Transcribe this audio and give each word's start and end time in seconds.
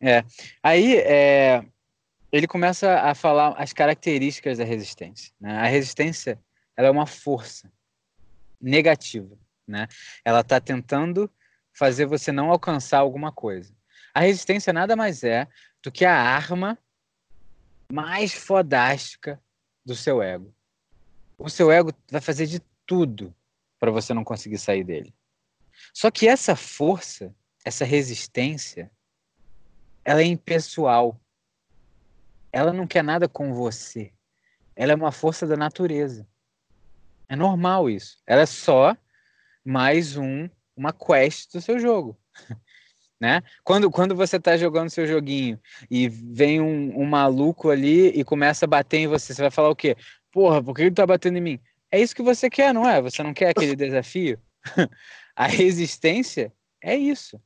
É. 0.00 0.24
Aí 0.62 0.96
é, 0.96 1.64
ele 2.30 2.46
começa 2.46 3.00
a 3.00 3.14
falar 3.14 3.54
as 3.56 3.72
características 3.72 4.58
da 4.58 4.64
resistência. 4.64 5.32
Né? 5.40 5.56
A 5.58 5.66
resistência 5.66 6.38
ela 6.76 6.88
é 6.88 6.90
uma 6.90 7.06
força 7.06 7.72
negativa. 8.60 9.36
Né? 9.66 9.88
Ela 10.24 10.40
está 10.40 10.60
tentando 10.60 11.30
fazer 11.72 12.06
você 12.06 12.30
não 12.30 12.50
alcançar 12.50 12.98
alguma 12.98 13.32
coisa. 13.32 13.74
A 14.14 14.20
resistência 14.20 14.72
nada 14.72 14.96
mais 14.96 15.22
é 15.24 15.46
do 15.82 15.90
que 15.90 16.04
a 16.04 16.14
arma 16.14 16.78
mais 17.90 18.32
fodástica 18.32 19.40
do 19.84 19.94
seu 19.94 20.22
ego. 20.22 20.54
O 21.38 21.48
seu 21.48 21.70
ego 21.70 21.92
vai 22.10 22.20
fazer 22.20 22.46
de 22.46 22.60
tudo 22.86 23.34
para 23.78 23.90
você 23.90 24.14
não 24.14 24.24
conseguir 24.24 24.58
sair 24.58 24.84
dele. 24.84 25.14
Só 25.92 26.10
que 26.10 26.26
essa 26.26 26.56
força, 26.56 27.34
essa 27.64 27.84
resistência, 27.84 28.90
ela 30.06 30.22
é 30.22 30.24
impessoal. 30.24 31.20
Ela 32.52 32.72
não 32.72 32.86
quer 32.86 33.02
nada 33.02 33.28
com 33.28 33.52
você. 33.52 34.12
Ela 34.76 34.92
é 34.92 34.94
uma 34.94 35.10
força 35.10 35.48
da 35.48 35.56
natureza. 35.56 36.24
É 37.28 37.34
normal 37.34 37.90
isso. 37.90 38.16
Ela 38.24 38.42
é 38.42 38.46
só 38.46 38.96
mais 39.64 40.16
um 40.16 40.48
uma 40.76 40.92
quest 40.92 41.52
do 41.52 41.60
seu 41.60 41.80
jogo. 41.80 42.16
né? 43.20 43.42
Quando, 43.64 43.90
quando 43.90 44.14
você 44.14 44.36
está 44.36 44.56
jogando 44.56 44.90
seu 44.90 45.08
joguinho 45.08 45.58
e 45.90 46.08
vem 46.08 46.60
um, 46.60 47.00
um, 47.00 47.04
maluco 47.04 47.70
ali 47.70 48.08
e 48.10 48.22
começa 48.22 48.64
a 48.64 48.68
bater 48.68 48.98
em 48.98 49.08
você, 49.08 49.34
você 49.34 49.42
vai 49.42 49.50
falar 49.50 49.70
o 49.70 49.76
quê? 49.76 49.96
Porra, 50.30 50.62
por 50.62 50.74
que 50.74 50.82
ele 50.82 50.92
tá 50.92 51.04
batendo 51.04 51.38
em 51.38 51.40
mim? 51.40 51.60
É 51.90 51.98
isso 51.98 52.14
que 52.14 52.22
você 52.22 52.48
quer, 52.48 52.72
não 52.72 52.88
é? 52.88 53.02
Você 53.02 53.24
não 53.24 53.34
quer 53.34 53.50
aquele 53.50 53.74
desafio? 53.74 54.38
a 55.34 55.48
resistência 55.48 56.52
é 56.80 56.94
isso. 56.94 57.40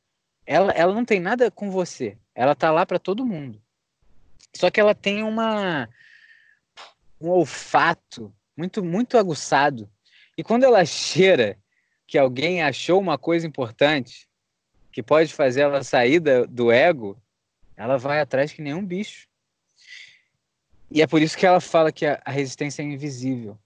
Ela, 0.47 0.73
ela 0.73 0.95
não 0.95 1.05
tem 1.05 1.21
nada 1.21 1.51
com 1.51 1.71
você. 1.71 2.17
Ela 2.35 2.55
tá 2.55 2.71
lá 2.71 2.85
para 2.85 2.99
todo 2.99 3.27
mundo. 3.27 3.61
Só 4.55 4.71
que 4.71 4.81
ela 4.81 4.95
tem 4.95 5.23
uma 5.23 5.89
um 7.21 7.29
olfato 7.29 8.35
muito 8.57 8.83
muito 8.83 9.19
aguçado. 9.19 9.89
E 10.37 10.43
quando 10.43 10.65
ela 10.65 10.85
cheira 10.85 11.59
que 12.07 12.19
alguém 12.19 12.63
achou 12.63 12.99
uma 12.99 13.19
coisa 13.19 13.47
importante 13.47 14.29
que 14.91 15.03
pode 15.03 15.33
fazer 15.33 15.61
ela 15.61 15.85
sair 15.85 16.19
do 16.19 16.73
ego, 16.73 17.21
ela 17.77 17.97
vai 17.97 18.21
atrás 18.21 18.53
que 18.53 18.61
nem 18.61 18.75
um 18.75 18.85
bicho. 18.85 19.29
E 20.91 21.01
é 21.01 21.07
por 21.07 21.23
isso 21.23 21.39
que 21.39 21.47
ela 21.47 21.61
fala 21.61 21.93
que 21.93 22.05
a 22.05 22.21
resistência 22.27 22.83
é 22.83 22.85
invisível. 22.85 23.57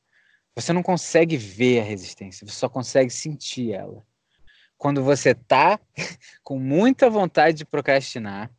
Você 0.54 0.72
não 0.72 0.82
consegue 0.82 1.36
ver 1.36 1.80
a 1.80 1.84
resistência, 1.84 2.46
você 2.46 2.52
só 2.52 2.68
consegue 2.68 3.10
sentir 3.10 3.72
ela. 3.72 4.06
Quando 4.76 5.02
você 5.02 5.34
tá 5.34 5.78
com 6.42 6.58
muita 6.58 7.08
vontade 7.08 7.58
de 7.58 7.64
procrastinar, 7.64 8.50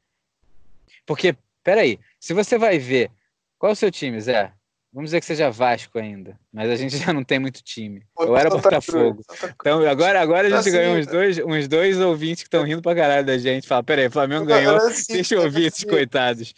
porque, 1.05 1.35
peraí, 1.63 1.99
se 2.19 2.33
você 2.33 2.57
vai 2.57 2.79
ver, 2.79 3.11
qual 3.57 3.69
é 3.69 3.73
o 3.73 3.75
seu 3.75 3.91
time, 3.91 4.19
Zé? 4.19 4.51
Vamos 4.95 5.09
dizer 5.09 5.19
que 5.19 5.25
seja 5.25 5.51
Vasco 5.51 5.99
ainda, 5.99 6.39
mas 6.53 6.69
a 6.69 6.75
gente 6.77 6.95
já 6.97 7.11
não 7.11 7.21
tem 7.23 7.37
muito 7.37 7.61
time. 7.61 8.01
Eu 8.17 8.35
era 8.37 8.49
Botafogo. 8.49 9.21
Então 9.59 9.85
agora, 9.85 10.21
agora 10.21 10.47
a 10.47 10.49
gente 10.49 10.59
assim, 10.59 10.71
ganhou 10.71 10.95
uns 10.95 11.05
dois, 11.05 11.37
uns 11.39 11.67
dois 11.67 11.99
ouvintes 11.99 12.43
que 12.43 12.47
estão 12.47 12.63
rindo 12.63 12.81
pra 12.81 12.95
caralho 12.95 13.25
da 13.25 13.37
gente. 13.37 13.67
Fala, 13.67 13.83
peraí, 13.83 14.09
Flamengo 14.09 14.45
ganhou, 14.45 14.77
assim, 14.77 15.13
deixa 15.13 15.35
eu 15.35 15.43
ouvir 15.43 15.65
esses 15.65 15.83
coitados. 15.83 16.53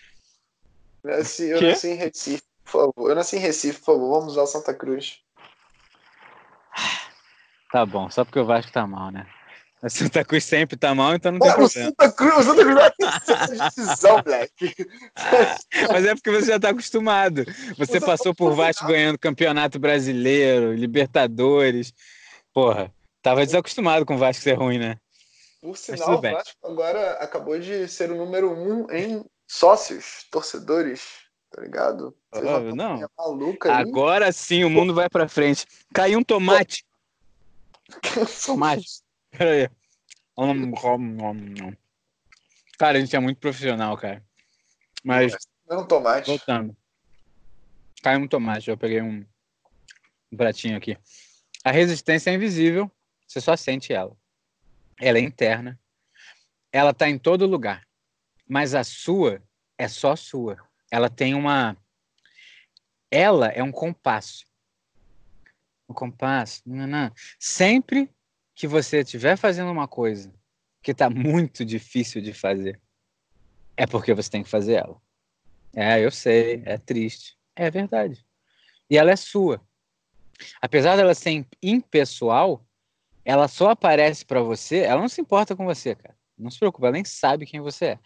Eu 1.03 1.17
nasci, 1.17 1.43
eu 1.49 1.61
nasci 1.61 1.87
em 1.87 1.95
Recife, 1.95 2.43
por 2.63 2.71
favor. 2.71 3.09
Eu 3.09 3.15
nasci 3.15 3.37
em 3.37 3.39
Recife, 3.39 3.79
por 3.79 3.85
favor, 3.85 4.19
vamos 4.19 4.33
usar 4.33 4.43
o 4.43 4.47
Santa 4.47 4.73
Cruz. 4.73 5.19
Tá 7.71 7.85
bom, 7.85 8.09
só 8.09 8.23
porque 8.23 8.39
o 8.39 8.45
Vasco 8.45 8.71
tá 8.71 8.85
mal, 8.85 9.11
né? 9.11 9.25
A 9.81 9.89
Santa 9.89 10.25
Cruz 10.25 10.43
sempre 10.43 10.75
tá 10.75 10.95
mal, 10.95 11.13
então 11.13 11.31
não 11.31 11.39
tem 11.39 11.49
Mano, 11.49 11.69
problema. 11.69 11.89
Santa 11.89 12.11
Cruz, 12.11 12.45
Santa 12.45 12.63
Cruz 12.63 12.75
vai 12.75 12.91
ter 12.91 13.75
decisão, 13.75 14.23
moleque. 14.25 14.75
Mas 15.91 16.05
é 16.05 16.15
porque 16.15 16.31
você 16.31 16.47
já 16.47 16.59
tá 16.59 16.69
acostumado. 16.69 17.45
Você 17.77 17.99
passou 17.99 18.33
por 18.33 18.55
Vasco 18.55 18.87
ganhando 18.87 19.19
Campeonato 19.19 19.77
Brasileiro, 19.77 20.73
Libertadores. 20.73 21.93
Porra, 22.51 22.91
tava 23.21 23.45
desacostumado 23.45 24.03
com 24.03 24.15
o 24.15 24.17
Vasco 24.17 24.41
ser 24.41 24.53
ruim, 24.53 24.79
né? 24.79 24.97
Por 25.61 25.77
sinal, 25.77 26.17
o 26.17 26.21
Vasco 26.21 26.57
agora 26.63 27.11
acabou 27.13 27.59
de 27.59 27.87
ser 27.87 28.11
o 28.11 28.15
número 28.15 28.51
um 28.51 28.89
em 28.91 29.23
sócios, 29.47 30.25
torcedores, 30.31 31.03
tá 31.51 31.61
ligado? 31.61 32.15
Oh, 32.31 32.75
não. 32.75 33.07
Agora 33.69 34.31
sim 34.31 34.63
o 34.63 34.71
mundo 34.71 34.95
vai 34.95 35.07
pra 35.07 35.27
frente. 35.27 35.67
Caiu 35.93 36.17
um 36.17 36.23
tomate. 36.23 36.83
tomate. 38.43 39.06
Pera 39.37 39.51
aí. 39.51 39.69
Cara, 42.77 42.97
a 42.97 43.01
gente 43.01 43.15
é 43.15 43.19
muito 43.19 43.39
profissional, 43.39 43.95
cara. 43.97 44.25
Mas. 45.03 45.35
Não 45.67 45.85
tomate. 45.85 46.27
Voltando. 46.27 46.75
Caiu 48.01 48.21
um 48.21 48.27
tomate, 48.27 48.69
eu 48.69 48.77
peguei 48.77 49.01
um, 49.01 49.25
um 50.31 50.37
pratinho 50.37 50.77
aqui. 50.77 50.97
A 51.63 51.71
resistência 51.71 52.31
é 52.31 52.33
invisível, 52.33 52.89
você 53.27 53.41
só 53.41 53.55
sente 53.55 53.93
ela. 53.93 54.15
Ela 54.99 55.17
é 55.17 55.21
interna. 55.21 55.79
Ela 56.71 56.93
tá 56.93 57.07
em 57.09 57.19
todo 57.19 57.45
lugar. 57.45 57.85
Mas 58.47 58.73
a 58.73 58.83
sua 58.83 59.43
é 59.77 59.87
só 59.87 60.15
sua. 60.15 60.57
Ela 60.89 61.09
tem 61.09 61.35
uma. 61.35 61.77
Ela 63.11 63.49
é 63.49 63.61
um 63.61 63.71
compasso. 63.71 64.45
Um 65.87 65.93
compasso. 65.93 66.61
Não, 66.65 66.87
não. 66.87 67.11
Sempre 67.39 68.09
que 68.57 68.67
você 68.67 69.01
estiver 69.01 69.37
fazendo 69.37 69.71
uma 69.71 69.87
coisa 69.87 70.33
que 70.81 70.89
está 70.89 71.11
muito 71.11 71.63
difícil 71.63 72.19
de 72.19 72.33
fazer, 72.33 72.81
é 73.77 73.85
porque 73.85 74.15
você 74.15 74.31
tem 74.31 74.41
que 74.41 74.49
fazer 74.49 74.73
ela. 74.73 74.99
É, 75.75 76.03
eu 76.03 76.09
sei, 76.09 76.63
é 76.65 76.75
triste. 76.75 77.37
É 77.55 77.69
verdade. 77.69 78.25
E 78.89 78.97
ela 78.97 79.11
é 79.11 79.15
sua. 79.15 79.61
Apesar 80.59 80.95
dela 80.95 81.13
ser 81.13 81.45
impessoal, 81.61 82.65
ela 83.23 83.47
só 83.47 83.69
aparece 83.69 84.25
para 84.25 84.41
você, 84.41 84.79
ela 84.79 85.01
não 85.01 85.09
se 85.09 85.21
importa 85.21 85.55
com 85.55 85.63
você, 85.63 85.93
cara. 85.93 86.17
Não 86.35 86.49
se 86.49 86.57
preocupa, 86.57 86.87
ela 86.87 86.93
nem 86.93 87.05
sabe 87.05 87.45
quem 87.45 87.61
você 87.61 87.85
é. 87.85 87.99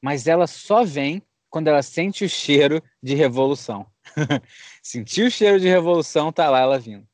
Mas 0.00 0.26
ela 0.26 0.46
só 0.46 0.84
vem 0.84 1.22
quando 1.50 1.68
ela 1.68 1.82
sente 1.82 2.24
o 2.24 2.28
cheiro 2.30 2.82
de 3.02 3.14
revolução. 3.14 3.86
Sentir 4.82 5.26
o 5.26 5.30
cheiro 5.30 5.60
de 5.60 5.68
revolução, 5.68 6.32
tá 6.32 6.48
lá 6.48 6.60
ela 6.60 6.78
vindo. 6.78 7.06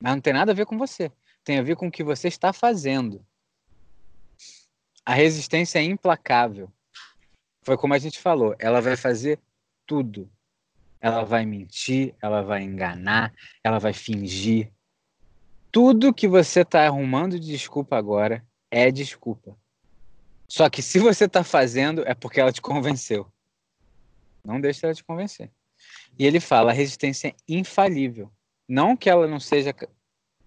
Mas 0.00 0.14
não 0.14 0.20
tem 0.20 0.32
nada 0.32 0.52
a 0.52 0.54
ver 0.54 0.66
com 0.66 0.78
você 0.78 1.10
tem 1.44 1.58
a 1.58 1.62
ver 1.62 1.76
com 1.76 1.88
o 1.88 1.90
que 1.90 2.04
você 2.04 2.28
está 2.28 2.52
fazendo. 2.52 3.24
A 5.04 5.14
resistência 5.14 5.78
é 5.78 5.82
implacável. 5.82 6.72
Foi 7.62 7.76
como 7.76 7.94
a 7.94 7.98
gente 7.98 8.20
falou, 8.20 8.54
ela 8.58 8.80
vai 8.80 8.96
fazer 8.96 9.38
tudo. 9.86 10.30
Ela 11.00 11.24
vai 11.24 11.44
mentir, 11.44 12.14
ela 12.22 12.42
vai 12.42 12.62
enganar, 12.62 13.34
ela 13.62 13.78
vai 13.78 13.92
fingir. 13.92 14.72
Tudo 15.70 16.14
que 16.14 16.28
você 16.28 16.60
está 16.60 16.86
arrumando 16.86 17.40
de 17.40 17.46
desculpa 17.46 17.96
agora 17.96 18.44
é 18.70 18.90
desculpa. 18.90 19.56
Só 20.46 20.68
que 20.68 20.82
se 20.82 20.98
você 20.98 21.24
está 21.24 21.42
fazendo, 21.42 22.06
é 22.06 22.14
porque 22.14 22.40
ela 22.40 22.52
te 22.52 22.60
convenceu. 22.60 23.26
Não 24.44 24.60
deixe 24.60 24.84
ela 24.84 24.94
te 24.94 25.02
convencer. 25.02 25.50
E 26.18 26.26
ele 26.26 26.40
fala: 26.40 26.70
a 26.70 26.74
resistência 26.74 27.28
é 27.28 27.34
infalível. 27.48 28.30
Não 28.68 28.96
que 28.96 29.08
ela 29.08 29.26
não 29.26 29.40
seja 29.40 29.74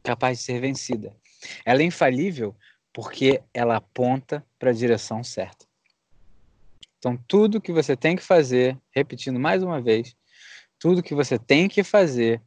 capaz 0.05 0.37
de 0.37 0.43
ser 0.45 0.61
vencida. 0.61 1.15
Ela 1.65 1.81
é 1.81 1.85
infalível 1.85 2.55
porque 2.93 3.41
ela 3.53 3.75
aponta 3.75 4.45
para 4.57 4.69
a 4.69 4.73
direção 4.73 5.23
certa. 5.23 5.65
Então, 6.97 7.17
tudo 7.27 7.61
que 7.61 7.73
você 7.73 7.95
tem 7.95 8.15
que 8.15 8.23
fazer, 8.23 8.79
repetindo 8.91 9.39
mais 9.39 9.61
uma 9.61 9.81
vez, 9.81 10.15
tudo 10.79 11.03
que 11.03 11.13
você 11.13 11.37
tem 11.37 11.67
que 11.67 11.83
fazer 11.83 12.41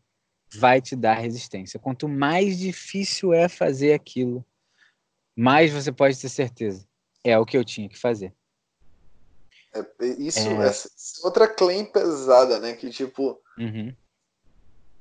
vai 0.54 0.80
te 0.80 0.96
dar 0.96 1.14
resistência. 1.14 1.78
Quanto 1.78 2.08
mais 2.08 2.58
difícil 2.58 3.32
é 3.32 3.48
fazer 3.48 3.92
aquilo, 3.92 4.44
mais 5.36 5.70
você 5.70 5.92
pode 5.92 6.18
ter 6.18 6.28
certeza. 6.28 6.86
É 7.22 7.38
o 7.38 7.44
que 7.44 7.56
eu 7.56 7.64
tinha 7.64 7.88
que 7.88 7.98
fazer. 7.98 8.32
É, 9.74 10.06
isso 10.18 10.48
é 10.48 10.72
outra 11.22 11.46
claim 11.46 11.84
pesada, 11.84 12.58
né? 12.58 12.72
Que 12.72 12.90
tipo, 12.90 13.38
uhum. 13.58 13.94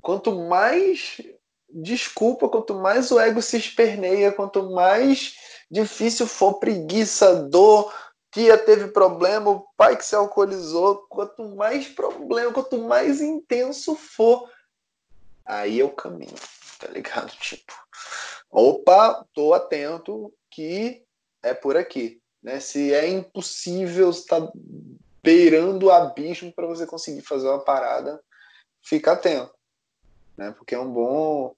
quanto 0.02 0.36
mais 0.48 1.22
desculpa, 1.70 2.48
quanto 2.50 2.74
mais 2.76 3.12
o 3.12 3.20
ego 3.20 3.42
se 3.42 3.58
esperneia, 3.58 4.32
quanto 4.32 4.72
mais 4.72 5.36
difícil 5.70 6.28
for 6.28 6.56
preguiça, 6.56 7.36
dor, 7.44 7.94
tia 8.32 8.58
teve 8.58 8.88
problema, 8.90 9.52
o 9.52 9.68
pai 9.76 9.98
que 9.98 10.06
se 10.06 10.16
alcoolizou, 10.16 11.06
quanto 11.10 11.56
mais 11.56 11.88
problema, 11.88 12.54
quanto 12.54 12.78
mais 12.80 13.22
intenso 13.22 13.96
for, 13.96 14.50
aí 15.46 15.80
eu 15.80 15.90
caminho, 15.90 16.36
tá 16.80 16.88
ligado? 16.88 17.32
Tipo, 17.40 17.74
opa, 18.50 19.26
tô 19.34 19.54
atento 19.54 20.34
que 20.50 21.04
é 21.44 21.54
por 21.54 21.76
aqui, 21.76 22.22
né? 22.42 22.60
Se 22.60 22.94
é 22.94 23.08
impossível, 23.08 24.10
está 24.10 24.52
beirando 25.22 25.88
o 25.88 25.92
abismo 25.92 26.54
para 26.54 26.66
você 26.66 26.86
conseguir 26.86 27.22
fazer 27.22 27.50
uma 27.50 27.64
parada, 27.64 28.22
fica 28.82 29.12
atento 29.12 29.58
né? 30.38 30.52
Porque 30.52 30.76
é 30.76 30.80
um 30.80 30.92
bom, 30.92 31.56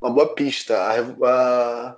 uma 0.00 0.10
boa 0.10 0.34
pista. 0.34 0.76
A, 0.76 0.94
a, 1.26 1.96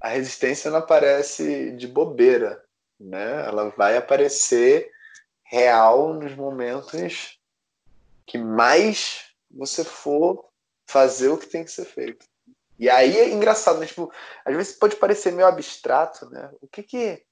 a 0.00 0.08
resistência 0.08 0.70
não 0.70 0.78
aparece 0.78 1.72
de 1.72 1.86
bobeira, 1.86 2.62
né? 2.98 3.46
Ela 3.46 3.70
vai 3.70 3.96
aparecer 3.96 4.90
real 5.44 6.14
nos 6.14 6.34
momentos 6.34 7.38
que 8.26 8.38
mais 8.38 9.26
você 9.50 9.84
for 9.84 10.48
fazer 10.86 11.28
o 11.28 11.38
que 11.38 11.46
tem 11.46 11.64
que 11.64 11.70
ser 11.70 11.84
feito. 11.84 12.26
E 12.78 12.88
aí 12.88 13.16
é 13.16 13.30
engraçado, 13.30 13.78
né? 13.78 13.86
Tipo, 13.86 14.10
às 14.44 14.56
vezes 14.56 14.78
pode 14.78 14.96
parecer 14.96 15.32
meio 15.32 15.46
abstrato, 15.46 16.28
né? 16.30 16.50
O 16.60 16.66
que 16.66 16.82
que, 16.82 17.22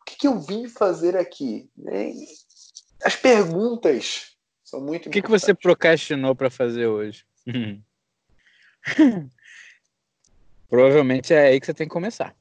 o 0.00 0.04
que, 0.04 0.16
que 0.16 0.28
eu 0.28 0.38
vim 0.38 0.68
fazer 0.68 1.16
aqui? 1.16 1.70
Né? 1.76 2.12
As 3.02 3.16
perguntas 3.16 4.36
são 4.62 4.80
muito 4.80 5.08
O 5.08 5.12
que, 5.12 5.22
que 5.22 5.30
você 5.30 5.54
procrastinou 5.54 6.36
para 6.36 6.50
fazer 6.50 6.86
hoje? 6.86 7.24
Provavelmente 10.68 11.34
é 11.34 11.48
aí 11.48 11.60
que 11.60 11.66
você 11.66 11.74
tem 11.74 11.86
que 11.86 11.92
começar. 11.92 12.34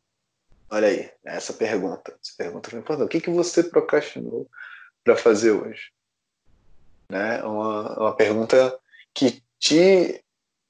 Olha 0.69 0.88
aí, 0.88 1.11
essa 1.25 1.51
pergunta. 1.51 2.17
Essa 2.23 2.33
pergunta 2.38 2.73
é 2.73 2.79
importante. 2.79 3.05
O 3.05 3.09
que, 3.09 3.19
que 3.19 3.29
você 3.29 3.61
procrastinou 3.61 4.49
para 5.03 5.17
fazer 5.17 5.51
hoje? 5.51 5.91
Né? 7.09 7.43
Uma, 7.43 7.99
uma 7.99 8.15
pergunta 8.15 8.79
que 9.13 9.43
te, 9.59 10.23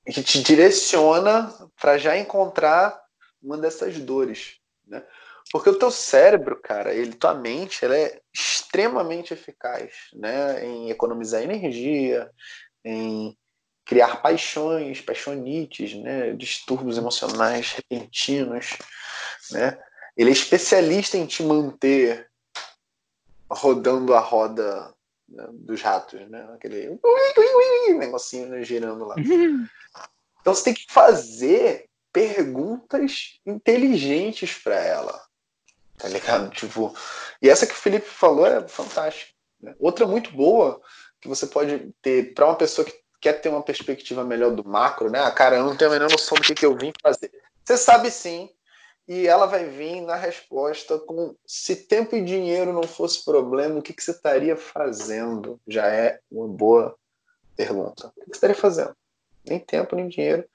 que 0.07 0.23
te 0.23 0.41
direciona 0.41 1.53
para 1.79 1.99
já 1.99 2.17
encontrar 2.17 2.99
uma 3.43 3.57
dessas 3.57 3.99
dores. 3.99 4.57
Né? 4.87 5.03
Porque 5.51 5.69
o 5.69 5.77
teu 5.77 5.91
cérebro, 5.91 6.59
cara, 6.59 6.93
ele, 6.93 7.13
tua 7.13 7.35
mente, 7.35 7.85
ela 7.85 7.95
é 7.95 8.19
extremamente 8.33 9.35
eficaz 9.35 10.09
né? 10.13 10.65
em 10.65 10.89
economizar 10.89 11.43
energia, 11.43 12.31
em 12.83 13.37
criar 13.91 14.21
paixões, 14.21 15.01
paixonites, 15.01 15.95
né? 15.95 16.31
distúrbios 16.31 16.97
emocionais 16.97 17.73
repentinos, 17.73 18.77
né? 19.51 19.77
ele 20.15 20.29
é 20.29 20.33
especialista 20.33 21.17
em 21.17 21.25
te 21.25 21.43
manter 21.43 22.29
rodando 23.49 24.13
a 24.13 24.21
roda 24.21 24.95
né, 25.27 25.45
dos 25.51 25.81
ratos, 25.81 26.21
né? 26.29 26.49
Aquele 26.53 26.87
ui, 26.87 26.99
ui, 27.03 27.89
ui, 27.89 27.97
negocinho 27.97 28.47
né, 28.47 28.63
girando 28.63 29.03
lá. 29.03 29.15
Então 30.39 30.55
você 30.55 30.63
tem 30.63 30.73
que 30.73 30.85
fazer 30.89 31.87
perguntas 32.11 33.39
inteligentes 33.45 34.57
para 34.57 34.75
ela. 34.75 35.21
Tá 35.97 36.07
ligado? 36.07 36.49
Tipo, 36.49 36.95
e 37.39 37.47
essa 37.47 37.67
que 37.67 37.73
o 37.73 37.75
Felipe 37.75 38.07
falou 38.07 38.47
é 38.47 38.67
fantástica. 38.67 39.33
Né? 39.61 39.75
Outra 39.77 40.07
muito 40.07 40.31
boa 40.31 40.81
que 41.21 41.27
você 41.27 41.45
pode 41.45 41.93
ter 42.01 42.33
para 42.33 42.47
uma 42.47 42.55
pessoa 42.55 42.83
que 42.83 43.00
quer 43.21 43.33
ter 43.33 43.49
uma 43.49 43.61
perspectiva 43.61 44.25
melhor 44.25 44.51
do 44.51 44.67
macro, 44.67 45.09
né? 45.09 45.19
Ah, 45.19 45.31
cara, 45.31 45.57
eu 45.57 45.63
não 45.63 45.77
tenho 45.77 45.91
a 45.91 45.93
menor 45.93 46.09
noção 46.09 46.35
do 46.35 46.43
que, 46.43 46.55
que 46.55 46.65
eu 46.65 46.75
vim 46.75 46.91
fazer. 47.01 47.31
Você 47.63 47.77
sabe 47.77 48.09
sim 48.09 48.49
e 49.07 49.27
ela 49.27 49.45
vai 49.45 49.69
vir 49.69 50.01
na 50.01 50.15
resposta 50.15 50.97
com 50.99 51.35
se 51.45 51.75
tempo 51.75 52.15
e 52.15 52.23
dinheiro 52.23 52.73
não 52.73 52.83
fosse 52.83 53.23
problema, 53.23 53.79
o 53.79 53.81
que, 53.81 53.93
que 53.93 54.03
você 54.03 54.11
estaria 54.11 54.55
fazendo? 54.55 55.59
Já 55.67 55.87
é 55.87 56.19
uma 56.31 56.47
boa 56.47 56.95
pergunta. 57.55 58.07
O 58.07 58.21
que 58.21 58.25
você 58.25 58.31
estaria 58.31 58.55
fazendo? 58.55 58.95
Nem 59.45 59.59
tempo, 59.59 59.95
nem 59.95 60.07
dinheiro. 60.07 60.45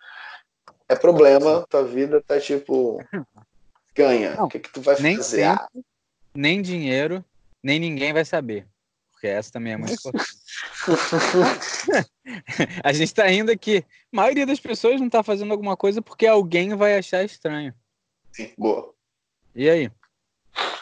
É 0.89 0.95
problema, 0.95 1.67
tua 1.69 1.85
vida 1.85 2.23
tá 2.23 2.41
tipo. 2.41 2.99
Ganha. 3.95 4.37
Não, 4.37 4.47
o 4.47 4.49
que, 4.49 4.61
que 4.61 4.73
tu 4.73 4.81
vai 4.81 5.01
nem 5.01 5.17
fazer? 5.17 5.59
Tempo, 5.59 5.85
nem 6.35 6.63
dinheiro, 6.63 7.25
nem 7.63 7.79
ninguém 7.81 8.13
vai 8.13 8.25
saber. 8.25 8.67
Porque 9.17 9.29
essa 9.29 9.51
também 9.51 9.73
é 9.73 9.77
muito 9.79 9.95
importante. 9.95 10.29
a 12.85 12.93
gente 12.93 13.15
tá 13.15 13.33
indo 13.33 13.51
aqui. 13.51 13.83
A 14.13 14.17
maioria 14.17 14.45
das 14.45 14.61
pessoas 14.61 15.01
não 15.01 15.09
tá 15.09 15.23
fazendo 15.23 15.53
alguma 15.53 15.75
coisa 15.75 16.03
porque 16.03 16.27
alguém 16.27 16.77
vai 16.77 16.99
achar 16.99 17.25
estranho. 17.25 17.73
Sim, 18.31 18.53
boa. 18.59 18.93
E 19.55 19.71
aí? 19.71 19.91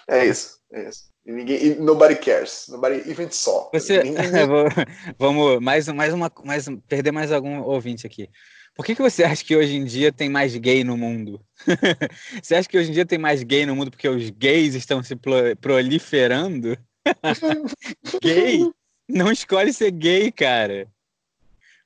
É 0.09 0.27
isso, 0.27 0.59
é 0.73 0.89
isso. 0.89 1.05
E 1.25 1.31
ninguém, 1.31 1.77
nobody 1.77 2.17
cares, 2.17 2.67
nobody 2.69 3.09
even 3.09 3.31
saw. 3.31 3.71
Você, 3.73 4.03
vamos 5.17 5.61
mais, 5.61 5.87
mais 5.87 6.13
uma, 6.13 6.31
mais 6.45 6.67
perder 6.89 7.13
mais 7.13 7.31
algum 7.31 7.63
ouvinte 7.63 8.05
aqui. 8.05 8.29
Por 8.75 8.85
que, 8.85 8.97
que 8.97 9.03
você 9.03 9.23
acha 9.23 9.45
que 9.45 9.57
hoje 9.57 9.77
em 9.77 9.85
dia 9.85 10.11
tem 10.11 10.29
mais 10.29 10.57
gay 10.57 10.83
no 10.83 10.97
mundo? 10.97 11.41
você 12.43 12.57
acha 12.57 12.69
que 12.69 12.77
hoje 12.77 12.91
em 12.91 12.95
dia 12.95 13.07
tem 13.07 13.19
mais 13.19 13.45
gay 13.45 13.65
no 13.65 13.77
mundo 13.77 13.93
porque 13.93 14.09
os 14.09 14.29
gays 14.31 14.75
estão 14.75 15.05
se 15.05 15.15
proliferando? 15.61 16.77
gay 18.23 18.73
não 19.09 19.31
escolhe 19.31 19.73
ser 19.73 19.91
gay, 19.91 20.33
cara. 20.33 20.89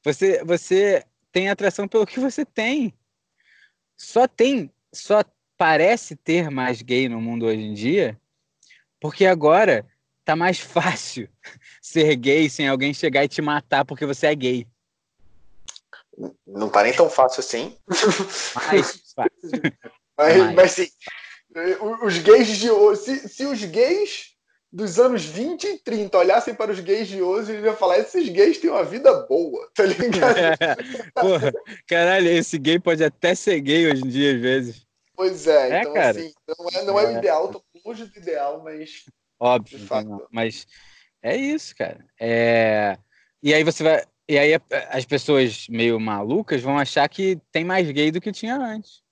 Você, 0.04 0.42
você 0.44 1.04
tem 1.32 1.48
atração 1.48 1.88
pelo 1.88 2.06
que 2.06 2.20
você 2.20 2.44
tem. 2.44 2.94
Só 3.96 4.28
tem, 4.28 4.72
só 4.92 5.22
parece 5.56 6.14
ter 6.14 6.50
mais 6.50 6.82
gay 6.82 7.08
no 7.08 7.20
mundo 7.20 7.46
hoje 7.46 7.60
em 7.60 7.74
dia, 7.74 8.18
porque 9.00 9.26
agora 9.26 9.84
tá 10.24 10.36
mais 10.36 10.60
fácil 10.60 11.28
ser 11.82 12.14
gay 12.16 12.48
sem 12.48 12.68
alguém 12.68 12.94
chegar 12.94 13.24
e 13.24 13.28
te 13.28 13.42
matar 13.42 13.84
porque 13.84 14.06
você 14.06 14.28
é 14.28 14.34
gay. 14.34 14.66
Não 16.46 16.68
tá 16.68 16.82
nem 16.82 16.92
tão 16.92 17.08
fácil 17.08 17.40
assim. 17.40 17.76
Mais 18.54 19.02
fácil. 19.14 19.62
mas, 20.16 20.54
mas 20.54 20.70
sim, 20.72 20.88
os 22.02 22.18
gays 22.18 22.56
de 22.56 22.70
hoje, 22.70 23.00
se, 23.00 23.28
se 23.28 23.46
os 23.46 23.64
gays 23.64 24.37
dos 24.70 24.98
anos 24.98 25.24
20 25.24 25.64
e 25.64 25.78
30 25.78 26.18
olhassem 26.18 26.54
para 26.54 26.70
os 26.70 26.80
gays 26.80 27.08
de 27.08 27.22
hoje, 27.22 27.52
eles 27.52 27.64
iam 27.64 27.76
falar: 27.76 27.98
esses 27.98 28.28
gays 28.28 28.58
têm 28.58 28.70
uma 28.70 28.84
vida 28.84 29.12
boa, 29.26 29.68
tá 29.74 29.84
ligado? 29.84 30.36
Porra, 31.14 31.52
caralho, 31.86 32.28
esse 32.28 32.58
gay 32.58 32.78
pode 32.78 33.02
até 33.02 33.34
ser 33.34 33.60
gay 33.60 33.90
hoje 33.90 34.04
em 34.04 34.08
dia, 34.08 34.34
às 34.34 34.40
vezes. 34.40 34.86
Pois 35.16 35.46
é, 35.46 35.70
é 35.70 35.80
então 35.80 35.94
cara. 35.94 36.10
assim, 36.10 36.32
não 36.46 36.68
é, 36.68 36.84
não 36.84 37.00
é, 37.00 37.04
é 37.04 37.08
o 37.08 37.18
ideal, 37.18 37.48
tô 37.48 37.62
longe 37.84 38.04
do 38.04 38.18
ideal, 38.18 38.62
mas. 38.62 39.04
Óbvio, 39.40 39.78
mas 40.30 40.66
é 41.22 41.36
isso, 41.36 41.74
cara. 41.74 42.04
É... 42.20 42.98
E 43.42 43.54
aí 43.54 43.64
você 43.64 43.82
vai. 43.82 44.04
E 44.28 44.38
aí 44.38 44.60
as 44.90 45.06
pessoas 45.06 45.66
meio 45.70 45.98
malucas 45.98 46.60
vão 46.60 46.78
achar 46.78 47.08
que 47.08 47.40
tem 47.50 47.64
mais 47.64 47.90
gay 47.90 48.10
do 48.10 48.20
que 48.20 48.30
tinha 48.30 48.56
antes. 48.56 49.02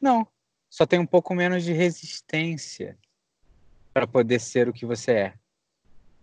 Não. 0.00 0.26
Só 0.68 0.84
tem 0.84 0.98
um 0.98 1.06
pouco 1.06 1.34
menos 1.34 1.64
de 1.64 1.72
resistência 1.72 2.96
para 3.92 4.06
poder 4.06 4.40
ser 4.40 4.68
o 4.68 4.72
que 4.72 4.86
você 4.86 5.12
é. 5.12 5.34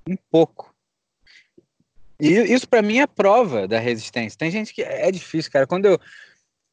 Um 0.08 0.16
pouco. 0.30 0.74
E 2.20 2.30
isso 2.30 2.68
para 2.68 2.82
mim 2.82 3.00
é 3.00 3.08
prova 3.08 3.68
da 3.68 3.80
resistência. 3.80 4.38
Tem 4.38 4.50
gente 4.50 4.74
que 4.74 4.82
é 4.82 5.12
difícil, 5.12 5.52
cara. 5.52 5.68
Quando 5.68 5.86
eu 5.86 6.00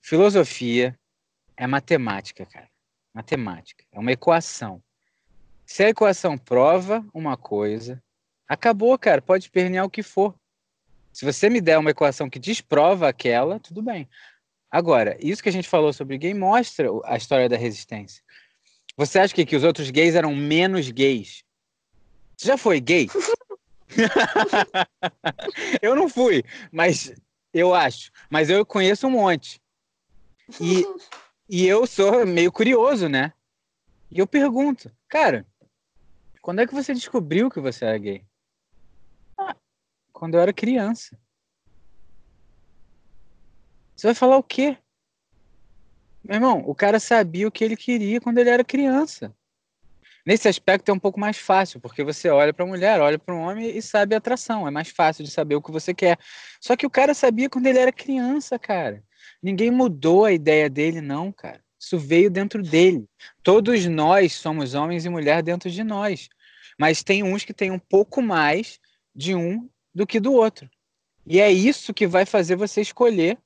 filosofia, 0.01 0.99
é 1.57 1.67
matemática, 1.67 2.47
cara. 2.47 2.69
Matemática. 3.13 3.85
É 3.93 3.99
uma 3.99 4.13
equação. 4.13 4.83
Se 5.67 5.85
a 5.85 5.89
equação 5.89 6.37
prova 6.37 7.05
uma 7.13 7.37
coisa, 7.37 8.03
acabou, 8.49 8.99
cara. 8.99 9.21
Pode 9.23 9.51
pernear 9.51 9.85
o 9.85 9.91
que 9.91 10.03
for. 10.03 10.35
Se 11.13 11.25
você 11.25 11.49
me 11.49 11.61
der 11.61 11.79
uma 11.79 11.91
equação 11.91 12.29
que 12.29 12.39
desprova 12.39 13.09
aquela, 13.09 13.61
tudo 13.61 13.81
bem. 13.83 14.09
Agora, 14.71 15.17
isso 15.21 15.43
que 15.43 15.49
a 15.49 15.53
gente 15.53 15.69
falou 15.69 15.93
sobre 15.93 16.19
gay 16.19 16.35
mostra 16.35 16.89
a 17.05 17.17
história 17.17 17.49
da 17.49 17.57
resistência. 17.57 18.23
Você 18.97 19.19
acha 19.19 19.35
que, 19.35 19.45
que 19.45 19.57
os 19.57 19.65
outros 19.65 19.91
gays 19.91 20.15
eram 20.15 20.35
menos 20.35 20.91
gays? 20.91 21.45
Você 22.37 22.49
já 22.49 22.57
foi 22.57 22.81
gay? 22.81 23.09
eu 25.83 25.95
não 25.95 26.09
fui, 26.09 26.43
mas 26.73 27.13
eu 27.53 27.75
acho. 27.75 28.11
Mas 28.31 28.51
eu 28.51 28.65
conheço 28.65 29.07
um 29.07 29.11
monte. 29.11 29.61
E 30.61 30.85
e 31.49 31.67
eu 31.67 31.87
sou 31.87 32.27
meio 32.27 32.51
curioso, 32.51 33.09
né? 33.09 33.33
E 34.11 34.19
eu 34.19 34.27
pergunto, 34.27 34.91
cara, 35.09 35.47
quando 36.41 36.61
é 36.61 36.67
que 36.67 36.75
você 36.75 36.95
descobriu 36.95 37.51
que 37.51 37.61
você 37.61 37.85
era 37.85 37.99
gay? 37.99 38.27
Ah, 39.39 39.57
quando 40.13 40.35
eu 40.35 40.41
era 40.41 40.53
criança. 40.53 41.19
Você 43.95 44.09
vai 44.09 44.15
falar 44.15 44.39
o 44.39 44.43
quê? 44.43 44.79
Meu 46.25 46.37
irmão, 46.37 46.63
o 46.67 46.75
cara 46.75 46.99
sabia 46.99 47.47
o 47.47 47.53
que 47.53 47.63
ele 47.63 47.77
queria 47.77 48.21
quando 48.21 48.39
ele 48.39 48.49
era 48.49 48.65
criança. 48.65 49.35
Nesse 50.27 50.49
aspecto 50.49 50.91
é 50.91 50.95
um 50.95 50.99
pouco 50.99 51.21
mais 51.21 51.37
fácil, 51.37 51.79
porque 51.81 52.03
você 52.03 52.31
olha 52.31 52.53
para 52.53 52.65
a 52.65 52.69
mulher, 52.69 52.99
olha 52.99 53.19
para 53.19 53.35
um 53.35 53.41
homem 53.41 53.77
e 53.77 53.83
sabe 53.83 54.15
a 54.15 54.19
atração. 54.19 54.67
É 54.67 54.71
mais 54.71 54.89
fácil 54.89 55.23
de 55.23 55.31
saber 55.31 55.55
o 55.55 55.61
que 55.61 55.71
você 55.71 55.93
quer. 55.93 56.19
Só 56.59 56.75
que 56.77 56.87
o 56.87 56.91
cara 56.91 57.13
sabia 57.13 57.51
quando 57.51 57.67
ele 57.67 57.79
era 57.79 57.93
criança, 57.93 58.59
cara. 58.59 59.05
Ninguém 59.43 59.71
mudou 59.71 60.25
a 60.25 60.33
ideia 60.33 60.71
dele, 60.71 61.03
não, 61.03 61.31
cara. 61.31 61.63
Isso 61.79 61.99
veio 61.99 62.31
dentro 62.31 62.63
dele. 62.63 63.07
Todos 63.43 63.85
nós 63.85 64.33
somos 64.33 64.73
homens 64.73 65.05
e 65.05 65.11
mulher 65.11 65.43
dentro 65.43 65.71
de 65.71 65.85
nós. 65.85 66.31
Mas 66.79 67.03
tem 67.03 67.23
uns 67.23 67.45
que 67.45 67.53
têm 67.53 67.71
um 67.71 67.79
pouco 67.79 68.23
mais 68.23 68.81
de 69.15 69.35
um 69.35 69.69
do 69.95 70.07
que 70.07 70.19
do 70.19 70.33
outro. 70.33 70.71
E 71.27 71.39
é 71.39 71.53
isso 71.53 71.93
que 71.93 72.07
vai 72.07 72.25
fazer 72.25 72.57
você 72.57 72.81
escolher. 72.81 73.37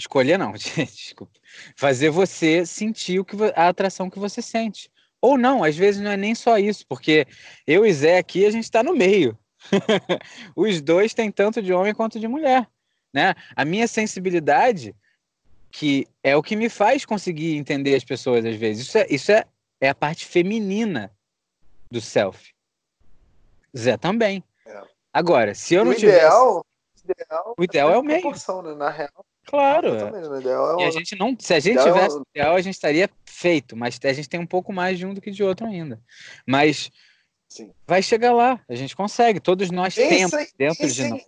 Escolher 0.00 0.38
não, 0.38 0.52
desculpa. 0.56 1.38
Fazer 1.76 2.10
você 2.10 2.64
sentir 2.64 3.20
o 3.20 3.24
que 3.24 3.36
a 3.54 3.68
atração 3.68 4.10
que 4.10 4.18
você 4.18 4.40
sente. 4.42 4.90
Ou 5.20 5.36
não, 5.36 5.62
às 5.62 5.76
vezes 5.76 6.00
não 6.00 6.10
é 6.10 6.16
nem 6.16 6.34
só 6.34 6.58
isso, 6.58 6.86
porque 6.88 7.26
eu 7.66 7.84
e 7.84 7.92
Zé 7.92 8.18
aqui 8.18 8.46
a 8.46 8.50
gente 8.50 8.64
está 8.64 8.82
no 8.82 8.94
meio. 8.94 9.38
Os 10.56 10.80
dois 10.80 11.12
têm 11.12 11.30
tanto 11.30 11.60
de 11.60 11.72
homem 11.72 11.94
quanto 11.94 12.18
de 12.18 12.26
mulher 12.26 12.66
né? 13.12 13.34
A 13.54 13.64
minha 13.64 13.86
sensibilidade, 13.86 14.94
que 15.70 16.06
é 16.22 16.36
o 16.36 16.42
que 16.42 16.56
me 16.56 16.68
faz 16.68 17.04
conseguir 17.04 17.56
entender 17.56 17.94
as 17.94 18.04
pessoas 18.04 18.44
às 18.44 18.56
vezes, 18.56 18.86
isso 18.86 18.98
é, 18.98 19.06
isso 19.10 19.32
é, 19.32 19.44
é 19.80 19.88
a 19.88 19.94
parte 19.94 20.26
feminina 20.26 21.12
do 21.90 22.00
self. 22.00 22.52
Zé 23.76 23.96
também. 23.96 24.42
É. 24.66 24.82
Agora, 25.12 25.54
se 25.54 25.74
eu 25.74 25.84
não 25.84 25.92
o 25.92 25.94
tivesse. 25.94 26.18
Ideal, 26.18 26.66
ideal 27.04 27.54
o 27.56 27.64
ideal 27.64 27.90
é 27.92 27.98
o 27.98 28.02
meio. 28.02 28.30
Né? 28.30 28.74
Na 28.76 28.90
real. 28.90 29.26
Claro. 29.50 29.88
É. 29.88 30.82
E 30.82 30.84
a 30.84 30.90
gente 30.92 31.18
não, 31.18 31.36
se 31.36 31.52
a 31.52 31.58
gente 31.58 31.80
ideal 31.80 31.92
tivesse 31.92 32.16
o 32.16 32.22
ideal, 32.32 32.54
a 32.54 32.60
gente 32.60 32.74
estaria 32.74 33.10
feito, 33.26 33.76
mas 33.76 33.98
a 34.04 34.12
gente 34.12 34.28
tem 34.28 34.38
um 34.38 34.46
pouco 34.46 34.72
mais 34.72 34.96
de 34.96 35.04
um 35.04 35.12
do 35.12 35.20
que 35.20 35.32
de 35.32 35.42
outro 35.42 35.66
ainda. 35.66 36.00
Mas 36.46 36.88
Sim. 37.48 37.72
vai 37.84 38.00
chegar 38.00 38.32
lá, 38.32 38.60
a 38.68 38.76
gente 38.76 38.94
consegue. 38.94 39.40
Todos 39.40 39.72
nós 39.72 39.92
temos 39.96 40.30
dentro 40.56 40.88
de 40.88 41.08
nós. 41.08 41.22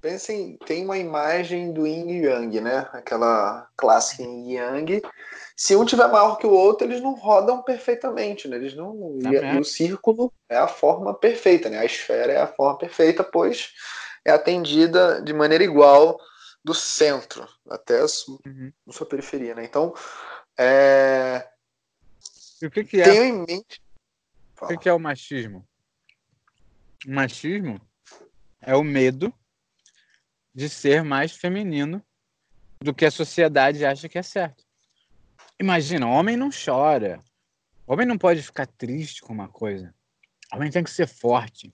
Pensem, 0.00 0.56
tem 0.64 0.82
uma 0.84 0.96
imagem 0.96 1.72
do 1.72 1.86
Yin 1.86 2.08
e 2.08 2.24
Yang, 2.24 2.60
né? 2.62 2.88
Aquela 2.92 3.68
clássica 3.76 4.22
Yin 4.22 4.48
e 4.48 4.54
Yang. 4.54 5.02
Se 5.54 5.76
um 5.76 5.84
tiver 5.84 6.08
maior 6.08 6.38
que 6.38 6.46
o 6.46 6.52
outro, 6.52 6.86
eles 6.86 7.02
não 7.02 7.14
rodam 7.14 7.60
perfeitamente, 7.60 8.48
né? 8.48 8.56
Eles 8.56 8.74
não. 8.74 9.18
Tá 9.22 9.30
e, 9.30 9.56
e, 9.56 9.58
o 9.58 9.64
círculo 9.64 10.32
é 10.48 10.56
a 10.56 10.68
forma 10.68 11.12
perfeita, 11.12 11.68
né? 11.68 11.80
A 11.80 11.84
esfera 11.84 12.32
é 12.32 12.40
a 12.40 12.46
forma 12.46 12.78
perfeita, 12.78 13.22
pois 13.22 13.74
é 14.24 14.30
atendida 14.30 15.20
de 15.20 15.34
maneira 15.34 15.64
igual 15.64 16.18
do 16.64 16.74
centro 16.74 17.48
até 17.68 18.00
a 18.00 18.08
sua, 18.08 18.38
uhum. 18.46 18.72
sua 18.90 19.06
periferia, 19.06 19.54
né? 19.54 19.64
Então, 19.64 19.94
é... 20.58 21.48
E 22.60 22.66
o 22.66 22.70
que, 22.70 22.84
que 22.84 23.00
é? 23.00 23.04
Tenho 23.04 23.24
em 23.24 23.46
mente. 23.46 23.82
Fala. 24.54 24.72
O 24.72 24.74
que, 24.74 24.82
que 24.82 24.88
é 24.88 24.92
o 24.92 24.98
machismo? 24.98 25.66
O 27.06 27.12
machismo 27.12 27.80
é 28.60 28.74
o 28.74 28.82
medo 28.82 29.32
de 30.52 30.68
ser 30.68 31.04
mais 31.04 31.32
feminino 31.32 32.04
do 32.80 32.92
que 32.92 33.04
a 33.04 33.10
sociedade 33.10 33.84
acha 33.84 34.08
que 34.08 34.18
é 34.18 34.22
certo. 34.22 34.64
Imagina, 35.60 36.08
homem 36.08 36.36
não 36.36 36.50
chora. 36.50 37.22
Homem 37.86 38.06
não 38.06 38.18
pode 38.18 38.42
ficar 38.42 38.66
triste 38.66 39.22
com 39.22 39.32
uma 39.32 39.48
coisa. 39.48 39.94
Homem 40.52 40.70
tem 40.70 40.82
que 40.82 40.90
ser 40.90 41.06
forte. 41.06 41.72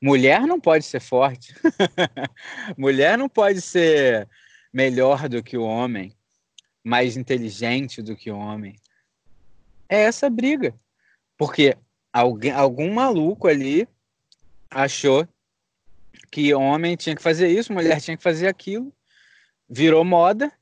Mulher 0.00 0.46
não 0.46 0.60
pode 0.60 0.84
ser 0.84 1.00
forte. 1.00 1.54
Mulher 2.76 3.18
não 3.18 3.28
pode 3.28 3.60
ser 3.60 4.28
melhor 4.72 5.28
do 5.28 5.42
que 5.42 5.56
o 5.56 5.64
homem, 5.64 6.14
mais 6.84 7.16
inteligente 7.16 8.00
do 8.00 8.16
que 8.16 8.30
o 8.30 8.38
homem. 8.38 8.76
É 9.88 10.02
essa 10.02 10.30
briga. 10.30 10.74
Porque 11.36 11.76
alguém, 12.12 12.52
algum 12.52 12.92
maluco 12.92 13.48
ali 13.48 13.88
achou 14.70 15.26
que 16.30 16.54
homem 16.54 16.96
tinha 16.96 17.16
que 17.16 17.22
fazer 17.22 17.48
isso, 17.48 17.72
mulher 17.72 18.00
tinha 18.00 18.16
que 18.16 18.22
fazer 18.22 18.48
aquilo. 18.48 18.92
Virou 19.68 20.04
moda, 20.04 20.52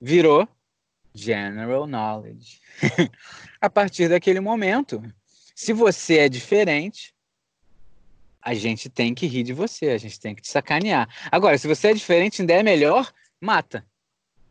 virou 0.00 0.48
general 1.14 1.86
knowledge. 1.86 2.60
a 3.60 3.70
partir 3.70 4.08
daquele 4.08 4.40
momento, 4.40 5.02
se 5.54 5.72
você 5.72 6.18
é 6.18 6.28
diferente, 6.28 7.13
a 8.44 8.52
gente 8.52 8.90
tem 8.90 9.14
que 9.14 9.26
rir 9.26 9.42
de 9.42 9.54
você, 9.54 9.88
a 9.88 9.96
gente 9.96 10.20
tem 10.20 10.34
que 10.34 10.42
te 10.42 10.50
sacanear. 10.50 11.08
Agora, 11.32 11.56
se 11.56 11.66
você 11.66 11.88
é 11.88 11.94
diferente, 11.94 12.42
ainda 12.42 12.52
é 12.52 12.62
melhor, 12.62 13.10
mata. 13.40 13.86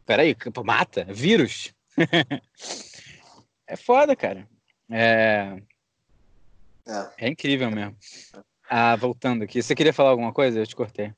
Peraí, 0.04 0.36
mata? 0.66 1.06
Vírus. 1.06 1.72
é 3.68 3.76
foda, 3.76 4.16
cara. 4.16 4.50
É... 4.92 5.62
é... 6.88 7.10
é 7.20 7.30
incrível 7.30 7.70
mesmo. 7.70 7.96
Ah, 8.68 8.96
voltando 8.96 9.44
aqui. 9.44 9.62
Você 9.62 9.76
queria 9.76 9.94
falar 9.94 10.10
alguma 10.10 10.34
coisa? 10.34 10.60
Eu 10.60 10.66
te 10.66 10.76
cortei. 10.76 11.14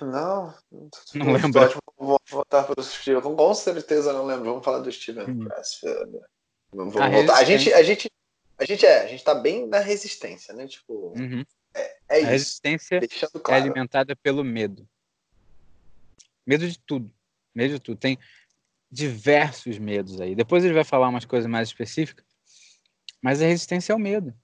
Não. 0.00 0.54
Não 1.14 1.32
lembro. 1.32 1.82
Vou 1.98 2.20
voltar 2.30 2.62
para 2.62 2.80
o 2.80 2.84
Steven. 2.84 3.20
Com 3.20 3.54
certeza 3.54 4.12
não 4.12 4.24
lembro. 4.24 4.44
Vamos 4.44 4.64
falar 4.64 4.78
do 4.78 4.92
Steven. 4.92 5.28
Hum. 5.28 5.48
Vamos 6.72 6.94
voltar. 6.94 7.36
A 7.36 7.44
gente, 7.44 7.72
a 7.72 7.82
gente 7.82 8.08
a 8.62 8.64
gente 8.66 8.86
é, 8.86 9.02
a 9.02 9.06
gente 9.06 9.24
tá 9.24 9.34
bem 9.34 9.66
na 9.66 9.78
resistência, 9.78 10.54
né? 10.54 10.66
Tipo, 10.66 11.12
uhum. 11.16 11.44
é, 11.74 11.96
é, 12.08 12.18
isso. 12.18 12.26
A 12.26 12.30
resistência 12.30 13.00
claro. 13.42 13.50
é 13.50 13.54
alimentada 13.54 14.14
pelo 14.14 14.44
medo. 14.44 14.88
Medo 16.46 16.68
de 16.68 16.78
tudo. 16.78 17.12
Medo 17.54 17.74
de 17.74 17.80
tudo. 17.80 17.98
Tem 17.98 18.18
diversos 18.90 19.78
medos 19.78 20.20
aí. 20.20 20.34
Depois 20.34 20.64
ele 20.64 20.74
vai 20.74 20.84
falar 20.84 21.08
umas 21.08 21.24
coisas 21.24 21.50
mais 21.50 21.68
específicas. 21.68 22.24
Mas 23.20 23.40
a 23.40 23.46
resistência 23.46 23.92
é 23.92 23.96
o 23.96 23.98
medo. 23.98 24.34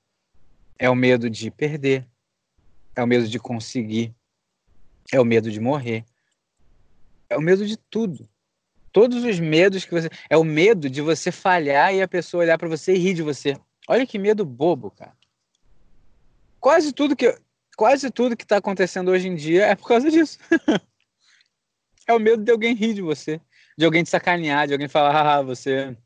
É 0.78 0.88
o 0.88 0.94
medo 0.94 1.28
de 1.30 1.50
perder. 1.50 2.06
É 2.96 3.02
o 3.02 3.06
medo 3.06 3.28
de 3.28 3.38
conseguir. 3.38 4.14
É 5.12 5.20
o 5.20 5.25
medo 5.25 5.50
de 5.50 5.60
morrer. 5.60 6.04
É 7.28 7.37
o 7.37 7.42
medo 7.42 7.66
de 7.66 7.76
tudo. 7.76 8.28
Todos 8.92 9.22
os 9.22 9.38
medos 9.38 9.84
que 9.84 9.92
você. 9.92 10.08
É 10.30 10.37
o 10.37 10.44
medo 10.44 10.88
de 10.88 11.00
você 11.00 11.30
falhar 11.30 11.94
e 11.94 12.00
a 12.00 12.08
pessoa 12.08 12.42
olhar 12.42 12.58
para 12.58 12.68
você 12.68 12.94
e 12.94 12.98
rir 12.98 13.14
de 13.14 13.22
você. 13.22 13.56
Olha 13.88 14.07
que 14.07 14.18
medo 14.18 14.45
bobo, 14.45 14.90
cara. 14.90 15.16
Quase 16.61 16.92
tudo 16.92 17.16
que 17.16 17.35
quase 17.75 18.11
tudo 18.11 18.37
que 18.37 18.42
está 18.42 18.59
acontecendo 18.59 19.11
hoje 19.11 19.28
em 19.28 19.35
dia 19.35 19.64
é 19.64 19.75
por 19.75 19.88
causa 19.88 20.11
disso. 20.11 20.38
é 22.07 22.12
o 22.12 22.18
medo 22.18 22.45
de 22.45 22.50
alguém 22.50 22.75
rir 22.75 22.92
de 22.92 23.00
você, 23.00 23.40
de 23.78 23.85
alguém 23.87 24.04
te 24.04 24.11
sacanear, 24.11 24.66
de 24.66 24.75
alguém 24.75 24.88
falar, 24.88 25.38
ah, 25.38 25.42
você 25.42 25.97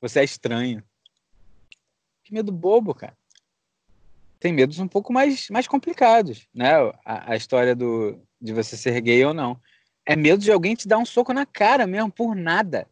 você 0.00 0.20
é 0.20 0.24
estranho. 0.24 0.82
Que 2.24 2.32
medo 2.32 2.50
bobo, 2.50 2.94
cara. 2.94 3.16
Tem 4.40 4.52
medos 4.52 4.78
um 4.78 4.88
pouco 4.88 5.12
mais, 5.12 5.50
mais 5.50 5.66
complicados, 5.66 6.46
né? 6.54 6.72
A, 7.04 7.32
a 7.32 7.36
história 7.36 7.74
do, 7.74 8.18
de 8.40 8.52
você 8.54 8.76
ser 8.76 8.98
gay 9.00 9.24
ou 9.24 9.34
não. 9.34 9.60
É 10.06 10.16
medo 10.16 10.42
de 10.42 10.50
alguém 10.50 10.74
te 10.74 10.88
dar 10.88 10.98
um 10.98 11.04
soco 11.04 11.34
na 11.34 11.44
cara 11.44 11.86
mesmo, 11.86 12.10
por 12.10 12.34
nada. 12.34 12.88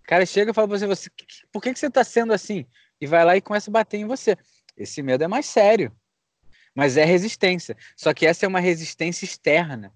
O 0.00 0.04
cara 0.04 0.24
chega 0.24 0.50
e 0.50 0.54
fala 0.54 0.66
pra 0.66 0.78
você, 0.78 0.86
você 0.86 1.10
por 1.52 1.62
que, 1.62 1.72
que 1.72 1.78
você 1.78 1.90
tá 1.90 2.02
sendo 2.02 2.32
assim? 2.32 2.66
E 3.00 3.06
vai 3.06 3.24
lá 3.24 3.36
e 3.36 3.40
começa 3.40 3.70
a 3.70 3.72
bater 3.72 3.98
em 3.98 4.06
você. 4.06 4.36
Esse 4.76 5.02
medo 5.02 5.24
é 5.24 5.28
mais 5.28 5.46
sério, 5.46 5.92
mas 6.74 6.96
é 6.96 7.04
resistência. 7.04 7.76
Só 7.96 8.12
que 8.12 8.26
essa 8.26 8.44
é 8.44 8.48
uma 8.48 8.60
resistência 8.60 9.24
externa. 9.24 9.92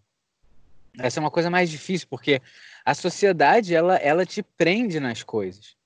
Essa 0.99 1.21
é 1.21 1.23
uma 1.23 1.30
coisa 1.30 1.50
mais 1.50 1.71
difícil, 1.71 2.09
porque 2.09 2.42
a 2.85 2.95
sociedade 2.95 3.75
ela, 3.75 3.97
ela 3.97 4.26
te 4.26 4.42
prende 4.42 4.99
nas 4.99 5.23
coisas. 5.23 5.76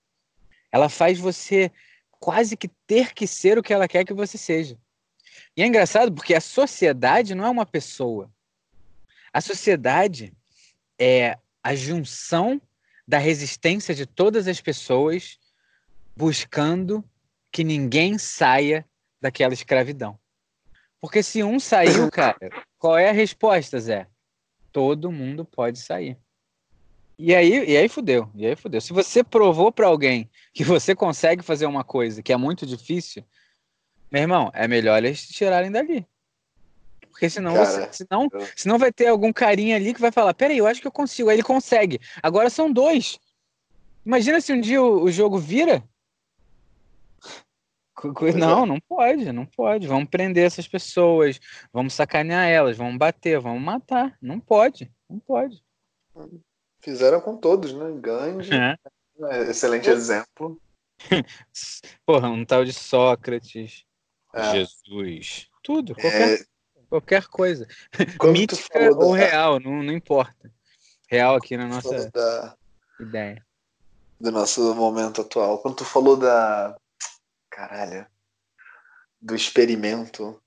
Ela 0.73 0.89
faz 0.89 1.19
você 1.19 1.71
quase 2.19 2.57
que 2.57 2.69
ter 2.87 3.13
que 3.13 3.27
ser 3.27 3.59
o 3.59 3.63
que 3.63 3.73
ela 3.73 3.87
quer 3.87 4.05
que 4.05 4.15
você 4.15 4.39
seja. 4.39 4.79
E 5.57 5.63
é 5.63 5.67
engraçado 5.67 6.13
porque 6.13 6.35
a 6.35 6.41
sociedade 6.41 7.35
não 7.35 7.45
é 7.45 7.51
uma 7.51 7.67
pessoa. 7.67 8.31
A 9.33 9.41
sociedade 9.41 10.33
é 10.99 11.39
a 11.63 11.75
junção 11.75 12.61
da 13.07 13.19
resistência 13.19 13.95
de 13.95 14.07
todas 14.07 14.49
as 14.49 14.61
pessoas 14.61 15.39
buscando 16.17 17.05
que 17.51 17.65
ninguém 17.65 18.19
saia 18.19 18.87
daquela 19.21 19.55
escravidão. 19.55 20.19
Porque 21.01 21.23
se 21.23 21.43
um 21.43 21.61
saiu, 21.61 22.11
cara, 22.13 22.51
qual 22.79 22.99
é 22.99 23.09
a 23.09 23.13
resposta, 23.13 23.79
Zé? 23.79 24.07
Todo 24.73 25.13
mundo 25.13 25.45
pode 25.45 25.79
sair. 25.79 26.19
E 27.17 27.35
aí, 27.35 27.65
e 27.71 27.77
aí 27.77 27.89
fudeu, 27.89 28.29
e 28.35 28.45
aí 28.45 28.57
fudeu. 28.57 28.81
Se 28.81 28.93
você 28.93 29.23
provou 29.23 29.71
para 29.71 29.87
alguém 29.87 30.29
que 30.53 30.65
você 30.65 30.95
consegue 30.95 31.43
fazer 31.43 31.67
uma 31.67 31.85
coisa 31.85 32.23
que 32.23 32.33
é 32.33 32.37
muito 32.37 32.67
difícil, 32.67 33.25
meu 34.11 34.23
irmão, 34.23 34.51
é 34.53 34.67
melhor 34.67 35.03
eles 35.03 35.27
te 35.27 35.33
tirarem 35.33 35.71
dali. 35.71 36.05
Porque 37.09 37.31
senão, 37.31 37.55
Cara, 37.55 37.67
você, 37.67 38.05
senão, 38.05 38.29
eu... 38.33 38.49
senão 38.57 38.79
vai 38.79 38.93
ter 38.93 39.07
algum 39.07 39.33
carinha 39.33 39.77
ali 39.77 39.95
que 39.95 40.01
vai 40.01 40.11
falar: 40.11 40.35
peraí, 40.35 40.59
eu 40.59 40.67
acho 40.67 40.81
que 40.81 40.87
eu 40.87 40.93
consigo. 40.93 41.31
Aí 41.31 41.37
ele 41.37 41.45
consegue. 41.45 42.01
Agora 42.21 42.51
são 42.51 42.73
dois. 42.73 43.21
Imagina 44.05 44.41
se 44.41 44.53
um 44.53 44.61
dia 44.61 44.83
o, 44.83 45.05
o 45.05 45.13
jogo 45.13 45.39
vira 45.39 45.85
não, 48.37 48.65
é. 48.65 48.67
não 48.67 48.81
pode, 48.81 49.33
não 49.33 49.47
pode. 49.47 49.87
Vamos 49.87 50.09
prender 50.09 50.45
essas 50.45 50.69
pessoas, 50.69 51.41
vamos 51.73 51.95
sacanear 51.95 52.49
elas, 52.49 52.77
vamos 52.77 52.99
bater, 52.99 53.41
vamos 53.41 53.63
matar. 53.63 54.17
Não 54.21 54.39
pode, 54.41 54.91
não 55.09 55.19
pode. 55.19 55.63
Fizeram 56.81 57.21
com 57.21 57.37
todos, 57.37 57.73
né? 57.73 57.91
Gandhi, 58.01 58.51
é. 58.55 58.77
é 59.31 59.51
excelente 59.51 59.89
exemplo. 59.89 60.61
Porra, 62.07 62.29
um 62.29 62.45
tal 62.45 62.65
de 62.65 62.73
Sócrates, 62.73 63.85
é. 64.35 64.53
Jesus, 64.53 65.49
tudo, 65.63 65.95
qualquer, 65.95 66.41
é... 66.41 66.45
qualquer 66.89 67.27
coisa. 67.27 67.67
Mítica 68.33 68.91
ou 68.97 69.13
da... 69.13 69.19
real, 69.19 69.61
não, 69.61 69.83
não 69.83 69.93
importa. 69.93 70.53
Real 71.09 71.37
aqui 71.37 71.57
na 71.57 71.67
nossa 71.67 72.11
da... 72.11 72.57
ideia. 73.01 73.45
Do 74.21 74.31
nosso 74.31 74.75
momento 74.75 75.21
atual. 75.21 75.59
Quando 75.59 75.77
tu 75.77 75.85
falou 75.85 76.17
da 76.17 76.77
caralho, 77.55 78.07
do 79.21 79.35
experimento. 79.35 80.41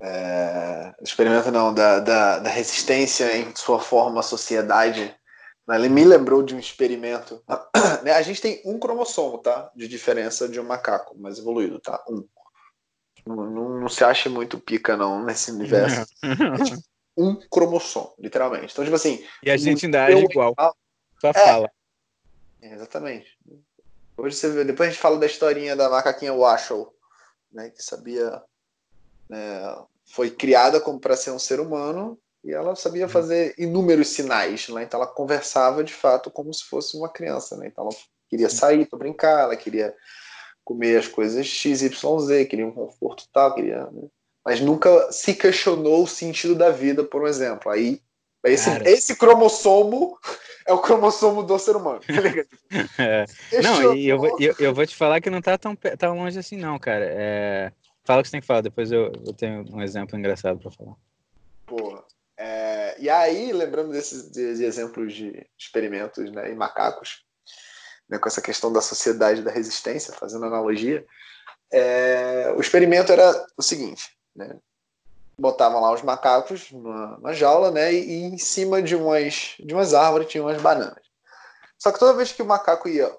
É, 0.00 0.94
experimento 1.02 1.50
não, 1.50 1.74
da, 1.74 1.98
da, 1.98 2.38
da, 2.38 2.50
resistência 2.50 3.36
em 3.36 3.54
sua 3.54 3.78
forma 3.78 4.20
à 4.20 4.22
sociedade. 4.22 5.14
Ele 5.68 5.88
me 5.88 6.04
lembrou 6.04 6.42
de 6.42 6.54
um 6.54 6.58
experimento. 6.58 7.42
Né, 8.02 8.12
a 8.12 8.22
gente 8.22 8.40
tem 8.40 8.62
um 8.64 8.78
cromossomo, 8.78 9.38
tá? 9.38 9.72
De 9.74 9.88
diferença 9.88 10.48
de 10.48 10.60
um 10.60 10.64
macaco 10.64 11.18
mais 11.18 11.38
evoluído, 11.38 11.80
tá? 11.80 12.02
Um. 12.08 12.24
Não, 13.26 13.50
não, 13.50 13.80
não 13.80 13.88
se 13.88 14.04
acha 14.04 14.30
muito 14.30 14.58
pica, 14.60 14.96
não, 14.96 15.24
nesse 15.24 15.50
universo. 15.50 16.06
um 17.18 17.34
cromossomo, 17.50 18.14
literalmente. 18.20 18.72
Então, 18.72 18.84
tipo 18.84 18.94
assim. 18.94 19.26
E 19.42 19.50
a 19.50 19.56
gente 19.56 19.86
ainda 19.86 20.04
age 20.04 20.24
igual. 20.24 20.54
Só 21.20 21.30
é, 21.30 21.32
fala. 21.32 21.70
Exatamente 22.62 23.36
Hoje 24.18 24.34
você 24.34 24.64
depois 24.64 24.88
a 24.88 24.92
gente 24.92 25.00
fala 25.00 25.16
da 25.16 25.26
historinha 25.26 25.76
da 25.76 25.88
macaquinha 25.88 26.34
Washel, 26.34 26.92
né, 27.52 27.70
que 27.70 27.80
sabia, 27.80 28.42
né, 29.28 29.76
foi 30.12 30.28
criada 30.28 30.80
como 30.80 30.98
para 30.98 31.16
ser 31.16 31.30
um 31.30 31.38
ser 31.38 31.60
humano 31.60 32.18
e 32.42 32.52
ela 32.52 32.74
sabia 32.74 33.04
uhum. 33.04 33.08
fazer 33.08 33.54
inúmeros 33.56 34.08
sinais, 34.08 34.68
né? 34.68 34.82
Então 34.82 35.00
ela 35.00 35.08
conversava 35.08 35.84
de 35.84 35.92
fato 35.92 36.30
como 36.30 36.52
se 36.52 36.64
fosse 36.64 36.96
uma 36.96 37.08
criança, 37.08 37.56
né? 37.56 37.68
Então 37.68 37.84
ela 37.84 37.96
queria 38.28 38.48
sair 38.48 38.86
para 38.86 38.98
brincar, 38.98 39.42
ela 39.42 39.56
queria 39.56 39.94
comer 40.64 40.98
as 40.98 41.08
coisas 41.08 41.46
XYZ, 41.46 42.48
queria 42.48 42.66
um 42.66 42.72
conforto 42.72 43.24
tal, 43.32 43.54
queria, 43.54 43.84
né? 43.90 44.08
mas 44.44 44.60
nunca 44.60 45.12
se 45.12 45.34
questionou 45.34 46.02
o 46.02 46.08
sentido 46.08 46.54
da 46.54 46.70
vida, 46.70 47.04
por 47.04 47.22
um 47.22 47.26
exemplo. 47.26 47.70
Aí 47.70 48.02
esse, 48.52 48.70
esse 48.84 49.16
cromossomo 49.16 50.18
é 50.66 50.72
o 50.72 50.78
cromossomo 50.78 51.42
do 51.42 51.58
ser 51.58 51.76
humano. 51.76 52.00
Tá 52.00 53.02
é. 53.02 53.26
Não, 53.62 53.94
e 53.94 54.08
eu, 54.08 54.22
eu, 54.38 54.54
eu, 54.58 54.74
vou 54.74 54.86
te 54.86 54.94
falar 54.94 55.20
que 55.20 55.30
não 55.30 55.40
tá 55.40 55.56
tão, 55.56 55.74
tão 55.74 56.16
longe 56.16 56.38
assim, 56.38 56.56
não, 56.56 56.78
cara. 56.78 57.06
É... 57.08 57.72
Fala 58.04 58.20
o 58.20 58.22
que 58.22 58.28
você 58.28 58.32
tem 58.32 58.40
que 58.40 58.46
falar, 58.46 58.60
depois 58.60 58.90
eu, 58.90 59.12
eu 59.26 59.32
tenho 59.34 59.64
um 59.70 59.82
exemplo 59.82 60.18
engraçado 60.18 60.58
para 60.58 60.70
falar. 60.70 60.94
Porra. 61.66 62.02
É, 62.38 62.96
e 62.98 63.10
aí, 63.10 63.52
lembrando 63.52 63.90
desses 63.90 64.30
de, 64.30 64.56
de 64.56 64.64
exemplos 64.64 65.12
de 65.12 65.44
experimentos 65.58 66.30
né, 66.30 66.50
em 66.50 66.54
macacos, 66.54 67.24
né, 68.08 68.16
com 68.18 68.28
essa 68.28 68.40
questão 68.40 68.72
da 68.72 68.80
sociedade 68.80 69.42
da 69.42 69.50
resistência, 69.50 70.14
fazendo 70.14 70.46
analogia, 70.46 71.04
é, 71.72 72.52
o 72.56 72.60
experimento 72.60 73.12
era 73.12 73.46
o 73.56 73.62
seguinte: 73.62 74.16
né, 74.36 74.56
botavam 75.38 75.80
lá 75.80 75.92
os 75.92 76.02
macacos 76.02 76.70
numa, 76.72 77.32
jaula, 77.32 77.70
né, 77.70 77.92
e, 77.92 77.98
e, 77.98 78.22
em 78.24 78.38
cima 78.38 78.82
de 78.82 78.96
umas, 78.96 79.54
de 79.58 79.74
umas 79.74 79.94
árvores 79.94 80.28
tinham 80.28 80.46
umas 80.46 80.60
bananas. 80.60 81.02
Só 81.78 81.92
que 81.92 81.98
toda 81.98 82.16
vez 82.16 82.32
que 82.32 82.42
o 82.42 82.46
macaco 82.46 82.88
ia 82.88 83.10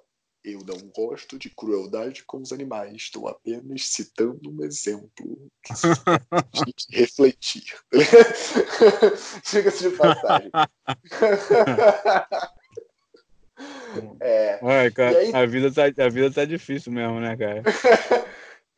eu 0.43 0.59
não 0.65 0.77
gosto 0.95 1.37
de 1.37 1.49
crueldade 1.49 2.23
com 2.23 2.37
os 2.37 2.53
animais, 2.53 2.95
estou 2.95 3.27
apenas 3.27 3.87
citando 3.87 4.49
um 4.49 4.63
exemplo 4.63 5.51
que 5.61 5.75
se 5.75 5.87
refletir. 6.91 7.75
Diga-se 9.51 9.89
de 9.89 9.97
passagem. 9.97 10.49
é, 14.21 14.59
Ai, 14.63 14.89
cara, 14.91 15.17
aí... 15.17 15.33
a, 15.33 15.45
vida 15.45 15.69
tá, 15.71 15.83
a 16.03 16.09
vida 16.09 16.31
tá 16.31 16.45
difícil 16.45 16.93
mesmo, 16.93 17.19
né, 17.19 17.35
cara? 17.35 17.61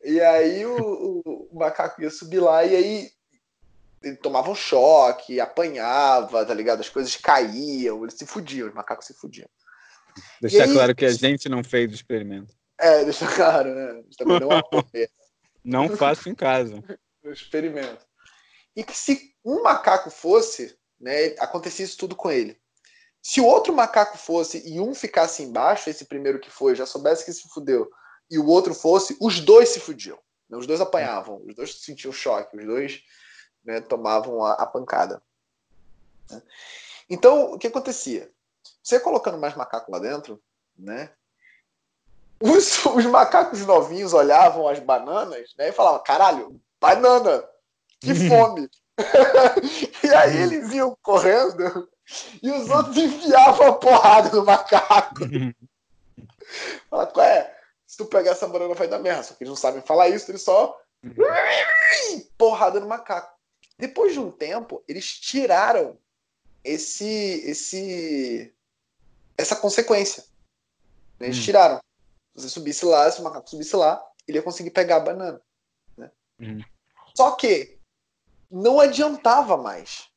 e 0.02 0.20
aí 0.20 0.66
o, 0.66 0.76
o, 0.76 1.48
o, 1.52 1.58
macaco 1.58 2.02
ia 2.02 2.10
subir 2.10 2.40
lá 2.40 2.64
e 2.64 2.74
aí 2.74 3.08
ele 4.02 4.16
tomava 4.16 4.50
um 4.50 4.54
choque, 4.54 5.40
apanhava, 5.40 6.44
tá 6.44 6.54
ligado? 6.54 6.80
As 6.80 6.88
coisas 6.88 7.14
caíam, 7.16 8.02
ele 8.02 8.12
se 8.12 8.26
fudiam, 8.26 8.68
os 8.68 8.74
macacos 8.74 9.06
se 9.06 9.14
fudiam. 9.14 9.48
Deixar 10.40 10.64
aí, 10.64 10.72
claro 10.72 10.94
que 10.94 11.04
a 11.04 11.12
gente 11.12 11.48
não 11.48 11.64
fez 11.64 11.90
o 11.90 11.94
experimento. 11.94 12.54
É, 12.78 13.04
deixa 13.04 13.26
claro, 13.26 13.74
né? 13.74 14.02
Também 14.16 14.40
não, 14.40 15.88
não 15.88 15.96
faço 15.96 16.28
em 16.28 16.34
casa. 16.34 16.82
o 17.24 17.30
experimento. 17.30 18.04
E 18.74 18.82
que 18.82 18.96
se 18.96 19.34
um 19.44 19.62
macaco 19.62 20.10
fosse, 20.10 20.76
né, 21.00 21.34
acontecia 21.38 21.84
isso 21.84 21.96
tudo 21.96 22.16
com 22.16 22.30
ele. 22.30 22.60
Se 23.22 23.40
o 23.40 23.46
outro 23.46 23.72
macaco 23.72 24.18
fosse 24.18 24.68
e 24.68 24.80
um 24.80 24.94
ficasse 24.94 25.42
embaixo, 25.42 25.88
esse 25.88 26.04
primeiro 26.06 26.40
que 26.40 26.50
foi, 26.50 26.74
já 26.74 26.84
soubesse 26.84 27.24
que 27.24 27.32
se 27.32 27.48
fudeu, 27.48 27.88
e 28.30 28.38
o 28.38 28.46
outro 28.46 28.74
fosse, 28.74 29.16
os 29.20 29.38
dois 29.38 29.68
se 29.68 29.78
fudiam. 29.78 30.18
Né? 30.50 30.58
Os 30.58 30.66
dois 30.66 30.80
apanhavam, 30.80 31.40
os 31.46 31.54
dois 31.54 31.80
sentiam 31.80 32.12
choque, 32.12 32.56
os 32.56 32.64
dois 32.64 33.00
né, 33.64 33.80
tomavam 33.80 34.44
a, 34.44 34.52
a 34.52 34.66
pancada. 34.66 35.22
Né? 36.30 36.42
Então, 37.08 37.52
o 37.52 37.58
que 37.58 37.66
acontecia? 37.66 38.30
Você 38.82 38.98
colocando 38.98 39.38
mais 39.38 39.54
macaco 39.54 39.90
lá 39.90 39.98
dentro, 39.98 40.40
né? 40.78 41.10
Os, 42.40 42.84
os 42.86 43.06
macacos 43.06 43.64
novinhos 43.64 44.12
olhavam 44.12 44.68
as 44.68 44.78
bananas 44.78 45.54
né, 45.56 45.68
e 45.68 45.72
falavam: 45.72 46.02
caralho, 46.02 46.60
banana, 46.80 47.44
que 48.00 48.14
fome. 48.28 48.68
e 50.04 50.14
aí 50.14 50.36
eles 50.42 50.70
iam 50.72 50.96
correndo 51.02 51.88
e 52.42 52.50
os 52.50 52.68
outros 52.68 52.96
enfiavam 52.96 53.68
a 53.68 53.72
porrada 53.74 54.30
no 54.30 54.44
macaco. 54.44 55.20
Fala, 56.90 57.06
qual 57.06 57.26
é? 57.26 57.58
Se 57.86 57.96
tu 57.96 58.06
pegar 58.06 58.32
essa 58.32 58.46
banana 58.46 58.74
vai 58.74 58.88
dar 58.88 58.98
merda. 58.98 59.22
Só 59.22 59.34
que 59.34 59.44
eles 59.44 59.50
não 59.50 59.56
sabem 59.56 59.80
falar 59.82 60.08
isso, 60.08 60.30
eles 60.30 60.42
só. 60.42 60.78
Porrada 62.36 62.80
no 62.80 62.86
macaco. 62.86 63.32
Depois 63.82 64.12
de 64.12 64.20
um 64.20 64.30
tempo, 64.30 64.80
eles 64.86 65.18
tiraram 65.18 65.98
esse, 66.62 67.04
esse 67.44 68.54
essa 69.36 69.56
consequência. 69.56 70.22
Né? 71.18 71.26
Eles 71.26 71.38
hum. 71.38 71.42
tiraram. 71.42 71.80
Se 72.32 72.42
você 72.42 72.48
subisse 72.48 72.84
lá, 72.84 73.10
se 73.10 73.20
o 73.20 73.24
macaco 73.24 73.50
subisse 73.50 73.74
lá, 73.74 74.00
ele 74.28 74.38
ia 74.38 74.42
conseguir 74.42 74.70
pegar 74.70 74.98
a 74.98 75.00
banana. 75.00 75.42
Né? 75.96 76.12
Hum. 76.38 76.60
Só 77.12 77.32
que 77.32 77.76
não 78.48 78.78
adiantava 78.78 79.56
mais. 79.56 80.08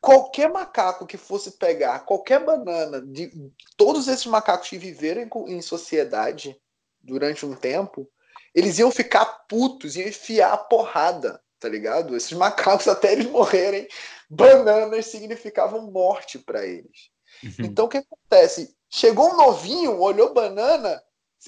Qualquer 0.00 0.50
macaco 0.50 1.06
que 1.06 1.18
fosse 1.18 1.50
pegar 1.50 2.06
qualquer 2.06 2.42
banana 2.42 3.02
de 3.02 3.52
todos 3.76 4.08
esses 4.08 4.24
macacos 4.24 4.70
que 4.70 4.78
viveram 4.78 5.20
em, 5.20 5.56
em 5.58 5.60
sociedade 5.60 6.58
durante 7.02 7.44
um 7.44 7.54
tempo, 7.54 8.10
eles 8.54 8.78
iam 8.78 8.90
ficar 8.90 9.26
putos, 9.46 9.94
iam 9.94 10.08
enfiar 10.08 10.54
a 10.54 10.56
porrada, 10.56 11.43
tá 11.58 11.68
ligado? 11.68 12.16
Esses 12.16 12.32
macacos, 12.32 12.86
até 12.88 13.12
eles 13.12 13.30
morrerem, 13.30 13.88
bananas 14.28 15.06
significavam 15.06 15.90
morte 15.90 16.38
para 16.38 16.64
eles. 16.66 17.10
Uhum. 17.42 17.66
Então 17.66 17.86
o 17.86 17.88
que 17.88 17.98
acontece? 17.98 18.74
Chegou 18.90 19.32
um 19.32 19.36
novinho, 19.36 20.00
olhou 20.00 20.32
banana, 20.32 21.02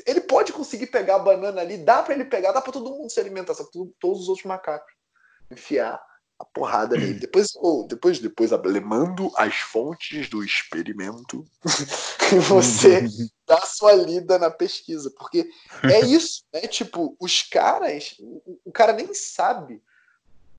ele 0.07 0.21
pode 0.21 0.53
conseguir 0.53 0.88
pegar 0.88 1.16
a 1.16 1.21
banana 1.21 1.61
ali, 1.61 1.79
dá 1.79 2.03
para 2.03 2.14
ele 2.14 2.25
pegar, 2.25 2.53
dá 2.53 2.61
para 2.61 2.73
todo 2.73 2.90
mundo 2.90 3.11
se 3.11 3.21
alimentar, 3.21 3.55
só 3.55 3.64
todos 4.01 4.23
os 4.23 4.29
outros 4.29 4.47
macacos 4.47 4.92
enfiar 5.51 6.01
a 6.38 6.45
porrada 6.45 6.97
nele. 6.97 7.14
Depois, 7.14 7.49
ou 7.57 7.87
depois, 7.87 8.19
depois 8.19 8.51
lemando 8.64 9.33
as 9.37 9.55
fontes 9.57 10.29
do 10.29 10.45
experimento, 10.45 11.45
você 12.49 13.01
uhum. 13.01 13.29
dá 13.47 13.61
sua 13.62 13.92
lida 13.95 14.38
na 14.38 14.51
pesquisa, 14.51 15.11
porque 15.16 15.49
é 15.85 16.01
isso, 16.05 16.42
né? 16.53 16.62
Tipo, 16.62 17.16
os 17.21 17.42
caras, 17.42 18.16
o 18.64 18.73
cara 18.73 18.92
nem 18.92 19.14
sabe, 19.14 19.83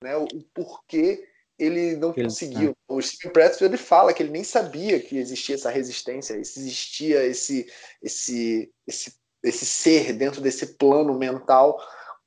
né, 0.02 0.16
o 0.16 0.28
porquê 0.54 1.28
ele 1.58 1.96
não 1.96 2.14
ele, 2.16 2.24
conseguiu. 2.24 2.72
É. 2.72 2.94
O 2.94 3.02
Stephen 3.02 3.32
Pressfield 3.32 3.74
ele 3.74 3.82
fala 3.82 4.14
que 4.14 4.22
ele 4.22 4.32
nem 4.32 4.44
sabia 4.44 5.00
que 5.00 5.18
existia 5.18 5.56
essa 5.56 5.70
resistência, 5.70 6.36
existia 6.36 7.26
esse, 7.26 7.68
esse, 8.02 8.72
esse, 8.86 9.16
esse 9.44 9.66
ser 9.66 10.14
dentro 10.14 10.40
desse 10.40 10.78
plano 10.78 11.18
mental 11.18 11.80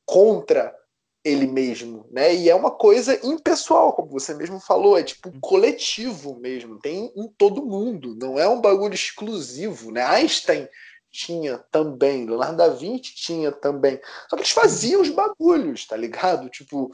contra 0.05 0.75
ele 1.23 1.47
mesmo, 1.47 2.07
né? 2.11 2.35
E 2.35 2.49
é 2.49 2.55
uma 2.55 2.71
coisa 2.71 3.19
impessoal, 3.25 3.93
como 3.93 4.09
você 4.09 4.35
mesmo 4.35 4.59
falou, 4.59 4.99
é 4.99 5.03
tipo 5.03 5.31
coletivo 5.39 6.39
mesmo, 6.41 6.79
tem 6.79 7.13
em 7.15 7.29
todo 7.37 7.65
mundo, 7.65 8.17
não 8.17 8.39
é 8.39 8.49
um 8.49 8.61
bagulho 8.61 8.95
exclusivo, 8.95 9.93
né? 9.93 10.03
Einstein 10.03 10.67
tinha 11.11 11.59
também, 11.71 12.25
Leonardo 12.25 12.57
da 12.57 12.69
Vinci 12.69 13.15
tinha 13.15 13.53
também, 13.53 14.01
só 14.29 14.37
que 14.37 14.43
eles 14.43 14.53
faziam 14.53 15.03
os 15.03 15.11
bagulhos, 15.11 15.87
tá 15.87 15.97
ligado? 15.97 16.49
Tipo, 16.49 16.91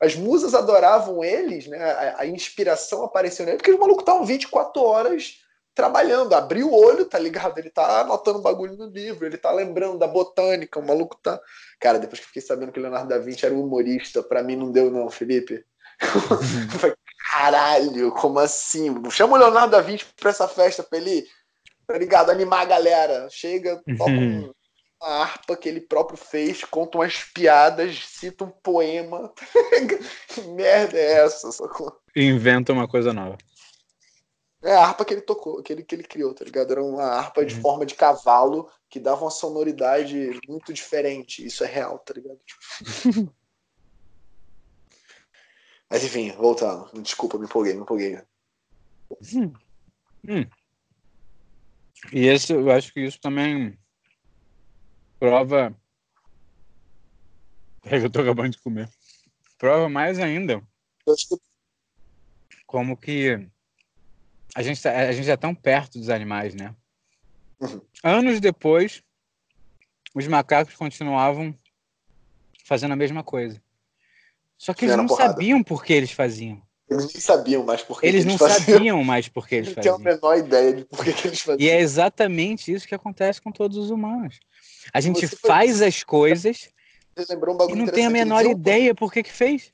as 0.00 0.14
musas 0.14 0.54
adoravam 0.54 1.24
eles, 1.24 1.66
né? 1.66 1.82
A, 1.82 2.20
a 2.20 2.26
inspiração 2.26 3.04
apareceu 3.04 3.44
nele, 3.44 3.58
porque 3.58 3.72
os 3.72 3.78
malucos 3.78 4.02
estavam 4.02 4.24
24 4.24 4.82
horas 4.82 5.40
trabalhando, 5.74 6.34
abriu 6.34 6.68
o 6.68 6.74
olho, 6.74 7.04
tá 7.04 7.20
ligado? 7.20 7.56
Ele 7.56 7.70
tá 7.70 8.00
anotando 8.00 8.40
bagulho 8.40 8.76
no 8.76 8.86
livro, 8.86 9.24
ele 9.24 9.38
tá 9.38 9.52
lembrando 9.52 9.96
da 9.96 10.08
botânica, 10.08 10.80
o 10.80 10.84
maluco 10.84 11.16
tá. 11.22 11.40
Cara, 11.78 12.00
depois 12.00 12.18
que 12.18 12.26
fiquei 12.26 12.42
sabendo 12.42 12.72
que 12.72 12.80
o 12.80 12.82
Leonardo 12.82 13.08
da 13.08 13.18
Vinci 13.18 13.46
era 13.46 13.54
um 13.54 13.62
humorista, 13.62 14.20
para 14.20 14.42
mim 14.42 14.56
não 14.56 14.72
deu, 14.72 14.90
não, 14.90 15.08
Felipe. 15.08 15.64
Caralho, 17.30 18.10
como 18.12 18.40
assim? 18.40 18.92
Chama 19.10 19.36
o 19.36 19.38
Leonardo 19.38 19.70
da 19.70 19.80
Vinci 19.80 20.04
pra 20.16 20.30
essa 20.30 20.48
festa 20.48 20.82
pra 20.82 20.98
ele, 20.98 21.24
tá 21.86 21.96
ligado? 21.96 22.30
Animar 22.30 22.62
a 22.62 22.64
galera. 22.64 23.28
Chega, 23.30 23.80
toca 23.96 24.10
um, 24.10 24.52
uma 25.00 25.22
harpa 25.22 25.56
que 25.56 25.68
ele 25.68 25.80
próprio 25.80 26.18
fez, 26.18 26.64
conta 26.64 26.98
umas 26.98 27.22
piadas, 27.22 28.04
cita 28.06 28.44
um 28.44 28.50
poema. 28.50 29.32
que 30.28 30.40
merda 30.42 30.98
é 30.98 31.24
essa? 31.24 31.52
Sacou? 31.52 31.96
Inventa 32.14 32.72
uma 32.72 32.88
coisa 32.88 33.12
nova. 33.12 33.38
É 34.62 34.74
a 34.74 34.84
harpa 34.84 35.04
que 35.04 35.14
ele 35.14 35.20
tocou, 35.20 35.62
que 35.62 35.72
ele, 35.72 35.84
que 35.84 35.94
ele 35.94 36.02
criou, 36.02 36.34
tá 36.34 36.44
ligado? 36.44 36.72
Era 36.72 36.82
uma 36.82 37.04
harpa 37.04 37.46
de 37.46 37.54
uhum. 37.54 37.60
forma 37.60 37.86
de 37.86 37.94
cavalo 37.94 38.68
que 38.90 38.98
dava 38.98 39.22
uma 39.24 39.30
sonoridade 39.30 40.38
muito 40.48 40.72
diferente. 40.72 41.46
Isso 41.46 41.62
é 41.62 41.66
real, 41.68 41.98
tá 42.00 42.14
ligado? 42.14 42.40
Mas 45.88 46.04
enfim, 46.04 46.32
voltando. 46.32 46.90
Desculpa, 47.00 47.38
me 47.38 47.44
empolguei, 47.44 47.74
me 47.74 47.82
empolguei. 47.82 48.20
Hum. 49.32 49.52
Hum. 50.28 50.44
E 52.12 52.26
esse, 52.26 52.52
eu 52.52 52.70
acho 52.70 52.92
que 52.92 53.00
isso 53.00 53.20
também 53.20 53.78
prova. 55.18 55.74
É 57.84 57.98
que 57.98 58.06
eu 58.06 58.10
tô 58.10 58.20
acabando 58.20 58.50
de 58.50 58.58
comer. 58.58 58.88
Prova 59.58 59.88
mais 59.88 60.18
ainda 60.18 60.62
como 62.68 62.96
que 62.96 63.48
a 64.54 64.62
gente, 64.62 64.82
tá, 64.82 64.92
a 64.92 65.12
gente 65.12 65.30
é 65.30 65.36
tão 65.36 65.54
perto 65.54 65.98
dos 65.98 66.10
animais, 66.10 66.54
né? 66.54 66.74
Uhum. 67.58 67.80
Anos 68.04 68.40
depois, 68.40 69.02
os 70.14 70.26
macacos 70.26 70.74
continuavam 70.74 71.58
fazendo 72.64 72.92
a 72.92 72.96
mesma 72.96 73.24
coisa. 73.24 73.60
Só 74.56 74.74
que 74.74 74.84
eles 74.84 74.96
não 74.96 75.06
porrada. 75.06 75.32
sabiam 75.32 75.62
por 75.62 75.82
que 75.82 75.94
eles 75.94 76.12
faziam. 76.12 76.60
Eles 76.90 77.12
nem 77.12 77.20
sabiam 77.20 77.64
mais 77.64 77.82
por 77.82 78.00
que 78.00 78.06
eles, 78.06 78.24
eles 78.24 78.38
não 78.38 78.48
sabiam 78.48 79.04
mais 79.04 79.28
por 79.28 79.48
que 79.48 79.54
eles 79.54 79.72
faziam. 79.72 79.94
Não 79.94 80.04
tinham 80.04 80.12
a 80.12 80.16
menor 80.16 80.38
ideia 80.38 80.74
de 80.74 80.84
por 80.84 81.04
que, 81.04 81.10
eles 81.10 81.40
faziam. 81.40 81.66
E 81.66 81.70
é 81.70 81.80
exatamente 81.80 82.72
isso 82.72 82.86
que 82.86 82.94
acontece 82.94 83.40
com 83.40 83.50
todos 83.50 83.76
os 83.78 83.90
humanos. 83.90 84.40
A 84.92 85.00
gente 85.00 85.26
Você 85.26 85.36
faz 85.36 85.78
foi... 85.78 85.86
as 85.86 86.02
coisas 86.02 86.68
um 87.18 87.70
e 87.70 87.74
não 87.74 87.86
tem 87.88 88.06
a 88.06 88.10
menor 88.10 88.44
ideia 88.46 88.94
por 88.94 89.12
que 89.12 89.22
que 89.22 89.32
fez. 89.32 89.72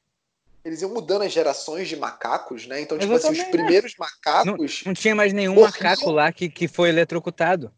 Eles 0.65 0.81
iam 0.81 0.95
mudando 0.95 1.23
as 1.23 1.33
gerações 1.33 1.89
de 1.89 1.97
macacos, 1.97 2.67
né? 2.67 2.81
Então, 2.81 2.97
tipo 2.97 3.13
Exatamente, 3.13 3.41
assim, 3.41 3.51
os 3.51 3.55
primeiros 3.55 3.95
macacos. 3.99 4.47
Não, 4.47 4.57
não, 4.87 4.95
tinha 4.95 5.15
mais 5.15 5.33
nenhum 5.35 5.55
morriam. 5.55 5.71
macaco 5.71 6.11
lá 6.11 6.33
que, 6.33 6.49
que 6.49 6.67
foi 6.67 6.89
eletrocutado. 6.89 7.73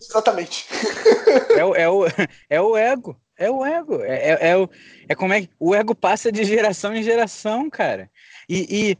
Exatamente. 0.00 0.66
É 1.56 1.64
o, 1.64 1.74
é 1.76 1.88
o, 1.88 2.04
é 2.48 2.60
o 2.60 2.76
ego. 2.76 3.20
É 3.36 3.48
o 3.50 3.64
ego. 3.64 4.00
É, 4.02 4.30
é, 4.30 4.48
é, 4.50 4.56
o, 4.56 4.68
é 5.08 5.14
como 5.14 5.32
é 5.32 5.42
que 5.42 5.50
o 5.60 5.74
ego 5.74 5.94
passa 5.94 6.32
de 6.32 6.42
geração 6.42 6.94
em 6.94 7.04
geração, 7.04 7.70
cara. 7.70 8.10
E, 8.48 8.66
e 8.90 8.98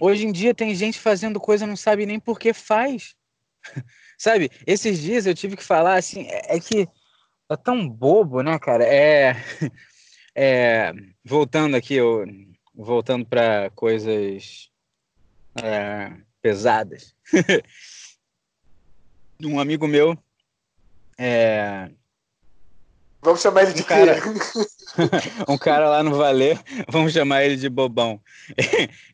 hoje 0.00 0.26
em 0.26 0.32
dia 0.32 0.54
tem 0.54 0.74
gente 0.74 0.98
fazendo 0.98 1.38
coisa 1.38 1.66
não 1.66 1.76
sabe 1.76 2.06
nem 2.06 2.18
por 2.18 2.38
que 2.38 2.54
faz. 2.54 3.14
Sabe? 4.18 4.50
Esses 4.66 5.00
dias 5.00 5.26
eu 5.26 5.34
tive 5.34 5.56
que 5.56 5.64
falar 5.64 5.96
assim, 5.96 6.26
é, 6.28 6.56
é 6.56 6.60
que 6.60 6.88
é 7.50 7.56
tão 7.56 7.88
bobo, 7.88 8.42
né, 8.42 8.58
cara? 8.58 8.84
É, 8.84 9.36
é 10.34 10.92
voltando 11.24 11.76
aqui, 11.76 11.94
eu, 11.94 12.24
voltando 12.74 13.24
para 13.24 13.70
coisas 13.70 14.70
é, 15.62 16.12
pesadas. 16.42 17.14
um 19.42 19.60
amigo 19.60 19.86
meu 19.86 20.18
é, 21.16 21.90
Vamos 23.20 23.40
chamar 23.40 23.64
ele 23.64 23.72
de 23.72 23.82
um 23.82 23.84
cara, 23.84 24.16
um 25.48 25.58
cara 25.58 25.88
lá 25.88 26.02
no 26.04 26.14
Valer, 26.14 26.58
vamos 26.88 27.12
chamar 27.12 27.44
ele 27.44 27.56
de 27.56 27.68
bobão. 27.68 28.20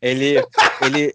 ele, 0.01 0.37
ele, 0.83 1.14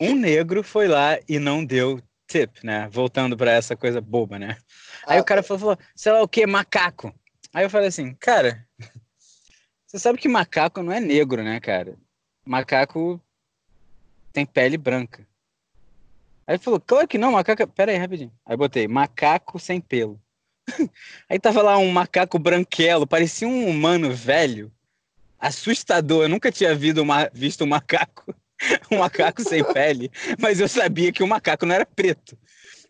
um 0.00 0.14
negro 0.14 0.62
foi 0.62 0.88
lá 0.88 1.18
e 1.28 1.38
não 1.38 1.64
deu 1.64 2.00
tip, 2.26 2.64
né? 2.64 2.88
Voltando 2.90 3.36
para 3.36 3.52
essa 3.52 3.76
coisa 3.76 4.00
boba, 4.00 4.38
né? 4.38 4.58
Aí 5.06 5.18
ah, 5.18 5.20
o 5.20 5.24
cara 5.24 5.42
falou, 5.42 5.60
falou, 5.60 5.78
sei 5.94 6.12
lá 6.12 6.22
o 6.22 6.28
que, 6.28 6.46
macaco. 6.46 7.14
Aí 7.54 7.64
eu 7.64 7.70
falei 7.70 7.88
assim, 7.88 8.14
cara, 8.14 8.66
você 9.86 9.98
sabe 9.98 10.18
que 10.18 10.28
macaco 10.28 10.82
não 10.82 10.92
é 10.92 11.00
negro, 11.00 11.42
né, 11.42 11.60
cara? 11.60 11.96
Macaco 12.44 13.20
tem 14.32 14.44
pele 14.44 14.76
branca. 14.76 15.26
Aí 16.46 16.54
ele 16.54 16.62
falou, 16.62 16.80
claro 16.80 17.08
que 17.08 17.18
não, 17.18 17.32
macaco. 17.32 17.66
Pera 17.68 17.90
aí, 17.90 17.98
rapidinho. 17.98 18.32
Aí 18.44 18.56
botei, 18.56 18.86
macaco 18.86 19.58
sem 19.58 19.80
pelo. 19.80 20.20
aí 21.28 21.38
tava 21.38 21.62
lá 21.62 21.78
um 21.78 21.90
macaco 21.90 22.38
branquelo, 22.38 23.06
parecia 23.06 23.48
um 23.48 23.68
humano 23.68 24.12
velho. 24.12 24.72
Assustador. 25.38 26.24
Eu 26.24 26.28
nunca 26.28 26.52
tinha 26.52 26.74
visto, 26.74 27.02
uma, 27.02 27.28
visto 27.32 27.64
um 27.64 27.66
macaco. 27.66 28.34
um 28.90 28.98
macaco 28.98 29.42
sem 29.42 29.62
pele, 29.72 30.10
mas 30.38 30.60
eu 30.60 30.68
sabia 30.68 31.12
que 31.12 31.22
o 31.22 31.26
macaco 31.26 31.66
não 31.66 31.74
era 31.74 31.86
preto. 31.86 32.38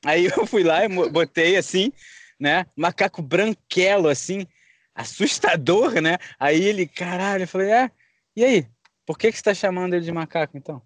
Aí 0.04 0.26
eu 0.26 0.46
fui 0.46 0.62
lá 0.62 0.84
e 0.84 0.88
botei 0.88 1.56
assim, 1.56 1.92
né? 2.38 2.66
Macaco 2.76 3.22
branquelo, 3.22 4.08
assim, 4.08 4.46
assustador, 4.94 6.00
né? 6.00 6.18
Aí 6.38 6.62
ele, 6.62 6.86
caralho, 6.86 7.44
eu 7.44 7.48
falei, 7.48 7.70
é, 7.70 7.90
e 8.34 8.44
aí? 8.44 8.66
Por 9.04 9.16
que, 9.16 9.30
que 9.30 9.38
você 9.38 9.44
tá 9.44 9.54
chamando 9.54 9.94
ele 9.94 10.04
de 10.04 10.12
macaco, 10.12 10.56
então? 10.56 10.82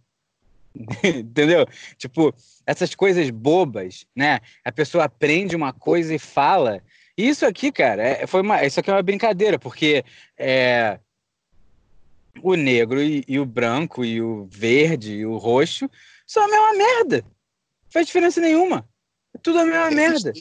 Entendeu? 1.03 1.66
Tipo, 1.97 2.35
essas 2.66 2.95
coisas 2.95 3.29
bobas, 3.31 4.07
né? 4.14 4.40
A 4.64 4.71
pessoa 4.71 5.05
aprende 5.05 5.57
uma 5.57 5.73
coisa 5.73 6.14
e 6.14 6.19
fala. 6.19 6.83
Isso 7.16 7.45
aqui, 7.45 7.73
cara, 7.73 8.03
é, 8.03 8.27
foi 8.27 8.43
uma, 8.43 8.64
isso 8.64 8.79
aqui 8.81 8.90
é 8.90 8.95
uma 8.95 9.03
brincadeira, 9.03 9.59
porque 9.59 10.05
é, 10.38 10.99
o 12.42 12.55
negro 12.55 13.03
e, 13.03 13.24
e, 13.26 13.38
o 13.38 13.44
branco 13.44 14.05
e 14.05 14.20
o 14.20 14.46
verde 14.50 15.14
e 15.14 15.26
o 15.26 15.37
roxo 15.37 15.90
são 16.26 16.44
a 16.44 16.48
mesma 16.48 16.72
merda. 16.74 17.22
Não 17.22 17.90
faz 17.90 18.07
diferença 18.07 18.40
nenhuma. 18.40 18.88
É 19.35 19.38
tudo 19.38 19.61
a 19.61 19.64
mesma 19.64 19.90
merda. 19.90 20.33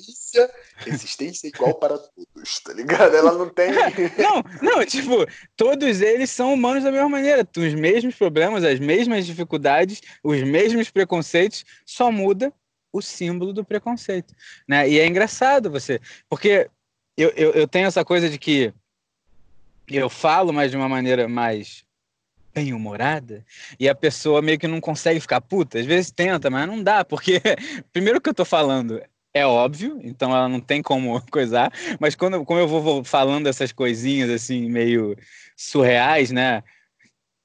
Existência 0.85 1.47
igual 1.47 1.75
para 1.75 1.97
todos, 1.97 2.59
tá 2.59 2.73
ligado? 2.73 3.15
Ela 3.15 3.33
não 3.33 3.49
tem. 3.49 3.71
não, 4.17 4.43
não, 4.62 4.85
tipo, 4.85 5.25
todos 5.55 6.01
eles 6.01 6.31
são 6.31 6.53
humanos 6.53 6.83
da 6.83 6.91
mesma 6.91 7.09
maneira. 7.09 7.47
Os 7.55 7.73
mesmos 7.75 8.15
problemas, 8.15 8.63
as 8.63 8.79
mesmas 8.79 9.25
dificuldades, 9.25 10.01
os 10.23 10.41
mesmos 10.43 10.89
preconceitos, 10.89 11.63
só 11.85 12.12
muda 12.12 12.51
o 12.91 13.01
símbolo 13.01 13.53
do 13.53 13.63
preconceito. 13.63 14.33
Né? 14.67 14.89
E 14.89 14.99
é 14.99 15.05
engraçado 15.05 15.69
você, 15.69 16.01
porque 16.27 16.69
eu, 17.15 17.29
eu, 17.35 17.51
eu 17.51 17.67
tenho 17.67 17.88
essa 17.88 18.03
coisa 18.03 18.29
de 18.29 18.38
que 18.38 18.73
eu 19.88 20.09
falo, 20.09 20.53
mas 20.53 20.71
de 20.71 20.77
uma 20.77 20.89
maneira 20.89 21.27
mais 21.27 21.83
bem-humorada, 22.53 23.45
e 23.79 23.88
a 23.88 23.95
pessoa 23.95 24.41
meio 24.41 24.59
que 24.59 24.67
não 24.67 24.81
consegue 24.81 25.19
ficar 25.19 25.41
puta. 25.41 25.79
Às 25.79 25.85
vezes 25.85 26.12
tenta, 26.12 26.49
mas 26.49 26.67
não 26.67 26.81
dá, 26.81 27.05
porque 27.05 27.41
primeiro 27.93 28.19
que 28.21 28.29
eu 28.29 28.33
tô 28.33 28.45
falando 28.45 29.01
é 29.33 29.45
óbvio, 29.45 29.99
então 30.03 30.35
ela 30.35 30.49
não 30.49 30.59
tem 30.59 30.81
como 30.81 31.21
coisar, 31.31 31.71
mas 31.99 32.15
quando 32.15 32.43
como 32.45 32.59
eu 32.59 32.67
vou 32.67 33.03
falando 33.03 33.47
essas 33.47 33.71
coisinhas 33.71 34.29
assim 34.29 34.69
meio 34.69 35.15
surreais, 35.55 36.31
né? 36.31 36.63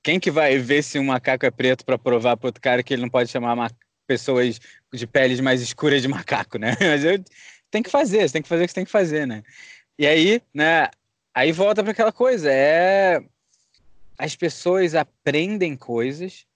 Quem 0.03 0.21
que 0.21 0.31
vai 0.31 0.59
ver 0.59 0.83
se 0.83 0.99
um 0.99 1.05
macaco 1.05 1.47
é 1.47 1.51
preto 1.51 1.85
para 1.85 1.99
provar 1.99 2.37
para 2.37 2.49
outro 2.49 2.61
cara 2.61 2.83
que 2.83 2.93
ele 2.93 3.03
não 3.03 3.09
pode 3.09 3.31
chamar 3.31 3.71
pessoas 4.07 4.61
de 4.93 5.07
peles 5.07 5.41
mais 5.41 5.63
escuras 5.63 6.03
de 6.03 6.09
macaco, 6.09 6.59
né? 6.59 6.77
Mas 6.81 7.05
eu 7.05 7.23
tem 7.71 7.83
que 7.83 7.91
fazer, 7.91 8.29
você 8.29 8.35
tem 8.35 8.43
que 8.43 8.49
fazer 8.49 8.65
o 8.65 8.67
que 8.67 8.71
você 8.71 8.75
tem 8.75 8.85
que 8.85 8.91
fazer, 8.91 9.27
né? 9.27 9.43
E 9.99 10.07
aí, 10.07 10.41
né? 10.55 10.89
Aí 11.35 11.53
volta 11.53 11.83
para 11.83 11.93
aquela 11.93 12.13
coisa, 12.13 12.51
é 12.53 13.21
as 14.19 14.37
pessoas 14.37 14.95
aprendem 14.95 15.77
coisas 15.77 16.47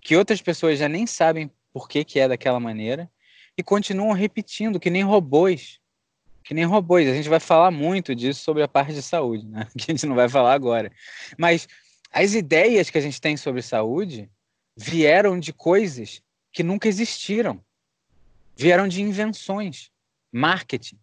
que 0.00 0.16
outras 0.16 0.40
pessoas 0.40 0.78
já 0.78 0.88
nem 0.88 1.06
sabem 1.06 1.50
por 1.72 1.88
que, 1.88 2.04
que 2.04 2.18
é 2.18 2.28
daquela 2.28 2.60
maneira 2.60 3.10
e 3.56 3.62
continuam 3.62 4.12
repetindo, 4.12 4.78
que 4.78 4.90
nem 4.90 5.02
robôs. 5.02 5.80
Que 6.44 6.54
nem 6.54 6.64
robôs. 6.64 7.08
A 7.08 7.14
gente 7.14 7.28
vai 7.28 7.40
falar 7.40 7.70
muito 7.70 8.14
disso 8.14 8.42
sobre 8.42 8.62
a 8.62 8.68
parte 8.68 8.92
de 8.92 9.02
saúde, 9.02 9.46
né? 9.46 9.66
Que 9.76 9.90
a 9.90 9.94
gente 9.94 10.06
não 10.06 10.14
vai 10.14 10.28
falar 10.28 10.52
agora. 10.52 10.92
Mas 11.38 11.66
as 12.12 12.34
ideias 12.34 12.90
que 12.90 12.98
a 12.98 13.00
gente 13.00 13.20
tem 13.20 13.36
sobre 13.36 13.62
saúde 13.62 14.30
vieram 14.76 15.38
de 15.40 15.52
coisas 15.52 16.22
que 16.52 16.62
nunca 16.62 16.88
existiram. 16.88 17.60
Vieram 18.56 18.88
de 18.88 19.02
invenções, 19.02 19.90
marketing 20.32 20.98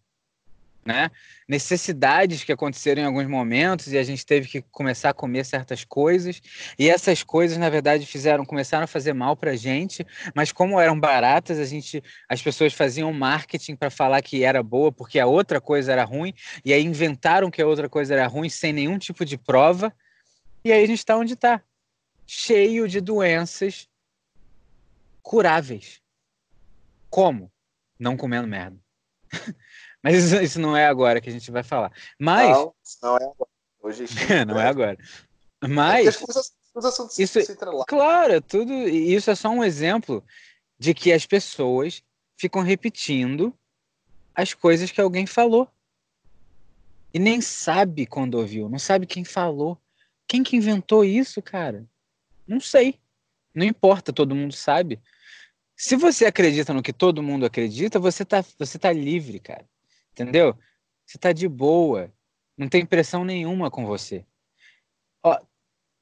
né? 0.86 1.10
Necessidades 1.48 2.44
que 2.44 2.52
aconteceram 2.52 3.02
em 3.02 3.04
alguns 3.06 3.26
momentos 3.26 3.92
e 3.92 3.98
a 3.98 4.02
gente 4.02 4.24
teve 4.24 4.48
que 4.48 4.62
começar 4.70 5.10
a 5.10 5.14
comer 5.14 5.44
certas 5.44 5.84
coisas 5.84 6.40
e 6.78 6.88
essas 6.88 7.22
coisas 7.22 7.58
na 7.58 7.68
verdade 7.68 8.06
fizeram 8.06 8.44
começaram 8.44 8.84
a 8.84 8.88
fazer 8.88 9.12
mal 9.12 9.36
para 9.36 9.52
a 9.52 9.56
gente, 9.56 10.06
mas 10.34 10.52
como 10.52 10.80
eram 10.80 10.98
baratas 10.98 11.58
a 11.58 11.64
gente 11.64 12.02
as 12.28 12.42
pessoas 12.42 12.72
faziam 12.72 13.12
marketing 13.12 13.76
para 13.76 13.90
falar 13.90 14.22
que 14.22 14.44
era 14.44 14.62
boa 14.62 14.92
porque 14.92 15.18
a 15.18 15.26
outra 15.26 15.60
coisa 15.60 15.92
era 15.92 16.04
ruim 16.04 16.34
e 16.64 16.72
aí 16.72 16.82
inventaram 16.82 17.50
que 17.50 17.62
a 17.62 17.66
outra 17.66 17.88
coisa 17.88 18.14
era 18.14 18.26
ruim 18.26 18.48
sem 18.48 18.72
nenhum 18.72 18.98
tipo 18.98 19.24
de 19.24 19.36
prova 19.38 19.92
e 20.64 20.72
aí 20.72 20.82
a 20.82 20.86
gente 20.86 20.98
está 20.98 21.16
onde 21.16 21.34
está, 21.34 21.62
cheio 22.26 22.88
de 22.88 23.00
doenças 23.00 23.86
curáveis. 25.22 26.00
Como? 27.10 27.52
Não 27.98 28.16
comendo 28.16 28.48
merda. 28.48 28.78
Mas 30.04 30.22
isso, 30.22 30.36
isso, 30.36 30.60
não 30.60 30.76
é 30.76 30.86
agora 30.86 31.18
que 31.18 31.30
a 31.30 31.32
gente 31.32 31.50
vai 31.50 31.62
falar. 31.62 31.90
Mas. 32.20 32.50
Não, 32.50 32.74
não 33.02 33.16
é 33.16 33.24
agora. 33.24 33.50
Hoje 33.82 34.04
não 34.46 34.60
é 34.60 34.68
agora. 34.68 34.98
Mas. 35.66 36.06
É 36.06 37.22
isso, 37.22 37.40
claro, 37.88 38.38
tudo. 38.42 38.70
Isso 38.86 39.30
é 39.30 39.34
só 39.34 39.48
um 39.48 39.64
exemplo 39.64 40.22
de 40.78 40.92
que 40.92 41.10
as 41.10 41.24
pessoas 41.24 42.02
ficam 42.36 42.60
repetindo 42.60 43.56
as 44.34 44.52
coisas 44.52 44.90
que 44.90 45.00
alguém 45.00 45.24
falou. 45.24 45.66
E 47.14 47.18
nem 47.18 47.40
sabe 47.40 48.04
quando 48.04 48.34
ouviu, 48.34 48.68
não 48.68 48.78
sabe 48.78 49.06
quem 49.06 49.24
falou. 49.24 49.80
Quem 50.26 50.42
que 50.42 50.56
inventou 50.56 51.02
isso, 51.02 51.40
cara? 51.40 51.86
Não 52.46 52.60
sei. 52.60 53.00
Não 53.54 53.64
importa, 53.64 54.12
todo 54.12 54.34
mundo 54.34 54.52
sabe. 54.52 55.00
Se 55.74 55.96
você 55.96 56.26
acredita 56.26 56.74
no 56.74 56.82
que 56.82 56.92
todo 56.92 57.22
mundo 57.22 57.46
acredita, 57.46 57.98
você 57.98 58.22
tá, 58.22 58.44
você 58.58 58.78
tá 58.78 58.92
livre, 58.92 59.38
cara. 59.38 59.64
Entendeu? 60.14 60.56
Você 61.04 61.18
tá 61.18 61.32
de 61.32 61.48
boa. 61.48 62.12
Não 62.56 62.68
tem 62.68 62.86
pressão 62.86 63.24
nenhuma 63.24 63.68
com 63.68 63.84
você. 63.84 64.24
Ó, 65.24 65.36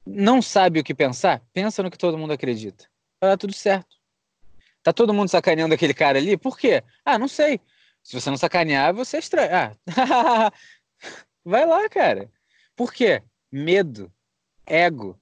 não 0.05 0.39
sabe 0.39 0.79
o 0.79 0.83
que 0.83 0.93
pensar? 0.93 1.41
Pensa 1.51 1.81
no 1.81 1.89
que 1.89 1.97
todo 1.97 2.17
mundo 2.17 2.31
acredita. 2.31 2.87
Vai 3.19 3.31
dar 3.31 3.37
tudo 3.37 3.53
certo. 3.53 3.97
Tá 4.83 4.93
todo 4.93 5.13
mundo 5.13 5.29
sacaneando 5.29 5.73
aquele 5.73 5.95
cara 5.95 6.19
ali? 6.19 6.37
Por 6.37 6.57
quê? 6.57 6.83
Ah, 7.03 7.17
não 7.17 7.27
sei. 7.27 7.59
Se 8.03 8.19
você 8.19 8.29
não 8.29 8.37
sacanear, 8.37 8.93
você 8.93 9.15
é 9.15 9.19
estranho. 9.19 9.49
Ah, 9.55 10.51
vai 11.43 11.65
lá, 11.65 11.89
cara. 11.89 12.29
Por 12.75 12.93
quê? 12.93 13.23
Medo. 13.51 14.13
Ego. 14.65 15.19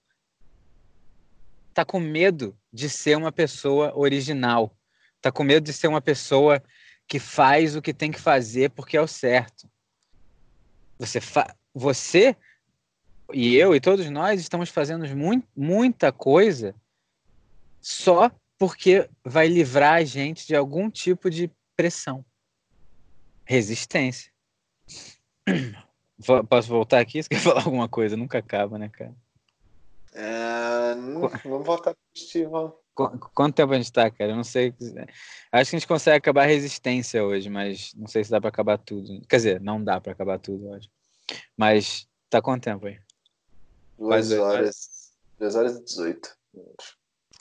Tá 1.74 1.86
com 1.86 2.00
medo 2.00 2.58
de 2.74 2.90
ser 2.90 3.16
uma 3.16 3.32
pessoa 3.32 3.98
original. 3.98 4.76
Tá 5.22 5.32
com 5.32 5.44
medo 5.44 5.64
de 5.64 5.74
ser 5.74 5.88
uma 5.88 6.02
pessoa 6.02 6.62
que 7.12 7.20
faz 7.20 7.76
o 7.76 7.82
que 7.82 7.94
tem 7.94 8.10
que 8.10 8.22
fazer 8.22 8.70
porque 8.70 8.96
é 8.96 9.02
o 9.02 9.06
certo. 9.06 9.70
Você, 10.98 11.20
fa 11.20 11.54
você 11.74 12.38
e 13.34 13.58
eu 13.58 13.76
e 13.76 13.82
todos 13.82 14.10
nós 14.10 14.40
estamos 14.40 14.70
fazendo 14.70 15.04
muita 15.54 16.14
coisa 16.14 16.74
só 17.82 18.32
porque 18.58 19.10
vai 19.26 19.50
livrar 19.50 19.96
a 19.96 20.04
gente 20.06 20.48
de 20.48 20.56
algum 20.56 20.90
tipo 20.90 21.30
de 21.30 21.52
pressão, 21.76 22.24
resistência. 23.44 24.32
Posso 26.48 26.70
voltar 26.70 27.02
aqui? 27.02 27.22
Você 27.22 27.28
quer 27.28 27.42
falar 27.44 27.66
alguma 27.66 27.90
coisa? 27.90 28.16
Nunca 28.16 28.38
acaba, 28.38 28.78
né, 28.78 28.88
cara? 28.88 29.14
É, 30.14 30.96
não, 30.96 31.28
vamos 31.44 31.66
voltar 31.66 31.94
positivo. 31.94 32.81
Quanto 32.94 33.56
tempo 33.56 33.74
a 33.74 33.78
gente 33.78 33.92
tá, 33.92 34.12
cara? 34.12 34.32
Eu 34.32 34.36
não 34.36 34.44
sei. 34.44 34.74
Acho 35.52 35.70
que 35.70 35.76
a 35.76 35.80
gente 35.80 35.88
consegue 35.88 36.18
acabar 36.18 36.44
a 36.44 36.48
resistência 36.48 37.24
hoje, 37.24 37.50
mas 37.50 37.94
não 37.96 38.08
sei 38.08 38.24
se 38.24 38.32
dá 38.32 38.40
para 38.40 38.50
acabar 38.50 38.78
tudo. 38.78 39.22
Quer 39.28 39.36
dizer, 39.38 39.62
não 39.62 39.84
dá 39.84 40.00
para 40.00 40.12
acabar 40.12 40.38
tudo 40.40 40.70
hoje. 40.70 40.90
Mas 41.56 42.08
tá 42.30 42.42
quanto 42.42 42.64
tempo 42.64 42.88
aí? 42.88 43.00
Duas 43.98 44.32
horas. 44.32 45.12
Duas 45.40 45.56
horas 45.56 45.78
e 45.78 45.84
dezoito. 45.84 46.36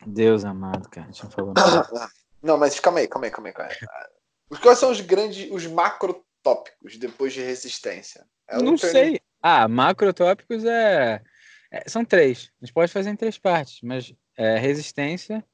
Deus 0.07 0.45
amado, 0.45 0.89
cara. 0.89 1.09
Deixa 1.09 1.27
eu 1.27 1.31
falar. 1.31 1.55
Não, 2.43 2.57
mas 2.57 2.79
calma 2.81 3.01
aí, 3.01 3.09
calma 3.09 3.27
aí, 3.27 3.31
calma 3.31 3.49
aí. 3.49 3.55
Calma 3.55 3.71
aí. 3.71 4.59
Quais 4.63 4.79
são 4.79 4.91
os 4.91 5.01
grandes, 5.01 5.51
os 5.51 5.67
macrotópicos 5.67 6.97
depois 6.97 7.33
de 7.33 7.43
resistência? 7.43 8.27
É 8.49 8.57
não 8.63 8.77
sei. 8.77 9.21
Ah, 9.43 9.69
macrotópicos 9.69 10.65
é... 10.65 11.23
é... 11.71 11.89
São 11.89 12.05
três. 12.05 12.51
A 12.61 12.65
gente 12.65 12.75
pode 12.75 12.91
fazer 12.91 13.11
em 13.11 13.17
três 13.17 13.39
partes, 13.39 13.81
mas 13.83 14.13
é 14.37 14.59
resistência, 14.59 15.45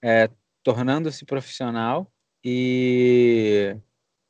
é, 0.00 0.28
tornando-se 0.62 1.24
profissional 1.24 2.10
e. 2.44 3.76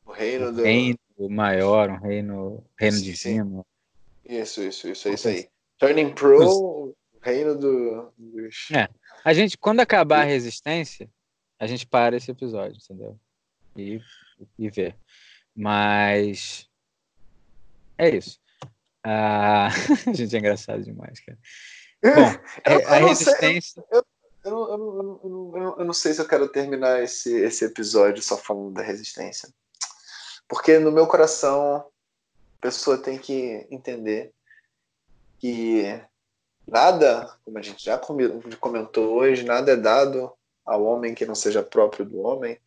O 0.04 0.12
reino 0.12 0.52
do. 0.52 0.62
Reino 0.62 0.98
maior, 1.30 1.90
um 1.90 1.98
reino, 1.98 2.64
reino 2.78 2.96
sim, 2.96 3.02
divino. 3.02 3.66
Sim. 4.26 4.40
Isso, 4.40 4.62
isso, 4.62 4.88
isso, 4.88 5.08
é 5.08 5.14
isso 5.14 5.28
aí. 5.28 5.48
Turning 5.78 6.14
Pro, 6.14 6.94
reino 7.20 7.56
do. 7.56 8.12
É. 8.74 8.88
A 9.24 9.32
gente, 9.32 9.56
quando 9.56 9.80
acabar 9.80 10.22
a 10.22 10.24
resistência, 10.24 11.08
a 11.58 11.66
gente 11.66 11.86
para 11.86 12.16
esse 12.16 12.30
episódio, 12.30 12.78
entendeu? 12.82 13.18
E, 13.76 14.00
e 14.58 14.70
vê. 14.70 14.94
Mas. 15.54 16.68
É 17.96 18.16
isso. 18.16 18.40
Ah, 19.04 19.68
a 19.68 19.70
gente 20.12 20.34
é 20.34 20.38
engraçado 20.38 20.82
demais, 20.82 21.20
cara. 21.20 21.38
Bom, 22.02 22.10
eu, 22.66 22.88
a 22.88 22.96
resistência. 22.96 23.84
eu, 23.90 24.04
eu, 24.44 25.76
eu, 25.78 25.84
não 25.84 25.92
sei 25.92 26.12
se 26.12 26.20
eu 26.20 26.26
quero 26.26 26.48
terminar 26.48 27.02
esse, 27.02 27.32
esse 27.42 27.64
episódio 27.64 28.22
só 28.22 28.36
falando 28.36 28.72
da 28.72 28.82
resistência. 28.82 29.48
Porque 30.48 30.78
no 30.78 30.90
meu 30.90 31.06
coração, 31.06 31.76
a 31.76 32.60
pessoa 32.60 32.98
tem 32.98 33.18
que 33.18 33.66
entender 33.70 34.32
que 35.38 36.00
nada, 36.66 37.36
como 37.44 37.58
a 37.58 37.62
gente 37.62 37.84
já 37.84 37.98
comentou 38.60 39.14
hoje, 39.14 39.44
nada 39.44 39.72
é 39.72 39.76
dado 39.76 40.32
ao 40.64 40.84
homem 40.84 41.14
que 41.14 41.26
não 41.26 41.34
seja 41.34 41.62
próprio 41.62 42.04
do 42.04 42.20
homem. 42.20 42.58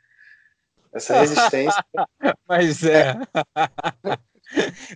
Essa 0.94 1.14
resistência. 1.20 1.86
Mas 2.48 2.84
é. 2.84 3.16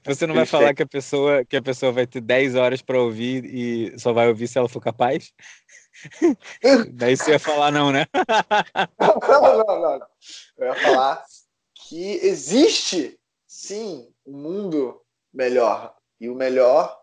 Você 0.06 0.28
não 0.28 0.36
vai 0.36 0.46
falar 0.46 0.74
que 0.74 0.84
a 0.84 0.88
pessoa 0.88 1.44
que 1.44 1.58
a 1.58 1.62
pessoa 1.62 1.92
vai 1.92 2.06
ter 2.06 2.22
10 2.22 2.56
horas 2.56 2.82
para 2.82 3.02
ouvir 3.02 3.46
e 3.46 4.00
só 4.00 4.14
vai 4.14 4.28
ouvir 4.28 4.48
se 4.48 4.58
ela 4.58 4.70
for 4.70 4.82
capaz? 4.82 5.34
Daí 6.94 7.18
você 7.18 7.32
ia 7.32 7.40
falar 7.40 7.72
não, 7.72 7.92
né? 7.92 8.06
não, 9.00 9.42
não, 9.42 9.82
não, 9.82 10.00
não. 10.00 10.08
Eu 10.58 10.68
ia 10.68 10.76
falar 10.76 11.26
que 11.74 12.20
existe 12.26 13.20
sim 13.48 14.08
um 14.26 14.38
mundo 14.38 15.02
melhor. 15.34 15.96
E 16.20 16.30
o 16.30 16.36
melhor 16.36 17.00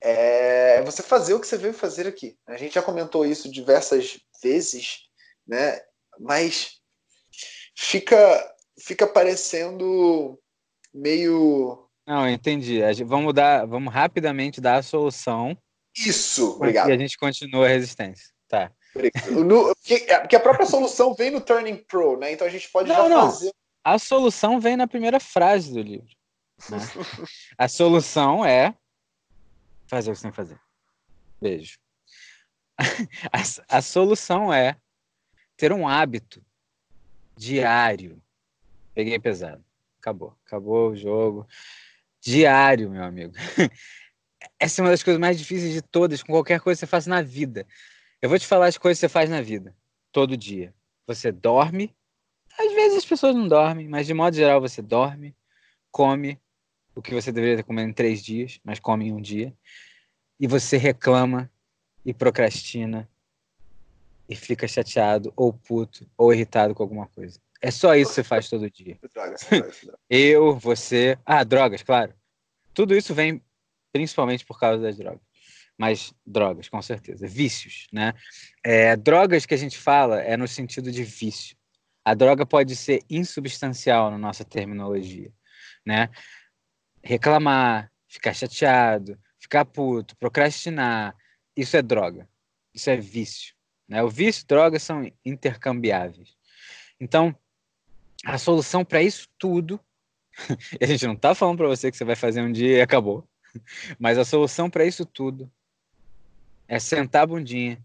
é 0.00 0.82
você 0.82 1.02
fazer 1.02 1.34
o 1.34 1.40
que 1.40 1.46
você 1.46 1.56
veio 1.56 1.74
fazer 1.74 2.06
aqui. 2.06 2.38
A 2.46 2.56
gente 2.56 2.74
já 2.74 2.82
comentou 2.82 3.26
isso 3.26 3.50
diversas 3.50 4.18
vezes, 4.42 5.08
né? 5.46 5.80
Mas 6.18 6.80
fica 7.74 8.54
fica 8.78 9.06
parecendo 9.06 10.38
meio. 10.94 11.88
Não, 12.06 12.28
entendi. 12.28 12.80
Vamos 13.04 13.34
dar, 13.34 13.66
vamos 13.66 13.92
rapidamente 13.92 14.60
dar 14.60 14.76
a 14.76 14.82
solução. 14.82 15.56
Isso, 15.96 16.56
obrigado. 16.56 16.90
E 16.90 16.92
a 16.92 16.98
gente 16.98 17.16
continua 17.16 17.66
a 17.66 17.68
resistência. 17.68 18.28
Tá. 18.48 18.70
No, 19.30 19.74
porque, 19.74 19.94
é, 20.08 20.20
porque, 20.20 20.36
a 20.36 20.40
própria 20.40 20.66
solução 20.66 21.14
vem 21.14 21.30
no 21.30 21.40
Turning 21.40 21.76
Pro, 21.76 22.16
né? 22.18 22.32
Então 22.32 22.46
a 22.46 22.50
gente 22.50 22.70
pode 22.70 22.88
não, 22.88 22.96
já 22.96 23.08
não. 23.08 23.22
fazer. 23.30 23.52
A 23.82 23.98
solução 23.98 24.60
vem 24.60 24.76
na 24.76 24.86
primeira 24.86 25.18
frase 25.18 25.72
do 25.72 25.82
livro. 25.82 26.14
Né? 26.70 26.78
a 27.58 27.68
solução 27.68 28.44
é 28.44 28.74
fazer 29.86 30.10
o 30.10 30.14
que 30.14 30.18
você 30.18 30.22
tem 30.22 30.30
que 30.30 30.36
fazer. 30.36 30.60
Beijo. 31.40 31.78
a, 33.32 33.76
a 33.78 33.82
solução 33.82 34.52
é 34.52 34.76
ter 35.56 35.72
um 35.72 35.88
hábito 35.88 36.44
diário. 37.36 38.22
Peguei 38.94 39.18
pesado. 39.18 39.64
Acabou. 40.04 40.36
Acabou 40.44 40.90
o 40.90 40.96
jogo. 40.96 41.48
Diário, 42.20 42.90
meu 42.90 43.02
amigo. 43.02 43.32
Essa 44.60 44.82
é 44.82 44.84
uma 44.84 44.90
das 44.90 45.02
coisas 45.02 45.18
mais 45.18 45.38
difíceis 45.38 45.72
de 45.72 45.80
todas, 45.80 46.22
com 46.22 46.30
qualquer 46.30 46.60
coisa 46.60 46.76
que 46.76 46.80
você 46.80 46.86
faça 46.86 47.08
na 47.08 47.22
vida. 47.22 47.66
Eu 48.20 48.28
vou 48.28 48.38
te 48.38 48.46
falar 48.46 48.66
as 48.66 48.76
coisas 48.76 48.98
que 48.98 49.06
você 49.06 49.08
faz 49.08 49.30
na 49.30 49.40
vida, 49.40 49.74
todo 50.12 50.36
dia. 50.36 50.74
Você 51.06 51.32
dorme. 51.32 51.96
Às 52.58 52.70
vezes 52.74 52.98
as 52.98 53.04
pessoas 53.06 53.34
não 53.34 53.48
dormem, 53.48 53.88
mas 53.88 54.06
de 54.06 54.12
modo 54.12 54.36
geral 54.36 54.60
você 54.60 54.82
dorme, 54.82 55.34
come 55.90 56.38
o 56.94 57.00
que 57.00 57.14
você 57.14 57.32
deveria 57.32 57.56
ter 57.56 57.62
comido 57.62 57.88
em 57.88 57.92
três 57.92 58.22
dias, 58.22 58.60
mas 58.62 58.78
come 58.78 59.06
em 59.06 59.12
um 59.12 59.22
dia. 59.22 59.56
E 60.38 60.46
você 60.46 60.76
reclama 60.76 61.50
e 62.04 62.12
procrastina 62.12 63.08
e 64.28 64.36
fica 64.36 64.68
chateado 64.68 65.32
ou 65.34 65.50
puto 65.50 66.06
ou 66.16 66.32
irritado 66.32 66.74
com 66.74 66.82
alguma 66.82 67.06
coisa. 67.06 67.40
É 67.64 67.70
só 67.70 67.96
isso 67.96 68.10
que 68.10 68.16
você 68.16 68.22
faz 68.22 68.50
todo 68.50 68.70
dia. 68.70 68.98
Eu, 70.10 70.54
você. 70.58 71.18
Ah, 71.24 71.42
drogas, 71.42 71.82
claro. 71.82 72.12
Tudo 72.74 72.94
isso 72.94 73.14
vem 73.14 73.42
principalmente 73.90 74.44
por 74.44 74.60
causa 74.60 74.82
das 74.82 74.98
drogas. 74.98 75.22
Mas 75.78 76.12
drogas, 76.26 76.68
com 76.68 76.82
certeza. 76.82 77.26
Vícios, 77.26 77.86
né? 77.90 78.12
É, 78.62 78.94
drogas 78.96 79.46
que 79.46 79.54
a 79.54 79.56
gente 79.56 79.78
fala 79.78 80.20
é 80.20 80.36
no 80.36 80.46
sentido 80.46 80.92
de 80.92 81.02
vício. 81.04 81.56
A 82.04 82.12
droga 82.12 82.44
pode 82.44 82.76
ser 82.76 83.02
insubstancial 83.08 84.10
na 84.10 84.18
nossa 84.18 84.44
terminologia, 84.44 85.32
né? 85.86 86.10
Reclamar, 87.02 87.90
ficar 88.06 88.34
chateado, 88.34 89.18
ficar 89.40 89.64
puto, 89.64 90.14
procrastinar, 90.18 91.16
isso 91.56 91.78
é 91.78 91.80
droga. 91.80 92.28
Isso 92.74 92.90
é 92.90 92.96
vício. 92.98 93.54
Né? 93.88 94.02
O 94.02 94.10
vício 94.10 94.42
e 94.42 94.46
drogas 94.46 94.82
são 94.82 95.10
intercambiáveis. 95.24 96.36
Então, 97.00 97.34
a 98.24 98.38
solução 98.38 98.84
para 98.84 99.02
isso 99.02 99.28
tudo, 99.38 99.80
a 100.80 100.86
gente 100.86 101.06
não 101.06 101.14
está 101.14 101.34
falando 101.34 101.58
para 101.58 101.68
você 101.68 101.90
que 101.90 101.96
você 101.96 102.04
vai 102.04 102.16
fazer 102.16 102.42
um 102.42 102.50
dia 102.50 102.78
e 102.78 102.80
acabou, 102.80 103.28
mas 103.98 104.18
a 104.18 104.24
solução 104.24 104.70
para 104.70 104.84
isso 104.84 105.04
tudo 105.04 105.50
é 106.66 106.78
sentar 106.78 107.22
a 107.22 107.26
bundinha 107.26 107.84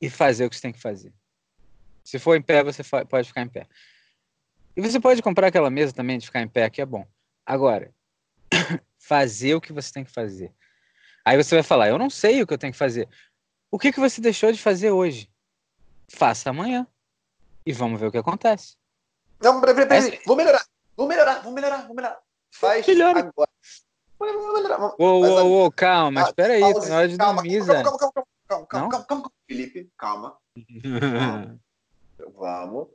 e 0.00 0.10
fazer 0.10 0.44
o 0.44 0.50
que 0.50 0.56
você 0.56 0.62
tem 0.62 0.72
que 0.72 0.80
fazer. 0.80 1.12
Se 2.02 2.18
for 2.18 2.36
em 2.36 2.42
pé, 2.42 2.62
você 2.62 2.82
pode 3.08 3.28
ficar 3.28 3.42
em 3.42 3.48
pé. 3.48 3.66
E 4.76 4.80
você 4.80 5.00
pode 5.00 5.22
comprar 5.22 5.46
aquela 5.46 5.70
mesa 5.70 5.92
também 5.92 6.18
de 6.18 6.26
ficar 6.26 6.42
em 6.42 6.48
pé, 6.48 6.68
que 6.68 6.82
é 6.82 6.86
bom. 6.86 7.06
Agora, 7.46 7.94
fazer 8.98 9.54
o 9.54 9.60
que 9.60 9.72
você 9.72 9.92
tem 9.92 10.04
que 10.04 10.10
fazer. 10.10 10.52
Aí 11.24 11.36
você 11.36 11.54
vai 11.54 11.62
falar, 11.62 11.88
eu 11.88 11.96
não 11.96 12.10
sei 12.10 12.42
o 12.42 12.46
que 12.46 12.52
eu 12.52 12.58
tenho 12.58 12.72
que 12.72 12.78
fazer. 12.78 13.08
O 13.70 13.78
que, 13.78 13.92
que 13.92 14.00
você 14.00 14.20
deixou 14.20 14.52
de 14.52 14.60
fazer 14.60 14.90
hoje? 14.90 15.30
Faça 16.08 16.50
amanhã. 16.50 16.86
E 17.64 17.72
vamos 17.72 17.98
ver 17.98 18.08
o 18.08 18.12
que 18.12 18.18
acontece. 18.18 18.76
Não, 19.40 19.60
peraí, 19.60 19.86
peraí. 19.86 20.20
Vou 20.26 20.36
melhorar. 20.36 20.64
Vou 20.96 21.08
melhorar, 21.08 21.42
vou 21.42 21.52
melhorar, 21.52 21.86
vou 21.86 21.96
melhorar. 21.96 22.20
Faz 22.52 22.86
Melhora. 22.86 23.18
agora. 23.18 23.50
Vou 24.18 24.54
melhorar. 24.54 24.94
Ô, 24.98 25.04
ô, 25.04 25.64
ô, 25.66 25.72
calma, 25.72 26.10
mas 26.12 26.28
espera 26.28 26.54
aí, 26.54 26.60
tá 26.60 26.88
na 26.88 26.96
hora 26.96 27.08
de 27.08 27.16
calma, 27.16 27.42
dormir, 27.42 27.66
calma, 27.66 27.82
calma, 27.82 27.98
calma, 27.98 28.12
calma, 28.12 28.26
calma, 28.46 28.66
calma, 28.66 28.88
calma, 28.88 29.06
calma, 29.06 29.32
Felipe, 29.46 29.90
calma. 29.98 30.38
Vamos 32.36 32.88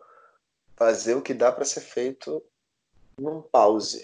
fazer 0.78 1.15
o 1.15 1.21
que 1.21 1.34
dá 1.34 1.52
para 1.52 1.65
ser 1.65 1.82
feito 1.82 2.41
num 3.19 3.41
pause 3.41 4.02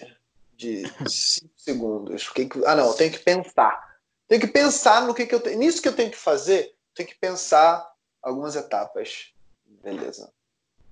de 0.54 0.84
5 1.08 1.52
segundos. 1.56 2.30
Ah, 2.66 2.74
não, 2.74 2.88
eu 2.88 2.94
tenho 2.94 3.12
que 3.12 3.18
pensar. 3.18 3.96
Tenho 4.28 4.40
que 4.40 4.48
pensar 4.48 5.02
no 5.02 5.14
que, 5.14 5.24
que 5.26 5.34
eu 5.34 5.40
tenho. 5.40 5.58
Nisso 5.58 5.80
que 5.80 5.88
eu 5.88 5.96
tenho 5.96 6.10
que 6.10 6.18
fazer, 6.18 6.74
tenho 6.94 7.08
que 7.08 7.14
pensar 7.18 7.90
algumas 8.22 8.56
etapas. 8.56 9.32
Beleza. 9.64 10.30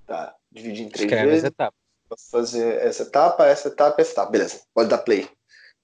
Tá. 0.06 0.34
Dividir 0.50 0.86
em 0.86 0.88
três 0.88 1.04
Escreve 1.04 1.30
vezes. 1.30 1.44
As 1.44 1.50
etapas. 1.50 1.80
Posso 2.08 2.30
fazer 2.30 2.76
essa 2.82 3.02
etapa, 3.02 3.46
essa 3.46 3.68
etapa, 3.68 4.00
essa 4.00 4.12
etapa. 4.12 4.30
Beleza. 4.30 4.62
Pode 4.72 4.88
dar 4.88 4.98
play. 4.98 5.28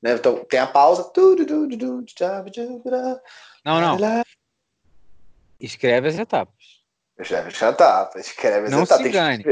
Né? 0.02 0.12
Então 0.12 0.44
tem 0.44 0.60
a 0.60 0.66
pausa. 0.66 1.10
Não, 3.64 3.80
não. 3.80 3.98
Escreve 5.58 6.08
as 6.08 6.18
etapas. 6.18 6.80
Escreve 7.18 7.48
essa 7.48 7.68
etapa, 7.68 8.18
escreve 8.18 8.66
essa 8.66 8.76
Não 8.76 8.84
etapa. 8.84 9.02
se 9.02 9.08
engane. 9.08 9.44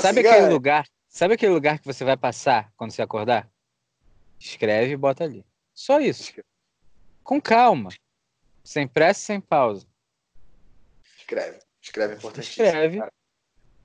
sabe 0.00 0.20
aquele 0.20 0.48
lugar? 0.48 0.86
Sabe 1.08 1.34
aquele 1.34 1.52
lugar 1.52 1.78
que 1.78 1.84
você 1.84 2.04
vai 2.04 2.16
passar 2.16 2.72
quando 2.76 2.92
você 2.92 3.02
acordar? 3.02 3.50
Escreve 4.38 4.92
e 4.92 4.96
bota 4.96 5.24
ali. 5.24 5.44
Só 5.74 6.00
isso. 6.00 6.32
Com 7.22 7.40
calma. 7.40 7.90
Sem 8.64 8.88
pressa, 8.88 9.20
sem 9.20 9.40
pausa. 9.40 9.86
Escreve. 11.18 11.58
Escreve 11.82 12.14
é 12.14 12.16
importantíssimo. 12.16 12.64
Escreve. 12.64 12.98
Cara. 12.98 13.12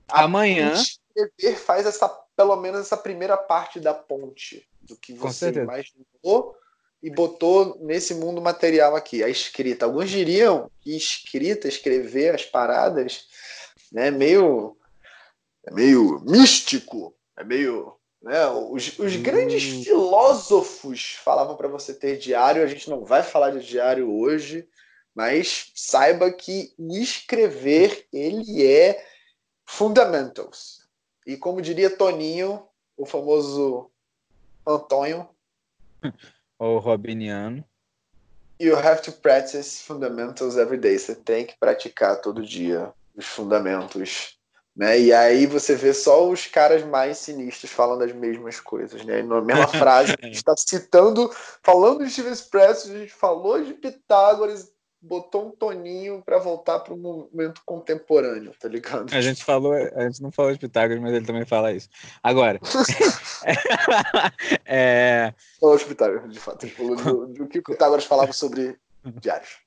Amanhã. 0.07 0.73
Escrever 0.73 1.55
faz 1.57 1.85
essa, 1.85 2.07
pelo 2.35 2.55
menos 2.57 2.81
essa 2.81 2.97
primeira 2.97 3.37
parte 3.37 3.79
da 3.79 3.93
ponte 3.93 4.67
do 4.81 4.95
que 4.95 5.13
você 5.13 5.49
imaginou 5.49 6.55
e 7.01 7.09
botou 7.09 7.77
nesse 7.81 8.15
mundo 8.15 8.41
material 8.41 8.95
aqui, 8.95 9.23
a 9.23 9.29
escrita. 9.29 9.85
Alguns 9.85 10.09
diriam 10.09 10.69
que 10.81 10.95
escrita, 10.95 11.67
escrever 11.67 12.33
as 12.33 12.43
paradas, 12.43 13.27
né, 13.91 14.09
meio 14.11 14.75
é 15.65 15.71
meio 15.71 16.21
místico, 16.25 17.15
é 17.37 17.43
meio, 17.43 17.95
né, 18.21 18.47
os, 18.47 18.97
os 18.99 19.15
grandes 19.15 19.73
hum. 19.73 19.83
filósofos 19.83 21.17
falavam 21.23 21.55
para 21.55 21.67
você 21.67 21.93
ter 21.93 22.17
diário, 22.17 22.63
a 22.63 22.67
gente 22.67 22.89
não 22.89 23.03
vai 23.03 23.23
falar 23.23 23.51
de 23.51 23.65
diário 23.65 24.11
hoje, 24.11 24.67
mas 25.13 25.71
saiba 25.75 26.31
que 26.31 26.73
o 26.77 26.95
escrever 26.97 28.05
ele 28.13 28.65
é 28.65 29.03
fundamentals. 29.65 30.85
E 31.25 31.35
como 31.37 31.61
diria 31.61 31.89
Toninho, 31.89 32.67
o 32.95 33.05
famoso 33.05 33.89
Antônio, 34.65 35.27
ou 36.59 36.79
Robiniano. 36.79 37.63
You 38.59 38.77
have 38.77 39.01
to 39.01 39.11
practice 39.11 39.83
fundamentals 39.83 40.55
every 40.55 40.77
day. 40.77 40.97
Você 40.97 41.13
tem 41.15 41.45
que 41.45 41.57
praticar 41.59 42.21
todo 42.21 42.45
dia 42.45 42.93
os 43.15 43.25
fundamentos. 43.25 44.37
Né? 44.75 44.99
E 44.99 45.13
aí 45.13 45.45
você 45.45 45.75
vê 45.75 45.93
só 45.93 46.29
os 46.29 46.47
caras 46.47 46.83
mais 46.83 47.17
sinistros 47.17 47.71
falando 47.71 48.03
as 48.03 48.13
mesmas 48.13 48.59
coisas. 48.59 49.03
Né? 49.05 49.21
Na 49.23 49.41
mesma 49.41 49.67
frase, 49.69 50.15
a 50.21 50.25
gente 50.25 50.35
está 50.35 50.53
citando, 50.55 51.29
falando 51.63 52.03
de 52.03 52.11
Steven 52.11 52.35
Press, 52.49 52.89
a 52.89 52.97
gente 52.97 53.13
falou 53.13 53.61
de 53.61 53.73
Pitágoras, 53.73 54.71
botou 55.05 55.47
um 55.47 55.51
toninho 55.51 56.21
para 56.25 56.39
voltar 56.39 56.79
para 56.79 56.93
o 56.93 56.97
momento 56.97 57.61
contemporâneo, 57.65 58.53
tá 58.59 58.67
ligado? 58.67 59.13
A 59.13 59.21
gente 59.21 59.43
falou, 59.43 59.73
a 59.73 60.09
gente 60.09 60.21
não 60.21 60.31
falou 60.31 60.51
de 60.51 60.59
Pitágoras, 60.59 61.01
mas 61.01 61.13
ele 61.13 61.25
também 61.25 61.45
fala 61.45 61.71
isso. 61.71 61.87
Agora, 62.23 62.59
é... 64.65 65.33
falou 65.59 65.77
de 65.77 65.85
Pitágoras, 65.85 66.33
de 66.33 66.39
fato, 66.39 66.65
ele 66.65 66.73
falou 66.73 66.95
do, 66.95 67.27
do 67.27 67.47
que 67.47 67.61
Pitágoras 67.61 68.05
falava 68.05 68.33
sobre 68.33 68.77
diários. 69.21 69.57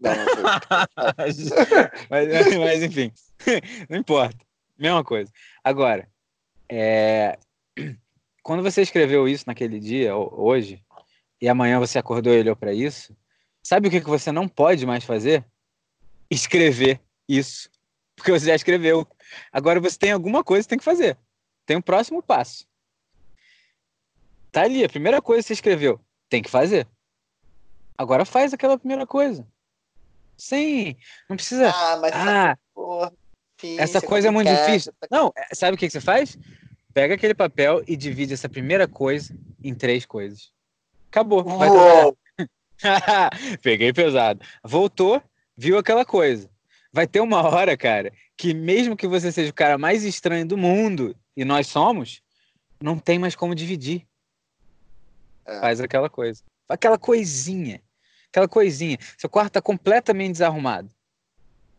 Não, 0.00 0.14
não 0.14 0.24
mas, 2.08 2.56
mas, 2.56 2.82
enfim, 2.84 3.12
não 3.90 3.98
importa. 3.98 4.38
Mesma 4.78 5.02
coisa. 5.02 5.30
Agora, 5.64 6.08
é... 6.68 7.36
quando 8.44 8.62
você 8.62 8.80
escreveu 8.80 9.26
isso 9.26 9.44
naquele 9.48 9.80
dia, 9.80 10.16
hoje, 10.16 10.80
e 11.40 11.48
amanhã 11.48 11.80
você 11.80 11.98
acordou 11.98 12.32
e 12.32 12.38
olhou 12.38 12.54
para 12.54 12.72
isso, 12.72 13.12
Sabe 13.68 13.86
o 13.86 13.90
que, 13.90 14.00
que 14.00 14.08
você 14.08 14.32
não 14.32 14.48
pode 14.48 14.86
mais 14.86 15.04
fazer? 15.04 15.44
Escrever 16.30 17.02
isso. 17.28 17.68
Porque 18.16 18.32
você 18.32 18.46
já 18.46 18.54
escreveu. 18.54 19.06
Agora 19.52 19.78
você 19.78 19.98
tem 19.98 20.10
alguma 20.10 20.42
coisa 20.42 20.64
que 20.64 20.70
tem 20.70 20.78
que 20.78 20.84
fazer. 20.86 21.18
Tem 21.66 21.76
um 21.76 21.82
próximo 21.82 22.22
passo. 22.22 22.66
Tá 24.50 24.62
ali, 24.62 24.82
a 24.82 24.88
primeira 24.88 25.20
coisa 25.20 25.42
que 25.42 25.48
você 25.48 25.52
escreveu. 25.52 26.00
Tem 26.30 26.42
que 26.42 26.48
fazer. 26.48 26.88
Agora 27.98 28.24
faz 28.24 28.54
aquela 28.54 28.78
primeira 28.78 29.06
coisa. 29.06 29.46
Sim, 30.34 30.96
não 31.28 31.36
precisa. 31.36 31.68
Ah, 31.68 31.98
mas 31.98 32.12
ah, 32.14 32.50
essa, 32.52 32.58
porra, 32.74 33.12
difícil, 33.54 33.84
essa 33.84 34.00
coisa 34.00 34.28
é 34.28 34.30
muito 34.30 34.48
difícil. 34.48 34.94
Não, 35.10 35.30
é, 35.36 35.54
sabe 35.54 35.74
o 35.74 35.78
que, 35.78 35.88
que 35.88 35.92
você 35.92 36.00
faz? 36.00 36.38
Pega 36.94 37.16
aquele 37.16 37.34
papel 37.34 37.84
e 37.86 37.98
divide 37.98 38.32
essa 38.32 38.48
primeira 38.48 38.88
coisa 38.88 39.38
em 39.62 39.74
três 39.74 40.06
coisas. 40.06 40.54
Acabou. 41.10 41.44
Vai 41.44 41.68
Uou, 41.68 42.17
Peguei 43.62 43.92
pesado. 43.92 44.44
Voltou, 44.62 45.22
viu 45.56 45.78
aquela 45.78 46.04
coisa. 46.04 46.50
Vai 46.92 47.06
ter 47.06 47.20
uma 47.20 47.42
hora, 47.42 47.76
cara, 47.76 48.12
que 48.36 48.54
mesmo 48.54 48.96
que 48.96 49.06
você 49.06 49.30
seja 49.30 49.50
o 49.50 49.54
cara 49.54 49.76
mais 49.76 50.04
estranho 50.04 50.46
do 50.46 50.56
mundo, 50.56 51.14
e 51.36 51.44
nós 51.44 51.66
somos, 51.66 52.22
não 52.80 52.98
tem 52.98 53.18
mais 53.18 53.36
como 53.36 53.54
dividir. 53.54 54.06
É. 55.44 55.60
Faz 55.60 55.80
aquela 55.80 56.08
coisa. 56.08 56.42
Aquela 56.68 56.98
coisinha. 56.98 57.82
Aquela 58.30 58.48
coisinha. 58.48 58.98
Seu 59.16 59.28
quarto 59.28 59.54
tá 59.54 59.62
completamente 59.62 60.32
desarrumado. 60.32 60.90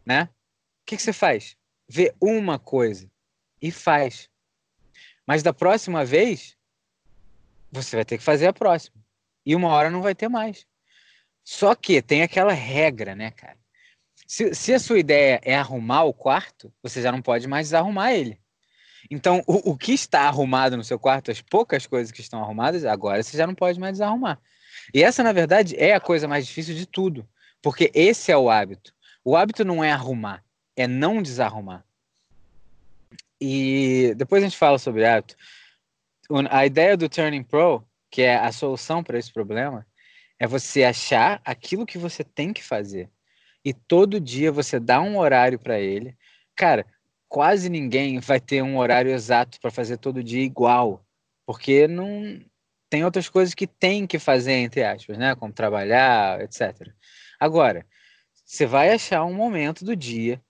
Né? 0.05 0.23
O 0.23 0.85
que, 0.85 0.95
que 0.95 1.01
você 1.01 1.13
faz? 1.13 1.55
Vê 1.87 2.13
uma 2.19 2.57
coisa 2.57 3.09
e 3.61 3.71
faz. 3.71 4.29
Mas 5.25 5.43
da 5.43 5.53
próxima 5.53 6.03
vez, 6.03 6.57
você 7.71 7.95
vai 7.95 8.05
ter 8.05 8.17
que 8.17 8.23
fazer 8.23 8.47
a 8.47 8.53
próxima. 8.53 8.97
E 9.45 9.55
uma 9.55 9.69
hora 9.69 9.89
não 9.89 10.01
vai 10.01 10.15
ter 10.15 10.27
mais. 10.27 10.65
Só 11.51 11.73
que 11.73 11.99
tem 11.99 12.21
aquela 12.21 12.53
regra, 12.53 13.15
né, 13.15 13.31
cara? 13.31 13.57
Se, 14.27 14.53
se, 14.53 14.71
a 14.71 14.79
sua 14.79 14.99
ideia 14.99 15.41
é 15.43 15.55
arrumar 15.55 16.03
o 16.03 16.13
quarto, 16.13 16.71
você 16.79 17.01
já 17.01 17.11
não 17.11 17.23
pode 17.23 17.47
mais 17.47 17.69
desarrumar 17.69 18.13
ele. 18.13 18.39
Então, 19.09 19.41
o, 19.47 19.71
o, 19.71 19.75
que 19.75 19.91
está 19.91 20.27
arrumado 20.27 20.77
no 20.77 20.83
seu 20.83 20.99
quarto, 20.99 21.31
as 21.31 21.41
poucas 21.41 21.87
coisas 21.87 22.11
que 22.11 22.21
estão 22.21 22.39
arrumadas, 22.39 22.85
agora 22.85 23.23
você 23.23 23.35
já 23.35 23.47
não 23.47 23.55
pode 23.55 23.79
mais 23.79 23.93
desarrumar. 23.93 24.39
E 24.93 25.01
essa, 25.01 25.23
na 25.23 25.31
verdade, 25.31 25.75
é 25.75 25.95
a 25.95 25.99
coisa 25.99 26.27
mais 26.27 26.45
difícil 26.45 26.75
de 26.75 26.85
tudo, 26.85 27.27
porque 27.63 27.89
esse 27.95 28.31
é 28.31 28.37
o 28.37 28.47
hábito. 28.47 28.93
O 29.25 29.35
hábito 29.35 29.65
não 29.65 29.83
é 29.83 29.91
arrumar, 29.91 30.43
é 30.75 30.85
não 30.85 31.19
desarrumar. 31.19 31.83
E 33.41 34.13
depois 34.15 34.43
a 34.43 34.45
gente 34.45 34.57
fala 34.57 34.77
sobre 34.77 35.03
hábito. 35.03 35.35
A 36.51 36.63
ideia 36.63 36.95
do 36.95 37.09
Turning 37.09 37.41
Pro, 37.41 37.83
que 38.11 38.21
é 38.21 38.35
a 38.35 38.51
solução 38.51 39.03
para 39.03 39.17
esse 39.17 39.33
problema, 39.33 39.83
é 40.39 40.47
você 40.47 40.83
achar 40.83 41.41
aquilo 41.43 41.85
que 41.85 41.97
você 41.97 42.23
tem 42.23 42.53
que 42.53 42.63
fazer. 42.63 43.09
E 43.63 43.73
todo 43.73 44.19
dia 44.19 44.51
você 44.51 44.79
dá 44.79 45.01
um 45.01 45.17
horário 45.17 45.59
para 45.59 45.79
ele. 45.79 46.17
Cara, 46.55 46.85
quase 47.27 47.69
ninguém 47.69 48.19
vai 48.19 48.39
ter 48.39 48.61
um 48.61 48.77
horário 48.77 49.11
exato 49.11 49.59
para 49.59 49.69
fazer 49.69 49.97
todo 49.97 50.23
dia 50.23 50.41
igual, 50.41 51.05
porque 51.45 51.87
não 51.87 52.41
tem 52.89 53.03
outras 53.03 53.29
coisas 53.29 53.53
que 53.53 53.67
tem 53.67 54.07
que 54.07 54.17
fazer 54.17 54.53
entre 54.53 54.83
aspas, 54.83 55.17
né, 55.17 55.35
como 55.35 55.53
trabalhar, 55.53 56.41
etc. 56.41 56.91
Agora, 57.39 57.85
você 58.45 58.65
vai 58.65 58.91
achar 58.91 59.23
um 59.25 59.33
momento 59.33 59.85
do 59.85 59.95
dia 59.95 60.41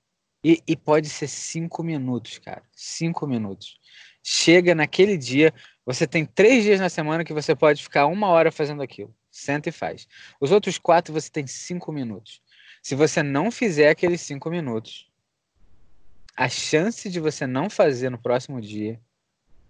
e, 0.43 0.61
e 0.65 0.75
pode 0.77 1.09
ser 1.09 1.27
cinco 1.27 1.83
minutos, 1.83 2.37
cara, 2.39 2.63
cinco 2.73 3.27
minutos. 3.27 3.77
Chega 4.23 4.73
naquele 4.73 5.17
dia, 5.17 5.53
você 5.85 6.07
tem 6.07 6.25
três 6.25 6.63
dias 6.63 6.79
na 6.79 6.87
semana 6.89 7.25
que 7.25 7.33
você 7.33 7.55
pode 7.55 7.83
ficar 7.83 8.05
uma 8.05 8.27
hora 8.27 8.51
fazendo 8.51 8.81
aquilo. 8.81 9.13
Senta 9.39 9.69
e 9.69 9.71
faz. 9.71 10.07
Os 10.39 10.51
outros 10.51 10.77
quatro 10.77 11.13
você 11.13 11.29
tem 11.29 11.47
cinco 11.47 11.91
minutos. 11.91 12.41
Se 12.83 12.93
você 12.93 13.23
não 13.23 13.49
fizer 13.49 13.89
aqueles 13.89 14.21
cinco 14.21 14.49
minutos, 14.49 15.09
a 16.35 16.49
chance 16.49 17.09
de 17.09 17.19
você 17.19 17.47
não 17.47 17.69
fazer 17.69 18.09
no 18.09 18.17
próximo 18.17 18.59
dia 18.59 18.99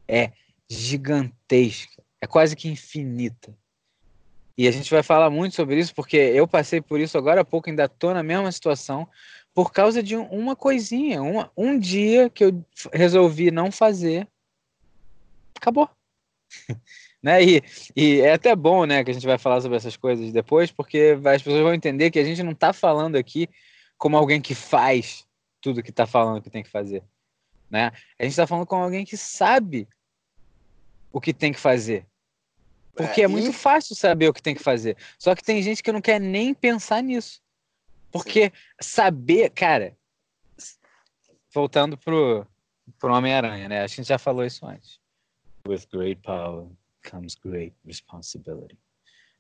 é 0.08 0.32
gigantesca. 0.69 2.03
É 2.19 2.25
quase 2.25 2.55
que 2.55 2.67
infinita. 2.67 3.55
E 4.58 4.67
a 4.67 4.71
gente 4.71 4.91
vai 4.91 5.03
falar 5.03 5.29
muito 5.29 5.55
sobre 5.55 5.79
isso, 5.79 5.93
porque 5.93 6.17
eu 6.17 6.47
passei 6.47 6.82
por 6.82 6.99
isso 6.99 7.17
agora 7.17 7.41
há 7.41 7.45
pouco, 7.45 7.69
ainda 7.69 7.86
estou 7.86 8.13
na 8.13 8.23
mesma 8.23 8.51
situação, 8.51 9.08
por 9.53 9.71
causa 9.71 10.01
de 10.03 10.15
uma 10.15 10.55
coisinha. 10.55 11.21
Uma, 11.21 11.51
um 11.55 11.79
dia 11.79 12.29
que 12.29 12.43
eu 12.43 12.65
resolvi 12.91 13.51
não 13.51 13.71
fazer, 13.71 14.27
acabou. 15.55 15.89
Né? 17.21 17.43
E, 17.43 17.63
e 17.95 18.21
é 18.21 18.34
até 18.34 18.55
bom 18.55 18.86
né, 18.86 19.03
que 19.03 19.12
a 19.12 19.13
gente 19.13 19.25
vai 19.25 19.38
falar 19.38 19.62
sobre 19.62 19.77
essas 19.77 19.97
coisas 19.97 20.32
depois, 20.32 20.71
porque 20.71 21.17
as 21.25 21.41
pessoas 21.41 21.63
vão 21.63 21.73
entender 21.73 22.10
que 22.12 22.20
a 22.20 22.24
gente 22.24 22.41
não 22.41 22.53
está 22.53 22.72
falando 22.72 23.17
aqui 23.17 23.49
como 23.97 24.15
alguém 24.15 24.39
que 24.39 24.55
faz 24.55 25.28
tudo 25.59 25.84
que 25.84 25.89
está 25.89 26.07
falando 26.07 26.41
que 26.41 26.49
tem 26.49 26.63
que 26.63 26.70
fazer. 26.70 27.03
Né? 27.70 27.91
A 28.17 28.24
gente 28.24 28.32
está 28.32 28.47
falando 28.47 28.65
com 28.65 28.78
alguém 28.78 29.05
que 29.05 29.17
sabe 29.17 29.88
o 31.11 31.20
que 31.20 31.34
tem 31.34 31.51
que 31.51 31.59
fazer. 31.59 32.05
Porque 32.95 33.22
é, 33.22 33.26
é 33.26 33.28
muito 33.28 33.53
fácil 33.53 33.95
saber 33.95 34.30
o 34.30 34.34
que 34.34 34.41
tem 34.41 34.55
que 34.55 34.63
fazer. 34.63 34.97
Só 35.17 35.36
que 35.36 35.43
tem 35.43 35.61
gente 35.61 35.84
que 35.84 35.91
não 35.91 36.01
quer 36.01 36.20
nem 36.20 36.53
pensar 36.53 37.03
nisso. 37.03 37.41
Porque 38.11 38.45
Sim. 38.45 38.51
saber, 38.82 39.49
cara, 39.51 39.95
voltando 41.53 41.97
pro, 41.97 42.47
pro 42.97 43.13
Homem-Aranha, 43.13 43.67
né? 43.67 43.84
Acho 43.84 43.95
que 43.95 44.01
a 44.01 44.03
gente 44.03 44.09
já 44.09 44.17
falou 44.17 44.45
isso 44.45 44.65
antes. 44.65 44.99
With 45.67 45.86
great 45.91 46.22
power 46.22 46.67
comes 47.02 47.36
great 47.36 47.76
responsibility. 47.86 48.78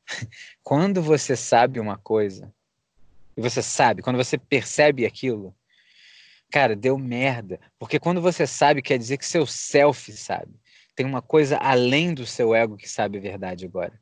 quando 0.63 1.01
você 1.01 1.35
sabe 1.35 1.79
uma 1.79 1.97
coisa, 1.97 2.53
e 3.37 3.41
você 3.41 3.61
sabe, 3.61 4.01
quando 4.01 4.17
você 4.17 4.37
percebe 4.37 5.05
aquilo, 5.05 5.55
cara, 6.51 6.75
deu 6.75 6.97
merda. 6.97 7.59
Porque 7.77 7.99
quando 7.99 8.21
você 8.21 8.45
sabe, 8.45 8.81
quer 8.81 8.97
dizer 8.97 9.17
que 9.17 9.25
seu 9.25 9.45
self 9.45 10.11
sabe. 10.11 10.59
Tem 10.95 11.05
uma 11.05 11.21
coisa 11.21 11.57
além 11.57 12.13
do 12.13 12.25
seu 12.25 12.53
ego 12.53 12.75
que 12.75 12.89
sabe 12.89 13.17
a 13.17 13.21
verdade 13.21 13.65
agora. 13.65 13.97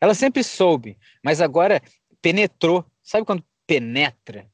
Ela 0.00 0.14
sempre 0.14 0.44
soube, 0.44 0.98
mas 1.22 1.40
agora 1.40 1.80
penetrou. 2.20 2.84
Sabe 3.02 3.24
quando 3.24 3.44
penetra? 3.66 4.46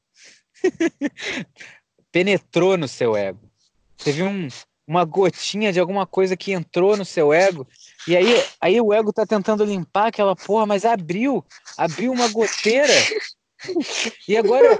penetrou 2.11 2.77
no 2.77 2.87
seu 2.87 3.17
ego. 3.17 3.51
Teve 3.97 4.23
um, 4.23 4.47
uma 4.91 5.05
gotinha 5.05 5.71
de 5.71 5.79
alguma 5.79 6.05
coisa 6.05 6.35
que 6.35 6.51
entrou 6.51 6.97
no 6.97 7.05
seu 7.05 7.31
ego. 7.31 7.65
E 8.05 8.17
aí, 8.17 8.43
aí 8.59 8.81
o 8.81 8.91
ego 8.91 9.13
tá 9.13 9.25
tentando 9.25 9.63
limpar 9.63 10.07
aquela 10.07 10.35
porra, 10.35 10.65
mas 10.65 10.83
abriu, 10.83 11.45
abriu 11.77 12.11
uma 12.11 12.27
goteira. 12.27 12.91
E 14.27 14.35
agora, 14.35 14.77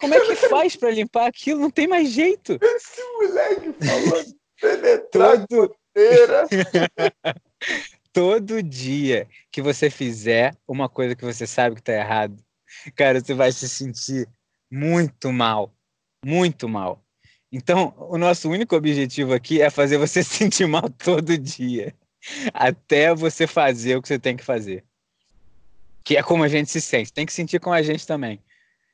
como 0.00 0.14
é 0.14 0.20
que 0.20 0.34
faz 0.48 0.74
para 0.74 0.90
limpar 0.90 1.28
aquilo? 1.28 1.60
Não 1.60 1.70
tem 1.70 1.86
mais 1.86 2.10
jeito. 2.10 2.58
Esse 2.60 3.00
moleque 3.12 3.72
falando 3.84 4.36
penetrar 4.60 5.46
Todo... 5.46 5.76
goteira. 5.94 6.48
Todo 8.12 8.62
dia 8.62 9.28
que 9.52 9.62
você 9.62 9.88
fizer 9.90 10.56
uma 10.66 10.88
coisa 10.88 11.14
que 11.14 11.24
você 11.24 11.46
sabe 11.46 11.76
que 11.76 11.82
tá 11.82 11.92
errado, 11.92 12.36
cara, 12.96 13.20
você 13.20 13.32
vai 13.32 13.52
se 13.52 13.68
sentir 13.68 14.28
muito 14.68 15.32
mal. 15.32 15.72
Muito 16.24 16.68
mal. 16.68 17.05
Então, 17.50 17.94
o 17.96 18.18
nosso 18.18 18.50
único 18.50 18.74
objetivo 18.74 19.32
aqui 19.32 19.60
é 19.60 19.70
fazer 19.70 19.98
você 19.98 20.22
se 20.24 20.36
sentir 20.36 20.66
mal 20.66 20.88
todo 20.90 21.38
dia, 21.38 21.94
até 22.52 23.14
você 23.14 23.46
fazer 23.46 23.96
o 23.96 24.02
que 24.02 24.08
você 24.08 24.18
tem 24.18 24.36
que 24.36 24.44
fazer. 24.44 24.84
Que 26.04 26.16
é 26.16 26.22
como 26.22 26.44
a 26.44 26.48
gente 26.48 26.70
se 26.70 26.80
sente. 26.80 27.12
Tem 27.12 27.26
que 27.26 27.32
sentir 27.32 27.60
com 27.60 27.72
a 27.72 27.82
gente 27.82 28.06
também. 28.06 28.42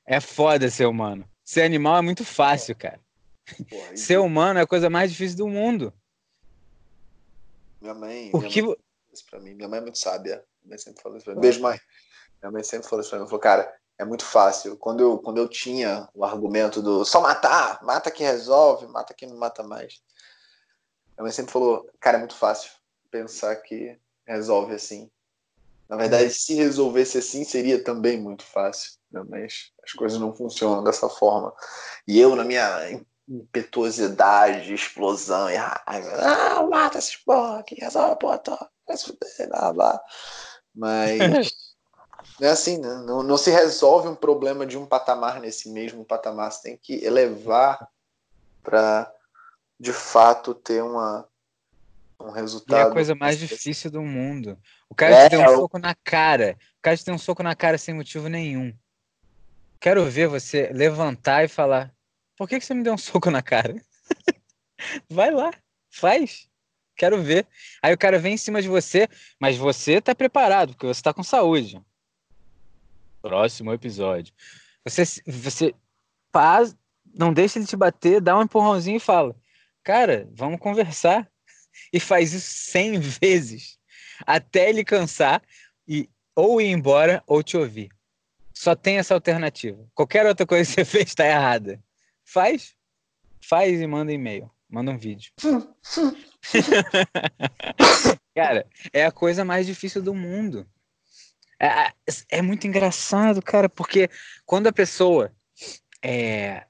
É 0.06 0.20
foda 0.20 0.70
ser 0.70 0.86
humano. 0.86 1.28
Ser 1.44 1.62
animal 1.62 1.98
é 1.98 2.02
muito 2.02 2.24
fácil, 2.24 2.74
cara. 2.74 3.00
Porra, 3.68 3.96
ser 3.96 4.18
humano 4.18 4.58
é 4.58 4.62
a 4.62 4.66
coisa 4.66 4.88
mais 4.88 5.10
difícil 5.10 5.36
do 5.38 5.48
mundo. 5.48 5.92
Minha 7.80 7.94
mãe. 7.94 8.30
O 8.32 8.40
que... 8.40 8.62
Mãe, 8.62 8.76
isso 9.12 9.26
pra 9.28 9.40
mim. 9.40 9.54
Minha 9.54 9.68
mãe 9.68 9.78
é 9.78 9.82
muito 9.82 9.98
sábia. 9.98 10.42
Minha 10.62 10.70
mãe 10.70 10.78
sempre 10.78 11.02
falou 11.02 11.18
isso 11.18 11.24
pra 11.24 11.34
mim. 11.34 11.40
Beijo, 11.40 11.60
mãe. 11.60 11.78
Minha 12.40 12.50
mãe 12.50 12.62
sempre 12.62 12.88
falou 12.88 13.02
isso 13.02 13.10
pra 13.10 13.18
mim. 13.18 13.26
Falou, 13.26 13.40
cara, 13.40 13.74
é 13.98 14.04
muito 14.04 14.24
fácil. 14.24 14.76
Quando 14.76 15.00
eu, 15.00 15.18
quando 15.18 15.38
eu 15.38 15.48
tinha 15.48 16.08
o 16.14 16.24
argumento 16.24 16.82
do 16.82 17.04
só 17.04 17.20
matar, 17.20 17.82
mata 17.82 18.10
que 18.10 18.22
resolve, 18.22 18.86
mata 18.86 19.14
quem 19.14 19.28
não 19.28 19.36
mata 19.36 19.62
mais. 19.62 20.02
Minha 21.16 21.24
mãe 21.24 21.32
sempre 21.32 21.52
falou, 21.52 21.88
cara, 22.00 22.16
é 22.16 22.20
muito 22.20 22.34
fácil 22.34 22.70
pensar 23.10 23.54
que 23.56 23.98
resolve 24.26 24.74
assim. 24.74 25.10
Na 25.88 25.96
verdade, 25.96 26.30
se 26.30 26.54
resolvesse 26.54 27.18
assim, 27.18 27.44
seria 27.44 27.82
também 27.82 28.18
muito 28.18 28.44
fácil. 28.44 28.92
Né? 29.10 29.22
Mas 29.28 29.72
as 29.84 29.92
coisas 29.92 30.18
não 30.18 30.34
funcionam 30.34 30.82
dessa 30.82 31.08
forma. 31.08 31.52
E 32.08 32.18
eu, 32.18 32.34
na 32.34 32.44
minha 32.44 33.04
impetuosidade, 33.28 34.72
explosão 34.72 35.50
e 35.50 35.54
raiva, 35.54 36.10
ah, 36.20 36.62
mata 36.66 36.98
esses 36.98 37.16
porra 37.16 37.62
que 37.62 37.74
resolve 37.74 38.12
a 38.12 38.16
porra 38.16 38.38
toda. 38.38 38.70
Mas 40.74 41.14
é 42.46 42.50
assim, 42.50 42.78
né? 42.78 43.02
não, 43.06 43.22
não 43.22 43.36
se 43.36 43.50
resolve 43.50 44.08
um 44.08 44.14
problema 44.14 44.66
de 44.66 44.76
um 44.76 44.86
patamar 44.86 45.40
nesse 45.40 45.68
mesmo 45.68 46.04
patamar. 46.04 46.50
Você 46.50 46.62
tem 46.62 46.76
que 46.76 47.04
elevar 47.04 47.88
para, 48.62 49.12
de 49.78 49.92
fato, 49.92 50.54
ter 50.54 50.82
uma, 50.82 51.28
um 52.20 52.30
resultado. 52.30 52.78
E 52.78 52.82
é 52.82 52.90
a 52.90 52.92
coisa 52.92 53.14
mais 53.14 53.38
difícil 53.38 53.90
do 53.90 54.02
mundo. 54.02 54.58
O 54.88 54.94
cara 54.94 55.14
é, 55.14 55.28
te 55.28 55.36
deu 55.36 55.40
um 55.40 55.56
soco 55.56 55.78
na 55.78 55.94
cara. 55.94 56.56
O 56.78 56.82
cara 56.82 56.96
te 56.96 57.04
deu 57.04 57.14
um 57.14 57.18
soco 57.18 57.42
na 57.42 57.54
cara 57.54 57.78
sem 57.78 57.94
motivo 57.94 58.28
nenhum. 58.28 58.74
Quero 59.80 60.04
ver 60.04 60.28
você 60.28 60.70
levantar 60.72 61.44
e 61.44 61.48
falar: 61.48 61.92
Por 62.36 62.48
que, 62.48 62.58
que 62.58 62.64
você 62.64 62.74
me 62.74 62.82
deu 62.82 62.94
um 62.94 62.98
soco 62.98 63.30
na 63.30 63.42
cara? 63.42 63.74
Vai 65.10 65.30
lá, 65.30 65.52
faz. 65.90 66.48
Quero 66.96 67.22
ver. 67.22 67.46
Aí 67.82 67.92
o 67.92 67.98
cara 67.98 68.18
vem 68.18 68.34
em 68.34 68.38
cima 68.38 68.60
de 68.60 68.68
você, 68.68 69.08
mas 69.40 69.56
você 69.56 70.00
tá 70.00 70.14
preparado, 70.14 70.74
porque 70.74 70.86
você 70.86 71.02
tá 71.02 71.12
com 71.12 71.22
saúde. 71.22 71.82
Próximo 73.22 73.72
episódio. 73.72 74.34
Você, 74.84 75.04
você 75.26 75.72
faz, 76.32 76.76
não 77.14 77.32
deixa 77.32 77.58
ele 77.58 77.66
te 77.66 77.76
bater, 77.76 78.20
dá 78.20 78.36
um 78.36 78.42
empurrãozinho 78.42 78.96
e 78.96 79.00
fala: 79.00 79.34
Cara, 79.82 80.28
vamos 80.34 80.60
conversar. 80.60 81.30
E 81.92 82.00
faz 82.00 82.32
isso 82.32 82.70
cem 82.70 82.98
vezes. 83.20 83.78
Até 84.26 84.68
ele 84.68 84.84
cansar 84.84 85.42
e 85.86 86.08
ou 86.34 86.60
ir 86.60 86.66
embora 86.70 87.22
ou 87.26 87.42
te 87.42 87.56
ouvir. 87.56 87.90
Só 88.52 88.74
tem 88.74 88.98
essa 88.98 89.14
alternativa. 89.14 89.88
Qualquer 89.94 90.26
outra 90.26 90.46
coisa 90.46 90.68
que 90.68 90.74
você 90.74 90.84
fez 90.90 91.08
está 91.08 91.26
errada. 91.26 91.82
Faz. 92.24 92.74
Faz 93.40 93.80
e 93.80 93.86
manda 93.86 94.12
e-mail. 94.12 94.50
Manda 94.68 94.90
um 94.90 94.98
vídeo. 94.98 95.32
Cara, 98.34 98.66
é 98.92 99.04
a 99.04 99.12
coisa 99.12 99.44
mais 99.44 99.66
difícil 99.66 100.02
do 100.02 100.14
mundo. 100.14 100.66
É, 101.62 101.92
é 102.28 102.42
muito 102.42 102.66
engraçado, 102.66 103.40
cara, 103.40 103.68
porque 103.68 104.10
quando 104.44 104.66
a 104.66 104.72
pessoa 104.72 105.32
é, 106.02 106.66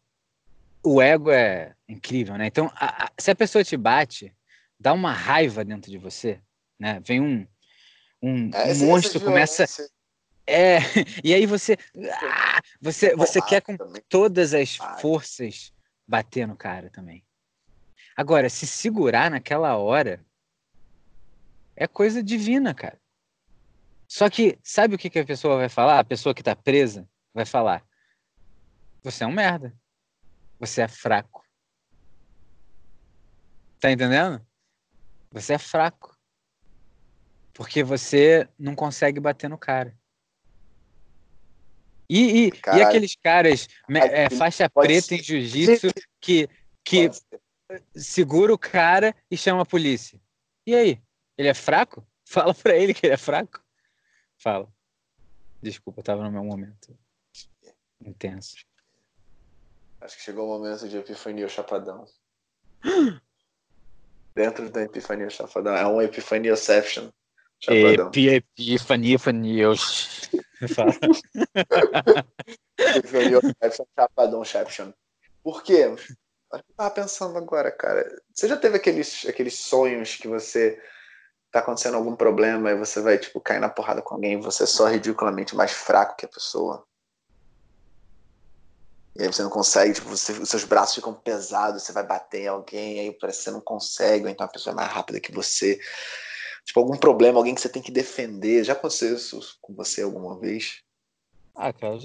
o 0.84 1.00
ego 1.00 1.30
é 1.30 1.74
incrível, 1.88 2.36
né? 2.36 2.46
Então, 2.46 2.70
a, 2.74 3.06
a, 3.06 3.12
se 3.18 3.30
a 3.30 3.34
pessoa 3.34 3.64
te 3.64 3.74
bate, 3.74 4.34
dá 4.78 4.92
uma 4.92 5.12
raiva 5.12 5.64
dentro 5.64 5.90
de 5.90 5.96
você, 5.96 6.38
né? 6.78 7.00
Vem 7.04 7.22
um, 7.22 7.46
um, 8.22 8.50
é, 8.52 8.72
um 8.74 8.86
monstro 8.86 9.20
começa 9.20 9.64
é 10.46 10.78
e 11.24 11.32
aí 11.32 11.46
você 11.46 11.78
ah, 12.10 12.60
você 12.80 13.14
você 13.14 13.40
quer 13.40 13.62
com 13.62 13.76
todas 14.08 14.52
as 14.52 14.76
forças 15.00 15.72
bater 16.06 16.46
no 16.46 16.56
cara 16.56 16.90
também. 16.90 17.24
Agora, 18.14 18.50
se 18.50 18.66
segurar 18.66 19.30
naquela 19.30 19.76
hora 19.78 20.22
é 21.74 21.86
coisa 21.86 22.22
divina, 22.22 22.74
cara. 22.74 23.00
Só 24.12 24.28
que, 24.28 24.58
sabe 24.62 24.94
o 24.94 24.98
que, 24.98 25.08
que 25.08 25.20
a 25.20 25.24
pessoa 25.24 25.56
vai 25.56 25.70
falar? 25.70 25.98
A 25.98 26.04
pessoa 26.04 26.34
que 26.34 26.42
tá 26.42 26.54
presa 26.54 27.08
vai 27.32 27.46
falar: 27.46 27.82
Você 29.02 29.24
é 29.24 29.26
um 29.26 29.32
merda. 29.32 29.74
Você 30.60 30.82
é 30.82 30.86
fraco. 30.86 31.42
Tá 33.80 33.90
entendendo? 33.90 34.46
Você 35.30 35.54
é 35.54 35.58
fraco. 35.58 36.14
Porque 37.54 37.82
você 37.82 38.46
não 38.58 38.74
consegue 38.74 39.18
bater 39.18 39.48
no 39.48 39.56
cara. 39.56 39.96
E, 42.06 42.48
e, 42.48 42.52
e 42.76 42.82
aqueles 42.82 43.16
caras 43.16 43.66
é, 43.88 44.28
faixa 44.28 44.68
preta 44.68 45.06
ser. 45.06 45.14
em 45.14 45.22
jiu-jitsu 45.22 45.88
que, 46.20 46.50
que 46.84 47.10
segura 47.96 48.52
o 48.52 48.58
cara 48.58 49.16
e 49.30 49.38
chama 49.38 49.62
a 49.62 49.66
polícia. 49.66 50.20
E 50.66 50.74
aí? 50.74 51.02
Ele 51.38 51.48
é 51.48 51.54
fraco? 51.54 52.06
Fala 52.28 52.52
pra 52.52 52.76
ele 52.76 52.92
que 52.92 53.06
ele 53.06 53.14
é 53.14 53.16
fraco. 53.16 53.61
Fala. 54.42 54.68
Desculpa, 55.62 56.00
eu 56.00 56.04
tava 56.04 56.24
no 56.24 56.32
meu 56.32 56.42
momento. 56.42 56.98
Intenso. 58.04 58.56
Acho 60.00 60.16
que 60.16 60.22
chegou 60.22 60.46
o 60.46 60.58
momento 60.58 60.88
de 60.88 60.96
Epifania 60.96 61.48
Chapadão. 61.48 62.04
Dentro 64.34 64.68
da 64.68 64.82
Epifania 64.82 65.30
Chapadão. 65.30 65.76
É 65.76 65.86
um 65.86 66.02
Epifaniaception. 66.02 67.10
Chapadão. 67.60 68.08
Epi, 68.08 68.28
epifania, 68.30 69.16
fanios. 69.16 70.28
Epifaniaception, 72.96 73.86
Chapadão, 73.96 74.44
Ception. 74.44 74.92
Por 75.44 75.62
quê? 75.62 75.94
Eu 76.52 76.64
tava 76.76 76.90
pensando 76.90 77.38
agora, 77.38 77.70
cara. 77.70 78.04
Você 78.34 78.48
já 78.48 78.56
teve 78.56 78.76
aqueles, 78.76 79.24
aqueles 79.24 79.54
sonhos 79.54 80.16
que 80.16 80.26
você 80.26 80.82
tá 81.52 81.60
acontecendo 81.60 81.96
algum 81.96 82.16
problema 82.16 82.70
e 82.70 82.76
você 82.76 83.00
vai, 83.00 83.18
tipo, 83.18 83.40
cair 83.40 83.60
na 83.60 83.68
porrada 83.68 84.00
com 84.00 84.14
alguém 84.14 84.32
e 84.32 84.42
você 84.42 84.64
é 84.64 84.66
só 84.66 84.86
ridiculamente 84.86 85.54
mais 85.54 85.70
fraco 85.70 86.16
que 86.16 86.24
a 86.24 86.28
pessoa. 86.28 86.84
E 89.14 89.22
aí 89.22 89.26
você 89.26 89.42
não 89.42 89.50
consegue, 89.50 89.92
tipo, 89.92 90.08
você, 90.08 90.32
os 90.32 90.48
seus 90.48 90.64
braços 90.64 90.94
ficam 90.94 91.12
pesados, 91.12 91.82
você 91.82 91.92
vai 91.92 92.06
bater 92.06 92.42
em 92.42 92.48
alguém, 92.48 93.00
aí 93.00 93.12
parece 93.12 93.38
que 93.38 93.44
você 93.44 93.50
não 93.50 93.60
consegue, 93.60 94.24
ou 94.24 94.30
então 94.30 94.46
a 94.46 94.48
pessoa 94.48 94.72
é 94.72 94.76
mais 94.76 94.90
rápida 94.90 95.20
que 95.20 95.30
você. 95.30 95.78
Tipo, 96.64 96.80
algum 96.80 96.96
problema, 96.96 97.38
alguém 97.38 97.54
que 97.54 97.60
você 97.60 97.68
tem 97.68 97.82
que 97.82 97.92
defender. 97.92 98.64
Já 98.64 98.72
aconteceu 98.72 99.14
isso 99.14 99.58
com 99.60 99.74
você 99.74 100.00
alguma 100.00 100.38
vez? 100.38 100.80
Ah, 101.54 101.72
cara, 101.72 101.98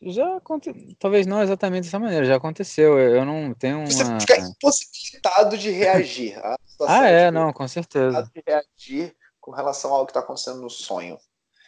já 0.00 0.36
aconteceu. 0.36 0.94
Talvez 0.98 1.26
não 1.26 1.42
exatamente 1.42 1.84
dessa 1.84 1.98
maneira, 1.98 2.24
já 2.24 2.36
aconteceu. 2.36 2.98
Eu 2.98 3.24
não 3.24 3.52
tenho 3.54 3.78
uma. 3.78 3.86
Você 3.86 4.04
fica 4.20 4.38
impossibilitado 4.38 5.58
de 5.58 5.70
reagir. 5.70 6.38
ah, 6.86 7.06
é, 7.06 7.30
não, 7.30 7.52
com 7.52 7.66
certeza. 7.66 8.30
De 8.34 8.42
reagir 8.46 9.16
com 9.40 9.50
relação 9.50 9.92
ao 9.92 10.06
que 10.06 10.10
está 10.10 10.20
acontecendo 10.20 10.60
no 10.60 10.70
sonho. 10.70 11.18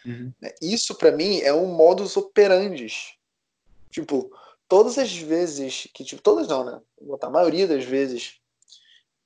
Uhum. 0.05 0.33
Né, 0.41 0.53
isso, 0.63 0.95
para 0.95 1.13
mim, 1.13 1.41
é 1.41 1.53
um 1.53 1.67
modus 1.67 2.17
operandi. 2.17 2.89
Tipo, 3.91 4.31
todas 4.69 4.97
as 4.99 5.15
vezes 5.17 5.89
que, 5.93 6.05
tipo, 6.05 6.23
todas 6.23 6.47
não, 6.47 6.65
né? 6.65 6.81
Vou 6.99 7.09
botar 7.11 7.27
a 7.27 7.31
maioria 7.31 7.67
das 7.67 7.85
vezes 7.85 8.40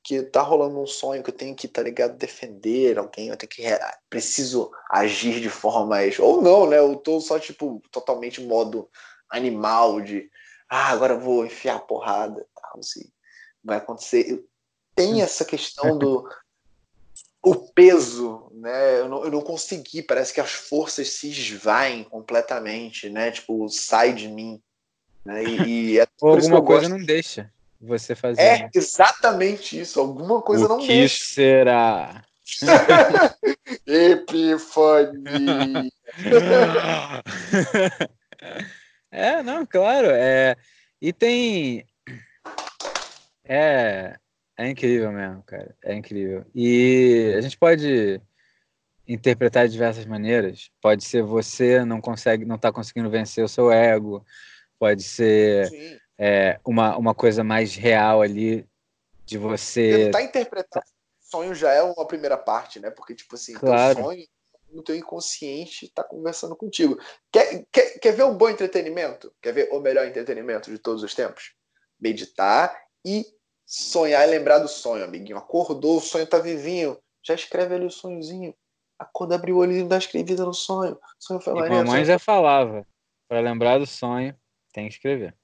que 0.04 0.22
tá 0.22 0.42
rolando 0.42 0.78
um 0.78 0.86
sonho 0.86 1.22
que 1.22 1.30
eu 1.30 1.34
tenho 1.34 1.56
que, 1.56 1.66
tá 1.66 1.82
ligado, 1.82 2.18
defender 2.18 2.98
alguém, 2.98 3.28
eu 3.28 3.36
tenho 3.38 3.48
que 3.48 3.62
preciso 4.10 4.70
agir 4.90 5.40
de 5.40 5.48
forma 5.48 5.86
mais 5.86 6.18
ou 6.18 6.42
não, 6.42 6.68
né? 6.68 6.78
Eu 6.78 6.94
tô 6.96 7.18
só 7.20 7.38
tipo 7.38 7.82
totalmente 7.90 8.42
modo 8.42 8.88
animal 9.30 10.02
de 10.02 10.30
ah, 10.68 10.90
agora 10.90 11.14
eu 11.14 11.20
vou 11.20 11.46
enfiar 11.46 11.76
a 11.76 11.80
porrada, 11.80 12.46
tal, 12.54 12.80
assim. 12.80 13.10
Vai 13.64 13.78
acontecer. 13.78 14.44
Tem 14.94 15.22
essa 15.22 15.44
questão 15.44 15.96
do 15.96 16.28
o 17.42 17.54
peso, 17.54 18.50
né? 18.52 19.00
Eu 19.00 19.08
não, 19.08 19.24
eu 19.24 19.30
não 19.30 19.40
consegui, 19.40 20.02
parece 20.02 20.34
que 20.34 20.40
as 20.40 20.52
forças 20.52 21.08
se 21.08 21.30
esvaem 21.30 22.04
completamente, 22.04 23.08
né? 23.08 23.30
Tipo, 23.30 23.68
sai 23.70 24.12
de 24.12 24.28
mim. 24.28 24.62
Né? 25.24 25.44
E, 25.44 25.92
e 25.92 25.98
é 25.98 26.06
Ou 26.20 26.34
alguma 26.34 26.62
coisa 26.62 26.88
não 26.90 27.02
deixa 27.02 27.53
você 27.84 28.14
fazer. 28.14 28.40
É 28.40 28.70
exatamente 28.74 29.78
isso. 29.78 30.00
Alguma 30.00 30.40
coisa 30.40 30.66
o 30.66 30.68
não 30.68 30.78
que 30.78 30.88
deixa. 30.88 31.24
será? 31.24 32.22
Epifania. 33.86 35.90
é, 39.10 39.42
não, 39.42 39.66
claro. 39.66 40.08
É, 40.10 40.56
e 41.00 41.12
tem. 41.12 41.84
É, 43.44 44.16
é 44.56 44.68
incrível 44.68 45.12
mesmo, 45.12 45.42
cara. 45.42 45.74
É 45.82 45.94
incrível. 45.94 46.44
E 46.54 47.34
a 47.36 47.40
gente 47.40 47.58
pode 47.58 48.20
interpretar 49.06 49.66
de 49.66 49.72
diversas 49.72 50.06
maneiras. 50.06 50.70
Pode 50.80 51.04
ser 51.04 51.22
você 51.22 51.84
não 51.84 52.00
consegue, 52.00 52.44
não 52.44 52.56
está 52.56 52.72
conseguindo 52.72 53.10
vencer 53.10 53.44
o 53.44 53.48
seu 53.48 53.70
ego. 53.70 54.24
Pode 54.78 55.02
ser 55.02 55.68
Sim. 55.68 55.98
É, 56.18 56.60
uma, 56.64 56.96
uma 56.96 57.14
coisa 57.14 57.42
mais 57.42 57.74
real 57.74 58.22
ali 58.22 58.66
de 59.24 59.38
você. 59.38 60.06
Tentar 60.06 60.22
interpretar 60.22 60.82
sonho 61.34 61.54
já 61.54 61.72
é 61.72 61.82
uma 61.82 62.06
primeira 62.06 62.36
parte, 62.36 62.78
né? 62.78 62.90
Porque, 62.90 63.14
tipo 63.14 63.34
assim, 63.34 63.54
Claro. 63.54 63.94
teu 63.94 64.04
sonho 64.04 64.26
no 64.72 64.82
teu 64.82 64.96
inconsciente 64.96 65.88
tá 65.88 66.02
conversando 66.02 66.56
contigo. 66.56 66.98
Quer, 67.30 67.64
quer, 67.72 67.98
quer 67.98 68.12
ver 68.12 68.24
um 68.24 68.36
bom 68.36 68.48
entretenimento? 68.48 69.32
Quer 69.40 69.52
ver 69.52 69.68
o 69.72 69.80
melhor 69.80 70.06
entretenimento 70.06 70.70
de 70.70 70.78
todos 70.78 71.02
os 71.02 71.14
tempos? 71.14 71.54
Meditar 72.00 72.76
e 73.04 73.24
sonhar 73.64 74.26
e 74.26 74.30
lembrar 74.30 74.58
do 74.58 74.68
sonho, 74.68 75.04
amiguinho. 75.04 75.38
Acordou, 75.38 75.98
o 75.98 76.00
sonho 76.00 76.26
tá 76.26 76.38
vivinho. 76.38 76.98
Já 77.22 77.34
escreve 77.34 77.74
ali 77.74 77.86
o 77.86 77.90
sonhozinho. 77.90 78.54
Acorda, 78.98 79.36
abriu 79.36 79.56
o 79.56 79.58
olho 79.60 79.72
e 79.72 79.84
dá 79.84 79.96
escrevida 79.96 80.44
no 80.44 80.54
sonho. 80.54 80.94
O 80.94 80.98
sonho 81.18 81.40
foi 81.40 81.54
maneiro. 81.54 81.76
mamãe 81.76 81.92
sonho 81.92 82.04
já 82.04 82.18
falava, 82.18 82.86
para 83.28 83.40
lembrar 83.40 83.78
do 83.78 83.86
sonho, 83.86 84.36
tem 84.72 84.88
que 84.88 84.94
escrever. 84.94 85.34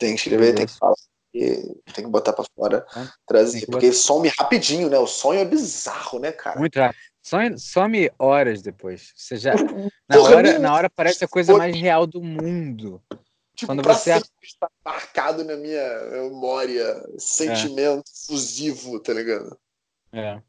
Tem 0.00 0.14
que 0.14 0.20
escrever, 0.22 0.54
tem 0.54 0.64
que 0.66 0.72
falar. 0.78 0.94
Tem 1.30 2.04
que 2.04 2.06
botar 2.06 2.32
pra 2.32 2.44
fora, 2.56 2.86
trazer. 3.26 3.58
Tem 3.58 3.66
que 3.66 3.70
Porque 3.70 3.92
some 3.92 4.28
rapidinho, 4.36 4.88
né? 4.88 4.98
O 4.98 5.06
sonho 5.06 5.40
é 5.40 5.44
bizarro, 5.44 6.18
né, 6.18 6.32
cara? 6.32 6.58
Muito 6.58 6.76
rápido. 6.80 6.98
Some, 7.22 7.58
some 7.58 8.10
horas 8.18 8.62
depois. 8.62 9.12
Você 9.14 9.36
já, 9.36 9.52
na, 10.08 10.22
hora, 10.22 10.58
na 10.58 10.74
hora 10.74 10.88
parece 10.90 11.22
a 11.22 11.28
coisa 11.28 11.54
mais 11.54 11.76
real 11.76 12.06
do 12.06 12.22
mundo. 12.22 13.00
Tipo, 13.54 13.66
Quando 13.66 13.82
você- 13.82 14.22
está 14.42 14.70
marcado 14.82 15.44
na 15.44 15.54
minha 15.54 16.00
memória, 16.12 17.06
sentimento 17.18 18.04
fusivo, 18.26 18.98
tá 19.00 19.12
ligado? 19.12 19.56
É, 20.14 20.40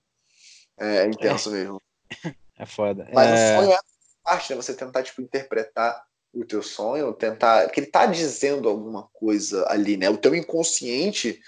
É, 0.78 1.06
intenso 1.06 1.52
mesmo. 1.52 1.82
é 2.58 2.66
foda. 2.66 3.06
Mas 3.14 3.30
É, 3.30 3.34
o 3.34 3.62
sonho 3.62 3.74
é 3.74 3.80
parte, 4.24 4.49
né? 4.49 4.56
Você 4.56 4.74
tentar, 4.74 5.04
tipo, 5.04 5.22
interpretar 5.22 6.02
o 6.34 6.46
teu 6.46 6.64
sonho, 6.64 7.14
tentar. 7.14 7.66
Porque 7.66 7.82
ele 7.82 7.88
tá 7.88 8.06
dizendo 8.06 8.70
alguma 8.70 9.08
coisa 9.14 9.66
ali, 9.70 9.98
né? 9.98 10.10
O 10.10 10.18
teu 10.18 10.34
inconsciente 10.34 11.42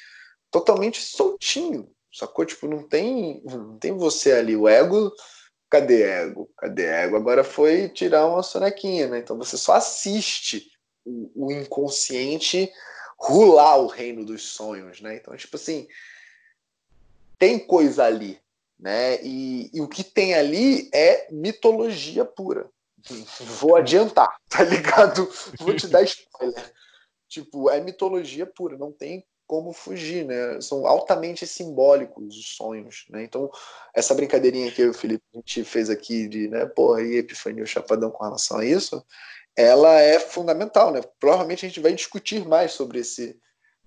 totalmente 0.51 1.01
soltinho. 1.01 1.89
Sacou? 2.11 2.45
Tipo, 2.45 2.67
não 2.67 2.87
tem, 2.87 3.41
não 3.45 3.77
tem 3.77 3.91
você 3.91 4.33
ali. 4.33 4.55
O 4.55 4.67
ego. 4.67 5.11
Cadê 5.69 6.03
ego? 6.03 6.49
Cadê 6.55 6.85
ego? 6.85 7.15
Agora 7.15 7.43
foi 7.43 7.89
tirar 7.89 8.27
uma 8.27 8.43
sonequinha, 8.43 9.07
né? 9.07 9.19
Então 9.19 9.37
você 9.37 9.57
só 9.57 9.73
assiste 9.73 10.71
o, 11.03 11.47
o 11.47 11.51
inconsciente 11.51 12.71
rular 13.17 13.79
o 13.79 13.87
reino 13.87 14.25
dos 14.25 14.43
sonhos, 14.43 15.01
né? 15.01 15.15
Então, 15.15 15.35
tipo 15.35 15.55
assim, 15.55 15.87
tem 17.39 17.57
coisa 17.57 18.03
ali, 18.03 18.39
né? 18.77 19.23
E, 19.23 19.71
e 19.73 19.81
o 19.81 19.87
que 19.87 20.03
tem 20.03 20.35
ali 20.35 20.89
é 20.93 21.27
mitologia 21.31 22.23
pura. 22.25 22.69
Vou 23.59 23.75
adiantar, 23.75 24.35
tá 24.49 24.63
ligado? 24.63 25.29
Vou 25.59 25.75
te 25.75 25.87
dar 25.87 26.03
spoiler. 26.03 26.73
Tipo, 27.27 27.69
é 27.69 27.81
mitologia 27.81 28.45
pura, 28.45 28.77
não 28.77 28.91
tem 28.91 29.25
como 29.45 29.73
fugir, 29.73 30.25
né? 30.25 30.61
São 30.61 30.87
altamente 30.87 31.45
simbólicos 31.45 32.35
os 32.35 32.55
sonhos, 32.55 33.05
né? 33.09 33.23
Então, 33.23 33.51
essa 33.93 34.15
brincadeirinha 34.15 34.71
que 34.71 34.81
eu 34.81 34.87
e 34.87 34.89
o 34.89 34.93
Felipe 34.93 35.23
a 35.33 35.37
gente 35.37 35.63
fez 35.63 35.89
aqui 35.89 36.27
de, 36.27 36.47
né, 36.47 36.65
porra, 36.65 37.01
e 37.01 37.17
Epifania 37.17 37.63
o 37.63 37.67
Chapadão 37.67 38.09
com 38.09 38.23
relação 38.23 38.59
a 38.59 38.65
isso, 38.65 39.03
ela 39.55 39.99
é 39.99 40.19
fundamental, 40.19 40.91
né? 40.91 41.01
Provavelmente 41.19 41.65
a 41.65 41.69
gente 41.69 41.79
vai 41.79 41.93
discutir 41.93 42.45
mais 42.47 42.71
sobre 42.71 42.99
esse, 42.99 43.37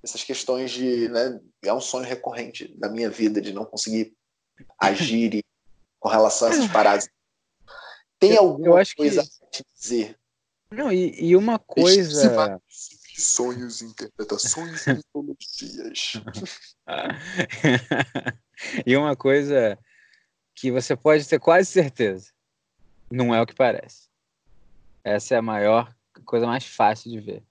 essas 0.03 0.23
questões 0.23 0.71
de, 0.71 1.09
né, 1.09 1.41
é 1.64 1.73
um 1.73 1.81
sonho 1.81 2.05
recorrente 2.05 2.73
da 2.79 2.89
minha 2.89 3.11
vida 3.11 3.41
de 3.41 3.53
não 3.53 3.64
conseguir 3.64 4.14
agir 4.79 5.43
com 5.99 6.09
relação 6.09 6.49
a 6.49 6.51
essas 6.53 6.69
paradas. 6.69 7.09
Tem 8.19 8.33
Eu- 8.33 8.39
alguma 8.43 8.67
eu 8.67 8.77
acho 8.77 8.91
que- 8.93 8.97
coisa 8.99 9.23
a 9.23 9.47
te 9.51 9.64
dizer? 9.75 10.19
Não, 10.71 10.93
e, 10.93 11.14
e 11.23 11.37
uma 11.37 11.59
coisa. 11.59 12.61
Sonhos, 13.19 13.81
interpretações 13.81 14.87
e 14.87 14.93
mitologias. 14.95 16.12
e 18.87 18.97
uma 18.97 19.17
coisa 19.17 19.79
que 20.55 20.71
você 20.71 20.97
pode 20.97 21.27
ter 21.27 21.39
quase 21.39 21.71
certeza. 21.71 22.31
Não 23.11 23.35
é 23.35 23.41
o 23.41 23.47
que 23.47 23.55
parece. 23.55 24.09
Essa 25.05 25.35
é 25.35 25.39
a 25.39 25.43
maior 25.43 25.95
coisa 26.25 26.47
mais 26.47 26.64
fácil 26.67 27.11
de 27.11 27.21
ver. 27.21 27.43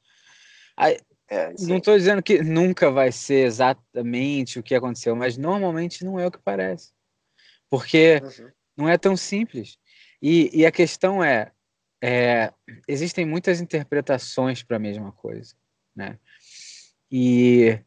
Aí, 0.77 0.99
É, 1.27 1.51
não 1.61 1.77
estou 1.77 1.97
dizendo 1.97 2.21
que 2.21 2.43
nunca 2.43 2.91
vai 2.91 3.11
ser 3.11 3.47
exatamente 3.47 4.59
o 4.59 4.63
que 4.63 4.75
aconteceu, 4.75 5.15
mas 5.15 5.37
normalmente 5.37 6.05
não 6.05 6.19
é 6.19 6.27
o 6.27 6.31
que 6.31 6.37
parece. 6.37 6.91
Porque 7.67 8.21
Uhum. 8.21 8.51
não 8.77 8.87
é 8.89 8.95
tão 8.95 9.17
simples. 9.17 9.79
E, 10.21 10.49
e 10.53 10.65
a 10.65 10.71
questão 10.71 11.23
é, 11.23 11.51
é, 12.01 12.53
existem 12.87 13.25
muitas 13.25 13.61
interpretações 13.61 14.63
para 14.63 14.77
a 14.77 14.79
mesma 14.79 15.11
coisa, 15.11 15.55
né? 15.95 16.19
E 17.11 17.79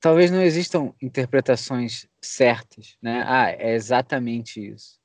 talvez 0.00 0.30
não 0.30 0.42
existam 0.42 0.94
interpretações 1.00 2.06
certas, 2.22 2.96
né? 3.02 3.24
Ah, 3.26 3.50
é 3.50 3.74
exatamente 3.74 4.60
isso, 4.60 5.00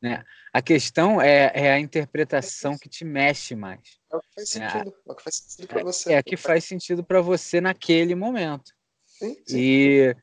né? 0.00 0.24
A 0.52 0.62
questão 0.62 1.20
é, 1.20 1.52
é 1.54 1.72
a 1.72 1.78
interpretação 1.78 2.78
que 2.78 2.88
te 2.88 3.04
mexe 3.04 3.54
mais. 3.54 4.00
É 4.10 4.16
o 4.16 4.20
que 4.20 4.28
faz 4.34 4.56
É, 4.56 4.70
sentido. 4.70 4.94
É 5.06 5.12
o 5.12 5.14
que 5.14 5.22
faz 5.22 5.36
sentido 5.36 5.68
pra 5.68 5.82
você. 5.82 6.12
É 6.12 6.16
a 6.18 6.22
que 6.22 6.36
faz 6.36 6.64
sentido 6.64 7.04
para 7.04 7.20
você 7.20 7.60
naquele 7.60 8.14
momento. 8.14 8.72
Sim, 9.06 9.36
sim. 9.46 9.58
E, 9.58 10.16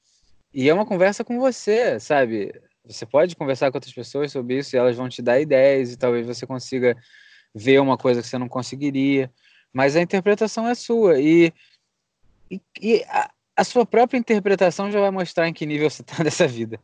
e 0.53 0.69
é 0.69 0.73
uma 0.73 0.85
conversa 0.85 1.23
com 1.23 1.39
você, 1.39 1.99
sabe? 1.99 2.53
Você 2.85 3.05
pode 3.05 3.35
conversar 3.35 3.71
com 3.71 3.77
outras 3.77 3.93
pessoas 3.93 4.31
sobre 4.31 4.57
isso 4.57 4.75
e 4.75 4.79
elas 4.79 4.97
vão 4.97 5.07
te 5.07 5.21
dar 5.21 5.39
ideias 5.39 5.91
e 5.91 5.97
talvez 5.97 6.25
você 6.25 6.45
consiga 6.45 6.97
ver 7.55 7.79
uma 7.79 7.97
coisa 7.97 8.21
que 8.21 8.27
você 8.27 8.37
não 8.37 8.49
conseguiria. 8.49 9.31
Mas 9.71 9.95
a 9.95 10.01
interpretação 10.01 10.67
é 10.67 10.75
sua. 10.75 11.19
E, 11.19 11.53
e, 12.51 12.61
e 12.81 13.03
a, 13.05 13.31
a 13.55 13.63
sua 13.63 13.85
própria 13.85 14.17
interpretação 14.17 14.91
já 14.91 14.99
vai 14.99 15.11
mostrar 15.11 15.47
em 15.47 15.53
que 15.53 15.65
nível 15.65 15.89
você 15.89 16.01
está 16.03 16.23
dessa 16.23 16.47
vida. 16.47 16.79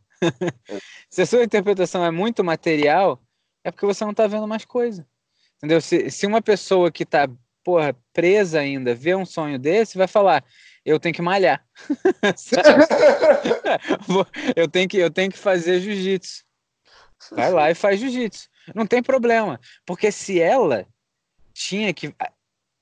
se 1.08 1.22
a 1.22 1.26
sua 1.26 1.44
interpretação 1.44 2.04
é 2.04 2.10
muito 2.10 2.42
material, 2.42 3.20
é 3.62 3.70
porque 3.70 3.86
você 3.86 4.04
não 4.04 4.12
está 4.12 4.26
vendo 4.26 4.48
mais 4.48 4.64
coisa. 4.64 5.06
Entendeu? 5.58 5.80
Se, 5.80 6.10
se 6.10 6.26
uma 6.26 6.40
pessoa 6.40 6.90
que 6.90 7.02
está 7.02 7.28
presa 8.12 8.60
ainda 8.60 8.94
vê 8.94 9.14
um 9.14 9.26
sonho 9.26 9.58
desse, 9.58 9.98
vai 9.98 10.06
falar: 10.06 10.44
eu 10.90 11.00
tenho 11.00 11.14
que 11.14 11.22
malhar. 11.22 11.64
Eu, 14.56 14.68
tenho 14.68 14.88
que, 14.88 14.98
eu 14.98 15.10
tenho 15.10 15.30
que 15.30 15.38
fazer 15.38 15.80
jiu-jitsu. 15.80 16.44
Vai 17.32 17.52
lá 17.52 17.70
e 17.70 17.74
faz 17.74 18.00
jiu-jitsu. 18.00 18.48
Não 18.74 18.86
tem 18.86 19.02
problema. 19.02 19.60
Porque 19.86 20.10
se 20.10 20.40
ela 20.40 20.86
tinha 21.52 21.92
que. 21.94 22.14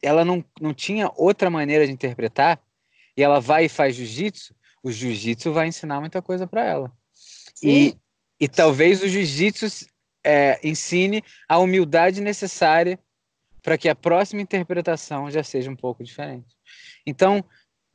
Ela 0.03 0.25
não, 0.25 0.45
não 0.61 0.73
tinha 0.73 1.11
outra 1.17 1.51
maneira 1.51 1.87
de 1.87 1.93
interpretar, 1.93 2.61
e 3.17 3.23
ela 3.23 3.41
vai 3.41 3.67
e 3.67 3.69
faz 3.69 3.97
jiu-jitsu, 3.97 4.55
o 4.83 4.91
jiu-jitsu 4.91 5.53
vai 5.53 5.67
ensinar 5.67 6.01
muita 6.01 6.23
coisa 6.23 6.47
para 6.47 6.65
ela. 6.65 6.93
E, 7.63 7.97
e 8.41 8.49
talvez 8.49 9.03
o 9.03 9.09
jiu-jitsu 9.09 9.87
é, 10.25 10.59
ensine 10.63 11.23
a 11.49 11.59
humildade 11.59 12.21
necessária 12.21 12.99
para 13.63 13.77
que 13.77 13.89
a 13.89 13.95
próxima 13.95 14.41
interpretação 14.41 15.31
já 15.31 15.43
seja 15.43 15.71
um 15.71 15.77
pouco 15.77 16.03
diferente. 16.03 16.57
Então, 17.05 17.45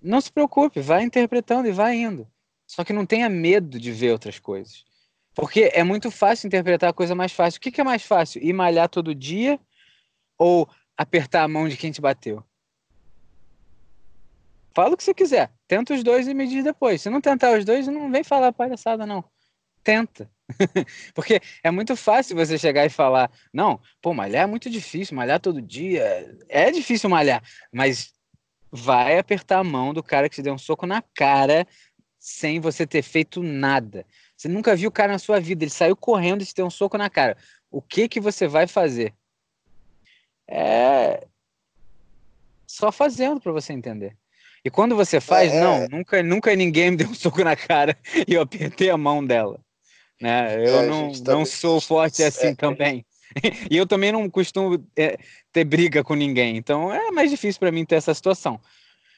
não 0.04 0.20
se 0.20 0.32
preocupe, 0.32 0.82
vai 0.82 1.04
interpretando 1.04 1.68
e 1.68 1.72
vai 1.72 1.96
indo. 1.96 2.28
Só 2.68 2.84
que 2.84 2.94
não 2.94 3.06
tenha 3.06 3.30
medo 3.30 3.80
de 3.80 3.92
ver 3.92 4.12
outras 4.12 4.38
coisas. 4.38 4.84
Porque 5.34 5.72
é 5.74 5.84
muito 5.84 6.12
fácil 6.12 6.48
interpretar 6.48 6.90
a 6.90 6.94
coisa 6.94 7.16
mais 7.16 7.32
fácil. 7.32 7.58
O 7.58 7.62
que, 7.62 7.72
que 7.72 7.82
é 7.82 7.84
mais 7.84 8.04
fácil? 8.04 8.44
Ir 8.44 8.54
malhar 8.54 8.90
todo 8.90 9.16
dia 9.16 9.60
ou 10.38 10.70
apertar 10.98 11.44
a 11.44 11.48
mão 11.48 11.68
de 11.68 11.78
quem 11.78 11.92
te 11.92 12.02
bateu? 12.02 12.44
Fala 14.76 14.94
o 14.94 14.98
que 14.98 15.04
você 15.04 15.14
quiser. 15.14 15.52
Tenta 15.68 15.94
os 15.94 16.04
dois 16.04 16.28
e 16.28 16.34
me 16.34 16.48
diz 16.48 16.64
depois. 16.64 17.02
Se 17.02 17.10
não 17.10 17.22
tentar 17.22 17.58
os 17.58 17.64
dois, 17.64 17.88
não 17.88 18.12
vem 18.12 18.24
falar 18.24 18.52
palhaçada, 18.52 19.06
não. 19.06 19.24
Tenta. 19.84 20.30
Porque 21.14 21.42
é 21.64 21.72
muito 21.72 21.96
fácil 21.96 22.36
você 22.36 22.58
chegar 22.58 22.86
e 22.86 22.90
falar: 22.90 23.32
não, 23.54 23.80
pô, 24.02 24.14
malhar 24.14 24.44
é 24.44 24.48
muito 24.48 24.70
difícil, 24.70 25.16
malhar 25.16 25.40
todo 25.40 25.62
dia. 25.62 26.38
É 26.50 26.72
difícil 26.72 27.10
malhar, 27.10 27.44
mas 27.72 28.14
vai 28.76 29.20
apertar 29.20 29.60
a 29.60 29.64
mão 29.64 29.94
do 29.94 30.02
cara 30.02 30.28
que 30.28 30.38
te 30.38 30.42
deu 30.42 30.56
um 30.56 30.58
soco 30.58 30.88
na 30.88 31.00
cara 31.14 31.68
sem 32.18 32.60
você 32.60 32.88
ter 32.88 33.04
feito 33.04 33.44
nada. 33.44 34.04
Você 34.36 34.48
nunca 34.48 34.76
viu 34.76 34.90
o 34.90 34.92
cara 34.92 35.12
na 35.12 35.20
sua 35.20 35.40
vida, 35.40 35.64
ele 35.64 35.70
saiu 35.70 35.96
correndo 35.96 36.42
e 36.42 36.46
te 36.46 36.56
deu 36.56 36.66
um 36.66 36.72
soco 36.72 36.98
na 36.98 37.08
cara. 37.08 37.38
O 37.70 37.84
que 37.84 38.10
que 38.10 38.20
você 38.20 38.48
vai 38.48 38.66
fazer? 38.66 39.14
É, 40.48 41.28
só 42.66 42.92
fazendo 42.92 43.40
para 43.40 43.52
você 43.52 43.74
entender. 43.74 44.18
E 44.66 44.72
quando 44.72 44.96
você 44.96 45.22
faz, 45.22 45.54
é, 45.54 45.62
não, 45.62 45.74
é. 45.76 45.88
nunca, 45.90 46.24
nunca 46.24 46.56
ninguém 46.56 46.92
me 46.92 46.98
deu 46.98 47.10
um 47.10 47.14
soco 47.14 47.44
na 47.44 47.56
cara 47.56 47.96
e 48.28 48.34
eu 48.34 48.42
apertei 48.42 48.90
a 48.90 48.98
mão 48.98 49.24
dela. 49.24 49.60
Né? 50.20 50.56
Eu 50.68 50.80
é, 50.80 50.88
não, 50.88 51.12
tá... 51.12 51.32
não 51.32 51.46
sou 51.46 51.80
forte 51.80 52.24
assim 52.24 52.48
é. 52.48 52.56
também. 52.56 53.06
e 53.70 53.78
eu 53.78 53.86
também 53.86 54.12
não 54.12 54.30
costumo 54.30 54.86
é, 54.96 55.18
ter 55.52 55.64
briga 55.64 56.04
com 56.04 56.16
ninguém. 56.16 56.58
Então 56.58 56.94
é 56.94 57.12
mais 57.12 57.30
difícil 57.30 57.60
para 57.60 57.72
mim 57.72 57.86
ter 57.86 57.96
essa 57.96 58.14
situação. 58.14 58.60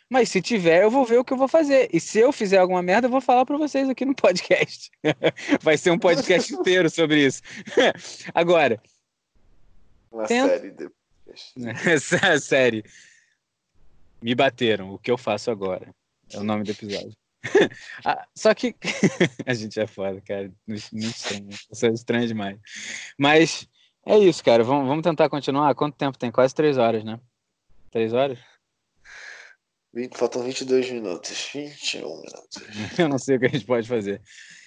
Mas 0.09 0.29
se 0.29 0.41
tiver, 0.41 0.83
eu 0.83 0.91
vou 0.91 1.03
ver 1.03 1.17
o 1.17 1.25
que 1.25 1.33
eu 1.33 1.37
vou 1.37 1.47
fazer. 1.47 1.89
E 1.91 1.99
se 1.99 2.19
eu 2.19 2.31
fizer 2.31 2.59
alguma 2.59 2.81
merda, 2.81 3.07
eu 3.07 3.11
vou 3.11 3.21
falar 3.21 3.45
para 3.45 3.57
vocês 3.57 3.89
aqui 3.89 4.05
no 4.05 4.13
podcast. 4.15 4.91
Vai 5.61 5.77
ser 5.77 5.91
um 5.91 5.97
podcast 5.97 6.53
inteiro 6.53 6.89
sobre 6.89 7.25
isso. 7.25 7.41
Agora. 8.33 8.81
Uma 10.11 10.25
tenta... 10.25 10.59
série 10.59 10.71
de 10.71 10.89
Essa 11.89 12.39
série. 12.39 12.83
Me 14.21 14.35
bateram. 14.35 14.93
O 14.93 14.99
que 14.99 15.09
eu 15.09 15.17
faço 15.17 15.49
agora? 15.49 15.93
É 16.31 16.37
o 16.37 16.43
nome 16.43 16.63
do 16.63 16.71
episódio. 16.71 17.13
ah, 18.03 18.27
só 18.35 18.53
que 18.53 18.75
a 19.45 19.53
gente 19.53 19.79
é 19.79 19.87
foda, 19.87 20.21
cara. 20.21 20.51
Muito 20.67 20.95
estranho. 20.95 21.49
Isso 21.49 21.85
é 21.85 21.89
estranho 21.89 22.27
demais. 22.27 22.59
Mas 23.17 23.67
é 24.05 24.17
isso, 24.19 24.43
cara. 24.43 24.63
Vamos, 24.63 24.87
vamos 24.87 25.03
tentar 25.03 25.29
continuar. 25.29 25.73
Quanto 25.75 25.97
tempo 25.97 26.17
tem? 26.17 26.31
Quase 26.31 26.53
três 26.53 26.77
horas, 26.77 27.03
né? 27.03 27.19
Três 27.91 28.13
horas? 28.13 28.39
Faltam 30.13 30.43
22 30.43 30.91
minutos. 30.91 31.49
21 31.53 32.01
minutos. 32.01 32.61
Eu 32.99 33.07
não 33.07 33.17
sei 33.17 33.37
o 33.37 33.39
que 33.39 33.45
a 33.45 33.49
gente 33.49 33.65
pode 33.65 33.87
fazer. 33.87 34.21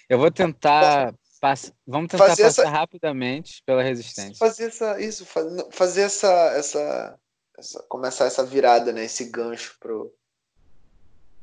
Eu 0.08 0.18
vou 0.18 0.30
tentar. 0.30 1.14
Pass... 1.40 1.72
Vamos 1.86 2.10
tentar 2.10 2.28
fazer 2.28 2.44
passar 2.44 2.62
essa... 2.62 2.70
rapidamente 2.70 3.62
pela 3.64 3.82
resistência. 3.82 4.34
Fazer 4.36 4.68
essa. 4.68 5.00
Isso, 5.00 5.26
fazer 5.70 6.02
essa, 6.02 6.32
essa, 6.56 7.18
essa. 7.56 7.82
Começar 7.88 8.24
essa 8.24 8.44
virada, 8.44 8.92
né? 8.92 9.04
Esse 9.04 9.24
gancho 9.24 9.76
pro. 9.78 10.12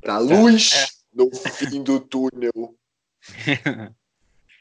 Pra 0.00 0.18
luz 0.18 0.72
é. 0.72 0.86
no 1.14 1.30
fim 1.34 1.82
do 1.82 2.00
túnel. 2.00 2.76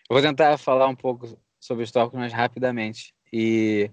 Eu 0.07 0.13
vou 0.13 0.21
tentar 0.21 0.57
falar 0.59 0.87
um 0.87 0.95
pouco 0.95 1.35
sobre 1.59 1.83
os 1.83 1.91
tópicos 1.91 2.19
mais 2.19 2.31
rapidamente. 2.31 3.14
E 3.37 3.91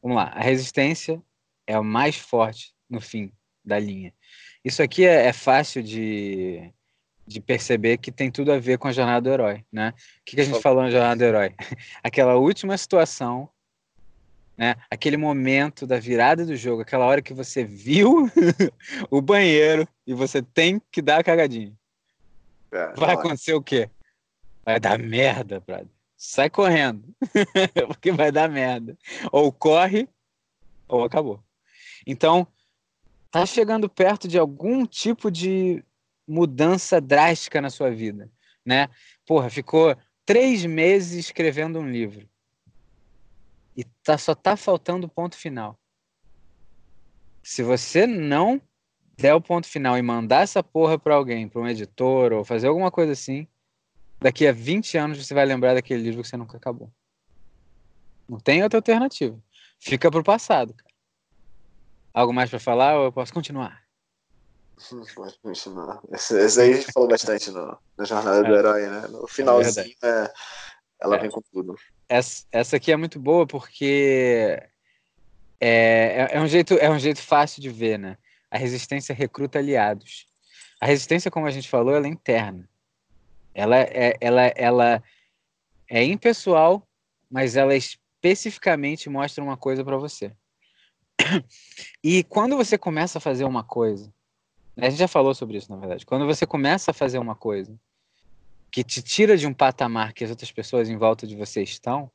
vamos 0.00 0.16
lá, 0.16 0.32
a 0.34 0.40
resistência 0.40 1.22
é 1.66 1.78
o 1.78 1.84
mais 1.84 2.16
forte 2.16 2.74
no 2.88 3.02
fim 3.02 3.30
da 3.62 3.78
linha. 3.78 4.14
Isso 4.64 4.82
aqui 4.82 5.04
é, 5.04 5.26
é 5.26 5.32
fácil 5.34 5.82
de, 5.82 6.72
de 7.26 7.38
perceber 7.38 7.98
que 7.98 8.10
tem 8.10 8.30
tudo 8.30 8.50
a 8.50 8.58
ver 8.58 8.78
com 8.78 8.88
a 8.88 8.92
jornada 8.92 9.20
do 9.20 9.30
herói, 9.30 9.62
né? 9.70 9.90
O 9.90 10.24
que, 10.24 10.36
que 10.36 10.40
a 10.40 10.44
gente 10.44 10.62
falou 10.62 10.82
na 10.82 10.90
jornada 10.90 11.16
do 11.16 11.22
herói? 11.22 11.54
Aquela 12.02 12.36
última 12.36 12.74
situação, 12.78 13.46
né? 14.56 14.76
Aquele 14.90 15.18
momento 15.18 15.86
da 15.86 15.98
virada 15.98 16.46
do 16.46 16.56
jogo, 16.56 16.80
aquela 16.80 17.04
hora 17.04 17.20
que 17.20 17.34
você 17.34 17.66
viu 17.66 18.26
o 19.10 19.20
banheiro 19.20 19.86
e 20.06 20.14
você 20.14 20.40
tem 20.40 20.80
que 20.90 21.02
dar 21.02 21.20
a 21.20 21.24
cagadinha. 21.24 21.74
É, 22.72 22.94
Vai 22.94 23.12
acontecer 23.12 23.52
o 23.52 23.62
quê? 23.62 23.90
Vai 24.64 24.80
dar 24.80 24.98
merda, 24.98 25.60
brother 25.60 25.90
sai 26.24 26.48
correndo, 26.48 27.04
porque 27.88 28.12
vai 28.12 28.30
dar 28.30 28.48
merda. 28.48 28.96
Ou 29.32 29.50
corre, 29.50 30.08
ou 30.86 31.02
acabou. 31.02 31.42
Então, 32.06 32.46
tá 33.28 33.44
chegando 33.44 33.88
perto 33.88 34.28
de 34.28 34.38
algum 34.38 34.86
tipo 34.86 35.32
de 35.32 35.84
mudança 36.26 37.00
drástica 37.00 37.60
na 37.60 37.70
sua 37.70 37.90
vida, 37.90 38.30
né? 38.64 38.88
Porra, 39.26 39.50
ficou 39.50 39.96
três 40.24 40.64
meses 40.64 41.26
escrevendo 41.26 41.80
um 41.80 41.90
livro 41.90 42.28
e 43.76 43.82
tá, 43.82 44.16
só 44.16 44.32
tá 44.32 44.56
faltando 44.56 45.08
o 45.08 45.10
ponto 45.10 45.36
final. 45.36 45.76
Se 47.42 47.64
você 47.64 48.06
não 48.06 48.62
der 49.16 49.34
o 49.34 49.40
ponto 49.40 49.66
final 49.66 49.98
e 49.98 50.02
mandar 50.02 50.42
essa 50.42 50.62
porra 50.62 50.96
para 50.96 51.16
alguém, 51.16 51.48
para 51.48 51.60
um 51.60 51.66
editor 51.66 52.32
ou 52.32 52.44
fazer 52.44 52.68
alguma 52.68 52.92
coisa 52.92 53.10
assim, 53.10 53.48
daqui 54.22 54.46
a 54.46 54.52
20 54.52 54.96
anos 54.96 55.24
você 55.24 55.34
vai 55.34 55.44
lembrar 55.44 55.74
daquele 55.74 56.02
livro 56.02 56.22
que 56.22 56.28
você 56.28 56.36
nunca 56.36 56.56
acabou. 56.56 56.90
Não 58.28 58.38
tem 58.38 58.62
outra 58.62 58.78
alternativa. 58.78 59.38
Fica 59.78 60.10
pro 60.10 60.22
passado, 60.22 60.74
cara. 60.74 60.92
Algo 62.14 62.32
mais 62.32 62.50
para 62.50 62.60
falar 62.60 62.98
ou 62.98 63.04
eu 63.06 63.12
posso 63.12 63.32
continuar? 63.32 63.82
Pode 65.14 65.38
continuar. 65.38 66.00
Esse, 66.10 66.38
esse 66.38 66.60
aí 66.60 66.72
a 66.72 66.76
gente 66.76 66.92
falou 66.92 67.08
bastante 67.08 67.50
no, 67.50 67.78
na 67.96 68.04
jornada 68.04 68.38
é. 68.38 68.42
do 68.48 68.54
herói, 68.54 68.88
né? 68.88 69.06
No 69.08 69.26
finalzinho, 69.28 69.94
é 70.02 70.32
ela 71.02 71.16
é. 71.16 71.18
vem 71.18 71.30
com 71.30 71.42
tudo. 71.52 71.74
Essa, 72.08 72.44
essa 72.52 72.76
aqui 72.76 72.92
é 72.92 72.96
muito 72.96 73.18
boa 73.18 73.46
porque 73.46 74.62
é, 75.60 76.28
é, 76.28 76.28
é, 76.32 76.40
um 76.40 76.46
jeito, 76.46 76.74
é 76.74 76.88
um 76.90 76.98
jeito 76.98 77.20
fácil 77.20 77.60
de 77.60 77.68
ver, 77.68 77.98
né? 77.98 78.16
A 78.50 78.56
resistência 78.56 79.14
recruta 79.14 79.58
aliados. 79.58 80.26
A 80.80 80.86
resistência, 80.86 81.30
como 81.30 81.46
a 81.46 81.50
gente 81.50 81.68
falou, 81.68 81.94
ela 81.94 82.06
é 82.06 82.10
interna. 82.10 82.68
Ela 83.54 83.78
é, 83.78 84.16
ela, 84.20 84.42
ela 84.56 85.02
é 85.88 86.04
impessoal, 86.04 86.86
mas 87.30 87.56
ela 87.56 87.74
especificamente 87.74 89.10
mostra 89.10 89.42
uma 89.42 89.56
coisa 89.56 89.84
para 89.84 89.96
você. 89.96 90.32
E 92.02 92.24
quando 92.24 92.56
você 92.56 92.76
começa 92.76 93.18
a 93.18 93.20
fazer 93.20 93.44
uma 93.44 93.62
coisa, 93.62 94.12
a 94.76 94.88
gente 94.88 94.98
já 94.98 95.08
falou 95.08 95.34
sobre 95.34 95.58
isso, 95.58 95.70
na 95.70 95.78
verdade. 95.78 96.06
Quando 96.06 96.26
você 96.26 96.46
começa 96.46 96.90
a 96.90 96.94
fazer 96.94 97.18
uma 97.18 97.34
coisa 97.34 97.78
que 98.70 98.82
te 98.82 99.02
tira 99.02 99.36
de 99.36 99.46
um 99.46 99.52
patamar 99.52 100.12
que 100.12 100.24
as 100.24 100.30
outras 100.30 100.50
pessoas 100.50 100.88
em 100.88 100.96
volta 100.96 101.26
de 101.26 101.36
você 101.36 101.62
estão, 101.62 102.10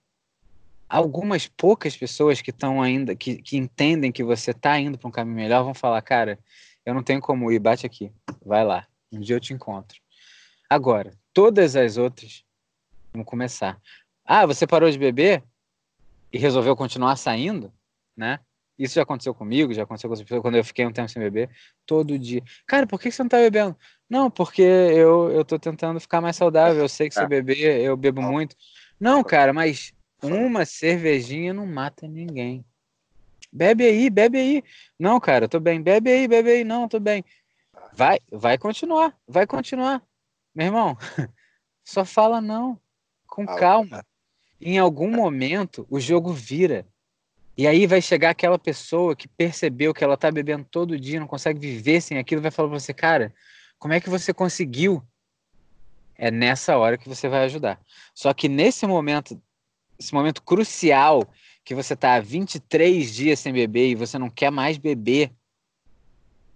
algumas 0.89 1.47
poucas 1.47 1.95
pessoas 1.95 2.41
que 2.41 2.49
estão 2.49 2.81
ainda, 2.81 3.15
que, 3.15 3.41
que 3.41 3.57
entendem 3.57 4.11
que 4.11 4.23
você 4.23 4.51
está 4.51 4.79
indo 4.79 4.97
para 4.97 5.07
um 5.07 5.11
caminho 5.11 5.35
melhor, 5.35 5.63
vão 5.63 5.73
falar, 5.73 6.01
cara, 6.01 6.39
eu 6.85 6.93
não 6.93 7.03
tenho 7.03 7.21
como 7.21 7.51
ir, 7.51 7.59
bate 7.59 7.85
aqui, 7.85 8.11
vai 8.43 8.63
lá, 8.63 8.87
um 9.11 9.19
dia 9.19 9.35
eu 9.35 9.39
te 9.39 9.53
encontro. 9.53 9.99
Agora, 10.69 11.13
todas 11.37 11.75
as 11.75 11.97
outras 11.97 12.43
vão 13.13 13.23
começar. 13.23 13.79
Ah, 14.25 14.47
você 14.47 14.65
parou 14.65 14.89
de 14.89 14.97
beber 14.97 15.43
e 16.33 16.37
resolveu 16.39 16.75
continuar 16.75 17.15
saindo, 17.15 17.71
né? 18.15 18.39
Isso 18.75 18.95
já 18.95 19.03
aconteceu 19.03 19.35
comigo, 19.35 19.71
já 19.71 19.83
aconteceu 19.83 20.09
com 20.09 20.15
as 20.15 20.21
pessoas 20.23 20.41
quando 20.41 20.55
eu 20.55 20.63
fiquei 20.63 20.83
um 20.83 20.91
tempo 20.91 21.07
sem 21.07 21.21
beber, 21.21 21.51
todo 21.85 22.17
dia. 22.17 22.41
Cara, 22.65 22.87
por 22.87 22.99
que 22.99 23.11
você 23.11 23.21
não 23.21 23.29
tá 23.29 23.37
bebendo? 23.37 23.77
Não, 24.09 24.31
porque 24.31 24.63
eu, 24.63 25.29
eu 25.29 25.45
tô 25.45 25.59
tentando 25.59 25.99
ficar 25.99 26.21
mais 26.21 26.35
saudável. 26.35 26.81
Eu 26.81 26.89
sei 26.89 27.07
que 27.07 27.13
se 27.13 27.21
eu 27.21 27.25
ah. 27.25 27.29
beber, 27.29 27.81
eu 27.81 27.95
bebo 27.95 28.19
muito. 28.19 28.55
Não, 28.99 29.23
cara, 29.23 29.53
mas 29.53 29.93
uma 30.23 30.65
cervejinha 30.65 31.53
não 31.53 31.67
mata 31.67 32.07
ninguém. 32.07 32.65
Bebe 33.53 33.85
aí, 33.85 34.09
bebe 34.09 34.39
aí. 34.39 34.63
Não, 34.97 35.19
cara, 35.19 35.45
eu 35.45 35.49
tô 35.49 35.59
bem. 35.59 35.83
Bebe 35.83 36.11
aí, 36.11 36.27
bebe 36.27 36.49
aí. 36.49 36.63
Não, 36.63 36.87
tô 36.87 36.99
bem. 36.99 37.23
Vai, 37.93 38.19
vai 38.31 38.57
continuar, 38.57 39.15
vai 39.27 39.45
continuar. 39.45 40.01
Meu 40.57 40.65
irmão, 40.65 40.97
só 41.85 42.03
fala 42.03 42.41
não, 42.41 42.81
com 43.27 43.45
calma. 43.45 44.03
Em 44.59 44.79
algum 44.79 45.11
momento 45.11 45.85
o 45.87 45.99
jogo 45.99 46.33
vira. 46.33 46.83
E 47.55 47.67
aí 47.67 47.85
vai 47.85 48.01
chegar 48.01 48.31
aquela 48.31 48.57
pessoa 48.57 49.15
que 49.15 49.27
percebeu 49.27 49.93
que 49.93 50.03
ela 50.03 50.17
tá 50.17 50.31
bebendo 50.31 50.65
todo 50.65 50.99
dia, 50.99 51.19
não 51.19 51.27
consegue 51.27 51.59
viver 51.59 52.01
sem 52.01 52.17
aquilo, 52.17 52.41
vai 52.41 52.49
falar 52.49 52.69
pra 52.69 52.79
você, 52.79 52.91
cara, 52.91 53.31
como 53.77 53.93
é 53.93 54.01
que 54.01 54.09
você 54.09 54.33
conseguiu? 54.33 55.03
É 56.15 56.31
nessa 56.31 56.75
hora 56.75 56.97
que 56.97 57.07
você 57.07 57.29
vai 57.29 57.43
ajudar. 57.45 57.79
Só 58.15 58.33
que 58.33 58.49
nesse 58.49 58.87
momento, 58.87 59.39
esse 59.99 60.11
momento 60.11 60.41
crucial, 60.41 61.21
que 61.63 61.75
você 61.75 61.95
tá 61.95 62.15
há 62.15 62.19
23 62.19 63.13
dias 63.13 63.39
sem 63.39 63.53
beber 63.53 63.89
e 63.89 63.95
você 63.95 64.17
não 64.17 64.29
quer 64.29 64.49
mais 64.49 64.79
beber, 64.79 65.31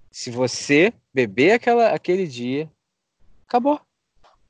se 0.09 0.31
você 0.31 0.91
beber 1.13 1.51
aquela, 1.51 1.93
aquele 1.93 2.25
dia, 2.25 2.67
acabou. 3.45 3.79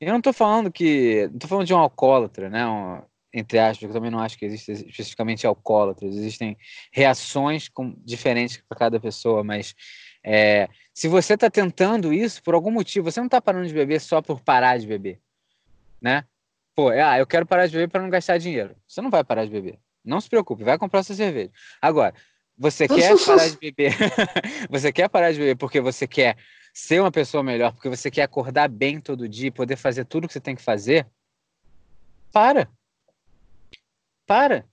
Eu 0.02 0.12
não 0.12 0.20
tô 0.20 0.32
falando 0.32 0.70
que. 0.70 1.28
Não 1.30 1.38
tô 1.38 1.46
falando 1.46 1.66
de 1.66 1.72
um 1.72 1.78
alcoólatra, 1.78 2.50
né? 2.50 2.66
Um, 2.66 3.00
entre 3.32 3.56
aspas, 3.60 3.88
eu 3.88 3.94
também 3.94 4.10
não 4.10 4.18
acho 4.18 4.36
que 4.36 4.44
existe 4.44 4.72
especificamente 4.72 5.46
alcoólatras. 5.46 6.16
Existem 6.16 6.56
reações 6.90 7.68
com, 7.68 7.94
diferentes 8.04 8.60
para 8.68 8.76
cada 8.76 8.98
pessoa, 8.98 9.44
mas 9.44 9.76
é, 10.24 10.68
se 10.92 11.06
você 11.06 11.34
está 11.34 11.48
tentando 11.48 12.12
isso 12.12 12.42
por 12.42 12.52
algum 12.52 12.72
motivo, 12.72 13.10
você 13.10 13.20
não 13.20 13.26
está 13.26 13.40
parando 13.40 13.68
de 13.68 13.72
beber 13.72 14.00
só 14.00 14.20
por 14.20 14.40
parar 14.40 14.76
de 14.76 14.88
beber, 14.88 15.20
né? 16.00 16.24
Pô, 16.74 16.88
ah, 16.88 17.18
eu 17.18 17.26
quero 17.26 17.46
parar 17.46 17.66
de 17.66 17.72
beber 17.72 17.88
para 17.88 18.02
não 18.02 18.10
gastar 18.10 18.38
dinheiro. 18.38 18.74
Você 18.88 19.00
não 19.00 19.10
vai 19.10 19.22
parar 19.22 19.44
de 19.44 19.52
beber. 19.52 19.78
Não 20.04 20.20
se 20.20 20.28
preocupe, 20.28 20.64
vai 20.64 20.78
comprar 20.78 21.04
sua 21.04 21.14
cerveja. 21.14 21.52
Agora, 21.80 22.12
você 22.56 22.86
quer 22.86 23.16
parar 23.24 23.48
de 23.48 23.56
beber? 23.56 23.94
você 24.70 24.92
quer 24.92 25.08
parar 25.08 25.32
de 25.32 25.38
beber 25.38 25.56
porque 25.56 25.80
você 25.80 26.06
quer 26.06 26.36
ser 26.72 27.00
uma 27.00 27.10
pessoa 27.10 27.42
melhor, 27.42 27.72
porque 27.72 27.88
você 27.88 28.10
quer 28.10 28.22
acordar 28.22 28.68
bem 28.68 29.00
todo 29.00 29.28
dia 29.28 29.48
e 29.48 29.50
poder 29.50 29.76
fazer 29.76 30.04
tudo 30.04 30.26
que 30.26 30.32
você 30.32 30.40
tem 30.40 30.56
que 30.56 30.62
fazer, 30.62 31.06
para. 32.32 32.68
Para. 34.26 34.64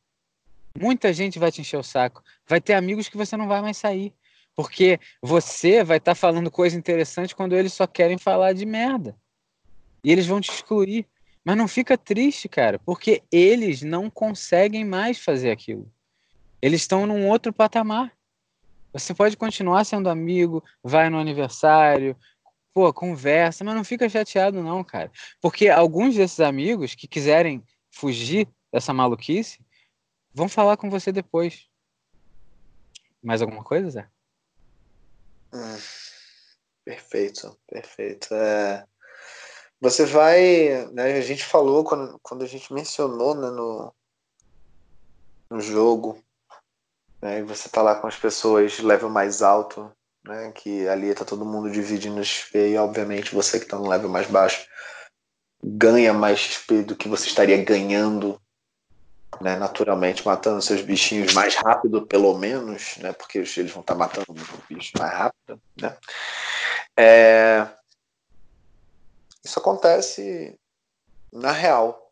Muita 0.79 1.11
gente 1.11 1.37
vai 1.37 1.51
te 1.51 1.61
encher 1.61 1.77
o 1.77 1.83
saco. 1.83 2.23
Vai 2.47 2.61
ter 2.61 2.73
amigos 2.73 3.09
que 3.09 3.17
você 3.17 3.35
não 3.35 3.47
vai 3.47 3.61
mais 3.61 3.77
sair. 3.77 4.13
Porque 4.55 4.99
você 5.21 5.83
vai 5.83 5.97
estar 5.97 6.11
tá 6.11 6.15
falando 6.15 6.49
coisa 6.49 6.77
interessante 6.77 7.35
quando 7.35 7.55
eles 7.55 7.73
só 7.73 7.85
querem 7.85 8.17
falar 8.17 8.53
de 8.53 8.65
merda. 8.65 9.17
E 10.03 10.11
eles 10.11 10.25
vão 10.25 10.39
te 10.39 10.51
excluir. 10.51 11.05
Mas 11.43 11.57
não 11.57 11.67
fica 11.67 11.97
triste, 11.97 12.47
cara, 12.47 12.79
porque 12.79 13.23
eles 13.31 13.81
não 13.81 14.09
conseguem 14.09 14.85
mais 14.85 15.19
fazer 15.19 15.51
aquilo. 15.51 15.91
Eles 16.61 16.81
estão 16.81 17.05
num 17.05 17.27
outro 17.27 17.53
patamar. 17.53 18.13
Você 18.91 19.13
pode 19.13 19.37
continuar 19.37 19.83
sendo 19.85 20.09
amigo, 20.09 20.63
vai 20.83 21.09
no 21.09 21.19
aniversário, 21.19 22.17
pô, 22.73 22.91
conversa, 22.93 23.63
mas 23.63 23.75
não 23.75 23.83
fica 23.83 24.09
chateado 24.09 24.63
não, 24.63 24.83
cara. 24.83 25.11
Porque 25.41 25.69
alguns 25.69 26.15
desses 26.15 26.39
amigos 26.39 26.95
que 26.95 27.07
quiserem 27.07 27.63
fugir 27.91 28.47
dessa 28.71 28.93
maluquice 28.93 29.59
vão 30.33 30.49
falar 30.49 30.77
com 30.77 30.89
você 30.89 31.11
depois. 31.11 31.67
Mais 33.21 33.41
alguma 33.41 33.63
coisa, 33.63 33.89
Zé? 33.89 34.09
Hum, 35.53 35.77
perfeito, 36.85 37.57
perfeito. 37.67 38.33
É, 38.33 38.85
você 39.81 40.05
vai, 40.05 40.85
né, 40.91 41.13
a 41.17 41.21
gente 41.21 41.43
falou 41.43 41.83
quando, 41.83 42.19
quando 42.21 42.43
a 42.43 42.47
gente 42.47 42.73
mencionou 42.73 43.35
né, 43.35 43.49
no, 43.49 43.93
no 45.49 45.59
jogo, 45.59 46.23
né, 47.21 47.39
e 47.39 47.43
você 47.43 47.69
tá 47.69 47.81
lá 47.81 47.95
com 47.95 48.07
as 48.07 48.15
pessoas 48.15 48.79
level 48.79 49.09
mais 49.09 49.41
alto, 49.41 49.91
né, 50.23 50.51
que 50.53 50.87
ali 50.87 51.13
tá 51.13 51.25
todo 51.25 51.45
mundo 51.45 51.69
dividindo 51.69 52.23
XP 52.23 52.69
e 52.69 52.77
obviamente 52.77 53.33
você 53.33 53.59
que 53.59 53.65
tá 53.65 53.77
no 53.77 53.87
level 53.87 54.09
mais 54.09 54.27
baixo 54.27 54.67
ganha 55.63 56.13
mais 56.13 56.39
XP 56.39 56.83
do 56.83 56.95
que 56.95 57.09
você 57.09 57.27
estaria 57.27 57.63
ganhando 57.63 58.39
né, 59.41 59.55
naturalmente 59.55 60.25
matando 60.25 60.61
seus 60.61 60.81
bichinhos 60.81 61.33
mais 61.33 61.55
rápido, 61.55 62.05
pelo 62.05 62.37
menos, 62.37 62.97
né, 62.97 63.13
porque 63.13 63.39
eles 63.39 63.71
vão 63.71 63.81
estar 63.81 63.95
matando 63.95 64.33
os 64.33 64.67
bichos 64.67 64.91
mais 64.97 65.13
rápido. 65.13 65.61
Né. 65.79 65.97
É... 66.97 67.67
Isso 69.43 69.59
acontece 69.59 70.59
na 71.31 71.51
real. 71.51 72.11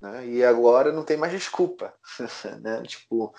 Né, 0.00 0.26
e 0.26 0.44
agora 0.44 0.92
não 0.92 1.04
tem 1.04 1.16
mais 1.16 1.32
desculpa. 1.32 1.92
né, 2.62 2.82
tipo, 2.82 3.34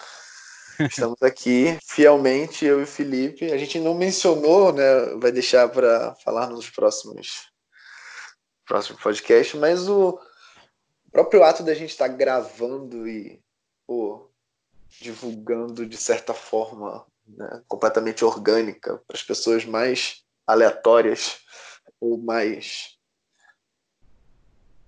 estamos 0.89 1.21
aqui 1.21 1.77
fielmente, 1.83 2.65
eu 2.65 2.79
e 2.79 2.83
o 2.83 2.87
Felipe. 2.87 3.51
A 3.51 3.57
gente 3.57 3.79
não 3.79 3.93
mencionou, 3.93 4.73
né, 4.73 5.15
vai 5.17 5.31
deixar 5.31 5.69
para 5.69 6.15
falar 6.15 6.49
nos 6.49 6.69
próximos, 6.69 7.49
próximos 8.65 9.01
podcasts, 9.01 9.59
mas 9.59 9.87
o 9.87 10.19
próprio 11.11 11.43
ato 11.43 11.63
da 11.63 11.73
gente 11.73 11.91
estar 11.91 12.09
tá 12.09 12.15
gravando 12.15 13.07
e 13.07 13.41
pô, 13.85 14.29
divulgando 14.99 15.85
de 15.85 15.97
certa 15.97 16.33
forma 16.33 17.05
né, 17.27 17.61
completamente 17.67 18.23
orgânica 18.25 19.01
para 19.07 19.15
as 19.15 19.23
pessoas 19.23 19.65
mais 19.65 20.23
aleatórias 20.45 21.39
ou 21.99 22.17
mais 22.17 22.97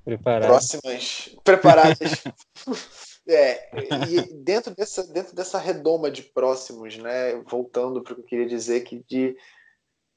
preparadas. 0.04 0.48
próximas, 0.48 1.36
preparadas. 1.44 2.24
é, 3.28 3.70
e 4.10 4.34
dentro 4.44 4.76
dessa, 4.76 5.06
dentro 5.08 5.36
dessa 5.36 5.58
redoma 5.58 6.12
de 6.12 6.24
próximos, 6.24 6.98
né, 6.98 7.36
voltando 7.46 8.02
para 8.02 8.14
o 8.14 8.16
que 8.16 8.22
eu 8.22 8.26
queria 8.26 8.48
dizer 8.48 8.82
que 8.82 9.04
de 9.08 9.36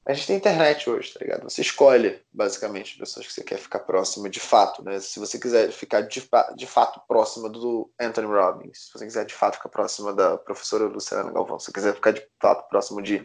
a 0.07 0.13
gente 0.13 0.27
tem 0.27 0.37
internet 0.37 0.89
hoje, 0.89 1.13
tá 1.13 1.19
ligado? 1.19 1.43
Você 1.43 1.59
escolhe, 1.59 2.21
basicamente, 2.31 2.93
as 2.93 2.97
pessoas 2.97 3.27
que 3.27 3.33
você 3.33 3.43
quer 3.43 3.57
ficar 3.57 3.79
próximo 3.79 4.29
de 4.29 4.39
fato, 4.39 4.81
né? 4.81 5.01
Se 5.01 5.19
você 5.19 5.37
quiser 5.37 5.69
ficar 5.69 5.99
de, 5.99 6.25
de 6.55 6.65
fato 6.65 7.01
próxima 7.05 7.49
do 7.49 7.91
Anthony 7.99 8.27
Robbins, 8.27 8.85
se 8.85 8.93
você 8.93 9.05
quiser 9.05 9.25
de 9.25 9.33
fato 9.33 9.55
ficar 9.55 9.67
próxima 9.67 10.13
da 10.13 10.37
professora 10.37 10.85
Luciana 10.85 11.29
Galvão, 11.29 11.59
se 11.59 11.65
você 11.65 11.73
quiser 11.73 11.93
ficar 11.93 12.11
de 12.11 12.25
fato 12.41 12.69
próximo 12.69 13.01
de 13.01 13.21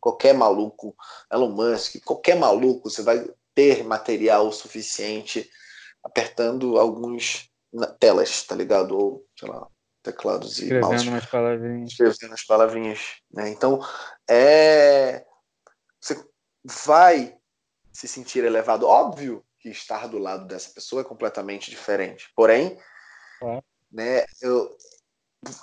qualquer 0.00 0.34
maluco, 0.34 0.92
Elon 1.32 1.50
Musk, 1.50 2.02
qualquer 2.04 2.34
maluco, 2.34 2.90
você 2.90 3.02
vai 3.02 3.24
ter 3.54 3.84
material 3.84 4.50
suficiente 4.50 5.48
apertando 6.02 6.78
alguns 6.78 7.48
telas, 7.98 8.42
tá 8.42 8.54
ligado? 8.54 8.96
Ou, 8.96 9.26
sei 9.38 9.48
lá, 9.48 9.66
teclados 10.02 10.58
e 10.58 10.64
Escrevendo 10.64 10.90
mouse. 10.90 11.08
umas 11.08 11.26
palavrinhas. 11.26 11.90
Escrevendo 11.90 12.34
as 12.34 12.44
palavrinhas, 12.44 13.00
né? 13.32 13.48
Então, 13.48 13.80
é 14.28 15.24
você 16.00 16.24
vai 16.84 17.36
se 17.92 18.06
sentir 18.06 18.44
elevado. 18.44 18.86
Óbvio 18.86 19.44
que 19.58 19.68
estar 19.68 20.06
do 20.06 20.18
lado 20.18 20.46
dessa 20.46 20.70
pessoa 20.70 21.02
é 21.02 21.04
completamente 21.04 21.70
diferente. 21.70 22.30
Porém, 22.36 22.78
é. 23.42 23.62
né, 23.90 24.24
eu, 24.40 24.76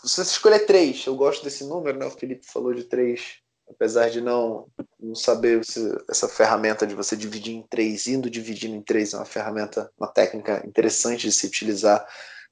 se 0.03 0.18
você 0.18 0.22
escolher 0.24 0.66
três, 0.66 1.05
eu 1.05 1.16
gosto 1.16 1.43
desse 1.43 1.64
número, 1.66 1.97
né? 1.97 2.05
O 2.05 2.11
Felipe 2.11 2.45
falou 2.45 2.74
de 2.74 2.84
três, 2.84 3.39
apesar 3.74 4.09
de 4.09 4.21
não, 4.21 4.67
não 4.99 5.15
saber 5.15 5.63
se, 5.65 5.80
essa 6.09 6.28
ferramenta 6.28 6.88
de 6.88 6.95
você 6.95 7.15
dividir 7.15 7.53
em 7.53 7.61
três, 7.63 8.07
indo 8.07 8.30
dividindo 8.30 8.76
em 8.76 8.82
três, 8.82 9.13
é 9.13 9.17
uma 9.17 9.26
ferramenta, 9.26 9.91
uma 9.97 10.07
técnica 10.07 10.63
interessante 10.65 11.28
de 11.28 11.32
se 11.32 11.45
utilizar. 11.47 12.05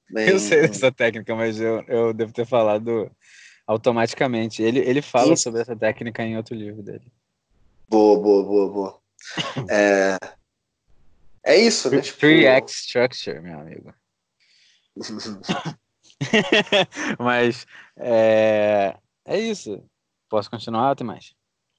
Né, 0.10 0.30
eu 0.30 0.40
sei 0.40 0.68
dessa 0.68 0.92
técnica, 0.92 1.36
mas 1.36 1.60
eu, 1.60 1.82
eu 1.88 2.14
devo 2.14 2.34
ter 2.34 2.46
falado 2.46 3.10
automaticamente. 3.66 4.62
Ele, 4.62 4.80
ele 4.80 5.02
fala 5.02 5.34
Isso. 5.34 5.44
sobre 5.44 5.62
essa 5.62 5.76
técnica 5.76 6.24
em 6.24 6.36
outro 6.36 6.56
livro 6.56 6.84
dele. 6.84 7.12
Boa, 7.88 8.20
boa, 8.20 8.44
boa, 8.44 8.70
boa. 8.72 9.02
É, 9.70 10.18
é 11.46 11.58
isso, 11.58 11.90
né? 11.92 12.02
Tipo... 12.02 12.20
Three 12.20 12.48
Act 12.48 12.72
Structure, 12.72 13.40
meu 13.40 13.60
amigo. 13.60 13.94
Mas 17.20 17.66
é, 17.98 18.96
é 19.26 19.40
isso. 19.40 19.84
Posso 20.32 20.50
continuar, 20.50 20.96
tem 20.96 21.06
mais? 21.06 21.36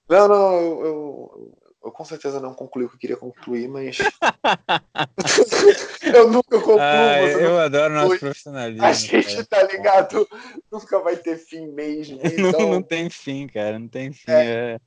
Não, 0.06 0.28
não, 0.28 0.60
eu, 0.60 0.84
eu, 0.84 1.56
eu, 1.84 1.90
com 1.90 2.04
certeza 2.04 2.38
não 2.38 2.52
concluí 2.52 2.84
o 2.84 2.88
que 2.90 2.96
eu 2.96 2.98
queria 2.98 3.16
concluir, 3.16 3.66
mas. 3.66 3.96
eu 6.14 6.30
nunca 6.30 6.60
concluo. 6.60 6.78
Ah, 6.78 7.22
eu 7.22 7.58
adoro 7.58 7.94
nosso 7.94 8.18
profissionalismo. 8.18 8.84
A 8.84 8.92
gente, 8.92 9.36
cara. 9.36 9.46
tá 9.46 9.62
ligado? 9.62 10.28
Nunca 10.70 10.98
vai 10.98 11.16
ter 11.16 11.38
fim 11.38 11.66
mesmo. 11.68 12.20
Então... 12.22 12.60
Não, 12.60 12.72
não 12.72 12.82
tem 12.82 13.08
fim, 13.08 13.46
cara, 13.46 13.78
não 13.78 13.88
tem 13.88 14.12
fim. 14.12 14.30
É. 14.30 14.78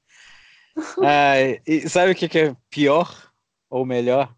É 1.02 1.04
ah, 1.04 1.34
e 1.66 1.90
sabe 1.90 2.12
o 2.12 2.16
que, 2.16 2.30
que 2.30 2.38
é 2.38 2.56
pior 2.70 3.32
ou 3.68 3.84
melhor? 3.84 4.32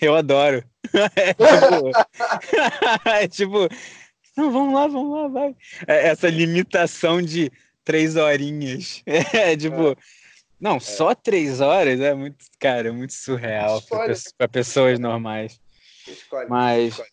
Eu 0.00 0.14
adoro. 0.14 0.64
É 3.04 3.28
tipo, 3.28 3.60
é 3.66 3.68
tipo, 3.68 3.68
não, 4.40 4.50
vamos 4.50 4.74
lá, 4.74 4.86
vamos 4.86 5.12
lá, 5.12 5.28
vai. 5.28 5.56
É 5.86 6.08
essa 6.08 6.30
limitação 6.30 7.20
de 7.20 7.52
três 7.84 8.16
horinhas. 8.16 9.02
É 9.32 9.56
tipo, 9.56 9.96
não, 10.60 10.76
é. 10.76 10.80
só 10.80 11.14
três 11.14 11.60
horas 11.60 12.00
é 12.00 12.14
muito, 12.14 12.44
cara, 12.58 12.88
é 12.88 12.92
muito 12.92 13.14
surreal 13.14 13.80
para 14.36 14.48
pessoas 14.48 14.98
normais. 14.98 15.58
Escolhe, 16.06 16.48
Mas 16.48 16.92
escolhe, 16.94 17.08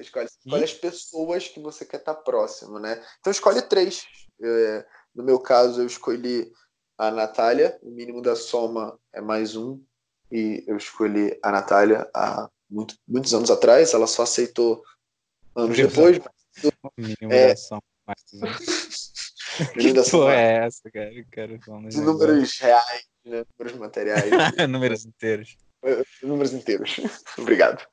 escolhe, 0.00 0.26
escolhe 0.26 0.64
as 0.64 0.74
pessoas 0.74 1.48
que 1.48 1.60
você 1.60 1.84
quer 1.84 1.98
estar 1.98 2.14
próximo, 2.14 2.78
né? 2.78 3.02
Então 3.20 3.30
escolhe 3.30 3.62
três. 3.62 4.04
É, 4.42 4.86
no 5.14 5.24
meu 5.24 5.38
caso, 5.38 5.82
eu 5.82 5.86
escolhi 5.86 6.50
a 6.96 7.10
Natália, 7.10 7.78
o 7.82 7.90
mínimo 7.90 8.20
da 8.20 8.34
soma 8.34 8.98
é 9.12 9.20
mais 9.20 9.54
um, 9.54 9.80
e 10.32 10.64
eu 10.66 10.76
escolhi 10.76 11.38
a 11.42 11.52
Natália 11.52 12.08
há 12.12 12.50
muito, 12.68 12.96
muitos 13.06 13.32
anos 13.32 13.50
atrás, 13.50 13.94
ela 13.94 14.06
só 14.06 14.22
aceitou 14.22 14.82
anos 15.54 15.76
depois. 15.76 16.18
O 16.82 16.90
mínimo 16.96 17.32
é... 17.32 17.48
da 17.48 17.56
soma 17.56 17.82
mais 18.06 18.22
um. 18.34 18.40
que 19.74 20.04
soma. 20.04 20.34
é 20.34 20.66
essa, 20.66 20.90
cara? 20.90 21.10
cara 21.30 21.58
números 21.94 22.58
reais, 22.58 23.04
né? 23.24 23.44
números 23.58 23.78
materiais. 23.78 24.24
números 24.68 25.04
inteiros. 25.04 25.56
É, 25.82 26.02
números 26.22 26.52
inteiros. 26.52 26.96
Obrigado. 27.38 27.86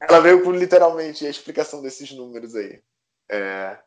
ela 0.00 0.20
veio 0.20 0.42
por 0.42 0.54
literalmente 0.54 1.26
a 1.26 1.30
explicação 1.30 1.82
desses 1.82 2.12
números 2.12 2.54
aí. 2.54 2.82
É, 3.28 3.78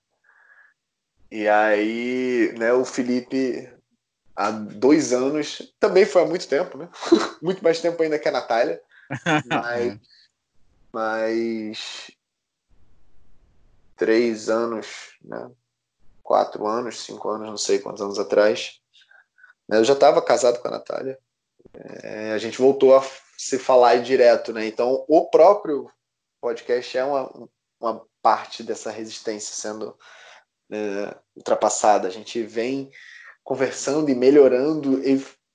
e 1.30 1.48
aí, 1.48 2.54
né, 2.58 2.74
o 2.74 2.86
Felipe, 2.86 3.70
há 4.36 4.50
dois 4.50 5.12
anos, 5.12 5.74
também 5.80 6.06
foi 6.06 6.24
há 6.24 6.26
muito 6.26 6.48
tempo, 6.48 6.78
né? 6.78 6.90
muito 7.42 7.64
mais 7.64 7.80
tempo 7.82 8.02
ainda 8.02 8.18
que 8.18 8.30
a 8.30 8.32
Natália. 8.32 8.82
Mas, 9.50 10.00
mas 10.92 12.17
três 13.98 14.50
anos, 14.50 15.18
né? 15.22 15.50
Quatro 16.24 16.68
anos, 16.68 17.04
cinco 17.04 17.30
anos, 17.30 17.48
não 17.48 17.58
sei 17.58 17.80
quantos 17.80 18.02
anos 18.02 18.20
atrás. 18.20 18.80
Eu 19.70 19.84
já 19.84 19.94
estava 19.94 20.22
casado 20.22 20.60
com 20.60 20.68
a 20.68 20.72
Natália. 20.72 21.18
É, 21.74 22.32
a 22.32 22.38
gente 22.38 22.58
voltou 22.58 22.96
a 22.96 23.04
se 23.38 23.58
falar 23.58 24.02
direto, 24.02 24.54
né? 24.54 24.66
Então, 24.66 25.06
o 25.08 25.26
próprio 25.30 25.90
podcast 26.40 26.98
é 26.98 27.04
uma, 27.04 27.50
uma 27.80 28.06
parte 28.22 28.64
dessa 28.64 28.92
resistência 28.92 29.54
sendo 29.54 29.98
é, 30.72 31.16
ultrapassada. 31.36 32.08
A 32.08 32.12
gente 32.12 32.42
vem 32.44 32.92
conversando 33.44 34.10
e 34.10 34.16
melhorando 34.16 35.02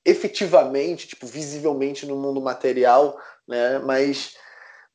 efetivamente, 0.05 1.09
tipo, 1.09 1.27
visivelmente 1.27 2.07
no 2.07 2.17
mundo 2.17 2.41
material, 2.41 3.19
né? 3.47 3.79
Mas 3.79 4.37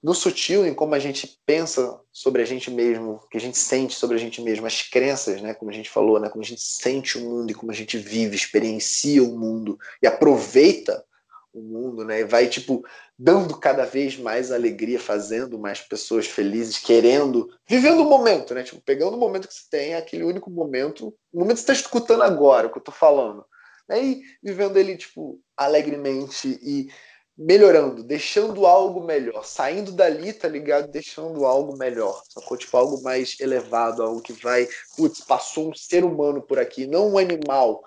no 0.01 0.13
sutil, 0.13 0.65
em 0.65 0.73
como 0.73 0.93
a 0.93 0.99
gente 0.99 1.39
pensa 1.45 1.99
sobre 2.11 2.41
a 2.41 2.45
gente 2.45 2.69
mesmo, 2.69 3.21
que 3.31 3.37
a 3.37 3.41
gente 3.41 3.57
sente 3.57 3.95
sobre 3.95 4.15
a 4.15 4.19
gente 4.19 4.41
mesmo, 4.41 4.65
as 4.65 4.81
crenças, 4.81 5.41
né? 5.41 5.53
Como 5.53 5.71
a 5.71 5.73
gente 5.73 5.89
falou, 5.89 6.19
né? 6.19 6.29
Como 6.29 6.43
a 6.43 6.45
gente 6.45 6.61
sente 6.61 7.17
o 7.17 7.21
mundo 7.21 7.51
e 7.51 7.53
como 7.55 7.71
a 7.71 7.75
gente 7.75 7.97
vive, 7.97 8.35
experiencia 8.35 9.23
o 9.23 9.37
mundo 9.37 9.77
e 10.01 10.07
aproveita 10.07 11.03
o 11.51 11.61
mundo, 11.61 12.05
né? 12.05 12.21
E 12.21 12.25
vai, 12.25 12.47
tipo, 12.47 12.85
dando 13.17 13.57
cada 13.57 13.85
vez 13.85 14.15
mais 14.17 14.51
alegria, 14.51 14.99
fazendo 14.99 15.57
mais 15.57 15.81
pessoas 15.81 16.27
felizes, 16.27 16.77
querendo, 16.77 17.49
vivendo 17.67 18.01
o 18.01 18.09
momento, 18.09 18.53
né? 18.53 18.63
Tipo, 18.63 18.79
pegando 18.81 19.17
o 19.17 19.19
momento 19.19 19.47
que 19.47 19.53
você 19.53 19.63
tem, 19.69 19.95
aquele 19.95 20.23
único 20.23 20.51
momento, 20.51 21.07
o 21.33 21.39
momento 21.39 21.57
que 21.57 21.63
você 21.63 21.71
está 21.71 21.73
escutando 21.73 22.21
agora, 22.21 22.67
o 22.67 22.71
que 22.71 22.77
eu 22.77 22.83
tô 22.83 22.91
falando. 22.91 23.43
Né? 23.89 24.03
E 24.03 24.21
vivendo 24.43 24.77
ele, 24.77 24.97
tipo, 24.97 25.39
alegremente 25.55 26.59
e 26.61 26.89
melhorando, 27.37 28.03
deixando 28.03 28.65
algo 28.65 29.03
melhor, 29.03 29.45
saindo 29.45 29.91
dali, 29.91 30.33
tá 30.33 30.47
ligado? 30.47 30.89
Deixando 30.89 31.45
algo 31.45 31.77
melhor, 31.77 32.23
sacou? 32.27 32.57
Tipo, 32.57 32.77
algo 32.77 33.03
mais 33.03 33.39
elevado, 33.39 34.01
algo 34.01 34.21
que 34.21 34.33
vai, 34.33 34.67
putz, 34.95 35.21
passou 35.21 35.69
um 35.69 35.75
ser 35.75 36.03
humano 36.03 36.41
por 36.41 36.57
aqui, 36.57 36.87
não 36.87 37.13
um 37.13 37.17
animal, 37.17 37.83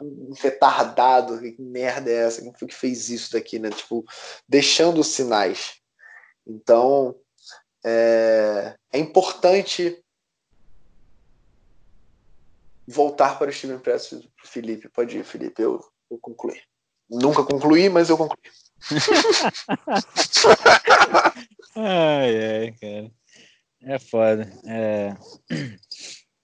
um 0.00 0.32
retardado, 0.34 1.40
que 1.40 1.62
merda 1.62 2.10
é 2.10 2.26
essa? 2.26 2.42
Quem 2.42 2.52
foi 2.54 2.68
que 2.68 2.74
fez 2.74 3.08
isso 3.08 3.32
daqui, 3.32 3.58
né? 3.60 3.70
Tipo, 3.70 4.04
deixando 4.48 5.04
sinais. 5.04 5.76
Então, 6.44 7.14
é, 7.84 8.76
é 8.92 8.98
importante 8.98 10.02
voltar 12.86 13.38
para 13.38 13.48
o 13.48 13.52
Steven 13.52 13.78
Press, 13.78 14.10
Felipe. 14.44 14.88
Pode 14.88 15.16
ir, 15.16 15.24
Felipe, 15.24 15.62
eu, 15.62 15.80
eu 16.10 16.18
concluí. 16.18 16.60
Nunca 17.10 17.44
concluí, 17.44 17.88
mas 17.88 18.08
eu 18.08 18.16
concluí. 18.16 18.38
ai, 21.76 22.44
ai, 22.44 22.72
cara. 22.72 23.10
É 23.82 23.98
foda. 23.98 24.50
É... 24.66 25.14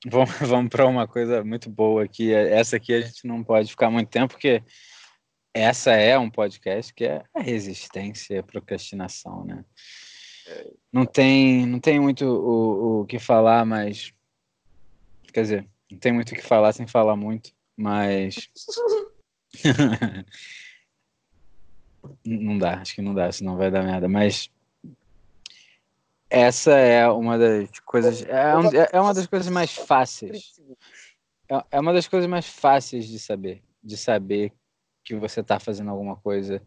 Vamos, 0.06 0.30
vamos 0.48 0.70
para 0.70 0.86
uma 0.86 1.06
coisa 1.06 1.44
muito 1.44 1.68
boa 1.68 2.04
aqui. 2.04 2.32
Essa 2.32 2.76
aqui 2.76 2.94
a 2.94 3.02
gente 3.02 3.26
não 3.26 3.44
pode 3.44 3.68
ficar 3.68 3.90
muito 3.90 4.08
tempo, 4.08 4.32
porque 4.32 4.62
essa 5.52 5.90
é 5.90 6.18
um 6.18 6.30
podcast 6.30 6.94
que 6.94 7.04
é 7.04 7.22
a 7.34 7.42
resistência 7.42 8.40
à 8.40 8.42
procrastinação, 8.42 9.44
né? 9.44 9.62
Não 10.92 11.04
tem, 11.04 11.66
não 11.66 11.78
tem 11.78 12.00
muito 12.00 12.24
o, 12.24 13.00
o 13.00 13.06
que 13.06 13.18
falar, 13.18 13.64
mas. 13.64 14.12
Quer 15.32 15.42
dizer, 15.42 15.68
não 15.90 15.98
tem 15.98 16.12
muito 16.12 16.32
o 16.32 16.34
que 16.34 16.42
falar 16.42 16.72
sem 16.72 16.86
falar 16.86 17.16
muito, 17.16 17.52
mas. 17.76 18.48
não 22.24 22.58
dá, 22.58 22.80
acho 22.80 22.94
que 22.94 23.02
não 23.02 23.14
dá, 23.14 23.30
senão 23.32 23.56
vai 23.56 23.70
dar 23.70 23.82
merda. 23.82 24.08
Mas 24.08 24.50
essa 26.28 26.72
é 26.72 27.08
uma 27.08 27.36
das 27.36 27.68
coisas. 27.80 28.22
É, 28.22 28.56
um, 28.56 28.70
é 28.92 29.00
uma 29.00 29.12
das 29.12 29.26
coisas 29.26 29.48
mais 29.48 29.72
fáceis. 29.72 30.60
É, 31.48 31.64
é 31.72 31.80
uma 31.80 31.92
das 31.92 32.06
coisas 32.06 32.30
mais 32.30 32.46
fáceis 32.46 33.08
de 33.08 33.18
saber. 33.18 33.62
De 33.82 33.96
saber 33.96 34.52
que 35.04 35.16
você 35.16 35.40
está 35.40 35.58
fazendo 35.58 35.90
alguma 35.90 36.16
coisa 36.16 36.62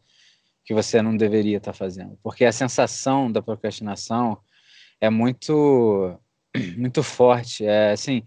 que 0.66 0.74
você 0.74 1.02
não 1.02 1.16
deveria 1.16 1.58
estar 1.58 1.72
tá 1.72 1.78
fazendo. 1.78 2.18
Porque 2.22 2.46
a 2.46 2.52
sensação 2.52 3.32
da 3.32 3.42
procrastinação 3.42 4.38
é 5.00 5.10
muito, 5.10 6.18
muito 6.78 7.04
forte. 7.04 7.66
É 7.66 7.92
assim, 7.92 8.24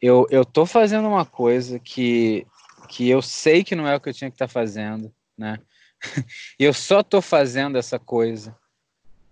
eu, 0.00 0.26
eu 0.30 0.44
tô 0.44 0.64
fazendo 0.64 1.08
uma 1.08 1.24
coisa 1.24 1.78
que, 1.78 2.46
que 2.90 3.08
eu 3.08 3.22
sei 3.22 3.62
que 3.62 3.76
não 3.76 3.86
é 3.86 3.94
o 3.94 4.00
que 4.00 4.08
eu 4.08 4.14
tinha 4.14 4.28
que 4.28 4.34
estar 4.34 4.48
tá 4.48 4.52
fazendo, 4.52 5.14
né? 5.38 5.58
E 6.58 6.64
eu 6.64 6.74
só 6.74 7.02
tô 7.02 7.22
fazendo 7.22 7.78
essa 7.78 7.98
coisa 7.98 8.56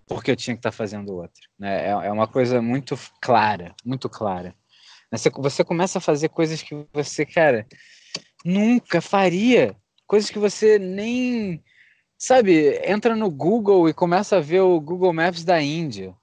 porque 0.07 0.31
eu 0.31 0.37
tinha 0.37 0.55
que 0.55 0.61
estar 0.61 0.71
tá 0.71 0.77
fazendo 0.77 1.15
outra. 1.15 1.43
Né? 1.59 1.87
É, 1.87 1.91
é 1.91 2.13
uma 2.13 2.29
coisa 2.29 2.63
muito 2.63 2.99
clara, 3.21 3.75
muito 3.85 4.09
clara. 4.09 4.55
Você, 5.11 5.31
você 5.31 5.65
começa 5.65 5.99
a 5.99 6.01
fazer 6.01 6.29
coisas 6.29 6.63
que 6.63 6.87
você, 6.93 7.27
cara, 7.27 7.67
nunca 8.45 9.01
faria. 9.01 9.75
Coisas 10.07 10.31
que 10.31 10.39
você 10.39 10.79
nem. 10.79 11.63
Sabe, 12.17 12.81
entra 12.85 13.15
no 13.17 13.31
Google 13.31 13.89
e 13.89 13.95
começa 13.95 14.37
a 14.37 14.41
ver 14.41 14.61
o 14.61 14.81
Google 14.81 15.13
Maps 15.13 15.45
da 15.45 15.61
Índia. 15.61 16.15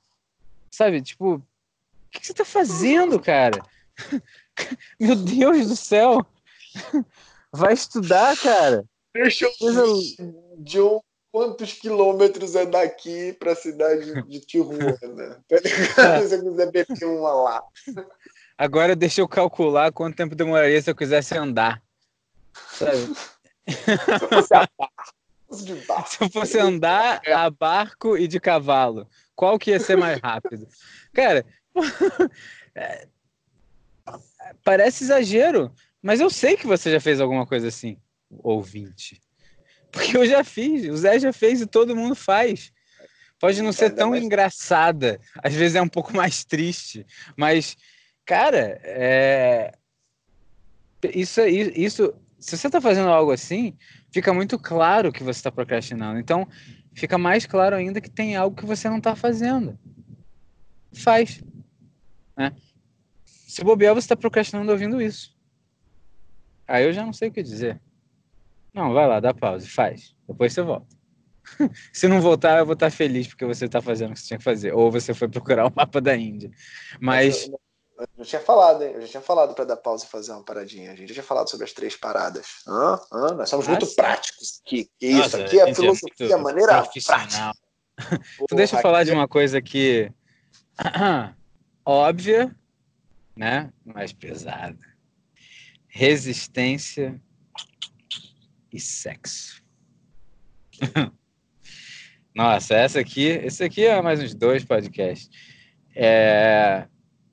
Sabe, 0.71 1.01
tipo, 1.01 1.35
o 1.35 1.41
que 2.11 2.25
você 2.25 2.31
está 2.31 2.45
fazendo, 2.45 3.19
cara? 3.19 3.61
Meu 4.99 5.15
Deus 5.15 5.67
do 5.67 5.75
céu! 5.75 6.25
Vai 7.51 7.73
estudar, 7.73 8.35
cara. 8.37 8.85
Deixa 9.13 9.45
eu. 9.61 9.99
John 10.59 11.01
quantos 11.35 11.73
quilômetros 11.73 12.55
é 12.55 12.65
daqui 12.65 13.33
para 13.33 13.51
a 13.51 13.55
cidade 13.57 14.23
de 14.23 14.39
Tijuana? 14.39 14.97
Tá 15.49 15.57
ligado? 15.57 16.27
Se 16.27 16.35
eu 16.35 16.43
quiser 16.43 16.71
beber 16.71 17.03
uma 17.03 17.33
lá. 17.33 17.63
Agora 18.57 18.95
deixa 18.95 19.19
eu 19.19 19.27
calcular 19.27 19.91
quanto 19.91 20.15
tempo 20.15 20.33
demoraria 20.33 20.81
se 20.81 20.89
eu 20.89 20.95
quisesse 20.95 21.37
andar. 21.37 21.83
Sabe? 22.71 23.13
Se 23.67 23.91
eu 23.91 24.29
fosse 24.29 24.53
a 24.53 24.69
barco. 24.77 26.07
Se 26.07 26.23
eu 26.23 26.29
fosse 26.29 26.57
andar 26.57 27.21
a 27.27 27.49
barco 27.49 28.17
e 28.17 28.29
de 28.29 28.39
cavalo, 28.39 29.05
qual 29.35 29.59
que 29.59 29.71
ia 29.71 29.79
ser 29.79 29.97
mais 29.97 30.19
rápido? 30.21 30.65
Cara, 31.13 31.45
é, 32.75 33.07
parece 34.63 35.03
exagero, 35.03 35.69
mas 36.05 36.19
eu 36.19 36.29
sei 36.29 36.55
que 36.55 36.67
você 36.67 36.91
já 36.91 36.99
fez 36.99 37.19
alguma 37.19 37.47
coisa 37.47 37.67
assim, 37.67 37.97
ouvinte. 38.29 39.19
Porque 39.91 40.15
eu 40.15 40.23
já 40.23 40.43
fiz, 40.43 40.87
o 40.87 40.95
Zé 40.95 41.17
já 41.17 41.33
fez 41.33 41.61
e 41.61 41.65
todo 41.65 41.95
mundo 41.95 42.13
faz. 42.13 42.71
Pode 43.39 43.59
não 43.63 43.73
ser 43.73 43.89
tão 43.89 44.15
engraçada, 44.15 45.19
às 45.41 45.55
vezes 45.55 45.75
é 45.75 45.81
um 45.81 45.87
pouco 45.87 46.15
mais 46.15 46.45
triste, 46.45 47.07
mas, 47.35 47.75
cara, 48.23 48.79
é... 48.83 49.71
isso, 51.11 51.41
isso, 51.41 52.13
se 52.37 52.55
você 52.55 52.67
está 52.67 52.79
fazendo 52.79 53.09
algo 53.09 53.31
assim, 53.31 53.75
fica 54.11 54.31
muito 54.31 54.59
claro 54.59 55.11
que 55.11 55.23
você 55.23 55.39
está 55.39 55.51
procrastinando. 55.51 56.19
Então, 56.19 56.47
fica 56.93 57.17
mais 57.17 57.47
claro 57.47 57.75
ainda 57.75 57.99
que 57.99 58.11
tem 58.11 58.35
algo 58.35 58.55
que 58.55 58.65
você 58.67 58.87
não 58.87 58.99
está 58.99 59.15
fazendo. 59.15 59.75
Faz. 60.93 61.43
Né? 62.37 62.55
Se 63.25 63.63
bobear, 63.63 63.95
você 63.95 64.05
está 64.05 64.15
procrastinando 64.15 64.71
ouvindo 64.71 65.01
isso. 65.01 65.34
Aí 66.67 66.85
eu 66.85 66.93
já 66.93 67.05
não 67.05 67.13
sei 67.13 67.29
o 67.29 67.31
que 67.31 67.43
dizer. 67.43 67.81
Não, 68.73 68.93
vai 68.93 69.07
lá, 69.07 69.19
dá 69.19 69.33
pausa, 69.33 69.67
faz. 69.69 70.15
Depois 70.27 70.53
você 70.53 70.61
volta. 70.61 70.95
Se 71.93 72.07
não 72.07 72.19
voltar, 72.19 72.59
eu 72.59 72.65
vou 72.65 72.73
estar 72.73 72.91
feliz 72.91 73.27
porque 73.27 73.45
você 73.45 73.65
está 73.65 73.81
fazendo 73.81 74.11
o 74.11 74.13
que 74.13 74.19
você 74.19 74.27
tinha 74.27 74.37
que 74.37 74.43
fazer. 74.43 74.73
Ou 74.73 74.91
você 74.91 75.13
foi 75.13 75.29
procurar 75.29 75.67
o 75.67 75.71
mapa 75.75 76.01
da 76.01 76.15
Índia. 76.15 76.51
Mas. 76.99 77.47
Eu, 77.47 77.51
eu, 77.51 77.59
eu 77.99 78.07
já 78.17 78.25
tinha 78.25 78.41
falado, 78.41 78.83
hein? 78.83 78.91
Eu 78.93 79.01
já 79.01 79.07
tinha 79.07 79.21
falado 79.21 79.53
para 79.53 79.63
dar 79.63 79.77
pausa 79.77 80.05
e 80.05 80.09
fazer 80.09 80.33
uma 80.33 80.43
paradinha. 80.43 80.91
A 80.91 80.95
gente 80.95 81.09
já 81.09 81.13
tinha 81.15 81.23
falado 81.23 81.49
sobre 81.49 81.65
as 81.65 81.71
três 81.71 81.95
paradas. 81.95 82.47
Hã? 82.67 82.99
Hã? 83.13 83.33
Nós 83.35 83.49
somos 83.49 83.67
ah, 83.67 83.71
muito 83.71 83.85
sim. 83.85 83.95
práticos 83.95 84.61
aqui. 84.65 84.89
Isso 84.99 85.19
Nossa, 85.19 85.37
aqui 85.45 85.59
é 85.59 85.73
filosofia, 85.73 86.33
é 86.33 86.35
maneira 86.35 86.83
prática. 86.83 87.53
então, 88.41 88.57
deixa 88.57 88.75
eu 88.75 88.81
falar 88.81 89.03
de 89.03 89.11
uma 89.11 89.27
coisa 89.27 89.61
que. 89.61 90.11
óbvia, 91.85 92.53
né? 93.35 93.71
Mais 93.85 94.11
pesada. 94.11 94.94
Resistência 95.97 97.21
e 98.69 98.81
sexo. 98.81 99.63
Nossa, 102.35 102.75
essa 102.75 102.99
aqui, 102.99 103.27
esse 103.27 103.63
aqui 103.63 103.85
é 103.85 104.01
mais 104.01 104.21
uns 104.21 104.35
dois 104.35 104.65
podcasts. 104.65 105.29
É, 105.95 106.85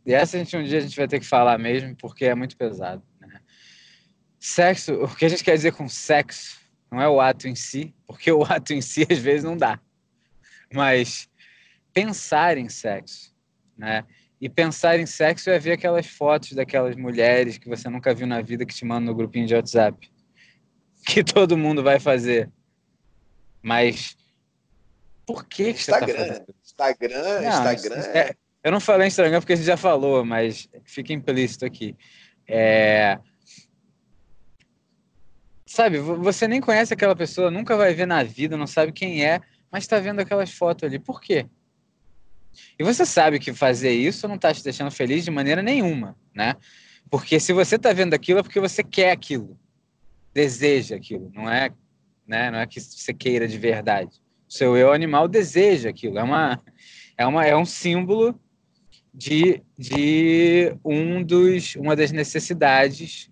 e 0.07 0.15
essa 0.15 0.37
a 0.37 0.39
gente 0.39 0.57
um 0.57 0.63
dia 0.63 0.79
a 0.79 0.81
gente 0.81 0.95
vai 0.95 1.09
ter 1.09 1.19
que 1.19 1.27
falar 1.27 1.59
mesmo, 1.59 1.97
porque 1.97 2.27
é 2.27 2.37
muito 2.37 2.57
pesado. 2.57 3.03
Né? 3.21 3.41
Sexo, 4.39 4.95
o 4.95 5.13
que 5.13 5.25
a 5.25 5.29
gente 5.29 5.43
quer 5.43 5.57
dizer 5.57 5.73
com 5.73 5.89
sexo 5.89 6.61
não 6.89 7.03
é 7.03 7.09
o 7.09 7.21
ato 7.21 7.49
em 7.49 7.57
si, 7.57 7.93
porque 8.07 8.31
o 8.31 8.45
ato 8.45 8.73
em 8.73 8.81
si 8.81 9.05
às 9.11 9.19
vezes 9.19 9.43
não 9.43 9.57
dá. 9.57 9.81
Mas 10.73 11.29
pensar 11.93 12.57
em 12.57 12.69
sexo, 12.69 13.35
né? 13.77 14.07
E 14.43 14.49
pensar 14.49 14.99
em 14.99 15.07
sexo 15.07 15.51
é 15.51 15.59
ver 15.61 15.75
aquelas 15.75 16.05
fotos 16.05 16.51
daquelas 16.51 16.97
mulheres 16.97 17.59
que 17.59 17.69
você 17.69 17.89
nunca 17.89 18.13
viu 18.13 18.27
na 18.27 18.43
vida 18.43 18.67
que 18.67 18.75
te 18.75 18.85
mandam 18.85 19.13
no 19.13 19.15
grupinho 19.15 19.47
de 19.47 19.55
WhatsApp 19.55 20.11
que 21.07 21.23
todo 21.23 21.57
mundo 21.57 21.81
vai 21.81 22.01
fazer. 22.01 22.51
Mas 23.63 24.17
por 25.25 25.47
que, 25.47 25.73
que 25.73 25.79
Instagram, 25.79 26.07
você 26.07 26.13
tá 26.13 26.27
fazendo? 26.27 26.55
Instagram, 26.61 27.41
não, 27.41 27.73
Instagram. 27.73 28.03
É, 28.19 28.35
eu 28.65 28.73
não 28.73 28.81
falei 28.81 29.07
Instagram 29.07 29.39
porque 29.39 29.53
a 29.53 29.57
gente 29.57 29.65
já 29.65 29.77
falou, 29.77 30.25
mas 30.25 30.69
fica 30.87 31.13
implícito 31.13 31.65
aqui. 31.65 31.97
É... 32.49 33.21
Sabe, 35.65 35.99
você 35.99 36.49
nem 36.49 36.61
conhece 36.61 36.93
aquela 36.93 37.15
pessoa, 37.15 37.49
nunca 37.49 37.77
vai 37.77 37.95
ver 37.95 38.07
na 38.07 38.25
vida, 38.25 38.57
não 38.57 38.67
sabe 38.67 38.91
quem 38.91 39.25
é, 39.25 39.41
mas 39.71 39.85
está 39.85 40.01
vendo 40.01 40.19
aquelas 40.19 40.51
fotos 40.51 40.83
ali. 40.83 40.99
Por 40.99 41.21
quê? 41.21 41.47
E 42.79 42.85
você 42.85 43.05
sabe 43.07 43.39
que 43.39 43.53
fazer 43.53 43.93
isso 43.93 44.29
não 44.29 44.37
está 44.37 44.53
te 44.53 44.63
deixando 44.63 44.91
feliz 44.91 45.25
de 45.25 45.31
maneira 45.31 45.63
nenhuma, 45.63 46.17
né? 46.35 46.55
Porque 47.11 47.39
se 47.39 47.53
você 47.53 47.77
está 47.77 47.93
vendo 47.93 48.15
aquilo 48.15 48.41
é 48.41 48.43
porque 48.43 48.61
você 48.61 48.83
quer 48.83 49.11
aquilo 49.13 49.59
deseja 50.33 50.97
aquilo, 50.97 51.31
não 51.35 51.49
é, 51.49 51.71
né, 52.27 52.51
não 52.51 52.59
é 52.59 52.67
que 52.67 52.81
você 52.81 53.13
queira 53.13 53.47
de 53.47 53.59
verdade. 53.59 54.23
O 54.49 54.53
seu 54.53 54.77
eu 54.77 54.93
animal 54.93 55.29
deseja 55.29 55.91
aquilo, 55.91 56.19
é 56.19 56.23
uma 56.23 56.61
é 57.17 57.27
uma 57.27 57.45
é 57.45 57.57
um 57.57 57.65
símbolo 57.65 58.39
de, 59.13 59.63
de 59.79 60.75
um 60.85 61.23
dos 61.23 61.77
uma 61.77 61.95
das 61.95 62.13
necessidades 62.13 63.31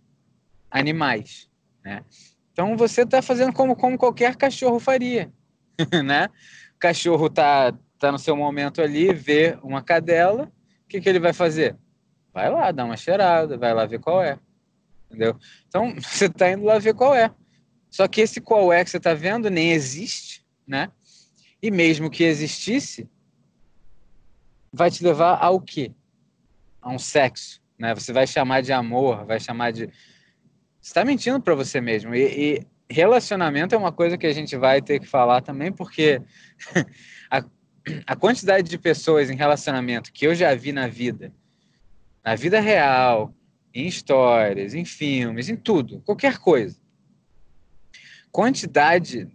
animais, 0.70 1.48
né? 1.84 2.04
Então 2.52 2.76
você 2.76 3.02
está 3.02 3.22
fazendo 3.22 3.52
como, 3.52 3.74
como 3.74 3.96
qualquer 3.96 4.36
cachorro 4.36 4.78
faria, 4.78 5.32
né? 6.04 6.26
O 6.74 6.78
cachorro 6.78 7.26
está 7.26 7.74
tá 8.00 8.10
no 8.10 8.18
seu 8.18 8.34
momento 8.34 8.80
ali, 8.80 9.12
vê 9.12 9.58
uma 9.62 9.82
cadela, 9.82 10.50
o 10.84 10.88
que, 10.88 11.00
que 11.00 11.08
ele 11.08 11.20
vai 11.20 11.34
fazer? 11.34 11.76
Vai 12.32 12.50
lá, 12.50 12.72
dá 12.72 12.84
uma 12.84 12.96
cheirada, 12.96 13.58
vai 13.58 13.74
lá 13.74 13.84
ver 13.84 14.00
qual 14.00 14.22
é. 14.22 14.38
Entendeu? 15.06 15.36
Então 15.68 15.94
você 16.00 16.24
está 16.24 16.50
indo 16.50 16.64
lá 16.64 16.78
ver 16.78 16.94
qual 16.94 17.14
é. 17.14 17.30
Só 17.90 18.08
que 18.08 18.22
esse 18.22 18.40
qual 18.40 18.72
é 18.72 18.82
que 18.82 18.90
você 18.90 18.96
está 18.96 19.12
vendo 19.12 19.50
nem 19.50 19.72
existe, 19.72 20.44
né? 20.66 20.90
E 21.62 21.70
mesmo 21.70 22.08
que 22.08 22.24
existisse, 22.24 23.06
vai 24.72 24.90
te 24.90 25.04
levar 25.04 25.36
ao 25.36 25.60
quê? 25.60 25.92
A 26.80 26.90
um 26.90 26.98
sexo, 26.98 27.60
né? 27.78 27.94
Você 27.94 28.12
vai 28.12 28.26
chamar 28.26 28.62
de 28.62 28.72
amor, 28.72 29.26
vai 29.26 29.38
chamar 29.38 29.72
de. 29.72 29.86
Você 30.80 30.88
está 30.88 31.04
mentindo 31.04 31.38
para 31.40 31.54
você 31.54 31.80
mesmo. 31.80 32.14
E, 32.14 32.22
e, 32.56 32.66
relacionamento 32.88 33.74
é 33.74 33.78
uma 33.78 33.92
coisa 33.92 34.16
que 34.16 34.26
a 34.26 34.32
gente 34.32 34.56
vai 34.56 34.80
ter 34.80 34.98
que 35.00 35.06
falar 35.06 35.42
também, 35.42 35.70
porque 35.70 36.22
a 38.06 38.14
quantidade 38.14 38.68
de 38.68 38.78
pessoas 38.78 39.30
em 39.30 39.36
relacionamento 39.36 40.12
que 40.12 40.26
eu 40.26 40.34
já 40.34 40.54
vi 40.54 40.72
na 40.72 40.86
vida, 40.86 41.32
na 42.24 42.34
vida 42.34 42.60
real, 42.60 43.34
em 43.74 43.86
histórias, 43.86 44.74
em 44.74 44.84
filmes, 44.84 45.48
em 45.48 45.56
tudo, 45.56 46.00
qualquer 46.00 46.38
coisa. 46.38 46.78
Quantidade, 48.30 49.28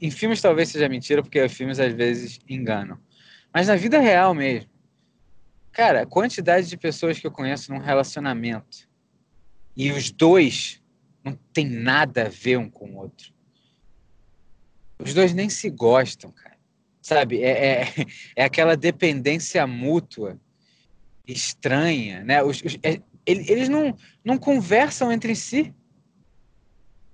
em 0.00 0.10
filmes 0.10 0.40
talvez 0.40 0.70
seja 0.70 0.88
mentira, 0.88 1.22
porque 1.22 1.40
os 1.40 1.52
filmes 1.52 1.78
às 1.78 1.92
vezes 1.92 2.40
enganam. 2.48 2.98
Mas 3.52 3.68
na 3.68 3.76
vida 3.76 3.98
real 4.00 4.34
mesmo, 4.34 4.70
cara, 5.72 6.06
quantidade 6.06 6.68
de 6.68 6.76
pessoas 6.76 7.18
que 7.18 7.26
eu 7.26 7.30
conheço 7.30 7.72
num 7.72 7.78
relacionamento 7.78 8.88
e 9.76 9.92
os 9.92 10.10
dois 10.10 10.82
não 11.22 11.38
tem 11.52 11.68
nada 11.68 12.26
a 12.26 12.28
ver 12.28 12.58
um 12.58 12.68
com 12.68 12.90
o 12.90 12.96
outro. 12.96 13.32
Os 14.98 15.14
dois 15.14 15.32
nem 15.32 15.48
se 15.48 15.70
gostam, 15.70 16.30
cara. 16.32 16.49
Sabe? 17.10 17.42
É, 17.42 17.50
é, 17.50 17.88
é 18.36 18.44
aquela 18.44 18.76
dependência 18.76 19.66
mútua 19.66 20.38
estranha, 21.26 22.22
né? 22.22 22.40
Os, 22.40 22.62
os, 22.62 22.78
é, 22.84 23.00
eles 23.26 23.68
não, 23.68 23.96
não 24.24 24.38
conversam 24.38 25.10
entre 25.10 25.34
si. 25.34 25.74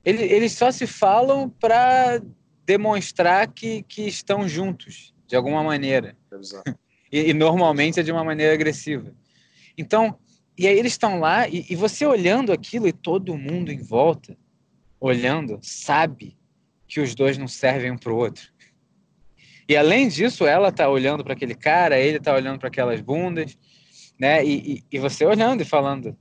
Eles, 0.05 0.31
eles 0.31 0.53
só 0.53 0.71
se 0.71 0.87
falam 0.87 1.49
para 1.49 2.21
demonstrar 2.67 3.51
que, 3.51 3.85
que 3.85 4.03
estão 4.03 4.47
juntos, 4.47 5.15
de 5.27 5.35
alguma 5.35 5.63
maneira. 5.63 6.15
E, 7.13 7.31
e, 7.31 7.33
normalmente 7.33 8.01
é 8.01 8.03
de 8.03 8.11
uma 8.11 8.25
maneira 8.25 8.53
agressiva. 8.53 9.15
Então, 9.79 10.19
e 10.59 10.67
aí 10.67 10.77
eles 10.77 10.93
estão 10.93 11.21
lá, 11.21 11.49
e, 11.49 11.65
e 11.71 11.77
você 11.77 12.05
olhando 12.05 12.53
aquilo, 12.53 12.89
e 12.89 12.93
todo 12.93 13.39
mundo 13.39 13.71
em 13.71 13.79
volta, 13.79 14.37
olhando, 14.99 15.61
sabe 15.63 16.37
que 16.89 17.01
os 17.01 17.15
dois 17.15 17.39
não 17.39 17.47
servem 17.47 17.93
um 17.93 17.97
para 17.97 18.13
o 18.13 18.17
outro. 18.17 18.53
E 19.69 19.77
além 19.77 20.09
disso, 20.09 20.47
ela 20.47 20.71
tá 20.71 20.89
olhando 20.89 21.25
para 21.25 21.33
aquele 21.33 21.55
cara, 21.55 21.99
ele 21.99 22.21
tá 22.21 22.33
olhando 22.33 22.59
para 22.59 22.69
aquelas 22.69 23.01
bundas, 23.01 23.59
né? 24.19 24.45
E, 24.45 24.75
e, 24.75 24.85
e, 24.93 24.99
você 24.99 25.25
olhando 25.25 25.63
e 25.63 25.65
falando, 25.65 26.17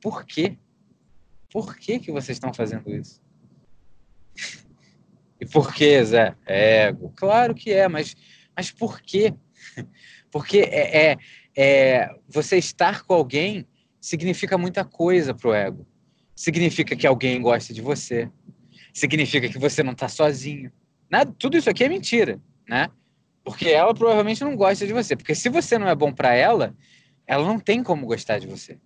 por 0.00 0.24
quê? 0.24 0.56
Por 1.50 1.76
que 1.76 1.98
que 1.98 2.12
vocês 2.12 2.36
estão 2.36 2.52
fazendo 2.52 2.94
isso? 2.94 3.22
E 5.40 5.46
por 5.46 5.72
que, 5.72 6.04
Zé? 6.04 6.34
Ego. 6.44 7.12
Claro 7.14 7.54
que 7.54 7.72
é, 7.72 7.88
mas, 7.88 8.16
mas 8.56 8.70
por 8.70 9.00
quê? 9.00 9.32
Porque 10.30 10.58
é, 10.58 11.10
é, 11.12 11.18
é 11.56 12.10
você 12.28 12.58
estar 12.58 13.04
com 13.04 13.14
alguém 13.14 13.66
significa 14.00 14.58
muita 14.58 14.84
coisa 14.84 15.34
pro 15.34 15.54
ego. 15.54 15.86
Significa 16.34 16.94
que 16.94 17.06
alguém 17.06 17.40
gosta 17.40 17.72
de 17.72 17.80
você. 17.80 18.30
Significa 18.92 19.48
que 19.48 19.58
você 19.58 19.82
não 19.82 19.92
está 19.92 20.08
sozinho. 20.08 20.72
Nada, 21.10 21.34
tudo 21.38 21.56
isso 21.56 21.70
aqui 21.70 21.84
é 21.84 21.88
mentira, 21.88 22.40
né? 22.68 22.90
Porque 23.42 23.68
ela 23.68 23.94
provavelmente 23.94 24.44
não 24.44 24.54
gosta 24.54 24.86
de 24.86 24.92
você. 24.92 25.16
Porque 25.16 25.34
se 25.34 25.48
você 25.48 25.78
não 25.78 25.88
é 25.88 25.94
bom 25.94 26.12
para 26.12 26.34
ela, 26.34 26.74
ela 27.26 27.44
não 27.44 27.58
tem 27.58 27.82
como 27.82 28.06
gostar 28.06 28.38
de 28.38 28.46
você. 28.46 28.78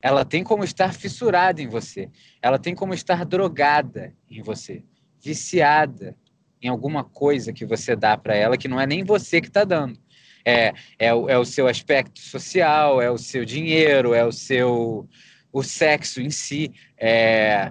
Ela 0.00 0.24
tem 0.24 0.42
como 0.42 0.64
estar 0.64 0.92
fissurada 0.92 1.62
em 1.62 1.68
você. 1.68 2.10
Ela 2.40 2.58
tem 2.58 2.74
como 2.74 2.92
estar 2.92 3.24
drogada 3.24 4.12
em 4.28 4.42
você, 4.42 4.82
viciada 5.20 6.16
em 6.60 6.68
alguma 6.68 7.04
coisa 7.04 7.52
que 7.52 7.64
você 7.64 7.94
dá 7.94 8.16
para 8.16 8.34
ela 8.36 8.56
que 8.56 8.68
não 8.68 8.80
é 8.80 8.86
nem 8.86 9.04
você 9.04 9.40
que 9.40 9.48
está 9.48 9.64
dando. 9.64 9.98
É, 10.44 10.74
é, 10.98 11.14
o, 11.14 11.28
é 11.28 11.38
o 11.38 11.44
seu 11.44 11.68
aspecto 11.68 12.20
social, 12.20 13.00
é 13.00 13.08
o 13.10 13.18
seu 13.18 13.44
dinheiro, 13.44 14.12
é 14.12 14.24
o 14.24 14.32
seu 14.32 15.08
o 15.52 15.62
sexo 15.62 16.20
em 16.20 16.30
si, 16.30 16.72
é, 16.96 17.70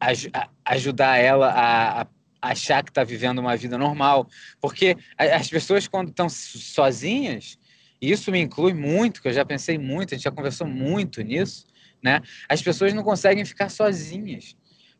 aj 0.00 0.28
ajudar 0.70 1.18
ela 1.18 1.50
a, 1.50 2.02
a 2.02 2.06
achar 2.40 2.82
que 2.84 2.90
está 2.90 3.02
vivendo 3.02 3.40
uma 3.40 3.56
vida 3.56 3.76
normal. 3.76 4.28
Porque 4.60 4.96
as 5.18 5.48
pessoas, 5.48 5.88
quando 5.88 6.10
estão 6.10 6.28
sozinhas, 6.28 7.58
e 8.00 8.10
isso 8.10 8.30
me 8.30 8.40
inclui 8.40 8.72
muito, 8.72 9.20
que 9.20 9.28
eu 9.28 9.32
já 9.32 9.44
pensei 9.44 9.76
muito, 9.78 10.14
a 10.14 10.16
gente 10.16 10.24
já 10.24 10.30
conversou 10.30 10.66
muito 10.66 11.20
nisso, 11.22 11.66
né? 12.02 12.22
As 12.48 12.62
pessoas 12.62 12.94
não 12.94 13.02
conseguem 13.02 13.44
ficar 13.44 13.68
sozinhas. 13.68 14.56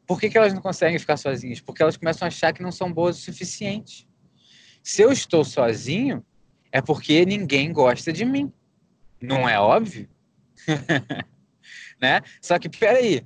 Por 0.07 0.21
que, 0.21 0.29
que 0.29 0.37
elas 0.37 0.53
não 0.53 0.61
conseguem 0.61 0.99
ficar 0.99 1.17
sozinhas? 1.17 1.61
Porque 1.61 1.83
elas 1.83 1.97
começam 1.97 2.27
a 2.27 2.29
achar 2.29 2.53
que 2.53 2.63
não 2.63 2.73
são 2.73 2.93
boas 2.93 3.17
o 3.17 3.21
suficiente. 3.21 4.09
Se 4.83 5.03
eu 5.03 5.13
estou 5.13 5.45
sozinho, 5.45 6.25
é 6.73 6.83
porque 6.83 7.25
ninguém 7.25 7.73
gosta 7.73 8.13
de 8.13 8.25
mim. 8.25 8.53
Não 9.21 9.49
é 9.49 9.59
óbvio? 9.59 10.09
né? 12.01 12.21
Só 12.41 12.59
que, 12.59 12.69
peraí, 12.69 13.25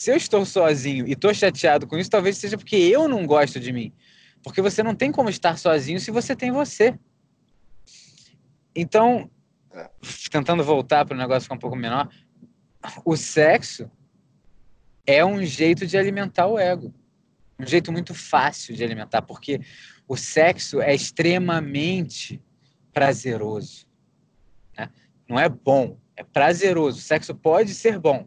se 0.00 0.10
eu 0.10 0.16
estou 0.16 0.46
sozinho 0.46 1.06
e 1.06 1.12
estou 1.12 1.34
chateado 1.34 1.86
com 1.86 1.98
isso, 1.98 2.08
talvez 2.08 2.38
seja 2.38 2.56
porque 2.56 2.74
eu 2.74 3.06
não 3.06 3.26
gosto 3.26 3.60
de 3.60 3.70
mim. 3.70 3.92
Porque 4.42 4.62
você 4.62 4.82
não 4.82 4.94
tem 4.94 5.12
como 5.12 5.28
estar 5.28 5.58
sozinho 5.58 6.00
se 6.00 6.10
você 6.10 6.34
tem 6.34 6.50
você. 6.50 6.98
Então, 8.74 9.30
tentando 10.30 10.64
voltar 10.64 11.04
para 11.04 11.14
o 11.14 11.18
negócio 11.18 11.42
ficar 11.42 11.56
um 11.56 11.58
pouco 11.58 11.76
menor, 11.76 12.08
o 13.04 13.14
sexo 13.14 13.90
é 15.06 15.22
um 15.22 15.44
jeito 15.44 15.86
de 15.86 15.98
alimentar 15.98 16.46
o 16.46 16.58
ego. 16.58 16.94
Um 17.58 17.66
jeito 17.66 17.92
muito 17.92 18.14
fácil 18.14 18.74
de 18.74 18.82
alimentar, 18.82 19.20
porque 19.20 19.60
o 20.08 20.16
sexo 20.16 20.80
é 20.80 20.94
extremamente 20.94 22.42
prazeroso. 22.90 23.86
Né? 24.78 24.88
Não 25.28 25.38
é 25.38 25.50
bom, 25.50 25.98
é 26.16 26.24
prazeroso. 26.24 26.96
O 26.96 27.02
sexo 27.02 27.34
pode 27.34 27.74
ser 27.74 27.98
bom, 27.98 28.26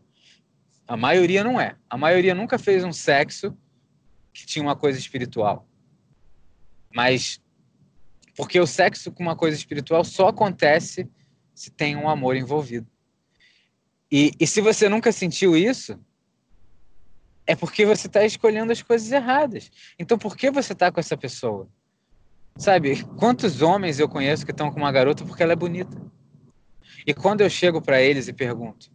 a 0.87 0.97
maioria 0.97 1.43
não 1.43 1.59
é. 1.59 1.75
A 1.89 1.97
maioria 1.97 2.35
nunca 2.35 2.57
fez 2.57 2.83
um 2.83 2.93
sexo 2.93 3.57
que 4.33 4.45
tinha 4.45 4.63
uma 4.63 4.75
coisa 4.75 4.97
espiritual. 4.99 5.67
Mas 6.93 7.41
porque 8.35 8.59
o 8.59 8.67
sexo 8.67 9.11
com 9.11 9.23
uma 9.23 9.35
coisa 9.35 9.55
espiritual 9.55 10.03
só 10.03 10.29
acontece 10.29 11.07
se 11.53 11.69
tem 11.71 11.95
um 11.95 12.09
amor 12.09 12.35
envolvido. 12.35 12.87
E, 14.11 14.31
e 14.39 14.47
se 14.47 14.61
você 14.61 14.89
nunca 14.89 15.11
sentiu 15.11 15.55
isso, 15.55 15.99
é 17.45 17.55
porque 17.55 17.85
você 17.85 18.07
está 18.07 18.25
escolhendo 18.25 18.71
as 18.71 18.81
coisas 18.81 19.11
erradas. 19.11 19.71
Então, 19.97 20.17
por 20.17 20.35
que 20.35 20.49
você 20.49 20.73
está 20.73 20.91
com 20.91 20.99
essa 20.99 21.17
pessoa? 21.17 21.67
Sabe, 22.55 23.03
quantos 23.17 23.61
homens 23.61 23.99
eu 23.99 24.07
conheço 24.07 24.45
que 24.45 24.51
estão 24.51 24.71
com 24.71 24.79
uma 24.79 24.91
garota 24.91 25.25
porque 25.25 25.41
ela 25.41 25.53
é 25.53 25.55
bonita? 25.55 25.99
E 27.05 27.13
quando 27.13 27.41
eu 27.41 27.49
chego 27.49 27.81
para 27.81 28.01
eles 28.01 28.27
e 28.27 28.33
pergunto: 28.33 28.91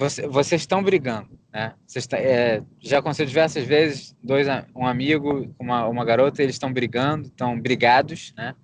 você, 0.00 0.26
vocês 0.26 0.62
estão 0.62 0.82
brigando, 0.82 1.38
né? 1.52 1.74
Vocês 1.86 2.06
tá, 2.06 2.16
é, 2.16 2.62
já 2.80 3.00
aconteceu 3.00 3.26
diversas 3.26 3.66
vezes, 3.66 4.16
dois, 4.22 4.46
um 4.74 4.86
amigo, 4.86 5.54
uma, 5.58 5.86
uma 5.86 6.06
garota, 6.06 6.42
eles 6.42 6.54
estão 6.54 6.72
brigando, 6.72 7.26
estão 7.26 7.60
brigados, 7.60 8.32
né? 8.34 8.56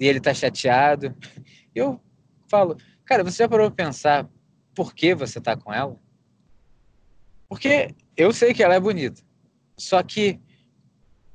E 0.00 0.04
ele 0.04 0.18
está 0.18 0.34
chateado. 0.34 1.14
Eu 1.72 2.00
falo, 2.48 2.76
cara, 3.04 3.22
você 3.22 3.44
já 3.44 3.48
parou 3.48 3.70
para 3.70 3.86
pensar 3.86 4.28
por 4.74 4.92
que 4.92 5.14
você 5.14 5.38
está 5.38 5.56
com 5.56 5.72
ela? 5.72 5.96
Porque 7.48 7.94
eu 8.16 8.32
sei 8.32 8.52
que 8.52 8.62
ela 8.62 8.74
é 8.74 8.80
bonita, 8.80 9.22
só 9.78 10.02
que 10.02 10.40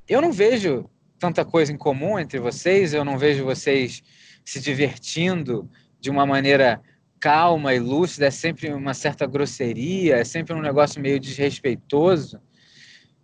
eu 0.06 0.20
não 0.20 0.32
vejo 0.32 0.84
tanta 1.18 1.46
coisa 1.46 1.72
em 1.72 1.78
comum 1.78 2.18
entre 2.18 2.38
vocês, 2.38 2.92
eu 2.92 3.06
não 3.06 3.16
vejo 3.16 3.42
vocês 3.42 4.02
se 4.44 4.60
divertindo 4.60 5.70
de 5.98 6.10
uma 6.10 6.26
maneira 6.26 6.82
calma 7.20 7.74
e 7.74 7.78
lúcida, 7.78 8.26
é 8.26 8.30
sempre 8.30 8.72
uma 8.72 8.94
certa 8.94 9.26
grosseria, 9.26 10.16
é 10.16 10.24
sempre 10.24 10.54
um 10.54 10.60
negócio 10.60 11.00
meio 11.00 11.20
desrespeitoso. 11.20 12.40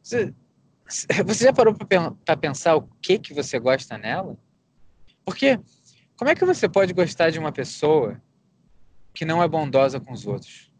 Você, 0.02 0.34
você 1.24 1.44
já 1.44 1.52
parou 1.52 1.74
para 1.74 2.36
pensar 2.36 2.76
o 2.76 2.82
que 3.00 3.18
que 3.18 3.32
você 3.32 3.58
gosta 3.58 3.96
nela? 3.96 4.38
Porque 5.24 5.58
como 6.16 6.30
é 6.30 6.34
que 6.34 6.44
você 6.44 6.68
pode 6.68 6.92
gostar 6.92 7.30
de 7.30 7.38
uma 7.38 7.50
pessoa 7.50 8.22
que 9.14 9.24
não 9.24 9.42
é 9.42 9.48
bondosa 9.48 9.98
com 9.98 10.12
os 10.12 10.26
outros? 10.26 10.70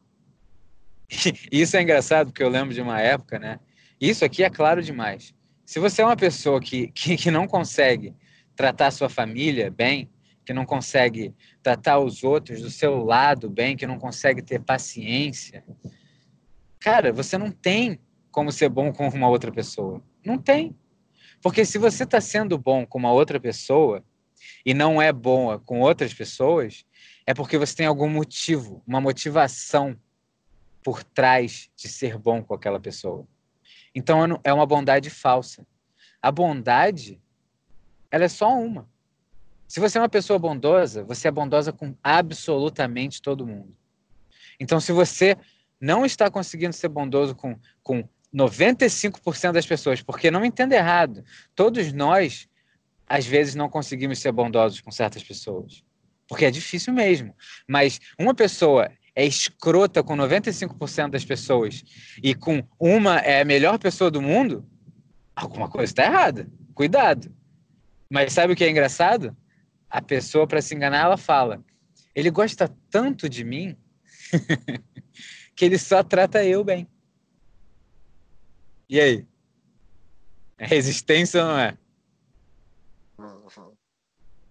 Isso 1.51 1.77
é 1.77 1.83
engraçado 1.83 2.29
porque 2.29 2.43
eu 2.43 2.49
lembro 2.49 2.75
de 2.75 2.83
uma 2.83 3.01
época, 3.01 3.39
né? 3.39 3.59
Isso 4.01 4.25
aqui 4.25 4.45
é 4.45 4.51
claro 4.51 4.83
demais. 4.83 5.35
Se 5.64 5.81
você 5.81 6.03
é 6.03 6.05
uma 6.05 6.17
pessoa 6.17 6.61
que, 6.61 6.89
que, 6.89 7.17
que 7.17 7.31
não 7.31 7.49
consegue 7.49 8.14
tratar 8.55 8.91
sua 8.91 9.09
família 9.09 9.71
bem, 9.71 10.11
que 10.47 10.55
não 10.55 10.65
consegue 10.65 11.35
tratar 11.61 11.99
os 11.99 12.23
outros 12.23 12.63
do 12.63 12.71
seu 12.71 13.05
lado 13.05 13.51
bem, 13.51 13.77
que 13.77 13.87
não 13.87 13.99
consegue 13.99 14.41
ter 14.41 14.61
paciência. 14.61 15.65
cara, 16.79 17.13
você 17.13 17.37
não 17.37 17.51
tem 17.51 17.99
como 18.31 18.53
ser 18.53 18.69
bom 18.69 18.93
com 18.93 19.09
uma 19.09 19.29
outra 19.29 19.51
pessoa. 19.51 20.01
Não 20.25 20.39
tem. 20.39 20.77
Porque 21.43 21.65
se 21.65 21.79
você 21.79 22.05
está 22.05 22.21
sendo 22.21 22.57
bom 22.57 22.87
com 22.87 22.97
uma 22.97 23.11
outra 23.11 23.41
pessoa 23.41 24.05
e 24.65 24.73
não 24.73 25.03
é 25.03 25.13
boa 25.13 25.59
com 25.59 25.81
outras 25.81 26.15
pessoas, 26.15 26.87
é 27.27 27.35
porque 27.35 27.59
você 27.59 27.75
tem 27.75 27.87
algum 27.87 28.09
motivo, 28.09 28.83
uma 28.87 29.01
motivação 29.01 29.99
por 30.83 31.03
trás 31.03 31.69
de 31.75 31.89
ser 31.89 32.17
bom 32.17 32.41
com 32.41 32.55
aquela 32.55 32.79
pessoa. 32.79 33.27
Então 33.93 34.41
é 34.45 34.53
uma 34.53 34.67
bondade 34.67 35.11
falsa. 35.11 35.67
A 36.23 36.31
bondade, 36.31 37.21
ela 38.13 38.25
é 38.25 38.29
só 38.29 38.57
uma. 38.57 38.89
Se 39.69 39.81
você 39.81 39.99
é 39.99 40.01
uma 40.01 40.09
pessoa 40.09 40.39
bondosa, 40.39 41.05
você 41.05 41.29
é 41.29 41.31
bondosa 41.31 41.73
com 41.73 41.95
absolutamente 42.03 43.21
todo 43.21 43.47
mundo. 43.47 43.77
Então, 44.61 44.81
se 44.81 44.93
você 44.93 45.37
não 45.81 46.07
está 46.07 46.31
conseguindo 46.31 46.73
ser 46.73 46.89
bondoso 46.89 47.35
com, 47.35 47.59
com 47.83 48.09
95% 48.35 49.53
das 49.53 49.67
pessoas, 49.67 50.03
porque 50.03 50.31
não 50.31 50.45
entenda 50.45 50.75
errado, 50.75 51.25
todos 51.55 51.93
nós, 51.93 52.49
às 53.07 53.27
vezes, 53.27 53.55
não 53.55 53.69
conseguimos 53.69 54.19
ser 54.19 54.33
bondosos 54.33 54.81
com 54.81 54.91
certas 54.91 55.23
pessoas. 55.23 55.83
Porque 56.29 56.45
é 56.45 56.51
difícil 56.51 56.93
mesmo. 56.93 57.35
Mas 57.69 58.01
uma 58.19 58.35
pessoa 58.35 58.91
é 59.14 59.25
escrota 59.25 60.03
com 60.03 60.17
95% 60.17 61.11
das 61.11 61.25
pessoas 61.25 61.83
e 62.23 62.35
com 62.35 62.62
uma 62.79 63.19
é 63.19 63.41
a 63.41 63.45
melhor 63.45 63.79
pessoa 63.79 64.11
do 64.11 64.21
mundo, 64.21 64.67
alguma 65.35 65.69
coisa 65.69 65.91
está 65.91 66.05
errada. 66.05 66.49
Cuidado. 66.75 67.35
Mas 68.11 68.33
sabe 68.33 68.53
o 68.53 68.57
que 68.57 68.64
é 68.64 68.71
engraçado? 68.71 69.37
A 69.89 70.03
pessoa, 70.03 70.47
para 70.47 70.61
se 70.61 70.74
enganar, 70.74 71.05
ela 71.05 71.16
fala: 71.16 71.64
ele 72.14 72.30
gosta 72.30 72.74
tanto 72.91 73.28
de 73.28 73.45
mim 73.45 73.76
que 75.55 75.64
ele 75.64 75.78
só 75.78 76.03
trata 76.03 76.45
eu 76.45 76.64
bem. 76.64 76.89
E 78.89 79.01
aí? 79.01 79.26
É 80.59 80.66
resistência 80.66 81.43
ou 81.43 81.49
não 81.49 81.59
é? 81.59 81.76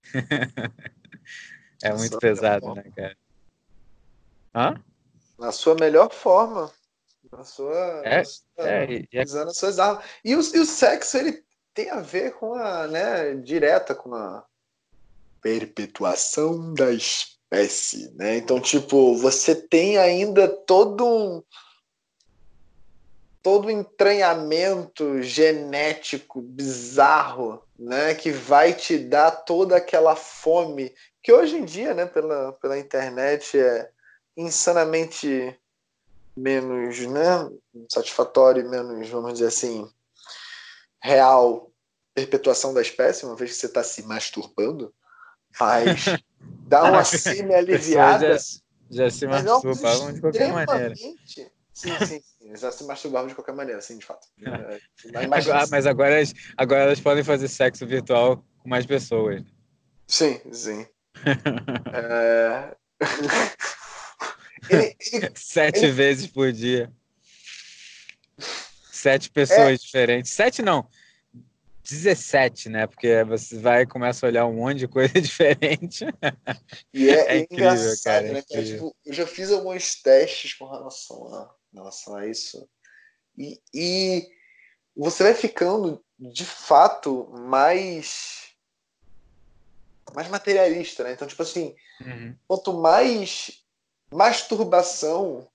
é 1.83 1.93
muito 1.93 2.17
pesado, 2.19 2.73
né, 2.75 2.83
cara? 2.95 3.17
Hã? 4.53 4.83
Na 5.37 5.51
sua 5.51 5.75
melhor 5.75 6.11
forma. 6.11 6.71
Na 7.31 7.43
sua. 7.43 8.01
É, 8.05 8.23
é, 8.59 9.07
é, 9.11 9.23
usando 9.23 9.49
as 9.49 9.57
suas 9.57 9.79
armas. 9.79 10.05
E 10.23 10.35
o, 10.35 10.39
e 10.39 10.59
o 10.59 10.65
sexo, 10.65 11.17
ele 11.17 11.43
tem 11.73 11.89
a 11.89 11.99
ver 11.99 12.33
com 12.35 12.53
a, 12.53 12.87
né, 12.87 13.35
direta 13.35 13.93
com 13.93 14.13
a 14.13 14.45
perpetuação 15.45 16.73
da 16.73 16.91
espécie, 16.91 18.11
né? 18.15 18.37
Então, 18.37 18.59
tipo, 18.59 19.15
você 19.15 19.53
tem 19.53 19.95
ainda 19.95 20.47
todo 20.47 21.05
um 21.05 21.43
todo 23.43 23.69
entranhamento 23.69 25.21
genético 25.21 26.41
bizarro, 26.41 27.61
né, 27.77 28.15
que 28.15 28.31
vai 28.31 28.73
te 28.73 28.97
dar 28.97 29.29
toda 29.29 29.77
aquela 29.77 30.15
fome 30.15 30.91
que 31.21 31.31
hoje 31.31 31.57
em 31.57 31.63
dia, 31.63 31.93
né, 31.93 32.07
pela, 32.07 32.53
pela 32.53 32.79
internet 32.79 33.59
é 33.59 33.91
insanamente 34.35 35.55
menos, 36.35 36.97
né, 37.01 37.51
satisfatório, 37.87 38.67
menos, 38.67 39.07
vamos 39.09 39.33
dizer 39.33 39.49
assim, 39.49 39.87
real 40.99 41.69
perpetuação 42.15 42.73
da 42.73 42.81
espécie, 42.81 43.27
uma 43.27 43.35
vez 43.35 43.51
que 43.51 43.57
você 43.57 43.67
está 43.67 43.83
se 43.83 44.01
masturbando, 44.01 44.91
mas 45.59 46.05
dá 46.67 46.83
uma 46.85 47.03
semi-aliviada. 47.03 48.37
Já, 48.37 49.05
já 49.05 49.09
se 49.09 49.27
masturbavam 49.27 50.13
de 50.13 50.21
qualquer 50.21 50.51
maneira. 50.51 50.95
Sim, 50.95 51.15
sim, 51.73 52.05
sim. 52.05 52.21
Já 52.55 52.71
se 52.71 52.83
masturbavam 52.85 53.27
de 53.27 53.35
qualquer 53.35 53.55
maneira, 53.55 53.81
sim, 53.81 53.97
de 53.97 54.05
fato. 54.05 54.27
É, 55.13 55.27
mas 55.27 55.85
agora, 55.85 56.21
agora 56.57 56.83
elas 56.83 56.99
podem 56.99 57.23
fazer 57.23 57.47
sexo 57.47 57.85
virtual 57.85 58.43
com 58.59 58.69
mais 58.69 58.85
pessoas. 58.85 59.43
Sim, 60.07 60.39
sim. 60.51 60.85
é... 61.93 62.75
ele, 64.69 64.95
ele, 65.11 65.31
Sete 65.35 65.79
ele... 65.79 65.91
vezes 65.91 66.27
por 66.27 66.51
dia. 66.51 66.91
Sete 68.91 69.29
pessoas 69.29 69.59
é... 69.59 69.77
diferentes. 69.77 70.31
Sete 70.31 70.61
não. 70.61 70.87
17, 71.85 72.69
né? 72.69 72.87
Porque 72.87 73.23
você 73.23 73.57
vai 73.59 73.83
e 73.83 73.87
começa 73.87 74.25
a 74.25 74.29
olhar 74.29 74.45
um 74.45 74.55
monte 74.55 74.79
de 74.79 74.87
coisa 74.87 75.13
diferente. 75.21 76.05
E 76.93 77.09
é, 77.09 77.35
é 77.35 77.37
incrível, 77.39 77.93
cara. 78.03 78.27
É 78.27 78.33
né, 78.33 78.43
cara? 78.49 78.65
Tipo, 78.65 78.95
eu 79.05 79.13
já 79.13 79.27
fiz 79.27 79.51
alguns 79.51 80.01
testes 80.01 80.53
com 80.53 80.65
relação 80.65 81.33
a, 81.33 81.53
relação 81.73 82.15
a 82.15 82.27
isso. 82.27 82.67
E, 83.37 83.61
e 83.73 84.27
você 84.95 85.23
vai 85.23 85.33
ficando, 85.33 86.03
de 86.19 86.45
fato, 86.45 87.29
mais 87.31 88.43
mais 90.13 90.29
materialista, 90.29 91.03
né? 91.03 91.11
Então, 91.11 91.27
tipo 91.27 91.41
assim, 91.41 91.75
uhum. 91.99 92.35
quanto 92.47 92.73
mais 92.73 93.63
masturbação, 94.11 95.49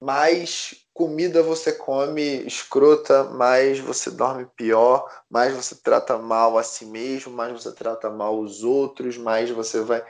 mais 0.00 0.84
comida 1.00 1.42
você 1.42 1.72
come 1.72 2.44
escrota, 2.46 3.24
mais 3.24 3.78
você 3.78 4.10
dorme 4.10 4.44
pior, 4.54 5.10
mais 5.30 5.54
você 5.54 5.74
trata 5.74 6.18
mal 6.18 6.58
a 6.58 6.62
si 6.62 6.84
mesmo, 6.84 7.32
mais 7.32 7.50
você 7.54 7.72
trata 7.72 8.10
mal 8.10 8.38
os 8.38 8.62
outros, 8.62 9.16
mais 9.16 9.48
você 9.48 9.80
vai. 9.80 10.04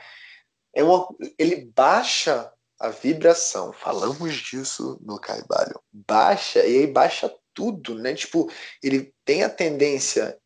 É 0.74 0.82
uma... 0.82 1.06
Ele 1.38 1.70
baixa 1.76 2.52
a 2.76 2.88
vibração. 2.88 3.72
Falamos 3.72 4.34
disso 4.34 4.98
no 5.00 5.16
Caibalho. 5.20 5.80
Baixa, 5.92 6.58
e 6.66 6.78
aí 6.78 6.86
baixa 6.88 7.32
tudo, 7.54 7.94
né? 7.94 8.12
Tipo, 8.12 8.50
ele 8.82 9.14
tem 9.24 9.44
a 9.44 9.48
tendência 9.48 10.36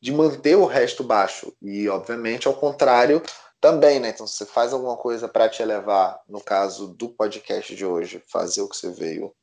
de 0.00 0.12
manter 0.12 0.54
o 0.54 0.66
resto 0.66 1.02
baixo. 1.02 1.52
E, 1.60 1.88
obviamente, 1.88 2.46
ao 2.46 2.54
contrário 2.54 3.20
também, 3.60 3.98
né? 3.98 4.10
Então, 4.10 4.24
se 4.24 4.36
você 4.36 4.46
faz 4.46 4.72
alguma 4.72 4.96
coisa 4.96 5.26
para 5.26 5.48
te 5.48 5.60
elevar, 5.60 6.20
no 6.28 6.40
caso 6.40 6.94
do 6.94 7.08
podcast 7.08 7.74
de 7.74 7.84
hoje, 7.84 8.22
fazer 8.28 8.62
o 8.62 8.68
que 8.68 8.76
você 8.76 8.92
veio 8.92 9.34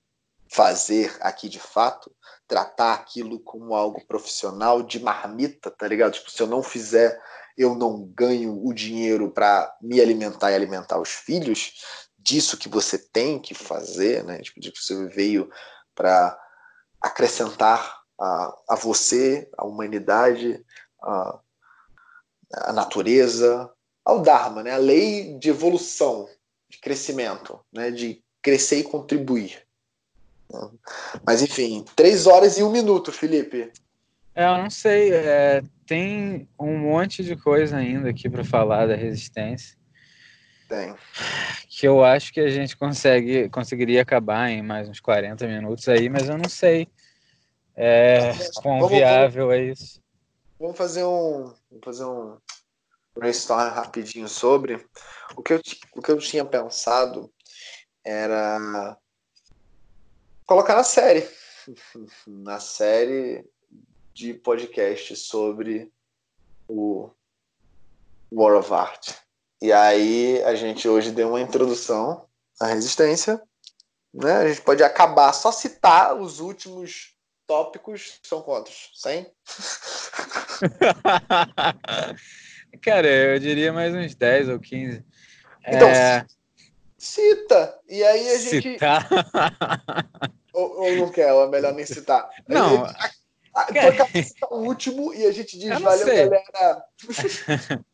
fazer 0.49 1.15
aqui 1.21 1.49
de 1.49 1.59
fato, 1.59 2.11
tratar 2.47 2.93
aquilo 2.93 3.39
como 3.39 3.75
algo 3.75 4.05
profissional 4.07 4.81
de 4.81 4.99
marmita, 4.99 5.69
tá 5.69 5.87
ligado? 5.87 6.13
Tipo, 6.13 6.31
se 6.31 6.41
eu 6.41 6.47
não 6.47 6.63
fizer, 6.63 7.21
eu 7.57 7.75
não 7.75 8.05
ganho 8.15 8.65
o 8.65 8.73
dinheiro 8.73 9.31
para 9.31 9.75
me 9.81 9.99
alimentar 9.99 10.51
e 10.51 10.55
alimentar 10.55 10.99
os 10.99 11.09
filhos. 11.09 11.73
Disso 12.17 12.57
que 12.57 12.69
você 12.69 12.97
tem 12.97 13.39
que 13.39 13.53
fazer, 13.53 14.23
né? 14.23 14.39
Tipo, 14.41 14.59
de 14.59 14.71
que 14.71 14.79
você 14.79 15.07
veio 15.07 15.49
para 15.93 16.37
acrescentar 17.01 18.01
a, 18.19 18.57
a 18.69 18.75
você, 18.75 19.49
a 19.57 19.65
humanidade, 19.65 20.63
a, 21.01 21.39
a 22.53 22.73
natureza, 22.73 23.71
ao 24.05 24.21
Dharma, 24.21 24.63
né? 24.63 24.71
A 24.71 24.77
lei 24.77 25.37
de 25.37 25.49
evolução, 25.49 26.27
de 26.69 26.79
crescimento, 26.79 27.59
né? 27.73 27.91
De 27.91 28.23
crescer 28.41 28.77
e 28.77 28.83
contribuir. 28.83 29.66
Mas 31.25 31.41
enfim, 31.41 31.83
três 31.95 32.27
horas 32.27 32.57
e 32.57 32.63
um 32.63 32.71
minuto, 32.71 33.11
Felipe. 33.11 33.71
É, 34.33 34.45
eu 34.45 34.57
não 34.57 34.69
sei. 34.69 35.11
É, 35.13 35.63
tem 35.85 36.47
um 36.59 36.77
monte 36.77 37.23
de 37.23 37.35
coisa 37.35 37.77
ainda 37.77 38.09
aqui 38.09 38.29
para 38.29 38.43
falar 38.43 38.87
da 38.87 38.95
resistência. 38.95 39.77
Tem. 40.69 40.93
Que 41.69 41.87
eu 41.87 42.03
acho 42.03 42.33
que 42.33 42.39
a 42.39 42.49
gente 42.49 42.75
consegue, 42.75 43.49
conseguiria 43.49 44.01
acabar 44.01 44.49
em 44.49 44.61
mais 44.61 44.89
uns 44.89 44.99
40 44.99 45.47
minutos 45.47 45.87
aí, 45.87 46.09
mas 46.09 46.27
eu 46.27 46.37
não 46.37 46.49
sei 46.49 46.87
é, 47.75 48.31
quão 48.61 48.79
vamos, 48.79 48.89
viável 48.89 49.47
vamos, 49.47 49.61
é 49.61 49.65
isso. 49.65 50.01
Vamos 50.59 50.77
fazer 50.77 51.03
um. 51.03 51.53
Vamos 51.69 51.85
fazer 51.85 52.05
um 52.05 52.37
brainstorm 53.17 53.73
rapidinho 53.73 54.27
sobre. 54.27 54.85
O 55.35 55.41
que 55.41 55.53
eu, 55.53 55.61
o 55.95 56.01
que 56.01 56.11
eu 56.11 56.17
tinha 56.17 56.43
pensado 56.43 57.31
era 58.03 58.97
colocar 60.47 60.75
na 60.75 60.83
série. 60.83 61.27
na 62.25 62.59
série 62.59 63.45
de 64.13 64.33
podcast 64.33 65.15
sobre 65.15 65.91
o 66.67 67.11
War 68.31 68.57
of 68.57 68.73
Art. 68.73 69.11
E 69.61 69.71
aí 69.71 70.41
a 70.43 70.55
gente 70.55 70.87
hoje 70.87 71.11
deu 71.11 71.29
uma 71.29 71.41
introdução 71.41 72.25
à 72.59 72.67
resistência. 72.67 73.39
Né? 74.13 74.31
A 74.31 74.47
gente 74.47 74.61
pode 74.61 74.81
acabar, 74.81 75.33
só 75.33 75.51
citar 75.51 76.19
os 76.19 76.39
últimos 76.39 77.13
tópicos. 77.45 78.19
São 78.23 78.41
quantos? 78.41 78.91
100? 78.95 79.31
Cara, 82.81 83.07
eu 83.07 83.39
diria 83.39 83.73
mais 83.73 83.93
uns 83.93 84.15
10 84.15 84.49
ou 84.49 84.59
15. 84.59 85.05
Então, 85.67 85.89
é... 85.89 86.25
Cita. 86.97 87.79
E 87.87 88.03
aí 88.03 88.29
a 88.29 88.37
gente. 88.37 88.73
Citar. 88.73 89.07
ou, 90.51 90.81
ou 90.81 90.95
não 90.95 91.11
quer, 91.11 91.29
é 91.29 91.47
melhor 91.47 91.73
nem 91.73 91.85
citar. 91.85 92.27
Não. 92.47 92.85
A, 92.85 92.91
a, 93.53 93.61
a, 93.61 94.53
o 94.53 94.63
último 94.63 95.13
e 95.13 95.25
a 95.25 95.31
gente 95.31 95.57
diz, 95.57 95.79
valeu, 95.79 96.05
galera. 96.05 96.43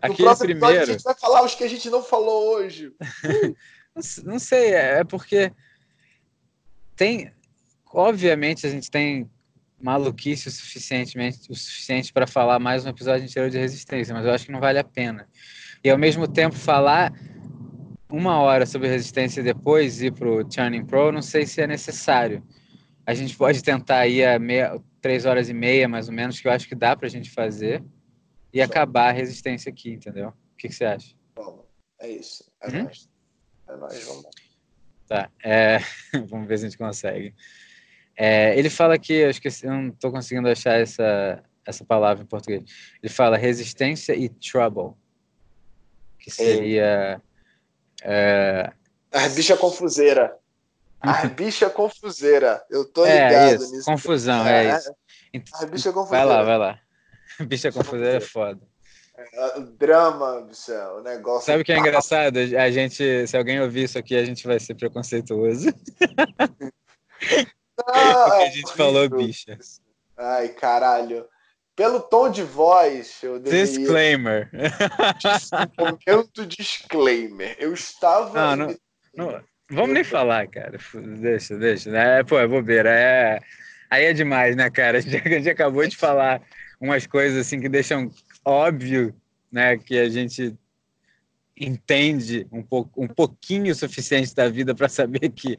Aqui 0.00 0.08
no 0.08 0.16
próximo 0.16 0.46
primeiro... 0.46 0.76
episódio 0.76 0.82
a 0.82 0.86
gente 0.86 1.02
vai 1.02 1.14
falar 1.14 1.42
os 1.42 1.54
que 1.54 1.64
a 1.64 1.68
gente 1.68 1.90
não 1.90 2.02
falou 2.02 2.54
hoje. 2.54 2.92
não 4.24 4.38
sei, 4.38 4.74
é, 4.74 5.00
é 5.00 5.04
porque 5.04 5.52
tem, 6.94 7.32
obviamente, 7.92 8.66
a 8.66 8.70
gente 8.70 8.90
tem 8.90 9.30
maluquice 9.80 10.46
o 10.46 10.50
suficientemente 10.50 11.50
o 11.50 11.56
suficiente 11.56 12.12
para 12.12 12.26
falar 12.26 12.60
mais 12.60 12.86
um 12.86 12.88
episódio 12.88 13.26
inteiro 13.26 13.50
de 13.50 13.58
resistência, 13.58 14.14
mas 14.14 14.24
eu 14.24 14.32
acho 14.32 14.46
que 14.46 14.52
não 14.52 14.60
vale 14.60 14.78
a 14.78 14.84
pena. 14.84 15.28
E 15.82 15.90
ao 15.90 15.98
mesmo 15.98 16.28
tempo 16.28 16.54
falar 16.54 17.12
uma 18.12 18.38
hora 18.40 18.66
sobre 18.66 18.88
resistência 18.88 19.40
e 19.40 19.44
depois 19.44 20.02
ir 20.02 20.12
para 20.12 20.28
o 20.28 20.44
Turning 20.44 20.84
Pro, 20.84 21.10
não 21.10 21.22
sei 21.22 21.46
se 21.46 21.62
é 21.62 21.66
necessário. 21.66 22.46
A 23.06 23.14
gente 23.14 23.36
pode 23.36 23.62
tentar 23.62 24.06
ir 24.06 24.24
a 24.24 24.38
meia, 24.38 24.78
três 25.00 25.24
horas 25.24 25.48
e 25.48 25.54
meia, 25.54 25.88
mais 25.88 26.08
ou 26.08 26.14
menos, 26.14 26.38
que 26.38 26.46
eu 26.46 26.52
acho 26.52 26.68
que 26.68 26.74
dá 26.74 26.94
para 26.94 27.06
a 27.06 27.10
gente 27.10 27.30
fazer, 27.30 27.82
e 28.52 28.60
acabar 28.60 29.08
a 29.08 29.12
resistência 29.12 29.70
aqui, 29.70 29.92
entendeu? 29.92 30.28
O 30.28 30.56
que, 30.58 30.68
que 30.68 30.74
você 30.74 30.84
acha? 30.84 31.16
Vamos, 31.34 31.64
é 31.98 32.10
isso. 32.10 32.44
É 32.62 32.68
hum? 32.68 32.82
nóis. 32.84 33.08
É 33.66 33.76
nóis, 33.76 34.04
vamos. 34.04 34.26
Tá, 35.08 35.30
é... 35.42 35.78
vamos 36.28 36.46
ver 36.46 36.58
se 36.58 36.66
a 36.66 36.68
gente 36.68 36.78
consegue. 36.78 37.34
É, 38.14 38.56
ele 38.58 38.68
fala 38.68 38.94
aqui, 38.94 39.14
eu 39.14 39.30
esqueci, 39.30 39.66
eu 39.66 39.72
não 39.72 39.88
estou 39.88 40.12
conseguindo 40.12 40.46
achar 40.46 40.78
essa, 40.78 41.42
essa 41.66 41.82
palavra 41.82 42.22
em 42.22 42.26
português. 42.26 42.62
Ele 43.02 43.10
fala 43.10 43.38
resistência 43.38 44.14
e 44.14 44.28
trouble, 44.28 44.92
que 46.18 46.30
seria. 46.30 47.22
É... 48.02 48.72
A 49.12 49.28
bicha 49.28 49.56
confuseira. 49.56 50.36
A 51.00 51.26
bicha 51.28 51.68
confuseira. 51.68 52.64
Eu 52.70 52.84
tô 52.84 53.04
é, 53.04 53.28
ligado 53.28 53.62
isso, 53.62 53.72
nisso. 53.72 53.84
Confusão, 53.84 54.46
é, 54.46 54.66
é 54.66 54.76
isso. 54.76 54.94
A 55.54 55.66
bicha 55.66 55.92
confuseira. 55.92 56.26
Vai 56.26 56.36
lá, 56.36 56.42
vai 56.42 56.58
lá. 56.58 56.78
Bicha 57.40 57.72
confuseira 57.72 58.16
é 58.16 58.20
foda. 58.20 58.60
É, 59.16 59.60
drama, 59.60 60.42
bicho, 60.42 60.72
o 60.72 61.02
negócio. 61.02 61.46
Sabe 61.46 61.62
o 61.62 61.64
que 61.64 61.72
é 61.72 61.78
engraçado? 61.78 62.38
A 62.38 62.70
gente, 62.70 63.26
se 63.26 63.36
alguém 63.36 63.60
ouvir 63.60 63.84
isso 63.84 63.98
aqui, 63.98 64.16
a 64.16 64.24
gente 64.24 64.46
vai 64.46 64.58
ser 64.58 64.74
preconceituoso. 64.74 65.68
Ah, 67.86 68.24
Porque 68.24 68.44
a 68.44 68.50
gente 68.50 68.72
falou 68.74 69.08
bicha. 69.08 69.58
Ai, 70.16 70.48
caralho. 70.48 71.26
Pelo 71.82 71.98
tom 71.98 72.30
de 72.30 72.44
voz, 72.44 73.18
eu 73.24 73.40
deveria... 73.40 73.66
Disclaimer. 73.66 74.48
Momento 75.76 76.46
discllaimer. 76.46 77.56
Eu 77.58 77.74
estava... 77.74 78.54
Não, 78.54 78.68
não, 78.68 78.76
não, 79.16 79.42
vamos 79.68 79.92
nem 79.92 80.04
falar, 80.04 80.46
cara. 80.46 80.78
Deixa, 81.18 81.56
deixa. 81.56 81.90
É, 81.90 82.22
pô, 82.22 82.38
é 82.38 82.46
bobeira. 82.46 82.88
É... 82.88 83.40
Aí 83.90 84.04
é 84.04 84.12
demais, 84.12 84.54
né, 84.54 84.70
cara? 84.70 84.98
A 84.98 85.00
gente, 85.00 85.26
a 85.26 85.28
gente 85.28 85.50
acabou 85.50 85.84
de 85.84 85.96
falar 85.96 86.40
umas 86.80 87.04
coisas 87.04 87.44
assim 87.44 87.60
que 87.60 87.68
deixam 87.68 88.12
óbvio, 88.44 89.12
né, 89.50 89.76
que 89.76 89.98
a 89.98 90.08
gente 90.08 90.56
entende 91.58 92.46
um, 92.52 92.62
pouco, 92.62 93.02
um 93.02 93.08
pouquinho 93.08 93.72
o 93.72 93.74
suficiente 93.74 94.32
da 94.36 94.48
vida 94.48 94.72
para 94.72 94.88
saber 94.88 95.30
que 95.30 95.58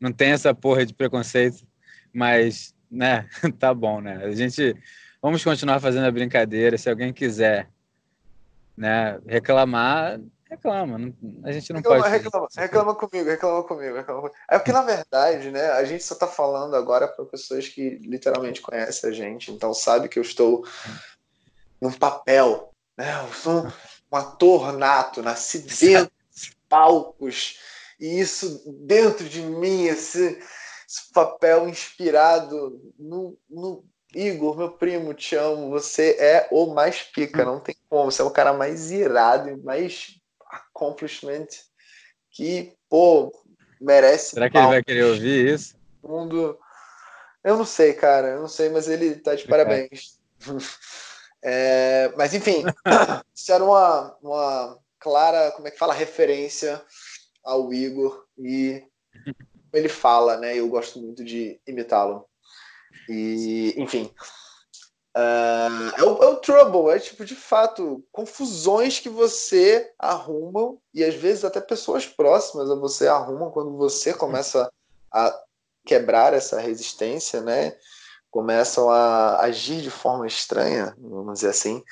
não 0.00 0.10
tem 0.10 0.32
essa 0.32 0.52
porra 0.52 0.84
de 0.84 0.92
preconceito, 0.92 1.64
mas, 2.12 2.74
né, 2.90 3.28
tá 3.60 3.72
bom, 3.72 4.00
né? 4.00 4.24
A 4.24 4.32
gente 4.32 4.74
vamos 5.22 5.44
continuar 5.44 5.80
fazendo 5.80 6.06
a 6.06 6.10
brincadeira. 6.10 6.76
Se 6.76 6.90
alguém 6.90 7.12
quiser, 7.12 7.70
né, 8.76 9.20
reclamar, 9.24 10.20
reclama. 10.50 11.14
a 11.44 11.52
gente 11.52 11.72
não 11.72 11.78
reclama, 11.78 12.02
pode. 12.02 12.16
Reclama, 12.16 12.48
reclama 12.56 12.94
comigo, 12.96 13.30
reclama 13.30 13.62
comigo, 13.62 13.96
reclama 13.96 14.20
comigo. 14.20 14.36
É 14.50 14.58
porque, 14.58 14.72
na 14.72 14.82
verdade, 14.82 15.50
né, 15.52 15.70
a 15.70 15.84
gente 15.84 16.02
só 16.02 16.16
tá 16.16 16.26
falando 16.26 16.74
agora 16.74 17.06
para 17.06 17.24
pessoas 17.24 17.68
que 17.68 17.90
literalmente 18.02 18.60
conhecem 18.60 19.08
a 19.08 19.12
gente, 19.12 19.52
então 19.52 19.72
sabe 19.72 20.08
que 20.08 20.18
eu 20.18 20.22
estou 20.22 20.66
num 21.80 21.92
papel, 21.92 22.72
né? 22.98 23.22
Eu 23.22 23.32
sou 23.32 23.66
um 24.10 24.16
ator 24.16 24.72
nato, 24.72 25.22
nasci 25.22 25.60
dentro 25.80 26.12
de 26.34 26.56
palcos 26.68 27.58
e 28.00 28.18
isso 28.20 28.62
dentro 28.84 29.28
de 29.28 29.40
mim, 29.42 29.84
esse, 29.84 30.38
esse 30.88 31.12
papel 31.12 31.68
inspirado 31.68 32.92
no, 32.98 33.38
no, 33.48 33.84
Igor, 34.14 34.56
meu 34.56 34.70
primo, 34.70 35.14
te 35.14 35.36
amo. 35.36 35.70
Você 35.70 36.16
é 36.18 36.48
o 36.50 36.66
mais 36.66 37.02
pica, 37.02 37.44
não 37.44 37.60
tem 37.60 37.74
como. 37.88 38.10
Você 38.10 38.22
é 38.22 38.24
o 38.24 38.30
cara 38.30 38.52
mais 38.52 38.90
irado 38.90 39.48
e 39.48 39.56
mais 39.56 40.18
accomplishment 40.50 41.46
que, 42.30 42.74
pô, 42.88 43.32
merece. 43.80 44.30
Será 44.34 44.50
que 44.50 44.56
ele 44.56 44.66
vai 44.66 44.82
querer 44.82 45.04
ouvir 45.04 45.54
isso? 45.54 45.74
Mundo. 46.02 46.58
Eu 47.42 47.56
não 47.56 47.64
sei, 47.64 47.92
cara, 47.92 48.28
eu 48.28 48.40
não 48.40 48.48
sei, 48.48 48.68
mas 48.68 48.88
ele 48.88 49.16
tá 49.16 49.34
de 49.34 49.46
parabéns. 49.46 50.18
É, 51.44 52.12
mas 52.16 52.32
enfim, 52.34 52.62
isso 53.34 53.52
era 53.52 53.64
uma, 53.64 54.16
uma 54.22 54.78
clara, 55.00 55.50
como 55.50 55.66
é 55.66 55.72
que 55.72 55.76
fala, 55.76 55.92
referência 55.92 56.80
ao 57.42 57.72
Igor 57.74 58.24
e 58.38 58.80
ele 59.74 59.88
fala, 59.88 60.36
né? 60.36 60.56
Eu 60.56 60.68
gosto 60.68 61.00
muito 61.00 61.24
de 61.24 61.60
imitá-lo. 61.66 62.28
E, 63.08 63.74
enfim, 63.76 64.10
uh, 65.16 65.98
é, 65.98 66.02
o, 66.02 66.22
é 66.22 66.26
o 66.28 66.36
trouble, 66.36 66.90
é 66.90 66.98
tipo, 66.98 67.24
de 67.24 67.34
fato, 67.34 68.04
confusões 68.12 68.98
que 68.98 69.08
você 69.08 69.92
arruma 69.98 70.76
e 70.94 71.04
às 71.04 71.14
vezes 71.14 71.44
até 71.44 71.60
pessoas 71.60 72.06
próximas 72.06 72.70
a 72.70 72.74
você 72.74 73.08
arrumam 73.08 73.50
quando 73.50 73.76
você 73.76 74.14
começa 74.14 74.70
a 75.12 75.38
quebrar 75.84 76.32
essa 76.32 76.60
resistência, 76.60 77.40
né? 77.40 77.76
Começam 78.30 78.88
a 78.88 79.40
agir 79.40 79.82
de 79.82 79.90
forma 79.90 80.26
estranha, 80.26 80.96
vamos 80.98 81.34
dizer 81.34 81.50
assim, 81.50 81.82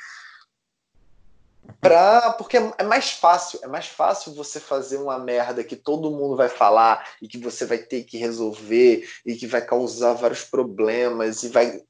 Pra, 1.80 2.32
porque 2.32 2.56
é 2.56 2.82
mais 2.82 3.10
fácil, 3.10 3.60
é 3.62 3.66
mais 3.66 3.86
fácil 3.86 4.34
você 4.34 4.58
fazer 4.58 4.96
uma 4.96 5.18
merda 5.18 5.64
que 5.64 5.76
todo 5.76 6.10
mundo 6.10 6.36
vai 6.36 6.48
falar 6.48 7.06
e 7.20 7.28
que 7.28 7.38
você 7.38 7.64
vai 7.66 7.78
ter 7.78 8.04
que 8.04 8.18
resolver 8.18 9.08
e 9.24 9.34
que 9.34 9.46
vai 9.46 9.64
causar 9.64 10.14
vários 10.14 10.44
problemas 10.44 11.42
e 11.42 11.48
vai 11.48 11.82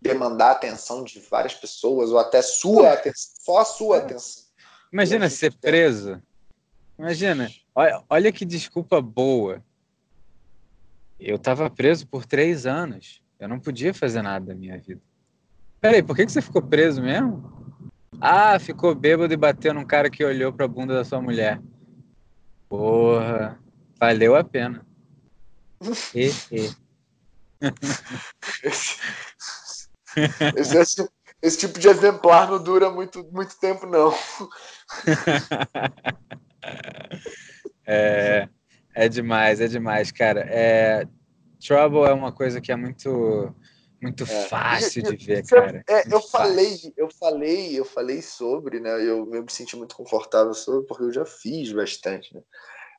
demandar 0.00 0.48
a 0.48 0.52
atenção 0.52 1.02
de 1.02 1.18
várias 1.20 1.54
pessoas 1.54 2.10
ou 2.10 2.18
até 2.18 2.42
sua 2.42 2.92
atenção, 2.92 3.32
só 3.40 3.58
a 3.58 3.64
sua 3.64 3.96
é. 3.96 4.00
atenção. 4.00 4.44
Imagina 4.92 5.28
ser 5.28 5.52
preso. 5.54 6.22
Imagina, 6.98 7.50
olha, 7.74 8.02
olha 8.08 8.32
que 8.32 8.44
desculpa 8.44 9.00
boa. 9.00 9.62
Eu 11.18 11.36
estava 11.36 11.68
preso 11.68 12.06
por 12.06 12.24
três 12.24 12.66
anos. 12.66 13.20
Eu 13.38 13.48
não 13.48 13.58
podia 13.58 13.92
fazer 13.92 14.22
nada 14.22 14.46
da 14.46 14.54
minha 14.54 14.78
vida. 14.78 15.00
Peraí, 15.80 16.02
por 16.02 16.16
que, 16.16 16.24
que 16.24 16.32
você 16.32 16.40
ficou 16.40 16.62
preso 16.62 17.02
mesmo? 17.02 17.65
Ah, 18.20 18.58
ficou 18.58 18.94
bêbado 18.94 19.32
e 19.32 19.36
bateu 19.36 19.74
num 19.74 19.84
cara 19.84 20.10
que 20.10 20.24
olhou 20.24 20.52
pra 20.52 20.66
bunda 20.66 20.94
da 20.94 21.04
sua 21.04 21.20
mulher. 21.20 21.60
Porra, 22.68 23.58
valeu 23.98 24.34
a 24.34 24.42
pena. 24.42 24.84
e, 26.14 26.30
e. 26.50 26.74
Esse, 30.56 30.78
esse, 30.78 31.08
esse, 31.42 31.58
tipo 31.58 31.78
de 31.78 31.88
exemplar 31.88 32.50
não 32.50 32.62
dura 32.62 32.90
muito, 32.90 33.22
muito 33.32 33.58
tempo, 33.58 33.86
não. 33.86 34.12
é, 37.86 38.48
é 38.94 39.08
demais, 39.08 39.60
é 39.60 39.68
demais, 39.68 40.10
cara. 40.10 40.40
É, 40.48 41.06
Trouble 41.60 42.08
é 42.08 42.12
uma 42.12 42.32
coisa 42.32 42.60
que 42.60 42.72
é 42.72 42.76
muito 42.76 43.54
muito 44.00 44.24
é. 44.24 44.26
fácil 44.26 45.02
de 45.02 45.16
ver, 45.16 45.44
cara. 45.46 45.84
É, 45.88 46.12
eu 46.12 46.20
falei, 46.20 46.92
eu 46.96 47.08
falei, 47.10 47.78
eu 47.78 47.84
falei 47.84 48.22
sobre, 48.22 48.80
né? 48.80 48.90
Eu, 49.00 49.32
eu 49.32 49.42
me 49.42 49.50
senti 49.50 49.76
muito 49.76 49.96
confortável 49.96 50.52
sobre, 50.54 50.86
porque 50.86 51.04
eu 51.04 51.12
já 51.12 51.24
fiz 51.24 51.72
bastante, 51.72 52.34
né? 52.34 52.42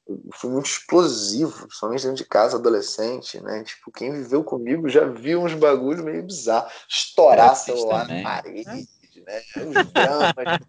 Eu 0.08 0.20
fui 0.34 0.50
muito 0.50 0.68
explosivo, 0.68 1.68
principalmente 1.68 2.04
dentro 2.04 2.18
de 2.18 2.26
casa, 2.26 2.58
adolescente, 2.58 3.42
né? 3.42 3.64
Tipo, 3.64 3.92
quem 3.92 4.12
viveu 4.12 4.44
comigo 4.44 4.88
já 4.88 5.06
viu 5.06 5.44
uns 5.44 5.54
bagulhos 5.54 6.04
meio 6.04 6.24
bizarros. 6.24 6.72
Estourar 6.90 7.56
celular 7.56 8.08
na 8.08 8.24
parede, 8.24 8.66
né? 8.66 9.42
Os 9.58 9.92
dramas. 9.92 10.60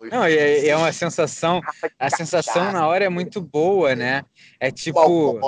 os... 0.00 0.10
Não, 0.10 0.24
é, 0.24 0.66
é 0.66 0.76
uma 0.76 0.92
sensação. 0.92 1.60
A 1.98 2.10
sensação 2.10 2.72
na 2.72 2.86
hora 2.86 3.04
é 3.04 3.08
muito 3.08 3.40
boa, 3.40 3.94
né? 3.94 4.24
É 4.58 4.70
tipo. 4.70 5.40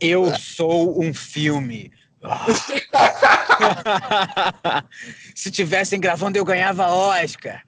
Eu 0.00 0.34
sou 0.36 1.00
um 1.00 1.14
filme 1.14 1.92
Se 5.34 5.50
tivessem 5.50 6.00
gravando, 6.00 6.38
eu 6.38 6.44
ganhava 6.44 6.88
Oscar. 6.88 7.62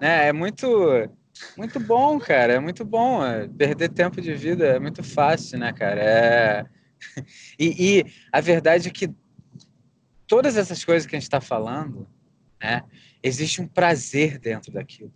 Né? 0.00 0.28
É 0.28 0.32
muito, 0.32 1.10
muito 1.56 1.80
bom, 1.80 2.18
cara. 2.18 2.54
É 2.54 2.60
muito 2.60 2.84
bom. 2.84 3.20
Perder 3.56 3.88
tempo 3.90 4.20
de 4.20 4.34
vida 4.34 4.66
é 4.66 4.78
muito 4.78 5.02
fácil, 5.02 5.58
né, 5.58 5.72
cara? 5.72 6.00
É... 6.00 6.66
E, 7.58 7.98
e 7.98 8.04
a 8.32 8.40
verdade 8.40 8.88
é 8.88 8.90
que 8.90 9.14
todas 10.26 10.56
essas 10.56 10.84
coisas 10.84 11.06
que 11.06 11.14
a 11.14 11.18
gente 11.18 11.26
está 11.26 11.40
falando, 11.40 12.06
né, 12.60 12.82
existe 13.22 13.60
um 13.60 13.66
prazer 13.66 14.38
dentro 14.38 14.72
daquilo. 14.72 15.12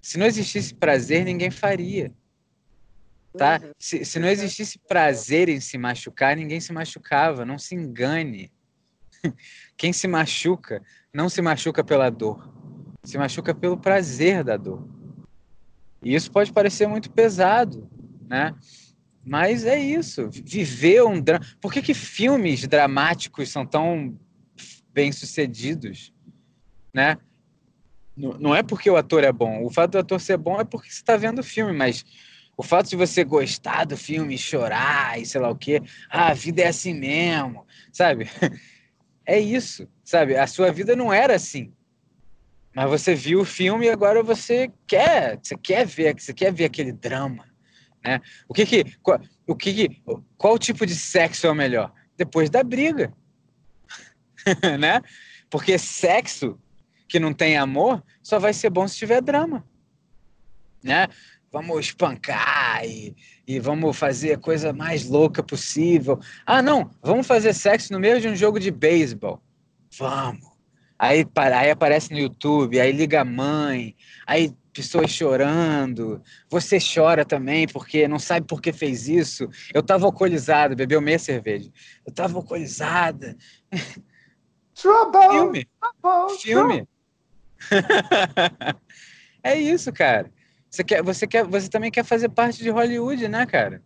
Se 0.00 0.18
não 0.18 0.26
existisse 0.26 0.74
prazer, 0.74 1.24
ninguém 1.24 1.50
faria. 1.50 2.12
Tá? 3.36 3.60
Uhum. 3.62 3.70
Se, 3.78 4.04
se 4.04 4.18
não 4.18 4.28
existisse 4.28 4.78
prazer 4.78 5.48
em 5.48 5.60
se 5.60 5.76
machucar, 5.76 6.36
ninguém 6.36 6.60
se 6.60 6.72
machucava. 6.72 7.44
Não 7.44 7.58
se 7.58 7.74
engane. 7.74 8.50
Quem 9.76 9.92
se 9.92 10.08
machuca 10.08 10.82
não 11.12 11.28
se 11.28 11.40
machuca 11.42 11.82
pela 11.82 12.10
dor, 12.10 12.52
se 13.02 13.18
machuca 13.18 13.54
pelo 13.54 13.76
prazer 13.76 14.44
da 14.44 14.56
dor. 14.56 14.86
E 16.02 16.14
isso 16.14 16.30
pode 16.30 16.52
parecer 16.52 16.86
muito 16.86 17.10
pesado, 17.10 17.90
né? 18.28 18.54
Mas 19.24 19.64
é 19.64 19.78
isso, 19.78 20.30
viver 20.30 21.02
um 21.04 21.20
drama. 21.20 21.44
Por 21.60 21.72
que, 21.72 21.82
que 21.82 21.92
filmes 21.92 22.66
dramáticos 22.66 23.50
são 23.50 23.66
tão 23.66 24.18
bem 24.92 25.12
sucedidos? 25.12 26.12
Né? 26.94 27.18
Não 28.16 28.54
é 28.54 28.62
porque 28.62 28.90
o 28.90 28.96
ator 28.96 29.22
é 29.24 29.32
bom. 29.32 29.64
O 29.64 29.70
fato 29.70 29.92
do 29.92 29.98
ator 29.98 30.20
ser 30.20 30.36
bom 30.36 30.60
é 30.60 30.64
porque 30.64 30.90
você 30.90 30.96
está 30.96 31.16
vendo 31.16 31.40
o 31.40 31.44
filme, 31.44 31.72
mas 31.72 32.04
o 32.58 32.62
fato 32.64 32.90
de 32.90 32.96
você 32.96 33.22
gostar 33.22 33.84
do 33.86 33.96
filme, 33.96 34.36
chorar 34.36 35.16
e 35.16 35.24
sei 35.24 35.40
lá 35.40 35.48
o 35.48 35.54
quê, 35.54 35.80
ah, 36.10 36.32
a 36.32 36.34
vida 36.34 36.60
é 36.60 36.66
assim 36.66 36.92
mesmo, 36.92 37.64
sabe? 37.92 38.28
É 39.30 39.38
isso, 39.38 39.86
sabe? 40.02 40.38
A 40.38 40.46
sua 40.46 40.72
vida 40.72 40.96
não 40.96 41.12
era 41.12 41.34
assim. 41.34 41.70
Mas 42.74 42.88
você 42.88 43.14
viu 43.14 43.42
o 43.42 43.44
filme 43.44 43.84
e 43.84 43.90
agora 43.90 44.22
você 44.22 44.72
quer, 44.86 45.38
você 45.42 45.54
quer 45.54 45.86
ver, 45.86 46.18
você 46.18 46.32
quer 46.32 46.50
ver 46.50 46.64
aquele 46.64 46.92
drama, 46.92 47.44
né? 48.02 48.22
O 48.48 48.54
que 48.54 48.64
que, 48.64 48.84
qual, 49.02 49.20
o 49.46 49.54
que, 49.54 49.74
que 49.74 50.02
qual 50.38 50.58
tipo 50.58 50.86
de 50.86 50.94
sexo 50.94 51.46
é 51.46 51.50
o 51.50 51.54
melhor? 51.54 51.92
Depois 52.16 52.48
da 52.48 52.62
briga, 52.64 53.12
né? 54.80 55.02
Porque 55.50 55.76
sexo 55.76 56.58
que 57.06 57.20
não 57.20 57.34
tem 57.34 57.58
amor 57.58 58.02
só 58.22 58.38
vai 58.38 58.54
ser 58.54 58.70
bom 58.70 58.88
se 58.88 58.96
tiver 58.96 59.20
drama, 59.20 59.62
né? 60.82 61.06
Vamos 61.50 61.86
espancar 61.86 62.84
e, 62.84 63.16
e 63.46 63.58
vamos 63.58 63.96
fazer 63.96 64.34
a 64.34 64.38
coisa 64.38 64.72
mais 64.72 65.08
louca 65.08 65.42
possível. 65.42 66.20
Ah, 66.44 66.60
não, 66.60 66.90
vamos 67.02 67.26
fazer 67.26 67.54
sexo 67.54 67.92
no 67.92 68.00
meio 68.00 68.20
de 68.20 68.28
um 68.28 68.36
jogo 68.36 68.60
de 68.60 68.70
beisebol. 68.70 69.40
Vamos. 69.98 70.46
Aí, 70.98 71.24
aí 71.54 71.70
aparece 71.70 72.10
no 72.12 72.18
YouTube, 72.18 72.78
aí 72.78 72.90
liga 72.92 73.20
a 73.20 73.24
mãe, 73.24 73.96
aí 74.26 74.52
pessoas 74.72 75.10
chorando. 75.10 76.22
Você 76.50 76.78
chora 76.78 77.24
também 77.24 77.66
porque 77.66 78.06
não 78.06 78.18
sabe 78.18 78.46
por 78.46 78.60
que 78.60 78.72
fez 78.72 79.08
isso. 79.08 79.48
Eu 79.72 79.82
tava 79.82 80.06
alcoolizado, 80.06 80.76
bebeu 80.76 81.00
meia 81.00 81.18
cerveja. 81.18 81.70
Eu 82.06 82.12
tava 82.12 82.36
alcoolizada. 82.36 83.36
Trouble, 84.74 85.28
Filme. 85.30 85.68
trouble, 86.00 86.38
Filme. 86.38 86.88
é 89.42 89.56
isso, 89.56 89.92
cara. 89.92 90.30
Você, 90.70 90.84
quer, 90.84 91.02
você, 91.02 91.26
quer, 91.26 91.44
você 91.44 91.68
também 91.68 91.90
quer 91.90 92.04
fazer 92.04 92.28
parte 92.28 92.62
de 92.62 92.70
Hollywood, 92.70 93.26
né, 93.28 93.46
cara? 93.46 93.82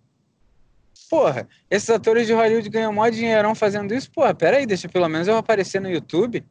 Porra, 1.08 1.48
esses 1.70 1.88
atores 1.90 2.26
de 2.26 2.32
Hollywood 2.32 2.68
ganham 2.68 2.92
mó 2.92 3.08
dinheirão 3.08 3.54
fazendo 3.54 3.94
isso? 3.94 4.10
Porra, 4.10 4.34
peraí, 4.34 4.66
deixa 4.66 4.88
pelo 4.88 5.08
menos 5.08 5.28
eu 5.28 5.36
aparecer 5.36 5.80
no 5.80 5.90
YouTube. 5.90 6.44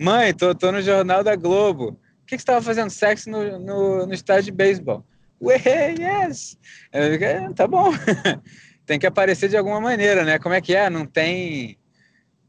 Mãe, 0.00 0.34
tô, 0.34 0.54
tô 0.54 0.70
no 0.72 0.82
Jornal 0.82 1.24
da 1.24 1.34
Globo. 1.36 1.92
Por 1.92 2.26
que, 2.26 2.36
que 2.36 2.42
você 2.42 2.42
estava 2.42 2.62
fazendo 2.62 2.90
sexo 2.90 3.30
no, 3.30 3.58
no, 3.58 4.06
no 4.06 4.12
estádio 4.12 4.44
de 4.44 4.52
beisebol? 4.52 5.04
Ué, 5.40 5.94
yes! 5.98 6.58
Eu, 6.92 7.54
tá 7.54 7.66
bom. 7.66 7.90
tem 8.84 8.98
que 8.98 9.06
aparecer 9.06 9.48
de 9.48 9.56
alguma 9.56 9.80
maneira, 9.80 10.24
né? 10.24 10.38
Como 10.38 10.54
é 10.54 10.60
que 10.60 10.74
é? 10.74 10.90
Não 10.90 11.06
tem. 11.06 11.78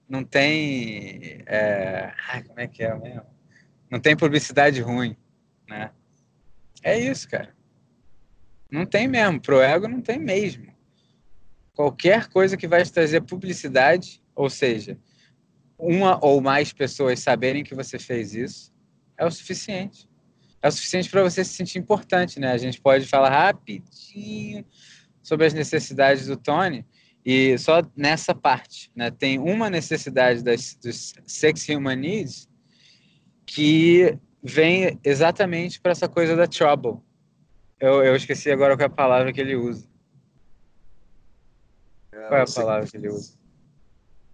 Não 0.07 0.23
tem. 0.23 1.43
É... 1.45 2.11
Ai, 2.29 2.43
como 2.43 2.59
é 2.59 2.67
que 2.67 2.83
é 2.83 2.95
mesmo? 2.95 3.38
Não 3.89 3.99
tem 3.99 4.15
publicidade 4.15 4.81
ruim, 4.81 5.15
né? 5.67 5.91
É 6.83 6.97
isso, 6.97 7.27
cara. 7.27 7.55
Não 8.71 8.85
tem 8.85 9.07
mesmo. 9.07 9.41
Pro 9.41 9.61
ego 9.61 9.87
não 9.87 10.01
tem 10.01 10.19
mesmo. 10.19 10.67
Qualquer 11.73 12.27
coisa 12.27 12.55
que 12.57 12.67
vai 12.67 12.83
te 12.83 12.91
trazer 12.91 13.21
publicidade, 13.21 14.21
ou 14.35 14.49
seja, 14.49 14.97
uma 15.77 16.23
ou 16.23 16.41
mais 16.41 16.73
pessoas 16.73 17.19
saberem 17.19 17.63
que 17.63 17.73
você 17.73 17.97
fez 17.97 18.35
isso, 18.35 18.73
é 19.17 19.25
o 19.25 19.31
suficiente. 19.31 20.07
É 20.61 20.67
o 20.67 20.71
suficiente 20.71 21.09
para 21.09 21.23
você 21.23 21.43
se 21.43 21.53
sentir 21.53 21.79
importante, 21.79 22.39
né? 22.39 22.51
A 22.51 22.57
gente 22.57 22.81
pode 22.81 23.05
falar 23.05 23.29
rapidinho 23.29 24.65
sobre 25.23 25.45
as 25.45 25.53
necessidades 25.53 26.27
do 26.27 26.35
Tony 26.35 26.85
e 27.25 27.57
só 27.57 27.81
nessa 27.95 28.35
parte, 28.35 28.91
né? 28.93 29.09
Tem 29.09 29.39
uma 29.39 29.69
necessidade 29.69 30.43
das, 30.43 30.75
dos 30.75 31.13
sex 31.25 31.67
human 31.69 31.95
needs 31.95 32.48
que 33.49 34.15
vem 34.43 34.99
exatamente 35.03 35.81
para 35.81 35.91
essa 35.91 36.07
coisa 36.07 36.35
da 36.35 36.47
trouble. 36.47 37.01
Eu, 37.79 38.03
eu 38.03 38.15
esqueci 38.15 38.51
agora 38.51 38.77
qual 38.77 38.83
é 38.83 38.85
a 38.85 38.89
palavra 38.95 39.33
que 39.33 39.41
ele 39.41 39.55
usa. 39.55 39.87
Qual 42.11 42.39
é 42.39 42.43
a 42.43 42.45
palavra 42.45 42.87
que 42.87 42.95
ele 42.95 43.09
usa? 43.09 43.33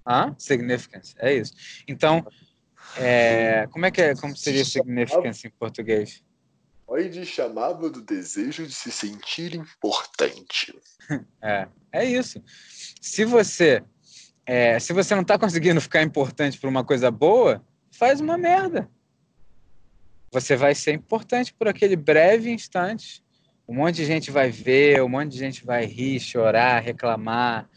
Hã? 0.06 0.36
Significance, 0.38 1.16
é 1.18 1.34
isso. 1.34 1.54
Então, 1.88 2.28
é, 2.98 3.68
como 3.72 3.86
é 3.86 3.92
que 3.92 4.02
é, 4.02 4.16
como 4.16 4.36
seria 4.36 4.66
significance 4.66 5.48
em 5.48 5.52
português? 5.52 6.22
Freud 6.86 7.26
chamava 7.26 7.90
do 7.90 8.02
desejo 8.02 8.68
de 8.68 8.74
se 8.74 8.92
sentir 8.92 9.56
importante. 9.56 10.78
É, 11.40 11.68
é 11.92 12.04
isso. 12.04 12.44
Se 13.00 13.24
você, 13.24 13.84
é, 14.44 14.80
se 14.80 14.92
você 14.92 15.14
não 15.14 15.22
está 15.22 15.38
conseguindo 15.38 15.80
ficar 15.80 16.02
importante 16.02 16.60
por 16.60 16.68
uma 16.68 16.84
coisa 16.84 17.12
boa, 17.12 17.64
faz 17.92 18.20
uma 18.20 18.40
merda 18.40 18.90
você 20.36 20.58
vai 20.58 20.76
ser 20.76 20.92
importante 20.92 21.54
por 21.54 21.66
aquele 21.66 21.96
breve 21.96 22.52
instante. 22.52 23.24
Um 23.66 23.76
monte 23.76 23.96
de 23.96 24.06
gente 24.06 24.32
vai 24.32 24.52
ver, 24.52 25.02
um 25.02 25.08
monte 25.08 25.32
de 25.32 25.38
gente 25.38 25.66
vai 25.66 25.86
rir, 25.86 26.20
chorar, 26.20 26.82
reclamar, 26.82 27.70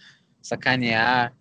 sacanear. 0.43 1.33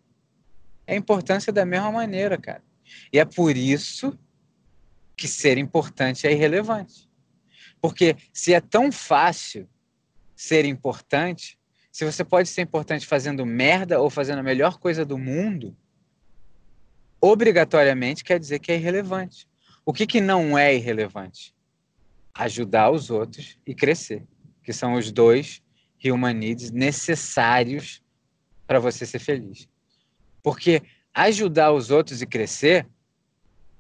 É 0.86 0.96
importância 0.96 1.52
da 1.52 1.66
mesma 1.66 1.92
maneira, 1.92 2.38
cara. 2.38 2.64
E 3.12 3.18
é 3.18 3.26
por 3.26 3.58
isso 3.58 4.18
que 5.16 5.28
ser 5.28 5.58
importante 5.58 6.28
é 6.28 6.32
irrelevante. 6.32 7.10
Porque 7.82 8.16
se 8.32 8.54
é 8.54 8.62
tão 8.62 8.92
fácil 8.92 9.68
ser 10.36 10.66
importante, 10.66 11.58
se 11.92 12.06
você 12.06 12.24
pode 12.24 12.48
ser 12.48 12.62
importante 12.62 13.08
fazendo 13.08 13.44
merda 13.44 14.00
ou 14.00 14.08
fazendo 14.08 14.38
a 14.38 14.44
melhor 14.44 14.78
coisa 14.78 15.04
do 15.04 15.18
mundo, 15.18 15.76
obrigatoriamente 17.20 18.24
quer 18.24 18.40
dizer 18.40 18.60
que 18.60 18.72
é 18.72 18.76
irrelevante. 18.76 19.48
O 19.88 19.94
que, 19.94 20.06
que 20.06 20.20
não 20.20 20.58
é 20.58 20.76
irrelevante? 20.76 21.56
Ajudar 22.34 22.92
os 22.92 23.10
outros 23.10 23.58
e 23.66 23.74
crescer, 23.74 24.22
que 24.62 24.74
são 24.74 24.96
os 24.96 25.14
dois 25.14 25.62
human 26.04 26.34
needs 26.34 26.72
necessários 26.72 28.04
para 28.68 28.82
você 28.82 29.06
ser 29.06 29.20
feliz. 29.20 29.70
Porque 30.44 30.82
ajudar 31.14 31.72
os 31.72 31.90
outros 31.90 32.22
e 32.22 32.26
crescer, 32.26 32.86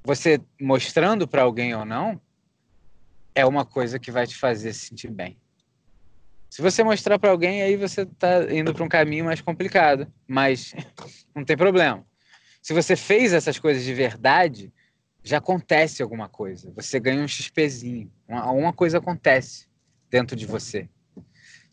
você 0.02 0.40
mostrando 0.62 1.28
para 1.28 1.42
alguém 1.42 1.76
ou 1.76 1.84
não, 1.84 2.22
é 3.36 3.46
uma 3.46 3.66
coisa 3.66 4.00
que 4.00 4.10
vai 4.10 4.26
te 4.26 4.38
fazer 4.38 4.72
se 4.72 4.88
sentir 4.88 5.12
bem. 5.12 5.38
Se 6.50 6.62
você 6.62 6.86
mostrar 6.86 7.20
para 7.20 7.32
alguém, 7.32 7.62
aí 7.64 7.76
você 7.76 8.04
está 8.04 8.50
indo 8.50 8.74
para 8.74 8.86
um 8.86 8.88
caminho 8.88 9.26
mais 9.26 9.42
complicado, 9.42 10.10
mas 10.26 10.74
não 11.36 11.44
tem 11.44 11.58
problema. 11.58 12.08
Se 12.62 12.74
você 12.74 12.96
fez 12.96 13.34
essas 13.34 13.60
coisas 13.60 13.84
de 13.84 13.94
verdade, 13.94 14.72
já 15.28 15.40
acontece 15.40 16.02
alguma 16.02 16.30
coisa. 16.30 16.72
Você 16.76 17.00
ganha 17.00 17.22
um 17.22 17.28
XPzinho. 17.28 18.10
Uma, 18.28 18.72
coisa 18.72 18.98
acontece 18.98 19.68
dentro 20.10 20.38
de 20.38 20.46
você. 20.46 20.90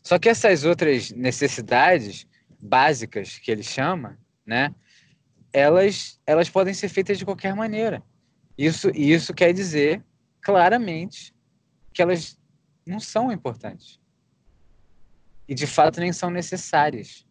Só 0.03 0.19
que 0.19 0.27
essas 0.27 0.65
outras 0.65 1.11
necessidades 1.11 2.27
básicas 2.59 3.39
que 3.39 3.49
ele 3.49 3.63
chama, 3.63 4.19
né? 4.45 4.75
Elas, 5.53 6.19
elas 6.27 6.49
podem 6.49 6.73
ser 6.73 6.89
feitas 6.89 7.17
de 7.17 7.23
qualquer 7.23 7.55
maneira. 7.55 8.03
Isso, 8.57 8.89
isso 8.93 9.33
quer 9.33 9.53
dizer 9.53 10.03
claramente 10.41 11.33
que 11.93 12.01
elas 12.01 12.37
não 12.85 12.99
são 12.99 13.31
importantes. 13.31 14.01
E 15.47 15.55
de 15.55 15.65
fato 15.65 16.01
nem 16.01 16.11
são 16.11 16.29
necessárias. 16.29 17.25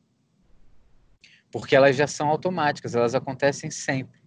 Porque 1.52 1.76
elas 1.76 1.94
já 1.94 2.06
são 2.06 2.28
automáticas, 2.28 2.94
elas 2.94 3.14
acontecem 3.14 3.70
sempre. 3.70 4.23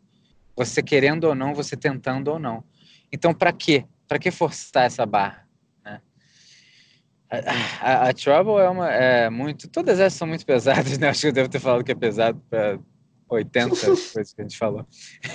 Você 0.58 0.82
querendo 0.82 1.26
ou 1.26 1.36
não, 1.36 1.54
você 1.54 1.78
tentando 1.78 2.30
ou 2.30 2.40
não. 2.40 2.64
Então, 3.12 3.34
para 3.34 3.54
quê? 3.54 3.86
Para 4.08 4.18
que 4.18 4.32
forçar 4.32 4.86
essa 4.86 5.06
barra? 5.06 5.48
Né? 5.86 6.02
A, 7.30 7.38
a, 7.80 8.10
a, 8.10 8.14
Trouble 8.14 8.60
é 8.60 8.68
uma. 8.68 8.92
É 8.92 9.30
muito. 9.30 9.70
Todas 9.70 10.00
essas 10.00 10.18
são 10.18 10.28
muito 10.28 10.46
pesadas, 10.46 10.98
né? 10.98 11.08
Acho 11.10 11.22
que 11.22 11.28
eu 11.28 11.32
devo 11.32 11.48
ter 11.48 11.60
falado 11.60 11.84
que 11.84 11.92
é 11.92 11.96
pesado 11.96 12.42
para 12.50 12.80
80 13.30 13.70
coisas 13.78 14.34
que 14.34 14.42
a 14.42 14.44
gente 14.44 14.58
falou. 14.58 14.86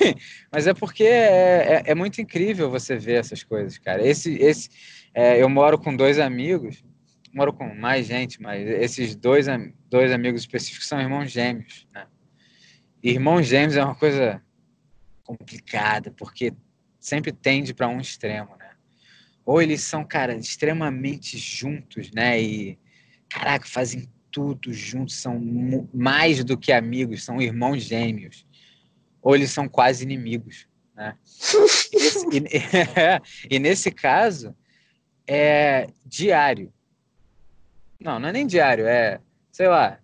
Mas 0.51 0.67
é 0.67 0.75
porque 0.75 1.05
é, 1.05 1.75
é, 1.75 1.83
é, 1.87 1.95
muito 1.95 2.21
incrível 2.21 2.69
você 2.69 2.97
ver 2.97 3.21
essas 3.21 3.45
coisas, 3.45 3.79
cara. 3.79 4.05
Esse, 4.05 4.35
esse, 4.35 4.69
é, 5.15 5.41
eu 5.41 5.49
moro 5.49 5.79
com 5.79 5.95
dois 5.95 6.19
amigos, 6.19 6.83
moro 7.33 7.53
com 7.53 7.73
mais 7.75 8.07
gente, 8.07 8.43
mas 8.43 8.69
esses 8.69 9.15
dois, 9.15 9.47
dois 9.89 10.13
amigos 10.13 10.43
específicos 10.43 10.87
são 10.87 11.01
irmãos 11.01 11.31
gêmeos, 11.31 11.87
né? 11.95 12.07
irmãos 13.03 13.47
gêmeos 13.47 13.77
é 13.77 13.85
uma 13.85 13.95
coisa 13.95 14.43
complicada, 15.23 16.11
porque 16.11 16.53
sempre 16.99 17.33
tende 17.33 17.75
para 17.75 17.89
um 17.89 18.01
extremo, 18.01 18.57
né? 18.57 18.71
Ou 19.45 19.61
eles 19.61 19.83
são, 19.83 20.05
cara, 20.05 20.35
extremamente 20.35 21.37
juntos, 21.37 22.11
né? 22.13 22.41
E, 22.41 22.79
caraca, 23.29 23.67
fazem 23.67 24.09
tudo 24.31 24.73
juntos, 24.73 25.17
são 25.17 25.39
mais 25.93 26.43
do 26.43 26.57
que 26.57 26.73
amigos, 26.73 27.25
são 27.25 27.41
irmãos 27.41 27.83
gêmeos. 27.83 28.47
Ou 29.21 29.35
eles 29.35 29.51
são 29.51 29.69
quase 29.69 30.05
inimigos, 30.05 30.67
né? 30.95 31.17
e, 31.93 31.97
nesse, 31.99 32.27
e, 32.27 32.43
e 33.57 33.59
nesse 33.59 33.91
caso, 33.91 34.57
é 35.27 35.89
diário. 36.05 36.73
Não, 38.01 38.19
não 38.19 38.29
é 38.29 38.33
nem 38.33 38.47
diário, 38.47 38.87
é, 38.87 39.21
sei 39.51 39.69
lá, 39.69 40.01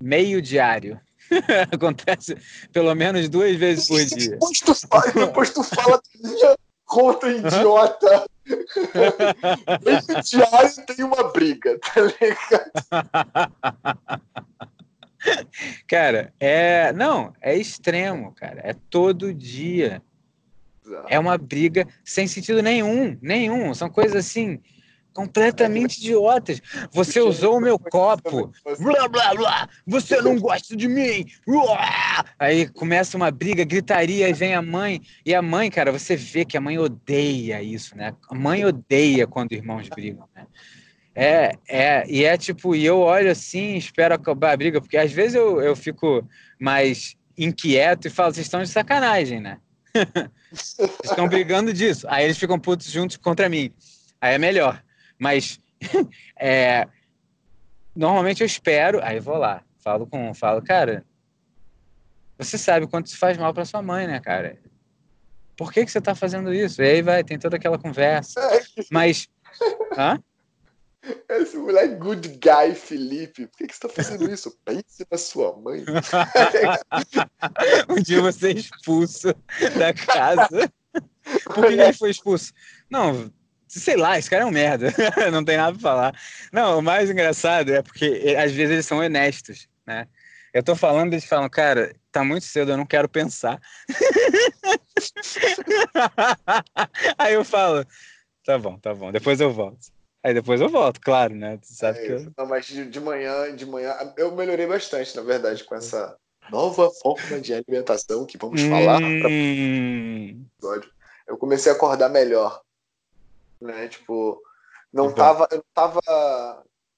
meio 0.00 0.40
diário. 0.40 1.00
Acontece 1.72 2.36
pelo 2.72 2.94
menos 2.94 3.28
duas 3.28 3.56
vezes 3.56 3.88
por 3.88 4.04
dia. 4.04 4.30
Depois 4.30 4.58
tu 4.60 4.74
fala, 4.74 5.12
depois 5.12 5.50
tu 5.50 5.62
fala 5.62 6.00
minha 6.22 6.56
conta 6.84 7.28
idiota. 7.30 8.26
meio 9.84 10.22
diário 10.22 10.86
tem 10.86 11.04
uma 11.04 11.30
briga, 11.32 11.78
tá 11.78 12.00
ligado? 12.00 12.70
Cara, 15.86 16.34
é. 16.40 16.92
Não, 16.92 17.32
é 17.40 17.56
extremo, 17.56 18.32
cara. 18.32 18.60
É 18.64 18.74
todo 18.90 19.32
dia. 19.32 20.02
É 21.08 21.16
uma 21.18 21.38
briga 21.38 21.86
sem 22.04 22.26
sentido 22.26 22.60
nenhum, 22.60 23.16
nenhum. 23.22 23.72
São 23.72 23.88
coisas 23.88 24.16
assim 24.16 24.60
completamente 25.12 25.98
idiotas. 25.98 26.60
Você 26.92 27.20
usou 27.20 27.56
o 27.56 27.60
meu 27.60 27.78
copo. 27.78 28.52
Blá 28.78 29.08
blá 29.08 29.34
blá. 29.34 29.68
Você 29.86 30.20
não 30.20 30.38
gosta 30.38 30.76
de 30.76 30.88
mim. 30.88 31.26
Aí 32.38 32.68
começa 32.68 33.16
uma 33.16 33.30
briga, 33.30 33.64
gritaria, 33.64 34.28
e 34.28 34.32
vem 34.32 34.54
a 34.54 34.62
mãe. 34.62 35.00
E 35.24 35.34
a 35.34 35.42
mãe, 35.42 35.70
cara, 35.70 35.92
você 35.92 36.16
vê 36.16 36.44
que 36.44 36.56
a 36.56 36.60
mãe 36.60 36.78
odeia 36.78 37.62
isso, 37.62 37.96
né? 37.96 38.14
A 38.30 38.34
mãe 38.34 38.64
odeia 38.64 39.26
quando 39.26 39.52
irmãos 39.52 39.88
brigam, 39.88 40.28
né? 40.34 40.46
É, 41.14 41.58
é, 41.68 42.04
e 42.08 42.24
é 42.24 42.38
tipo, 42.38 42.74
e 42.74 42.84
eu 42.84 42.98
olho 43.00 43.30
assim, 43.30 43.76
espero 43.76 44.14
acabar 44.14 44.52
a 44.52 44.56
briga, 44.56 44.80
porque 44.80 44.96
às 44.96 45.12
vezes 45.12 45.34
eu, 45.34 45.60
eu 45.60 45.76
fico 45.76 46.26
mais 46.58 47.16
inquieto 47.36 48.06
e 48.06 48.10
falo, 48.10 48.32
vocês 48.32 48.46
estão 48.46 48.62
de 48.62 48.68
sacanagem, 48.68 49.40
né? 49.40 49.58
vocês 50.50 50.90
estão 51.04 51.28
brigando 51.28 51.72
disso. 51.72 52.06
Aí 52.08 52.24
eles 52.24 52.38
ficam 52.38 52.58
putos 52.58 52.90
juntos 52.90 53.16
contra 53.16 53.48
mim. 53.48 53.72
Aí 54.20 54.34
é 54.34 54.38
melhor. 54.38 54.82
Mas 55.22 55.60
é, 56.36 56.88
normalmente 57.94 58.40
eu 58.40 58.46
espero, 58.46 59.00
aí 59.04 59.20
vou 59.20 59.36
lá, 59.36 59.62
falo 59.78 60.04
com, 60.04 60.34
falo, 60.34 60.60
cara, 60.60 61.04
você 62.36 62.58
sabe 62.58 62.88
quanto 62.88 63.06
isso 63.06 63.18
faz 63.18 63.38
mal 63.38 63.54
para 63.54 63.64
sua 63.64 63.80
mãe, 63.80 64.08
né, 64.08 64.18
cara? 64.18 64.58
Por 65.56 65.72
que, 65.72 65.84
que 65.84 65.92
você 65.92 66.00
tá 66.00 66.12
fazendo 66.12 66.52
isso? 66.52 66.82
E 66.82 66.90
aí 66.90 67.02
vai, 67.02 67.22
tem 67.22 67.38
toda 67.38 67.54
aquela 67.54 67.78
conversa. 67.78 68.40
Mas. 68.90 69.28
Hã? 69.96 70.20
Esse 71.28 71.56
moleque 71.56 71.94
good 71.96 72.28
guy, 72.28 72.74
Felipe. 72.74 73.46
Por 73.46 73.58
que, 73.58 73.68
que 73.68 73.76
você 73.76 73.80
tá 73.80 73.88
fazendo 73.88 74.28
isso? 74.28 74.58
Pense 74.64 75.06
na 75.08 75.18
sua 75.18 75.56
mãe. 75.56 75.84
um 77.88 78.02
dia 78.02 78.20
você 78.20 78.48
é 78.48 78.52
expulso 78.52 79.28
da 79.78 79.94
casa. 79.94 80.72
Por 81.44 81.66
que, 81.66 81.76
que 81.76 81.80
ele 81.80 81.92
foi 81.92 82.10
expulso? 82.10 82.52
Não, 82.90 83.32
sei 83.80 83.96
lá, 83.96 84.18
esse 84.18 84.28
cara 84.28 84.42
é 84.42 84.46
um 84.46 84.50
merda. 84.50 84.92
não 85.32 85.42
tem 85.44 85.56
nada 85.56 85.72
pra 85.72 85.80
falar. 85.80 86.14
Não, 86.52 86.78
o 86.78 86.82
mais 86.82 87.10
engraçado 87.10 87.72
é 87.72 87.82
porque 87.82 88.36
às 88.38 88.52
vezes 88.52 88.72
eles 88.72 88.86
são 88.86 88.98
honestos, 88.98 89.66
né? 89.86 90.06
Eu 90.52 90.62
tô 90.62 90.76
falando, 90.76 91.14
eles 91.14 91.24
falam, 91.24 91.48
cara, 91.48 91.96
tá 92.10 92.22
muito 92.22 92.44
cedo, 92.44 92.72
eu 92.72 92.76
não 92.76 92.84
quero 92.84 93.08
pensar. 93.08 93.58
Aí 97.16 97.32
eu 97.32 97.44
falo, 97.44 97.86
tá 98.44 98.58
bom, 98.58 98.78
tá 98.78 98.94
bom, 98.94 99.10
depois 99.10 99.40
eu 99.40 99.50
volto. 99.50 99.90
Aí 100.22 100.34
depois 100.34 100.60
eu 100.60 100.68
volto, 100.68 101.00
claro, 101.00 101.34
né? 101.34 101.56
Tu 101.56 101.72
sabe 101.72 102.00
é, 102.00 102.06
que 102.06 102.12
eu... 102.12 102.30
Não, 102.36 102.44
mas 102.46 102.66
de, 102.66 102.84
de 102.88 103.00
manhã, 103.00 103.56
de 103.56 103.64
manhã, 103.64 103.96
eu 104.16 104.36
melhorei 104.36 104.66
bastante, 104.66 105.16
na 105.16 105.22
verdade, 105.22 105.64
com 105.64 105.74
essa 105.74 106.14
nova 106.50 106.90
forma 106.90 107.40
de 107.40 107.54
alimentação 107.54 108.26
que 108.26 108.36
vamos 108.36 108.62
hum... 108.62 108.68
falar. 108.68 109.00
Pra... 109.00 109.30
Eu 111.26 111.38
comecei 111.38 111.72
a 111.72 111.74
acordar 111.74 112.10
melhor, 112.10 112.60
né? 113.62 113.88
Tipo, 113.88 114.40
não 114.92 115.06
uhum. 115.06 115.14
tava, 115.14 115.48
eu 115.50 115.64
tava, 115.74 116.00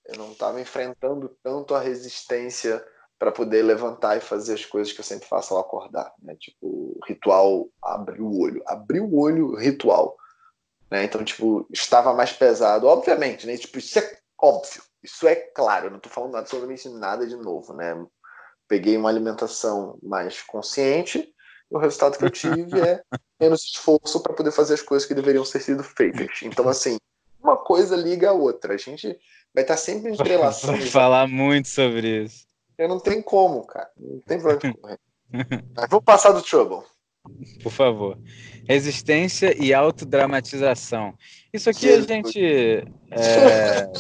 eu 0.07 0.19
não 0.19 0.35
tava 0.35 0.61
enfrentando 0.61 1.37
tanto 1.43 1.75
a 1.75 1.81
resistência 1.81 2.85
para 3.19 3.31
poder 3.31 3.63
levantar 3.63 4.17
e 4.17 4.21
fazer 4.21 4.55
as 4.55 4.65
coisas 4.65 4.93
que 4.93 5.01
eu 5.01 5.05
sempre 5.05 5.29
faço 5.29 5.55
ao 5.55 5.61
acordar, 5.61 6.13
né? 6.21 6.35
Tipo, 6.37 6.99
ritual 7.07 7.69
abrir 7.83 8.21
o 8.21 8.41
olho, 8.41 8.63
abrir 8.67 9.01
o 9.01 9.17
olho, 9.17 9.55
ritual. 9.55 10.17
Né? 10.91 11.05
Então, 11.05 11.25
tipo, 11.25 11.67
estava 11.73 12.13
mais 12.13 12.33
pesado, 12.33 12.87
obviamente, 12.87 13.47
né? 13.47 13.57
Tipo, 13.57 13.79
isso 13.79 13.99
é 13.99 14.19
óbvio, 14.41 14.83
isso 15.03 15.27
é 15.27 15.35
claro, 15.35 15.87
eu 15.87 15.91
não 15.91 15.97
estou 15.97 16.13
falando 16.13 16.37
absolutamente 16.37 16.89
nada 16.89 17.27
de 17.27 17.37
novo, 17.37 17.73
né? 17.73 17.95
Peguei 18.69 18.97
uma 18.97 19.09
alimentação 19.09 19.99
mais 20.03 20.43
consciente, 20.43 21.34
o 21.71 21.79
resultado 21.79 22.19
que 22.19 22.25
eu 22.25 22.31
tive 22.31 22.81
é 22.81 23.03
menos 23.41 23.65
esforço 23.65 24.23
para 24.23 24.33
poder 24.33 24.53
fazer 24.53 24.75
as 24.75 24.83
coisas 24.83 25.07
que 25.07 25.15
deveriam 25.15 25.45
ser 25.45 25.61
sido 25.61 25.83
feitas. 25.83 26.41
Então, 26.43 26.69
assim, 26.69 26.97
uma 27.43 27.57
coisa 27.57 27.97
liga 27.97 28.31
a 28.31 28.33
outra. 28.33 28.75
A 28.75 28.77
gente 28.77 29.19
vai 29.53 29.65
estar 29.65 29.77
sempre 29.77 30.13
entrelaçando. 30.13 30.79
Vai 30.79 30.87
falar 30.87 31.29
muito 31.29 31.69
sobre 31.69 32.25
isso. 32.25 32.47
Eu 32.79 32.89
não 32.89 32.99
tem 32.99 33.23
como, 33.23 33.65
cara. 33.67 33.89
Não 33.97 34.21
tem 34.21 34.45
onde 34.45 34.75
correr. 34.75 34.99
Mas 35.77 35.89
vamos 35.89 36.05
passar 36.05 36.33
do 36.33 36.43
Trouble. 36.43 36.83
Por 37.63 37.73
favor. 37.73 38.19
Resistência 38.69 39.57
e 39.63 39.73
autodramatização. 39.73 41.15
Isso 41.53 41.71
aqui 41.71 41.83
Jesus. 41.83 42.11
a 42.11 42.15
gente. 42.15 42.85
É... 43.11 43.93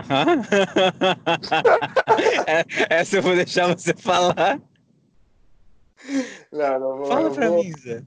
é... 2.46 2.64
Essa 3.00 3.16
eu 3.16 3.22
vou 3.22 3.34
deixar 3.34 3.74
você 3.74 3.92
falar. 3.94 4.60
Não, 6.52 6.80
não 6.80 6.96
vou. 6.98 7.06
Fala 7.06 7.30
pra 7.30 7.48
vou, 7.48 7.62
mim, 7.62 7.72
Zé. 7.78 8.04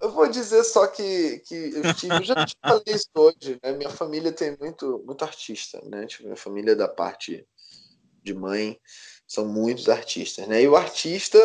eu 0.00 0.10
vou 0.12 0.28
dizer 0.28 0.62
só 0.64 0.86
que, 0.86 1.38
que 1.40 1.54
eu 1.54 1.94
tive. 1.94 2.14
Eu 2.16 2.24
já 2.24 2.46
te 2.46 2.56
falei 2.62 2.82
isso 2.86 3.08
hoje, 3.14 3.58
né? 3.62 3.72
Minha 3.72 3.90
família 3.90 4.32
tem 4.32 4.56
muito, 4.58 5.02
muito 5.04 5.24
artista, 5.24 5.80
né? 5.84 6.06
Tipo, 6.06 6.24
minha 6.24 6.36
família 6.36 6.76
da 6.76 6.88
parte 6.88 7.46
de 8.22 8.34
mãe 8.34 8.78
são 9.26 9.46
muitos 9.46 9.88
artistas, 9.88 10.46
né? 10.46 10.62
E 10.62 10.68
o 10.68 10.76
artista, 10.76 11.38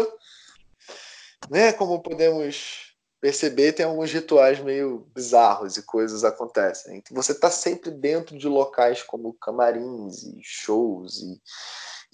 né? 1.50 1.72
Como 1.74 2.02
podemos 2.02 2.86
perceber, 3.22 3.74
tem 3.74 3.86
alguns 3.86 4.12
rituais 4.12 4.60
meio 4.60 5.08
bizarros 5.16 5.78
e 5.78 5.84
coisas 5.84 6.24
acontecem. 6.24 6.98
Então 6.98 7.16
você 7.16 7.32
está 7.32 7.50
sempre 7.50 7.90
dentro 7.90 8.38
de 8.38 8.48
locais 8.48 9.02
como 9.02 9.34
camarins 9.34 10.24
e 10.24 10.40
shows 10.44 11.22
e, 11.24 11.42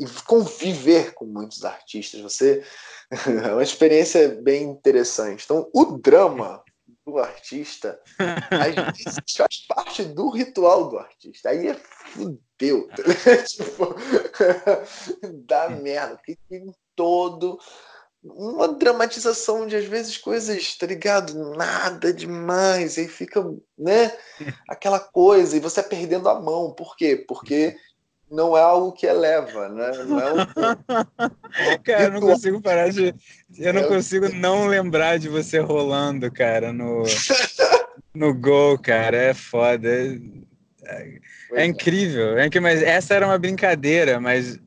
e 0.02 0.06
conviver 0.26 1.14
com 1.14 1.26
muitos 1.26 1.64
artistas. 1.64 2.20
Você 2.22 2.64
é 3.46 3.54
uma 3.54 3.62
experiência 3.62 4.30
bem 4.42 4.64
interessante. 4.64 5.44
Então, 5.46 5.70
o 5.72 5.86
drama 5.98 6.64
do 7.06 7.20
artista 7.20 8.00
às 8.50 8.76
vezes 8.76 9.20
faz 9.38 9.66
parte 9.68 10.04
do 10.04 10.30
ritual 10.30 10.90
do 10.90 10.98
artista. 10.98 11.50
Aí 11.50 11.68
é 11.68 11.76
fudeu. 11.76 12.88
Tá 12.88 13.04
tipo, 13.46 13.96
dá 15.46 15.70
merda. 15.70 16.16
Porque 16.16 16.38
tem 16.50 16.74
todo 16.96 17.60
uma 18.24 18.68
dramatização 18.68 19.66
de 19.66 19.76
às 19.76 19.86
vezes 19.86 20.18
coisas, 20.18 20.76
tá 20.78 20.86
ligado? 20.86 21.34
Nada 21.56 22.14
demais, 22.14 22.98
aí 22.98 23.08
fica, 23.08 23.44
né? 23.78 24.16
Aquela 24.70 25.00
coisa, 25.00 25.58
e 25.58 25.60
você 25.60 25.82
perdendo 25.82 26.30
a 26.30 26.40
mão. 26.40 26.74
Por 26.74 26.96
quê? 26.96 27.24
Porque 27.28 27.76
não 28.32 28.56
é 28.58 28.62
algo 28.62 28.94
que 28.94 29.06
eleva, 29.06 29.68
né? 29.68 29.92
Não 30.06 30.20
é 30.20 30.34
um... 30.34 30.38
cara, 31.84 32.04
eu 32.04 32.12
não 32.12 32.22
consigo 32.22 32.62
parar 32.62 32.90
de. 32.90 33.14
Eu 33.58 33.74
não 33.74 33.82
é 33.82 33.88
consigo 33.88 34.34
não 34.34 34.68
lembrar 34.68 35.20
de 35.20 35.28
você 35.28 35.60
rolando, 35.60 36.32
cara, 36.32 36.72
no, 36.72 37.04
no 38.14 38.34
gol, 38.34 38.80
cara. 38.80 39.18
É 39.18 39.34
foda. 39.34 39.88
É, 39.88 41.20
é 41.54 41.66
incrível. 41.66 42.38
É 42.38 42.46
incrível. 42.46 42.62
Mas 42.62 42.82
essa 42.82 43.14
era 43.14 43.28
uma 43.28 43.38
brincadeira, 43.38 44.20
mas 44.20 44.58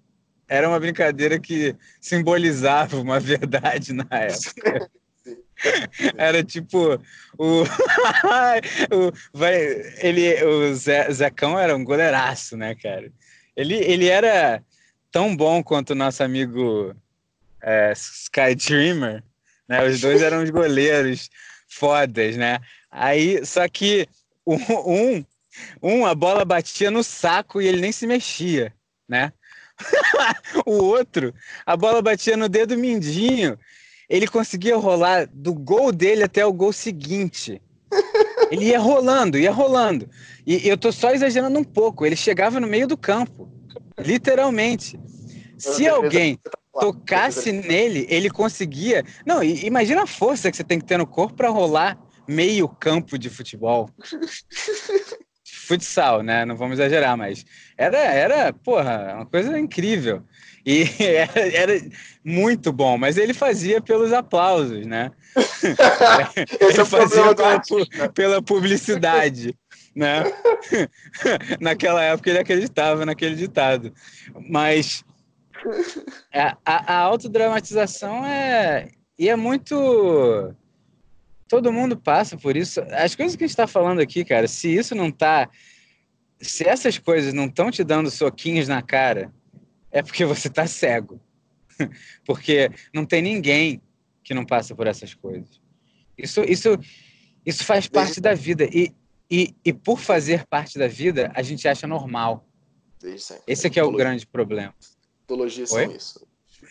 era 0.47 0.69
uma 0.69 0.79
brincadeira 0.79 1.39
que 1.39 1.75
simbolizava 2.01 2.99
uma 2.99 3.19
verdade 3.21 3.93
na 3.93 4.07
época. 4.11 4.91
Era 6.19 6.45
tipo 6.45 7.01
o, 7.39 7.63
o 7.63 9.13
vai, 9.33 9.61
ele 9.99 10.43
o 10.45 10.75
Zé, 10.75 11.11
Zecão 11.11 11.59
era 11.59 11.75
um 11.75 11.85
goleiraço, 11.85 12.57
né, 12.57 12.75
cara? 12.75 13.11
Ele, 13.57 13.77
ele 13.77 14.09
era 14.09 14.63
tão 15.11 15.37
bom 15.37 15.63
quanto 15.63 15.91
o 15.91 15.95
nosso 15.95 16.23
amigo 16.23 16.95
é, 17.63 17.93
Sky 17.93 18.55
Dreamer, 18.55 19.23
né? 19.69 19.85
Os 19.87 20.01
dois 20.01 20.23
eram 20.23 20.43
os 20.43 20.51
goleiros 20.51 21.31
fodas, 21.69 22.37
né? 22.37 22.61
Aí, 22.91 23.45
só 23.45 23.67
que 23.69 24.09
um, 24.47 25.25
um, 25.83 26.07
a 26.07 26.15
bola 26.15 26.45
batia 26.45 26.91
no 26.91 27.03
saco 27.03 27.61
e 27.61 27.67
ele 27.67 27.81
nem 27.81 27.93
se 27.93 28.07
mexia, 28.07 28.73
né? 29.09 29.33
o 30.67 30.85
outro, 30.85 31.35
a 31.67 31.77
bola 31.77 32.03
batia 32.03 32.37
no 32.37 32.49
dedo 32.49 32.77
mindinho. 32.77 33.59
Ele 34.09 34.27
conseguia 34.27 34.77
rolar 34.77 35.27
do 35.33 35.55
gol 35.55 35.91
dele 35.91 36.25
até 36.25 36.45
o 36.45 36.53
gol 36.53 36.73
seguinte. 36.73 37.61
Ele 38.51 38.67
ia 38.67 38.79
rolando, 38.79 39.39
ia 39.39 39.51
rolando. 39.51 40.09
E 40.47 40.69
eu 40.69 40.77
tô 40.77 40.93
só 40.93 41.11
exagerando 41.11 41.59
um 41.59 41.65
pouco. 41.65 42.05
Ele 42.05 42.17
chegava 42.17 42.61
no 42.61 42.67
meio 42.67 42.87
do 42.87 42.97
campo, 42.97 43.49
literalmente. 43.99 44.99
Se 45.57 45.87
alguém 45.87 46.39
tocasse 46.73 47.53
nele, 47.53 48.07
ele 48.11 48.29
conseguia. 48.29 49.05
Não, 49.25 49.43
imagina 49.43 50.03
a 50.03 50.07
força 50.07 50.51
que 50.51 50.57
você 50.57 50.65
tem 50.65 50.79
que 50.79 50.85
ter 50.85 50.99
no 50.99 51.07
corpo 51.07 51.35
para 51.35 51.49
rolar 51.49 51.99
meio 52.27 52.69
campo 52.69 53.19
de 53.19 53.31
futebol. 53.31 53.89
futsal, 55.65 56.23
né? 56.23 56.45
Não 56.45 56.57
vamos 56.57 56.79
exagerar, 56.79 57.17
mas 57.17 57.45
era, 57.77 57.99
era 57.99 58.53
porra, 58.53 59.15
uma 59.17 59.27
coisa 59.27 59.59
incrível. 59.59 60.23
E 60.65 60.89
era, 61.03 61.41
era 61.55 61.91
muito 62.25 62.73
bom, 62.73 62.97
mas 62.97 63.17
ele 63.17 63.35
fazia 63.35 63.81
pelos 63.81 64.13
aplausos, 64.13 64.87
né? 64.87 65.11
ele 66.61 66.81
é 66.81 66.85
fazia 66.85 67.35
pela, 67.35 68.13
pela 68.13 68.43
publicidade 68.43 69.55
né? 69.95 70.25
Naquela 71.61 72.03
época 72.03 72.31
ele 72.31 72.41
acreditava 72.41 73.07
naquele 73.07 73.37
ditado. 73.37 73.93
Mas 74.49 75.05
a, 76.33 76.57
a, 76.65 76.95
a 76.95 76.99
autodramatização 76.99 78.27
é. 78.27 78.91
E 79.19 79.29
é 79.29 79.37
muito. 79.37 80.55
Todo 81.49 81.73
mundo 81.73 81.97
passa 81.97 82.37
por 82.37 82.57
isso. 82.57 82.81
As 82.91 83.15
coisas 83.15 83.37
que 83.37 83.45
a 83.45 83.47
gente 83.47 83.53
está 83.53 83.67
falando 83.67 84.01
aqui, 84.01 84.25
cara, 84.25 84.49
se 84.49 84.75
isso 84.75 84.95
não 84.95 85.11
tá. 85.11 85.49
Se 86.41 86.67
essas 86.67 86.99
coisas 86.99 87.33
não 87.33 87.47
estão 87.47 87.71
te 87.71 87.85
dando 87.85 88.11
soquinhos 88.11 88.67
na 88.67 88.83
cara, 88.83 89.33
é 89.95 90.03
porque 90.03 90.25
você 90.25 90.51
tá 90.51 90.67
cego. 90.67 91.21
porque 92.27 92.69
não 92.93 93.07
tem 93.07 93.23
ninguém 93.23 93.81
que 94.25 94.35
não 94.35 94.45
passa 94.45 94.75
por 94.75 94.89
essas 94.89 95.15
coisas. 95.15 95.61
Isso, 96.19 96.43
isso, 96.43 96.77
isso 97.47 97.65
faz 97.65 97.87
parte 97.87 98.21
da 98.21 98.35
vida. 98.35 98.65
E, 98.65 98.93
e, 99.31 99.55
e 99.65 99.73
por 99.73 100.01
fazer 100.01 100.45
parte 100.47 100.79
da 100.79 100.89
vida, 100.89 101.31
a 101.35 101.43
gente 101.43 101.69
acha 101.69 101.87
normal. 101.87 102.45
Esse 103.47 103.69
aqui 103.69 103.79
é 103.79 103.85
o 103.85 103.93
grande 103.93 104.27
problema. 104.27 104.75
Mitologias 105.21 105.71
Oi? 105.71 105.85
são 105.85 105.97
isso. 105.97 106.27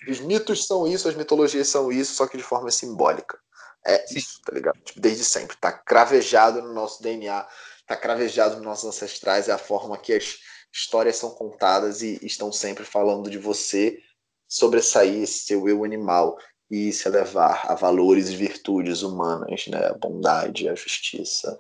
Os 0.08 0.20
mitos 0.20 0.68
são 0.68 0.86
isso, 0.86 1.08
as 1.08 1.16
mitologias 1.16 1.68
são 1.70 1.92
isso, 1.92 2.16
só 2.16 2.28
que 2.28 2.36
de 2.36 2.44
forma 2.44 2.70
simbólica. 2.72 3.40
É 3.86 4.06
Sim. 4.06 4.18
isso, 4.18 4.42
tá 4.42 4.54
ligado? 4.54 4.80
Tipo, 4.82 5.00
desde 5.00 5.24
sempre. 5.24 5.56
Tá 5.58 5.72
cravejado 5.72 6.62
no 6.62 6.74
nosso 6.74 7.02
DNA, 7.02 7.48
tá 7.88 7.96
cravejado 7.96 8.56
nos 8.56 8.66
nossos 8.66 8.86
ancestrais, 8.86 9.48
é 9.48 9.54
a 9.54 9.58
forma 9.58 9.98
que 9.98 10.12
as 10.12 10.40
histórias 10.74 11.18
são 11.18 11.30
contadas 11.30 12.02
e 12.02 12.20
estão 12.24 12.52
sempre 12.52 12.84
falando 12.84 13.30
de 13.30 13.38
você 13.38 14.00
sobressair 14.48 15.22
esse 15.22 15.46
seu 15.46 15.70
eu 15.70 15.84
animal 15.84 16.36
e 16.72 16.92
se 16.92 17.08
elevar 17.08 17.72
a 17.72 17.76
valores 17.76 18.30
e 18.30 18.36
virtudes 18.36 19.04
humanas, 19.04 19.68
né? 19.68 19.86
A 19.86 19.94
bondade, 19.94 20.68
a 20.68 20.74
justiça, 20.74 21.56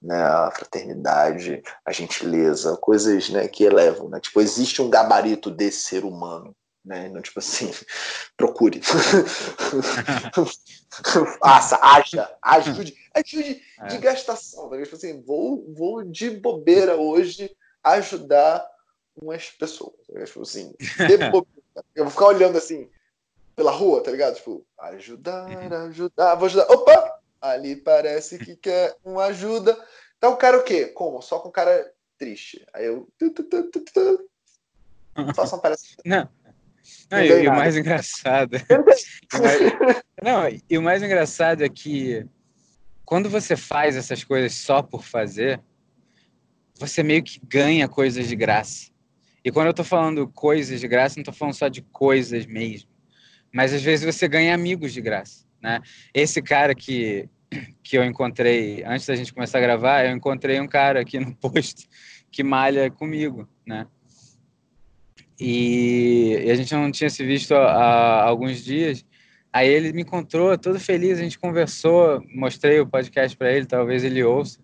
né? 0.00 0.22
A 0.22 0.50
fraternidade, 0.50 1.62
a 1.84 1.92
gentileza, 1.92 2.74
coisas, 2.78 3.28
né? 3.28 3.46
Que 3.46 3.64
elevam, 3.64 4.08
né? 4.08 4.18
Tipo, 4.20 4.40
existe 4.40 4.80
um 4.80 4.88
gabarito 4.88 5.50
desse 5.50 5.80
ser 5.80 6.02
humano, 6.04 6.56
né? 6.82 7.10
Não, 7.10 7.20
tipo 7.20 7.40
assim, 7.40 7.70
procure. 8.38 8.80
Faça, 11.40 11.78
haja, 11.82 12.34
ajude, 12.40 12.96
ajude 13.12 13.60
é. 13.80 13.86
de 13.88 13.98
gastação, 13.98 14.70
tá? 14.70 14.82
Tipo 14.82 14.96
assim, 14.96 15.20
vou, 15.22 15.70
vou 15.74 16.02
de 16.02 16.30
bobeira 16.30 16.96
hoje 16.96 17.54
ajudar 17.84 18.66
umas 19.20 19.50
pessoas, 19.50 19.94
tá? 20.12 20.24
Tipo 20.24 20.42
assim. 20.42 20.74
Eu 21.94 22.04
vou 22.04 22.10
ficar 22.10 22.26
olhando 22.26 22.56
assim, 22.56 22.88
pela 23.56 23.70
rua, 23.70 24.02
tá 24.02 24.10
ligado? 24.10 24.36
Tipo, 24.36 24.64
ajudar, 24.78 25.48
uhum. 25.48 25.88
ajudar, 25.88 26.34
vou 26.36 26.46
ajudar. 26.46 26.70
Opa! 26.70 27.20
Ali 27.40 27.76
parece 27.76 28.38
que 28.38 28.56
quer 28.56 28.96
uma 29.04 29.24
ajuda. 29.24 29.76
Então 30.16 30.32
o 30.32 30.36
cara 30.36 30.56
o 30.56 30.62
quê? 30.62 30.86
Como? 30.86 31.20
Só 31.20 31.38
com 31.38 31.50
cara 31.50 31.92
triste. 32.16 32.64
Aí 32.72 32.86
eu. 32.86 33.08
Faça 35.34 35.56
uma 35.56 35.62
palestra. 35.62 36.02
Não. 36.04 36.28
Não, 37.10 37.20
e, 37.20 37.28
e 37.44 37.48
o 37.48 37.52
mais 37.52 37.76
engraçado. 37.76 38.56
não, 40.22 40.42
e 40.68 40.78
o 40.78 40.82
mais 40.82 41.02
engraçado 41.02 41.62
é 41.62 41.68
que 41.68 42.26
quando 43.04 43.28
você 43.28 43.56
faz 43.56 43.96
essas 43.96 44.24
coisas 44.24 44.54
só 44.54 44.82
por 44.82 45.04
fazer, 45.04 45.60
você 46.78 47.02
meio 47.02 47.22
que 47.22 47.40
ganha 47.46 47.88
coisas 47.88 48.28
de 48.28 48.36
graça. 48.36 48.90
E 49.44 49.52
quando 49.52 49.66
eu 49.66 49.74
tô 49.74 49.84
falando 49.84 50.26
coisas 50.28 50.80
de 50.80 50.88
graça, 50.88 51.16
não 51.16 51.24
tô 51.24 51.32
falando 51.32 51.54
só 51.54 51.68
de 51.68 51.82
coisas 51.82 52.46
mesmo 52.46 52.94
mas 53.54 53.72
às 53.72 53.82
vezes 53.82 54.04
você 54.04 54.26
ganha 54.26 54.52
amigos 54.52 54.92
de 54.92 55.00
graça, 55.00 55.46
né? 55.62 55.80
Esse 56.12 56.42
cara 56.42 56.74
que 56.74 57.28
que 57.84 57.96
eu 57.96 58.04
encontrei 58.04 58.82
antes 58.84 59.06
da 59.06 59.14
gente 59.14 59.32
começar 59.32 59.58
a 59.58 59.60
gravar, 59.60 60.04
eu 60.04 60.16
encontrei 60.16 60.60
um 60.60 60.66
cara 60.66 61.00
aqui 61.00 61.20
no 61.20 61.32
posto 61.38 61.84
que 62.32 62.42
malha 62.42 62.90
comigo, 62.90 63.48
né? 63.64 63.86
E, 65.38 66.42
e 66.44 66.50
a 66.50 66.54
gente 66.56 66.74
não 66.74 66.90
tinha 66.90 67.08
se 67.08 67.24
visto 67.24 67.54
há, 67.54 67.64
há, 67.64 68.24
alguns 68.24 68.64
dias. 68.64 69.06
Aí 69.52 69.68
ele 69.68 69.92
me 69.92 70.02
encontrou, 70.02 70.58
todo 70.58 70.80
feliz, 70.80 71.20
a 71.20 71.22
gente 71.22 71.38
conversou, 71.38 72.20
mostrei 72.34 72.80
o 72.80 72.86
podcast 72.88 73.36
para 73.36 73.52
ele, 73.52 73.66
talvez 73.66 74.02
ele 74.02 74.24
ouça. 74.24 74.58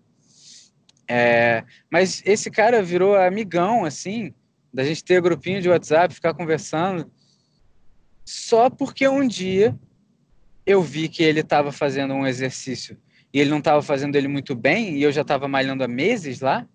É, 1.13 1.65
mas 1.91 2.23
esse 2.25 2.49
cara 2.49 2.81
virou 2.81 3.17
amigão, 3.17 3.83
assim, 3.83 4.33
da 4.73 4.81
gente 4.81 5.03
ter 5.03 5.21
grupinho 5.21 5.61
de 5.61 5.67
WhatsApp, 5.67 6.15
ficar 6.15 6.33
conversando 6.33 7.11
só 8.23 8.69
porque 8.69 9.05
um 9.09 9.27
dia 9.27 9.77
eu 10.65 10.81
vi 10.81 11.09
que 11.09 11.21
ele 11.21 11.41
estava 11.41 11.69
fazendo 11.69 12.13
um 12.13 12.25
exercício 12.25 12.97
e 13.33 13.41
ele 13.41 13.49
não 13.49 13.57
estava 13.57 13.81
fazendo 13.81 14.15
ele 14.15 14.29
muito 14.29 14.55
bem 14.55 14.95
e 14.95 15.03
eu 15.03 15.11
já 15.11 15.19
estava 15.19 15.49
malhando 15.49 15.83
há 15.83 15.87
meses 15.87 16.39
lá 16.39 16.65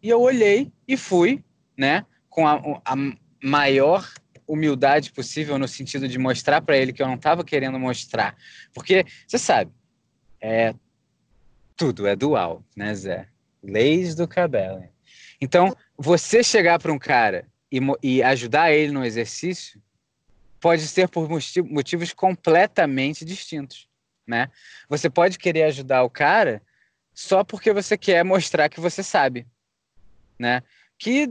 e 0.00 0.08
eu 0.08 0.20
olhei 0.20 0.72
e 0.86 0.96
fui, 0.96 1.42
né, 1.76 2.06
com 2.30 2.46
a, 2.46 2.80
a 2.84 2.94
maior 3.42 4.08
humildade 4.46 5.10
possível 5.10 5.58
no 5.58 5.66
sentido 5.66 6.06
de 6.06 6.16
mostrar 6.16 6.62
para 6.62 6.76
ele 6.76 6.92
que 6.92 7.02
eu 7.02 7.08
não 7.08 7.16
estava 7.16 7.42
querendo 7.42 7.76
mostrar, 7.76 8.36
porque 8.72 9.04
você 9.26 9.36
sabe, 9.36 9.72
é 10.40 10.72
tudo 11.76 12.06
é 12.06 12.14
dual, 12.14 12.62
né, 12.76 12.94
Zé? 12.94 13.26
Leis 13.68 14.14
do 14.14 14.26
cabelo. 14.26 14.82
Então, 15.40 15.76
você 15.96 16.42
chegar 16.42 16.78
para 16.78 16.92
um 16.92 16.98
cara 16.98 17.46
e, 17.70 17.78
e 18.02 18.22
ajudar 18.22 18.72
ele 18.72 18.92
no 18.92 19.04
exercício 19.04 19.80
pode 20.60 20.86
ser 20.86 21.08
por 21.08 21.28
motivos 21.28 22.12
completamente 22.12 23.24
distintos, 23.24 23.88
né? 24.26 24.50
Você 24.88 25.08
pode 25.08 25.38
querer 25.38 25.64
ajudar 25.64 26.02
o 26.02 26.10
cara 26.10 26.62
só 27.14 27.44
porque 27.44 27.72
você 27.72 27.96
quer 27.96 28.24
mostrar 28.24 28.68
que 28.68 28.80
você 28.80 29.02
sabe, 29.02 29.46
né? 30.38 30.62
Que, 30.98 31.30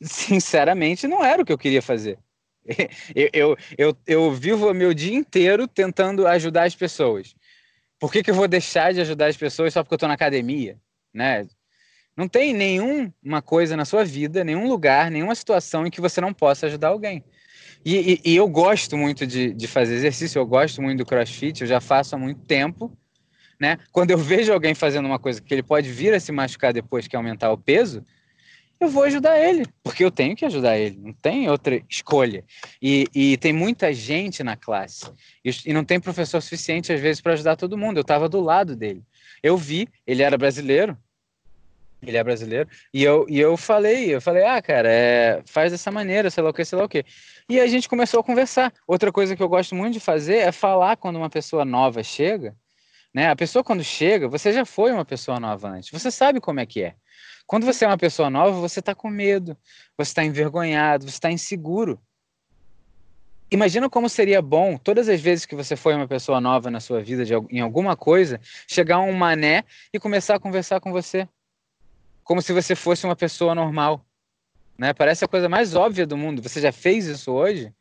sinceramente, 0.00 1.08
não 1.08 1.24
era 1.24 1.42
o 1.42 1.44
que 1.44 1.52
eu 1.52 1.58
queria 1.58 1.82
fazer. 1.82 2.18
Eu, 3.14 3.30
eu, 3.32 3.56
eu, 3.78 3.98
eu 4.06 4.30
vivo 4.30 4.74
meu 4.74 4.92
dia 4.92 5.16
inteiro 5.16 5.66
tentando 5.66 6.26
ajudar 6.26 6.64
as 6.64 6.74
pessoas. 6.74 7.34
Por 7.98 8.12
que, 8.12 8.22
que 8.22 8.30
eu 8.30 8.34
vou 8.34 8.46
deixar 8.46 8.92
de 8.92 9.00
ajudar 9.00 9.28
as 9.28 9.38
pessoas 9.38 9.72
só 9.72 9.82
porque 9.82 9.94
eu 9.94 9.96
estou 9.96 10.08
na 10.08 10.14
academia, 10.14 10.78
né? 11.12 11.46
Não 12.16 12.26
tem 12.26 12.52
nenhuma 12.52 13.40
coisa 13.44 13.76
na 13.76 13.84
sua 13.84 14.04
vida, 14.04 14.42
nenhum 14.42 14.66
lugar, 14.66 15.10
nenhuma 15.10 15.34
situação 15.34 15.86
em 15.86 15.90
que 15.90 16.00
você 16.00 16.20
não 16.20 16.34
possa 16.34 16.66
ajudar 16.66 16.88
alguém. 16.88 17.24
E, 17.84 18.20
e, 18.24 18.32
e, 18.32 18.36
eu 18.36 18.48
gosto 18.48 18.96
muito 18.96 19.26
de, 19.26 19.54
de 19.54 19.66
fazer 19.68 19.94
exercício, 19.94 20.38
eu 20.38 20.46
gosto 20.46 20.82
muito 20.82 20.98
do 20.98 21.06
crossfit, 21.06 21.60
eu 21.60 21.66
já 21.66 21.80
faço 21.80 22.16
há 22.16 22.18
muito 22.18 22.40
tempo. 22.40 22.92
Né? 23.60 23.78
Quando 23.92 24.10
eu 24.10 24.18
vejo 24.18 24.52
alguém 24.52 24.74
fazendo 24.74 25.06
uma 25.06 25.18
coisa 25.18 25.40
que 25.40 25.52
ele 25.52 25.62
pode 25.62 25.90
vir 25.90 26.12
a 26.12 26.20
se 26.20 26.32
machucar 26.32 26.72
depois 26.72 27.06
que 27.06 27.16
aumentar 27.16 27.52
o 27.52 27.58
peso, 27.58 28.04
eu 28.80 28.88
vou 28.88 29.02
ajudar 29.02 29.38
ele, 29.40 29.64
porque 29.82 30.04
eu 30.04 30.10
tenho 30.10 30.36
que 30.36 30.44
ajudar 30.44 30.78
ele, 30.78 30.96
não 30.96 31.12
tem 31.12 31.48
outra 31.50 31.82
escolha. 31.90 32.44
E, 32.80 33.06
e 33.12 33.36
tem 33.36 33.52
muita 33.52 33.92
gente 33.92 34.44
na 34.44 34.56
classe, 34.56 35.10
e, 35.44 35.50
e 35.66 35.72
não 35.72 35.84
tem 35.84 35.98
professor 35.98 36.40
suficiente 36.40 36.92
às 36.92 37.00
vezes 37.00 37.20
para 37.20 37.32
ajudar 37.32 37.56
todo 37.56 37.78
mundo. 37.78 37.96
Eu 37.98 38.02
estava 38.02 38.28
do 38.28 38.40
lado 38.40 38.76
dele. 38.76 39.02
Eu 39.42 39.56
vi, 39.56 39.88
ele 40.06 40.22
era 40.22 40.36
brasileiro, 40.36 40.96
ele 42.00 42.16
é 42.16 42.22
brasileiro. 42.22 42.68
E 42.92 43.02
eu, 43.02 43.26
e 43.28 43.38
eu 43.38 43.56
falei, 43.56 44.14
eu 44.14 44.20
falei, 44.20 44.44
ah, 44.44 44.62
cara, 44.62 44.88
é, 44.90 45.42
faz 45.46 45.72
dessa 45.72 45.90
maneira, 45.90 46.30
sei 46.30 46.42
lá 46.42 46.50
o 46.50 46.52
que, 46.52 46.64
sei 46.64 46.78
lá 46.78 46.84
o 46.84 46.88
que. 46.88 47.04
E 47.48 47.60
a 47.60 47.66
gente 47.66 47.88
começou 47.88 48.20
a 48.20 48.24
conversar. 48.24 48.72
Outra 48.86 49.10
coisa 49.10 49.34
que 49.34 49.42
eu 49.42 49.48
gosto 49.48 49.74
muito 49.74 49.94
de 49.94 50.00
fazer 50.00 50.36
é 50.36 50.52
falar 50.52 50.96
quando 50.96 51.16
uma 51.16 51.30
pessoa 51.30 51.64
nova 51.64 52.02
chega. 52.02 52.54
Né? 53.12 53.28
A 53.28 53.36
pessoa 53.36 53.64
quando 53.64 53.82
chega, 53.82 54.28
você 54.28 54.52
já 54.52 54.64
foi 54.64 54.92
uma 54.92 55.04
pessoa 55.04 55.40
nova 55.40 55.68
antes. 55.68 55.90
Você 55.90 56.10
sabe 56.10 56.40
como 56.40 56.60
é 56.60 56.66
que 56.66 56.82
é. 56.82 56.94
Quando 57.46 57.64
você 57.64 57.84
é 57.84 57.88
uma 57.88 57.98
pessoa 57.98 58.28
nova, 58.28 58.60
você 58.60 58.80
está 58.80 58.94
com 58.94 59.08
medo, 59.08 59.56
você 59.96 60.10
está 60.10 60.22
envergonhado, 60.22 61.04
você 61.04 61.16
está 61.16 61.30
inseguro. 61.30 61.98
Imagina 63.50 63.88
como 63.88 64.08
seria 64.08 64.42
bom, 64.42 64.76
todas 64.76 65.08
as 65.08 65.20
vezes 65.20 65.46
que 65.46 65.54
você 65.54 65.74
foi 65.74 65.94
uma 65.94 66.06
pessoa 66.06 66.40
nova 66.40 66.70
na 66.70 66.80
sua 66.80 67.02
vida, 67.02 67.24
de, 67.24 67.32
em 67.50 67.60
alguma 67.60 67.96
coisa, 67.96 68.38
chegar 68.66 69.00
um 69.00 69.12
mané 69.12 69.64
e 69.92 69.98
começar 69.98 70.34
a 70.34 70.40
conversar 70.40 70.80
com 70.80 70.92
você 70.92 71.26
como 72.22 72.42
se 72.42 72.52
você 72.52 72.74
fosse 72.74 73.06
uma 73.06 73.16
pessoa 73.16 73.54
normal. 73.54 74.04
Né? 74.76 74.92
Parece 74.92 75.24
a 75.24 75.28
coisa 75.28 75.48
mais 75.48 75.74
óbvia 75.74 76.06
do 76.06 76.14
mundo. 76.14 76.42
Você 76.42 76.60
já 76.60 76.70
fez 76.70 77.06
isso 77.06 77.32
hoje? 77.32 77.72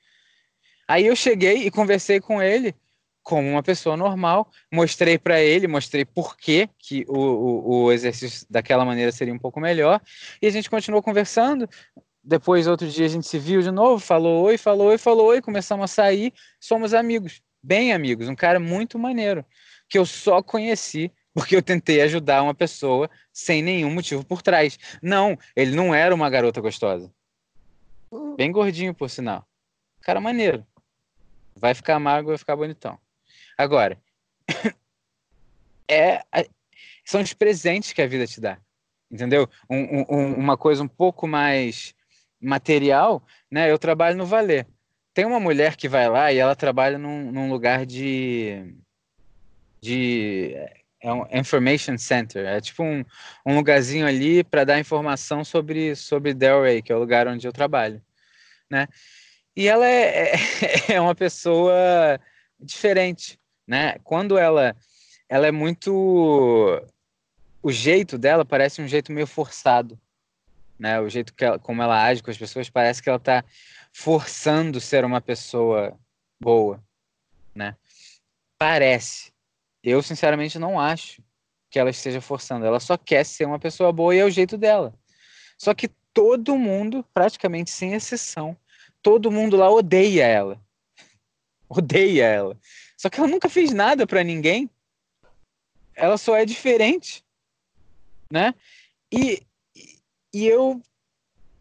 Aí 0.88 1.06
eu 1.06 1.18
cheguei 1.18 1.68
e 1.68 1.70
conversei 1.70 2.22
com 2.22 2.42
ele 2.42 2.74
como 3.22 3.46
uma 3.46 3.62
pessoa 3.62 3.98
normal, 3.98 4.50
mostrei 4.72 5.18
para 5.18 5.42
ele, 5.42 5.68
mostrei 5.68 6.06
por 6.06 6.38
que, 6.38 6.70
que 6.80 7.04
o, 7.10 7.20
o, 7.20 7.84
o, 7.84 7.92
exercício 7.92 8.48
daquela 8.50 8.86
maneira 8.86 9.12
seria 9.12 9.34
um 9.34 9.38
pouco 9.38 9.60
melhor, 9.60 10.00
e 10.42 10.48
a 10.48 10.50
gente 10.50 10.70
continuou 10.70 11.04
conversando. 11.04 11.68
Depois, 12.28 12.68
outro 12.68 12.86
dia, 12.90 13.06
a 13.06 13.10
gente 13.10 13.26
se 13.26 13.40
viu 13.40 13.62
de 13.62 13.72
novo, 13.72 14.04
falou 14.04 14.44
oi, 14.44 14.58
falou 14.58 14.88
oi, 14.88 14.98
falou 14.98 15.28
oi, 15.28 15.42
começamos 15.42 15.86
a 15.86 15.88
sair, 15.88 16.34
somos 16.60 16.94
amigos, 16.94 17.42
bem 17.64 17.94
amigos, 17.94 18.28
um 18.28 18.36
cara 18.36 18.60
muito 18.60 19.00
maneiro, 19.00 19.46
que 19.88 19.98
eu 19.98 20.06
só 20.06 20.44
conheci 20.44 21.10
porque 21.34 21.56
eu 21.56 21.62
tentei 21.62 22.02
ajudar 22.02 22.44
uma 22.44 22.54
pessoa 22.54 23.10
sem 23.32 23.62
nenhum 23.62 23.92
motivo 23.92 24.26
por 24.26 24.42
trás. 24.42 24.78
Não, 25.02 25.38
ele 25.56 25.74
não 25.74 25.96
era 25.96 26.14
uma 26.14 26.30
garota 26.30 26.60
gostosa. 26.60 27.14
Bem 28.36 28.52
gordinho, 28.52 28.94
por 28.94 29.10
sinal. 29.10 29.48
Cara 30.02 30.20
maneiro. 30.20 30.68
Vai 31.56 31.74
ficar 31.74 31.98
magro, 31.98 32.30
vai 32.30 32.38
ficar 32.38 32.58
bonitão. 32.58 33.00
Agora, 33.58 33.98
é, 35.90 36.24
são 37.06 37.22
os 37.22 37.34
presentes 37.34 37.94
que 37.94 38.02
a 38.02 38.08
vida 38.08 38.28
te 38.28 38.42
dá. 38.42 38.58
Entendeu? 39.10 39.48
Um, 39.70 40.06
um, 40.10 40.34
uma 40.34 40.58
coisa 40.58 40.84
um 40.84 40.88
pouco 40.88 41.26
mais 41.26 41.96
material, 42.42 43.26
né? 43.52 43.72
Eu 43.72 43.78
trabalho 43.80 44.18
no 44.18 44.26
Valer. 44.26 44.68
Tem 45.14 45.26
uma 45.26 45.40
mulher 45.40 45.76
que 45.76 45.90
vai 45.90 46.08
lá 46.10 46.32
e 46.32 46.38
ela 46.38 46.56
trabalha 46.56 46.98
num, 46.98 47.32
num 47.32 47.50
lugar 47.50 47.86
de 47.86 48.76
de 49.82 50.56
é 51.02 51.14
um 51.14 51.26
information 51.32 51.98
center, 51.98 52.46
é 52.46 52.60
tipo 52.60 52.84
um, 52.84 53.04
um 53.46 53.56
lugarzinho 53.56 54.06
ali 54.06 54.44
para 54.44 54.64
dar 54.64 54.80
informação 54.80 55.44
sobre 55.44 55.96
sobre 55.96 56.34
Delray, 56.34 56.82
que 56.82 56.92
é 56.92 56.96
o 56.96 57.00
lugar 57.00 57.28
onde 57.28 57.48
eu 57.48 57.54
trabalho, 57.54 58.02
né? 58.70 58.88
E 59.56 59.68
ela 59.68 59.88
é, 59.88 60.34
é, 60.34 60.94
é 60.96 61.02
uma 61.02 61.16
pessoa 61.16 62.20
diferente, 62.60 63.40
né? 63.68 63.98
Quando 64.04 64.38
ela 64.38 64.76
ela 65.30 65.48
é 65.48 65.52
muito 65.52 66.82
o 67.62 67.72
jeito 67.72 68.18
dela 68.18 68.46
parece 68.46 68.82
um 68.82 68.88
jeito 68.88 69.12
meio 69.12 69.28
forçado, 69.28 70.00
né? 70.80 71.00
O 71.00 71.10
jeito 71.10 71.34
que 71.34 71.46
ela, 71.46 71.60
como 71.60 71.82
ela 71.82 72.04
age 72.04 72.22
com 72.22 72.32
as 72.32 72.38
pessoas 72.38 72.70
parece 72.70 73.02
que 73.02 73.10
ela 73.10 73.18
está 73.18 73.44
forçando 73.94 74.80
ser 74.80 75.04
uma 75.04 75.22
pessoa 75.22 75.98
boa, 76.40 76.84
né? 77.54 77.76
Parece, 78.58 79.32
eu, 79.84 80.02
sinceramente, 80.02 80.60
não 80.60 80.80
acho 80.80 81.22
que 81.70 81.80
ela 81.80 81.90
esteja 81.90 82.22
forçando. 82.22 82.66
Ela 82.66 82.80
só 82.80 82.98
quer 82.98 83.26
ser 83.26 83.46
uma 83.46 83.60
pessoa 83.60 83.92
boa 83.92 84.16
e 84.16 84.20
é 84.20 84.26
o 84.26 84.30
jeito 84.30 84.58
dela. 84.58 84.94
Só 85.58 85.74
que 85.74 85.90
todo 86.14 86.58
mundo, 86.58 87.06
praticamente 87.14 87.70
sem 87.70 87.94
exceção, 87.94 88.58
todo 89.02 89.32
mundo 89.32 89.58
lá 89.58 89.70
odeia 89.70 90.26
ela. 90.26 90.62
Odeia 91.70 92.26
ela. 92.26 92.60
Só 92.98 93.10
que 93.10 93.20
ela 93.20 93.28
nunca 93.28 93.50
fez 93.50 93.72
nada 93.72 94.08
para 94.08 94.24
ninguém. 94.24 94.70
Ela 95.94 96.18
só 96.18 96.36
é 96.36 96.46
diferente, 96.46 97.24
né? 98.32 98.54
E, 99.12 99.42
e 100.42 100.48
eu, 100.48 100.82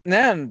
né, 0.04 0.50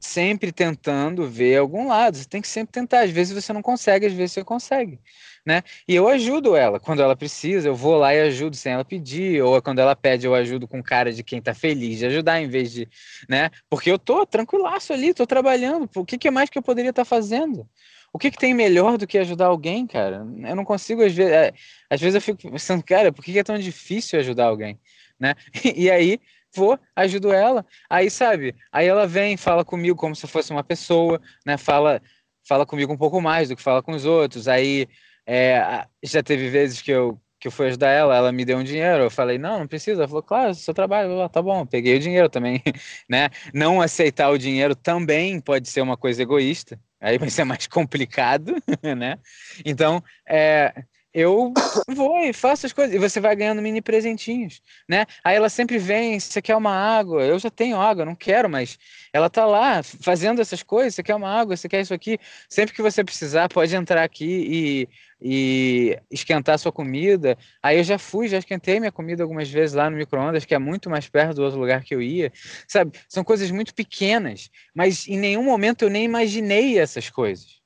sempre 0.00 0.52
tentando 0.52 1.28
ver 1.28 1.58
algum 1.58 1.88
lado. 1.88 2.16
Você 2.16 2.28
tem 2.28 2.42
que 2.42 2.48
sempre 2.48 2.72
tentar. 2.72 3.00
Às 3.00 3.10
vezes 3.10 3.32
você 3.32 3.52
não 3.52 3.62
consegue, 3.62 4.06
às 4.06 4.12
vezes 4.12 4.32
você 4.32 4.44
consegue 4.44 5.00
né? 5.44 5.62
E 5.86 5.94
eu 5.94 6.08
ajudo 6.08 6.56
ela 6.56 6.80
quando 6.80 7.02
ela 7.02 7.14
precisa, 7.14 7.68
eu 7.68 7.74
vou 7.74 7.96
lá 7.96 8.14
e 8.14 8.20
ajudo 8.22 8.56
sem 8.56 8.72
ela 8.72 8.84
pedir, 8.84 9.42
ou 9.42 9.60
quando 9.60 9.78
ela 9.78 9.94
pede, 9.94 10.26
eu 10.26 10.34
ajudo 10.34 10.66
com 10.66 10.82
cara 10.82 11.12
de 11.12 11.22
quem 11.22 11.40
tá 11.40 11.52
feliz 11.52 11.98
de 11.98 12.06
ajudar, 12.06 12.40
em 12.40 12.48
vez 12.48 12.72
de, 12.72 12.88
né? 13.28 13.50
Porque 13.68 13.90
eu 13.90 13.98
tô 13.98 14.24
tranquilaço 14.24 14.92
ali, 14.92 15.12
tô 15.12 15.26
trabalhando. 15.26 15.88
O 15.94 16.04
que, 16.04 16.16
que 16.16 16.30
mais 16.30 16.48
que 16.48 16.56
eu 16.56 16.62
poderia 16.62 16.90
estar 16.90 17.02
tá 17.02 17.08
fazendo? 17.08 17.68
O 18.12 18.18
que, 18.18 18.30
que 18.30 18.38
tem 18.38 18.54
melhor 18.54 18.96
do 18.96 19.06
que 19.06 19.18
ajudar 19.18 19.46
alguém, 19.46 19.86
cara? 19.86 20.26
Eu 20.44 20.56
não 20.56 20.64
consigo, 20.64 21.02
às 21.04 21.12
vezes, 21.12 21.32
é, 21.32 21.52
às 21.90 22.00
vezes 22.00 22.14
eu 22.14 22.20
fico 22.20 22.50
pensando, 22.50 22.82
cara, 22.82 23.12
por 23.12 23.24
que, 23.24 23.32
que 23.32 23.38
é 23.38 23.44
tão 23.44 23.58
difícil 23.58 24.18
ajudar 24.20 24.46
alguém, 24.46 24.78
né? 25.18 25.34
E 25.76 25.90
aí 25.90 26.20
vou, 26.54 26.78
ajudo 26.94 27.32
ela, 27.32 27.64
aí 27.88 28.10
sabe, 28.10 28.54
aí 28.72 28.86
ela 28.86 29.06
vem, 29.06 29.36
fala 29.36 29.64
comigo 29.64 29.96
como 29.96 30.14
se 30.14 30.26
fosse 30.26 30.50
uma 30.50 30.64
pessoa, 30.64 31.20
né? 31.44 31.56
Fala, 31.56 32.00
fala 32.46 32.64
comigo 32.64 32.92
um 32.92 32.96
pouco 32.96 33.20
mais 33.20 33.48
do 33.48 33.56
que 33.56 33.62
fala 33.62 33.82
com 33.82 33.92
os 33.92 34.04
outros, 34.04 34.48
aí 34.48 34.86
é, 35.26 35.86
já 36.02 36.22
teve 36.22 36.48
vezes 36.50 36.80
que 36.80 36.90
eu, 36.90 37.18
que 37.40 37.48
eu 37.48 37.52
fui 37.52 37.66
ajudar 37.66 37.90
ela, 37.90 38.16
ela 38.16 38.32
me 38.32 38.44
deu 38.44 38.58
um 38.58 38.64
dinheiro, 38.64 39.04
eu 39.04 39.10
falei, 39.10 39.36
não, 39.38 39.60
não 39.60 39.66
precisa. 39.66 40.00
Ela 40.00 40.08
falou, 40.08 40.22
claro, 40.22 40.54
seu 40.54 40.72
trabalho, 40.72 41.28
tá 41.28 41.42
bom, 41.42 41.66
peguei 41.66 41.96
o 41.96 42.00
dinheiro 42.00 42.28
também, 42.28 42.62
né? 43.08 43.28
Não 43.52 43.80
aceitar 43.80 44.30
o 44.30 44.38
dinheiro 44.38 44.74
também 44.74 45.40
pode 45.40 45.68
ser 45.68 45.82
uma 45.82 45.96
coisa 45.96 46.22
egoísta, 46.22 46.78
aí 47.00 47.18
vai 47.18 47.30
ser 47.30 47.44
mais 47.44 47.66
complicado, 47.68 48.54
né? 48.96 49.18
Então, 49.64 50.02
é, 50.26 50.72
eu 51.14 51.54
vou 51.88 52.18
e 52.24 52.32
faço 52.32 52.66
as 52.66 52.72
coisas. 52.72 52.92
E 52.92 52.98
você 52.98 53.20
vai 53.20 53.36
ganhando 53.36 53.62
mini 53.62 53.80
presentinhos, 53.80 54.60
né? 54.88 55.06
Aí 55.22 55.36
ela 55.36 55.48
sempre 55.48 55.78
vem, 55.78 56.18
você 56.18 56.42
quer 56.42 56.56
uma 56.56 56.72
água? 56.72 57.22
Eu 57.22 57.38
já 57.38 57.48
tenho 57.48 57.80
água, 57.80 58.04
não 58.04 58.16
quero, 58.16 58.50
mas 58.50 58.76
ela 59.12 59.30
tá 59.30 59.46
lá 59.46 59.80
fazendo 59.82 60.42
essas 60.42 60.62
coisas. 60.64 60.96
Você 60.96 61.02
quer 61.04 61.14
uma 61.14 61.30
água? 61.30 61.56
Você 61.56 61.68
quer 61.68 61.80
isso 61.80 61.94
aqui? 61.94 62.18
Sempre 62.48 62.74
que 62.74 62.82
você 62.82 63.04
precisar, 63.04 63.48
pode 63.48 63.74
entrar 63.76 64.02
aqui 64.02 64.24
e, 64.26 64.88
e 65.22 65.98
esquentar 66.10 66.58
sua 66.58 66.72
comida. 66.72 67.38
Aí 67.62 67.78
eu 67.78 67.84
já 67.84 67.96
fui, 67.96 68.26
já 68.26 68.38
esquentei 68.38 68.80
minha 68.80 68.92
comida 68.92 69.22
algumas 69.22 69.48
vezes 69.48 69.74
lá 69.74 69.88
no 69.88 69.96
micro-ondas, 69.96 70.44
que 70.44 70.54
é 70.54 70.58
muito 70.58 70.90
mais 70.90 71.08
perto 71.08 71.36
do 71.36 71.44
outro 71.44 71.60
lugar 71.60 71.84
que 71.84 71.94
eu 71.94 72.02
ia. 72.02 72.32
Sabe? 72.66 72.98
São 73.08 73.22
coisas 73.22 73.52
muito 73.52 73.72
pequenas, 73.72 74.50
mas 74.74 75.06
em 75.06 75.16
nenhum 75.16 75.44
momento 75.44 75.82
eu 75.82 75.90
nem 75.90 76.04
imaginei 76.04 76.76
essas 76.76 77.08
coisas. 77.08 77.62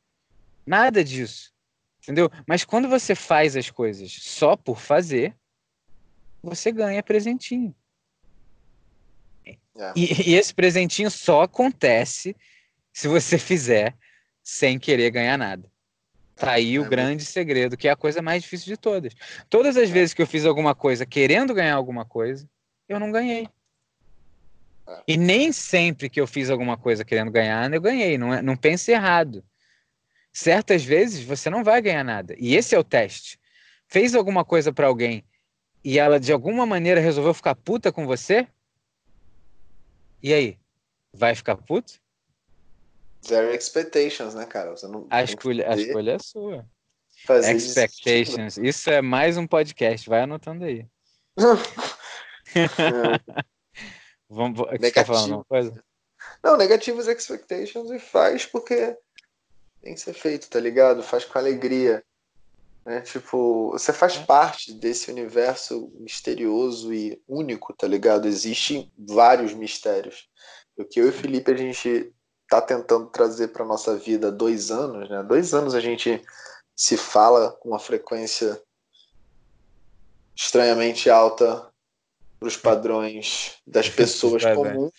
Nada 0.67 1.03
disso. 1.03 1.57
Entendeu? 2.09 2.31
Mas 2.47 2.65
quando 2.65 2.89
você 2.89 3.15
faz 3.15 3.55
as 3.55 3.69
coisas 3.69 4.11
só 4.11 4.57
por 4.57 4.81
fazer, 4.81 5.37
você 6.43 6.73
ganha 6.73 7.03
presentinho. 7.03 7.75
É. 9.47 9.93
E, 9.95 10.31
e, 10.31 10.35
esse 10.35 10.55
presentinho 10.55 11.11
só 11.11 11.43
acontece 11.43 12.35
se 12.91 13.09
você 13.09 13.37
fizer 13.37 13.95
sem 14.43 14.79
querer 14.79 15.11
ganhar 15.11 15.37
nada. 15.37 15.71
Tá 16.35 16.53
aí 16.53 16.77
é, 16.77 16.81
o 16.81 16.89
grande 16.89 17.27
segredo, 17.27 17.77
que 17.77 17.87
é 17.87 17.91
a 17.91 17.97
coisa 17.97 18.23
mais 18.23 18.43
difícil 18.43 18.69
de 18.69 18.79
todas. 18.79 19.13
Todas 19.51 19.77
as 19.77 19.91
é. 19.91 19.93
vezes 19.93 20.15
que 20.15 20.23
eu 20.23 20.27
fiz 20.27 20.47
alguma 20.47 20.75
coisa 20.75 21.05
querendo 21.05 21.53
ganhar 21.53 21.75
alguma 21.75 22.07
coisa, 22.07 22.49
eu 22.89 22.99
não 22.99 23.13
ganhei. 23.13 23.47
É. 24.89 25.03
E 25.07 25.19
nem 25.19 25.53
sempre 25.53 26.09
que 26.09 26.19
eu 26.19 26.27
fiz 26.27 26.49
alguma 26.49 26.79
coisa 26.79 27.05
querendo 27.05 27.31
ganhar, 27.31 27.71
eu 27.71 27.83
ganhei. 27.83 28.17
Não, 28.17 28.33
é, 28.33 28.41
não 28.41 28.57
pense 28.57 28.91
errado 28.91 29.45
certas 30.39 30.85
vezes 30.85 31.25
você 31.25 31.51
não 31.51 31.65
vai 31.65 31.83
ganhar 31.83 32.05
nada. 32.05 32.35
E 32.39 32.55
esse 32.55 32.75
é 32.75 32.79
o 32.79 32.85
teste. 32.85 33.41
Fez 33.89 34.15
alguma 34.15 34.45
coisa 34.45 34.73
para 34.73 34.87
alguém 34.87 35.25
e 35.83 35.99
ela 35.99 36.21
de 36.21 36.33
alguma 36.33 36.65
maneira 36.65 37.01
resolveu 37.01 37.35
ficar 37.35 37.57
puta 37.57 37.91
com 37.91 38.07
você? 38.07 38.47
E 40.23 40.33
aí? 40.33 40.57
Vai 41.13 41.35
ficar 41.35 41.57
puto? 41.57 42.01
Zero 43.27 43.53
expectations, 43.53 44.35
né, 44.35 44.47
cara? 44.47 44.71
Você 44.71 44.87
não, 44.87 45.09
a, 45.11 45.25
escolha, 45.25 45.69
a 45.69 45.75
escolha 45.75 46.13
é 46.13 46.19
sua. 46.21 46.65
Fazer 47.27 47.57
expectations. 47.57 48.57
Isso. 48.59 48.65
isso 48.65 48.91
é 48.91 49.03
mais 49.03 49.37
um 49.37 49.47
podcast. 49.47 50.09
Vai 50.09 50.23
anotando 50.23 50.65
aí. 50.65 50.87
Vamos, 54.31 54.59
você 54.59 54.93
quer 54.93 55.05
falar 55.05 55.25
uma 55.25 55.45
coisa? 55.45 55.83
Não, 56.45 56.57
negativos 56.57 57.09
expectations 57.09 57.91
e 57.91 57.99
faz 57.99 58.47
porque 58.47 58.97
tem 59.83 59.95
que 59.95 60.01
ser 60.01 60.13
feito, 60.13 60.49
tá 60.49 60.61
ligado? 60.61 61.03
Faz 61.03 61.25
com 61.25 61.39
alegria. 61.39 62.03
Né? 62.85 63.01
Tipo, 63.03 63.71
você 63.73 63.93
faz 63.93 64.17
é. 64.17 64.25
parte 64.25 64.73
desse 64.73 65.11
universo 65.11 65.93
misterioso 65.99 66.93
e 66.93 67.21
único, 67.29 67.73
tá 67.75 67.87
ligado? 67.87 68.27
Existem 68.27 68.91
vários 68.99 69.53
mistérios. 69.53 70.29
O 70.77 70.85
que 70.85 71.01
eu 71.01 71.07
e 71.07 71.09
o 71.11 71.13
Felipe 71.13 71.51
a 71.53 71.57
gente 71.57 72.13
tá 72.49 72.61
tentando 72.63 73.07
trazer 73.07 73.49
para 73.49 73.65
nossa 73.65 73.97
vida 73.97 74.29
há 74.29 74.31
dois 74.31 74.71
anos, 74.71 75.09
né? 75.11 75.23
Dois 75.23 75.53
anos 75.53 75.75
a 75.75 75.81
gente 75.81 76.23
se 76.75 76.97
fala 76.97 77.53
com 77.53 77.71
uma 77.71 77.79
frequência 77.79 78.61
estranhamente 80.35 81.11
alta 81.11 81.69
para 82.39 82.49
os 82.49 82.57
padrões 82.57 83.59
das 83.67 83.91
pessoas 83.91 84.45
comuns. 84.45 84.93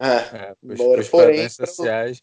É, 0.00 0.06
é 0.06 0.54
os, 0.62 1.08
porém, 1.08 1.48
sociais. 1.48 2.22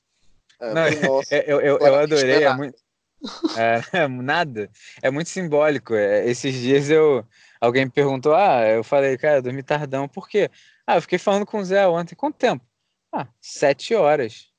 É, 0.60 0.74
não, 0.74 0.86
é, 0.86 0.92
eu, 1.48 1.62
eu, 1.62 1.80
eu 1.80 1.96
adorei, 1.96 2.44
é 2.44 2.54
muito. 2.54 2.78
É, 3.58 4.08
nada. 4.08 4.70
É 5.02 5.10
muito 5.10 5.30
simbólico. 5.30 5.96
É, 5.96 6.30
esses 6.30 6.54
dias 6.54 6.90
eu. 6.90 7.26
Alguém 7.60 7.86
me 7.86 7.92
perguntou, 7.92 8.36
ah, 8.36 8.68
eu 8.68 8.84
falei, 8.84 9.18
cara, 9.18 9.38
eu 9.38 9.42
dormi 9.42 9.64
tardão, 9.64 10.08
por 10.08 10.30
quê? 10.30 10.52
Ah, 10.86 10.98
eu 10.98 11.02
fiquei 11.02 11.18
falando 11.18 11.46
com 11.46 11.58
o 11.58 11.66
Zé 11.66 11.88
ontem. 11.88 12.14
Quanto 12.14 12.36
tempo? 12.36 12.64
Ah, 13.12 13.28
sete 13.42 13.96
horas. 13.96 14.54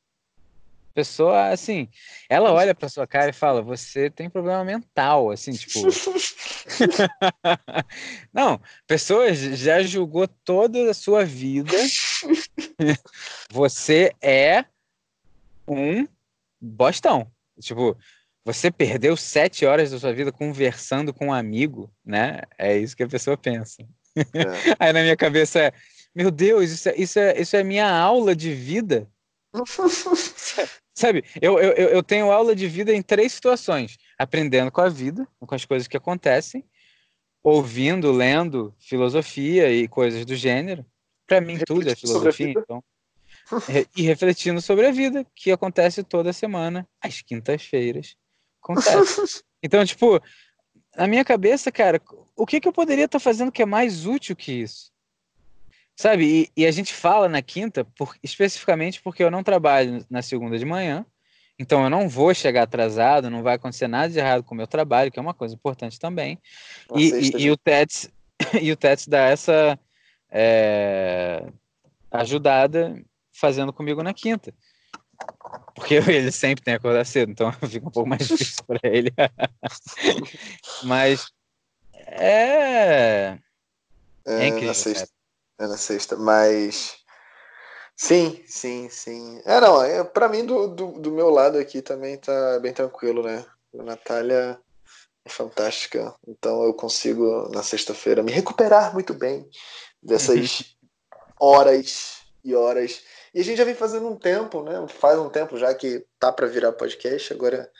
Pessoa, 0.96 1.50
assim, 1.50 1.90
ela 2.26 2.50
olha 2.52 2.74
pra 2.74 2.88
sua 2.88 3.06
cara 3.06 3.28
e 3.28 3.34
fala, 3.34 3.60
você 3.60 4.08
tem 4.08 4.30
problema 4.30 4.64
mental, 4.64 5.30
assim, 5.30 5.52
tipo. 5.52 5.82
Não, 8.32 8.58
pessoa 8.86 9.30
já 9.34 9.82
julgou 9.82 10.26
toda 10.26 10.90
a 10.90 10.94
sua 10.94 11.22
vida. 11.22 11.76
você 13.52 14.10
é 14.22 14.64
um 15.68 16.06
bostão. 16.60 17.30
Tipo, 17.60 17.96
você 18.44 18.70
perdeu 18.70 19.16
sete 19.16 19.66
horas 19.66 19.90
da 19.90 19.98
sua 19.98 20.12
vida 20.12 20.30
conversando 20.30 21.12
com 21.12 21.26
um 21.26 21.32
amigo, 21.32 21.92
né? 22.04 22.42
É 22.56 22.76
isso 22.76 22.96
que 22.96 23.02
a 23.02 23.08
pessoa 23.08 23.36
pensa. 23.36 23.82
É. 24.16 24.22
Aí 24.78 24.92
na 24.92 25.02
minha 25.02 25.16
cabeça 25.16 25.58
é, 25.60 25.72
meu 26.14 26.30
Deus, 26.30 26.70
isso 26.70 26.88
é, 26.88 26.94
isso 26.96 27.18
é, 27.18 27.40
isso 27.40 27.56
é 27.56 27.62
minha 27.62 27.90
aula 27.90 28.34
de 28.34 28.54
vida. 28.54 29.10
Sabe, 30.94 31.24
eu, 31.42 31.58
eu, 31.58 31.72
eu 31.72 32.02
tenho 32.02 32.32
aula 32.32 32.56
de 32.56 32.66
vida 32.66 32.92
em 32.94 33.02
três 33.02 33.32
situações: 33.32 33.98
aprendendo 34.18 34.70
com 34.70 34.80
a 34.80 34.88
vida, 34.88 35.28
com 35.38 35.54
as 35.54 35.64
coisas 35.64 35.86
que 35.86 35.96
acontecem, 35.96 36.64
ouvindo, 37.42 38.10
lendo 38.10 38.74
filosofia 38.78 39.70
e 39.70 39.86
coisas 39.86 40.24
do 40.24 40.34
gênero. 40.34 40.86
Para 41.26 41.40
mim, 41.40 41.58
tudo 41.58 41.90
é 41.90 41.94
filosofia, 41.94 42.50
então. 42.50 42.82
E 43.96 44.02
refletindo 44.02 44.60
sobre 44.60 44.86
a 44.86 44.92
vida, 44.92 45.26
que 45.34 45.50
acontece 45.50 46.02
toda 46.02 46.32
semana, 46.32 46.88
às 47.00 47.22
quintas-feiras. 47.22 48.16
Acontece. 48.62 49.44
Então, 49.62 49.84
tipo, 49.84 50.22
na 50.96 51.08
minha 51.08 51.24
cabeça, 51.24 51.72
cara, 51.72 52.00
o 52.36 52.46
que, 52.46 52.60
que 52.60 52.68
eu 52.68 52.72
poderia 52.72 53.06
estar 53.06 53.18
tá 53.18 53.22
fazendo 53.24 53.50
que 53.50 53.62
é 53.62 53.66
mais 53.66 54.06
útil 54.06 54.36
que 54.36 54.52
isso? 54.52 54.92
Sabe? 55.96 56.50
E, 56.56 56.60
e 56.60 56.66
a 56.66 56.70
gente 56.70 56.94
fala 56.94 57.28
na 57.28 57.42
quinta, 57.42 57.84
por, 57.84 58.14
especificamente 58.22 59.02
porque 59.02 59.24
eu 59.24 59.30
não 59.30 59.42
trabalho 59.42 60.04
na 60.08 60.22
segunda 60.22 60.56
de 60.56 60.64
manhã, 60.64 61.04
então 61.58 61.82
eu 61.82 61.90
não 61.90 62.08
vou 62.08 62.34
chegar 62.34 62.62
atrasado, 62.62 63.30
não 63.30 63.42
vai 63.42 63.54
acontecer 63.54 63.88
nada 63.88 64.12
de 64.12 64.18
errado 64.18 64.44
com 64.44 64.54
o 64.54 64.56
meu 64.56 64.66
trabalho, 64.66 65.10
que 65.10 65.18
é 65.18 65.22
uma 65.22 65.34
coisa 65.34 65.54
importante 65.54 65.98
também. 65.98 66.38
E, 66.94 67.08
e, 67.08 67.44
e, 67.44 67.50
o 67.50 67.56
Tets, 67.56 68.10
e 68.60 68.70
o 68.70 68.76
Tets 68.76 69.08
dá 69.08 69.20
essa 69.20 69.78
é, 70.30 71.50
ajudada 72.10 73.02
fazendo 73.38 73.72
comigo 73.72 74.02
na 74.02 74.14
quinta. 74.14 74.52
Porque 75.74 75.94
ele 76.08 76.30
sempre 76.30 76.64
tem 76.64 76.74
que 76.74 76.78
acordar 76.78 77.04
cedo, 77.04 77.32
então 77.32 77.52
fica 77.68 77.86
um 77.86 77.90
pouco 77.90 78.08
mais 78.08 78.26
difícil 78.26 78.64
para 78.64 78.80
ele. 78.84 79.12
Mas 80.84 81.26
é. 82.06 83.38
É, 84.24 84.44
é 84.44 84.46
incrível. 84.46 84.68
Na 84.68 84.74
sexta, 84.74 85.08
é 85.58 85.66
na 85.66 85.76
sexta, 85.76 86.16
mas. 86.16 86.96
Sim, 87.96 88.42
sim, 88.46 88.88
sim. 88.90 89.40
É, 89.44 89.60
não, 89.60 89.82
é, 89.82 90.04
pra 90.04 90.28
mim, 90.28 90.44
do, 90.44 90.68
do, 90.68 90.92
do 91.00 91.10
meu 91.10 91.30
lado 91.30 91.58
aqui 91.58 91.80
também 91.80 92.18
tá 92.18 92.58
bem 92.60 92.72
tranquilo, 92.72 93.22
né? 93.22 93.44
A 93.78 93.82
Natália 93.82 94.60
é 95.24 95.28
fantástica, 95.28 96.14
então 96.26 96.62
eu 96.64 96.74
consigo, 96.74 97.48
na 97.52 97.62
sexta-feira, 97.62 98.22
me 98.22 98.32
recuperar 98.32 98.92
muito 98.92 99.14
bem 99.14 99.48
dessas 100.02 100.76
horas 101.40 102.18
e 102.44 102.54
horas 102.54 103.02
e 103.34 103.40
a 103.40 103.44
gente 103.44 103.58
já 103.58 103.64
vem 103.64 103.74
fazendo 103.74 104.08
um 104.08 104.16
tempo, 104.16 104.62
né? 104.62 104.86
Faz 104.88 105.18
um 105.18 105.28
tempo 105.28 105.58
já 105.58 105.74
que 105.74 106.04
tá 106.18 106.32
para 106.32 106.46
virar 106.46 106.72
podcast. 106.72 107.32
Agora 107.32 107.70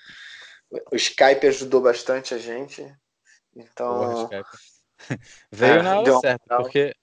o 0.91 0.97
Skype 0.97 1.47
ajudou 1.47 1.81
bastante 1.81 2.35
a 2.35 2.39
gente. 2.39 2.87
Então. 3.55 4.29
Porra, 4.29 4.45
Veio 5.53 5.81
é, 5.81 5.83
na 5.83 6.01
hora 6.01 6.21
certa, 6.21 6.45
moral, 6.49 6.63
porque, 6.63 6.95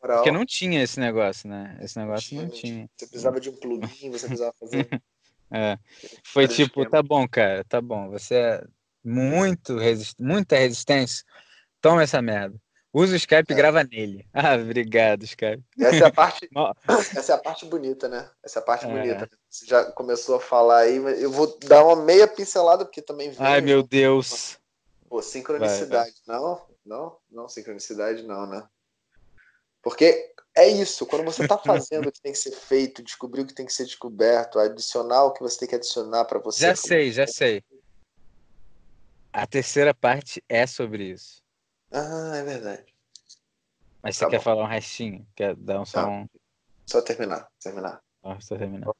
porque 0.00 0.30
não 0.30 0.46
tinha 0.46 0.82
esse 0.82 0.98
negócio, 0.98 1.48
né? 1.48 1.78
Esse 1.80 1.98
negócio 1.98 2.36
não 2.36 2.48
tinha. 2.48 2.48
Não 2.48 2.50
tinha. 2.50 2.90
Você 2.96 3.06
precisava 3.06 3.40
de 3.40 3.50
um 3.50 3.56
plugin, 3.56 4.10
você 4.10 4.26
precisava 4.26 4.54
fazer. 4.58 4.88
é. 5.52 5.78
Foi 6.24 6.48
tipo, 6.48 6.88
tá 6.88 7.02
bom, 7.02 7.28
cara, 7.28 7.64
tá 7.64 7.80
bom. 7.80 8.10
Você 8.10 8.34
é 8.34 8.64
muito 9.04 9.76
resist... 9.76 10.16
muita 10.18 10.56
resistência. 10.56 11.24
Toma 11.80 12.02
essa 12.02 12.22
merda. 12.22 12.58
Usa 12.94 13.14
o 13.14 13.16
Skype 13.16 13.50
e 13.50 13.52
é. 13.52 13.56
grava 13.56 13.82
nele. 13.82 14.24
Ah, 14.32 14.54
obrigado, 14.54 15.24
Skype. 15.24 15.64
Essa 15.80 16.04
é 16.04 16.06
a 16.06 16.12
parte, 16.12 16.48
essa 17.18 17.32
é 17.32 17.34
a 17.34 17.38
parte 17.38 17.66
bonita, 17.66 18.08
né? 18.08 18.30
Essa 18.40 18.60
é 18.60 18.62
a 18.62 18.64
parte 18.64 18.86
é. 18.86 18.88
bonita. 18.88 19.28
Você 19.50 19.66
já 19.66 19.84
começou 19.90 20.36
a 20.36 20.40
falar 20.40 20.78
aí, 20.78 21.00
mas 21.00 21.20
eu 21.20 21.30
vou 21.30 21.58
dar 21.58 21.84
uma 21.84 21.96
meia 21.96 22.28
pincelada, 22.28 22.84
porque 22.84 23.02
também 23.02 23.30
vem. 23.30 23.44
Ai, 23.44 23.60
meu 23.60 23.82
Deus. 23.82 24.58
Pô, 25.08 25.20
sincronicidade. 25.20 26.14
Vai, 26.24 26.38
vai. 26.38 26.40
Não, 26.40 26.66
não, 26.86 27.16
não, 27.30 27.48
sincronicidade 27.48 28.22
não, 28.22 28.46
né? 28.46 28.64
Porque 29.82 30.32
é 30.56 30.68
isso, 30.68 31.04
quando 31.04 31.24
você 31.24 31.42
está 31.42 31.58
fazendo 31.58 32.08
o 32.08 32.12
que 32.12 32.20
tem 32.20 32.32
que 32.32 32.38
ser 32.38 32.52
feito, 32.52 33.02
descobrir 33.02 33.42
o 33.42 33.46
que 33.46 33.54
tem 33.54 33.66
que 33.66 33.72
ser 33.72 33.84
descoberto, 33.84 34.58
adicionar 34.58 35.24
o 35.24 35.32
que 35.32 35.42
você 35.42 35.58
tem 35.58 35.68
que 35.68 35.74
adicionar 35.74 36.24
para 36.26 36.38
você. 36.38 36.60
Já 36.60 36.76
sei, 36.76 37.10
já 37.10 37.26
sei. 37.26 37.62
A 39.32 39.46
terceira 39.46 39.92
parte 39.92 40.42
é 40.48 40.64
sobre 40.64 41.10
isso. 41.10 41.43
Ah, 41.94 42.36
é 42.36 42.42
verdade. 42.42 42.84
Mas 44.02 44.16
você 44.16 44.24
tá 44.24 44.30
quer 44.30 44.38
bom. 44.38 44.42
falar 44.42 44.64
um 44.64 44.68
restinho? 44.68 45.24
Quer 45.36 45.54
dar 45.54 45.80
um 45.80 45.86
só 45.86 46.06
um... 46.06 46.28
Só 46.86 47.00
terminar, 47.00 47.48
terminar. 47.62 48.02
Ah, 48.22 48.36
só 48.40 48.58
terminar. 48.58 48.90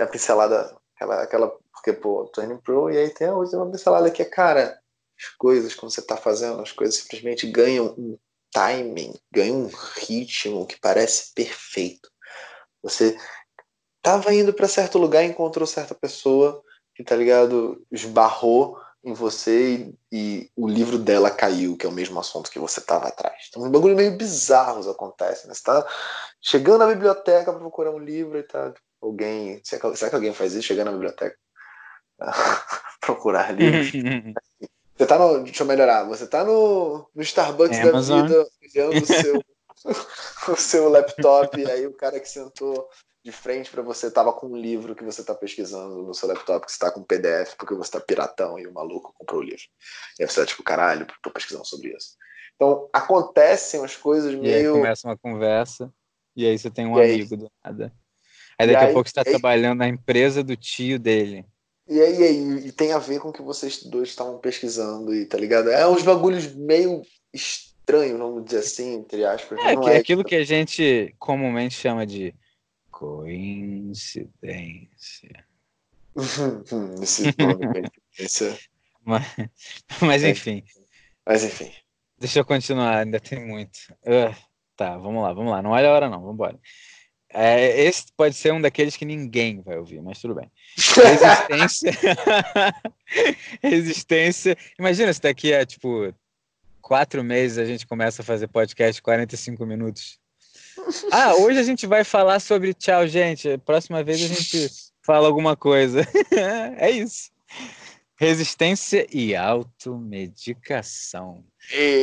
A 0.00 0.06
pincelada, 0.06 0.76
aquela, 0.94 1.22
aquela 1.22 1.58
porque, 1.72 1.92
pô, 1.92 2.24
Turning 2.26 2.58
Pro, 2.58 2.90
e 2.90 2.96
aí 2.96 3.10
tem 3.10 3.28
a 3.28 3.34
última 3.34 3.70
pincelada 3.70 4.10
que 4.10 4.22
é, 4.22 4.24
cara, 4.24 4.80
as 5.16 5.28
coisas, 5.36 5.74
quando 5.74 5.92
você 5.92 6.02
tá 6.02 6.16
fazendo, 6.16 6.60
as 6.60 6.72
coisas 6.72 6.96
simplesmente 6.96 7.46
ganham 7.50 7.94
um 7.98 8.18
timing, 8.50 9.14
ganham 9.30 9.64
um 9.64 9.70
ritmo 9.96 10.66
que 10.66 10.80
parece 10.80 11.32
perfeito. 11.34 12.10
Você 12.82 13.16
tava 14.02 14.32
indo 14.34 14.54
para 14.54 14.66
certo 14.66 14.98
lugar 14.98 15.22
encontrou 15.22 15.66
certa 15.66 15.94
pessoa 15.94 16.64
que, 16.94 17.04
tá 17.04 17.14
ligado, 17.14 17.84
esbarrou 17.92 18.80
em 19.08 19.14
você 19.14 19.74
e, 19.74 19.94
e, 20.12 20.50
o 20.54 20.68
livro 20.68 20.98
dela 20.98 21.30
caiu, 21.30 21.76
que 21.76 21.86
é 21.86 21.88
o 21.88 21.92
mesmo 21.92 22.20
assunto 22.20 22.50
que 22.50 22.58
você 22.58 22.80
estava 22.80 23.08
atrás. 23.08 23.46
Então, 23.48 23.62
um 23.62 23.70
bagulho 23.70 23.96
meio 23.96 24.16
bizarros 24.16 24.86
acontece, 24.86 25.48
né? 25.48 25.54
Você 25.54 25.62
tá 25.62 25.86
chegando 26.40 26.80
na 26.80 26.86
biblioteca 26.86 27.50
para 27.50 27.60
procurar 27.60 27.90
um 27.90 27.98
livro 27.98 28.38
e 28.38 28.42
tá 28.42 28.74
alguém. 29.00 29.60
Será 29.64 29.80
que, 29.80 29.96
será 29.96 30.10
que 30.10 30.16
alguém 30.16 30.34
faz 30.34 30.52
isso? 30.52 30.68
Chegando 30.68 30.86
na 30.86 30.92
biblioteca? 30.92 31.36
procurar 33.00 33.52
livros. 33.52 33.90
você 34.94 35.06
tá 35.06 35.18
no. 35.18 35.42
Deixa 35.42 35.62
eu 35.62 35.66
melhorar. 35.66 36.04
Você 36.04 36.26
tá 36.26 36.44
no, 36.44 37.08
no 37.14 37.22
Starbucks 37.22 37.78
Amazon. 37.78 38.20
da 38.20 38.26
vida, 38.26 38.48
olhando 38.74 39.02
o 39.02 39.06
seu, 39.06 39.42
o 40.52 40.56
seu 40.56 40.88
laptop, 40.90 41.58
e 41.58 41.70
aí 41.70 41.86
o 41.86 41.94
cara 41.94 42.20
que 42.20 42.28
sentou 42.28 42.88
de 43.28 43.32
frente 43.32 43.70
para 43.70 43.82
você 43.82 44.10
tava 44.10 44.32
com 44.32 44.46
um 44.46 44.56
livro 44.56 44.94
que 44.94 45.04
você 45.04 45.22
tá 45.22 45.34
pesquisando 45.34 46.02
no 46.02 46.14
seu 46.14 46.26
laptop, 46.26 46.64
que 46.64 46.72
você 46.72 46.78
tá 46.78 46.90
com 46.90 47.00
um 47.00 47.04
PDF, 47.04 47.54
porque 47.58 47.74
você 47.74 47.90
tá 47.90 48.00
piratão 48.00 48.58
e 48.58 48.66
o 48.66 48.72
maluco 48.72 49.12
comprou 49.14 49.40
o 49.40 49.44
livro. 49.44 49.64
E 50.18 50.22
aí 50.22 50.28
você 50.28 50.40
tá 50.40 50.46
tipo, 50.46 50.62
caralho, 50.62 51.06
tô 51.22 51.30
pesquisando 51.30 51.66
sobre 51.66 51.94
isso. 51.94 52.16
Então, 52.56 52.88
acontecem 52.90 53.84
as 53.84 53.94
coisas 53.94 54.34
meio. 54.34 54.46
E 54.46 54.54
aí 54.54 54.72
começa 54.72 55.06
uma 55.06 55.18
conversa, 55.18 55.92
e 56.34 56.46
aí 56.46 56.58
você 56.58 56.70
tem 56.70 56.86
um 56.86 56.98
e 56.98 57.04
amigo 57.04 57.36
do 57.36 57.52
nada. 57.62 57.92
Aí 58.58 58.66
daqui 58.66 58.84
aí, 58.84 58.90
a 58.90 58.94
pouco 58.94 59.08
você 59.08 59.14
tá 59.14 59.22
aí... 59.26 59.30
trabalhando 59.30 59.78
na 59.78 59.88
empresa 59.88 60.42
do 60.42 60.56
tio 60.56 60.98
dele. 60.98 61.44
E 61.86 62.00
aí, 62.00 62.22
aí, 62.22 62.66
e 62.66 62.72
tem 62.72 62.92
a 62.92 62.98
ver 62.98 63.20
com 63.20 63.28
o 63.28 63.32
que 63.32 63.42
vocês 63.42 63.82
dois 63.82 64.08
estavam 64.08 64.38
pesquisando 64.38 65.14
e 65.14 65.26
tá 65.26 65.36
ligado? 65.36 65.70
É 65.70 65.86
uns 65.86 66.02
bagulhos 66.02 66.46
meio 66.54 67.02
estranhos, 67.32 68.18
vamos 68.18 68.44
dizer 68.46 68.58
assim, 68.58 68.94
entre 68.94 69.24
aspas. 69.24 69.58
É, 69.60 69.74
é 69.94 69.96
aquilo 69.98 70.24
que 70.24 70.34
a 70.34 70.44
gente 70.44 71.14
comumente 71.18 71.74
chama 71.74 72.06
de 72.06 72.34
Coincidência. 72.98 74.26
Esse 77.00 77.32
nome, 77.38 77.84
mas, 79.06 79.24
mas 80.02 80.24
é. 80.24 80.30
enfim. 80.30 80.64
Mas 81.24 81.44
enfim. 81.44 81.70
Deixa 82.18 82.40
eu 82.40 82.44
continuar, 82.44 82.98
ainda 82.98 83.20
tem 83.20 83.38
muito. 83.46 83.78
Uh, 84.02 84.34
tá, 84.74 84.98
vamos 84.98 85.22
lá, 85.22 85.32
vamos 85.32 85.52
lá. 85.52 85.62
Não 85.62 85.70
olha 85.70 85.88
a 85.88 85.92
hora, 85.92 86.10
não, 86.10 86.18
vamos 86.18 86.34
embora. 86.34 86.58
É, 87.32 87.82
esse 87.82 88.06
pode 88.16 88.34
ser 88.34 88.52
um 88.52 88.60
daqueles 88.60 88.96
que 88.96 89.04
ninguém 89.04 89.60
vai 89.60 89.78
ouvir, 89.78 90.02
mas 90.02 90.20
tudo 90.20 90.34
bem. 90.34 90.50
Resistência. 90.76 91.92
Resistência. 93.62 94.58
Imagina 94.76 95.12
se 95.12 95.20
daqui 95.20 95.54
a 95.54 95.64
tipo 95.64 96.12
quatro 96.82 97.22
meses 97.22 97.58
a 97.58 97.64
gente 97.64 97.86
começa 97.86 98.22
a 98.22 98.24
fazer 98.24 98.48
podcast 98.48 99.00
45 99.00 99.64
minutos. 99.64 100.18
Ah, 101.10 101.34
hoje 101.34 101.58
a 101.58 101.62
gente 101.62 101.86
vai 101.86 102.04
falar 102.04 102.40
sobre 102.40 102.72
tchau, 102.72 103.06
gente. 103.06 103.58
Próxima 103.58 104.02
vez 104.02 104.22
a 104.22 104.28
gente 104.28 104.70
fala 105.04 105.26
alguma 105.26 105.54
coisa. 105.56 106.00
é 106.78 106.90
isso. 106.90 107.30
Resistência 108.16 109.06
e 109.12 109.36
automedicação. 109.36 111.44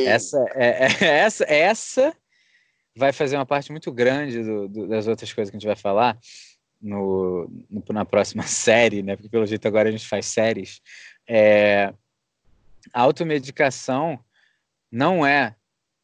Essa, 0.06 0.38
é, 0.54 0.86
é, 0.86 1.06
essa, 1.18 1.44
essa 1.44 2.16
vai 2.96 3.12
fazer 3.12 3.36
uma 3.36 3.44
parte 3.44 3.70
muito 3.70 3.92
grande 3.92 4.42
do, 4.42 4.68
do, 4.68 4.88
das 4.88 5.06
outras 5.06 5.32
coisas 5.32 5.50
que 5.50 5.56
a 5.56 5.60
gente 5.60 5.66
vai 5.66 5.76
falar 5.76 6.18
no, 6.80 7.50
no, 7.68 7.84
na 7.90 8.04
próxima 8.04 8.44
série, 8.48 9.02
né? 9.02 9.16
Porque 9.16 9.28
pelo 9.28 9.46
jeito 9.46 9.66
agora 9.66 9.88
a 9.88 9.92
gente 9.92 10.06
faz 10.06 10.26
séries. 10.26 10.80
É, 11.28 11.92
automedicação 12.92 14.18
não 14.90 15.26
é 15.26 15.54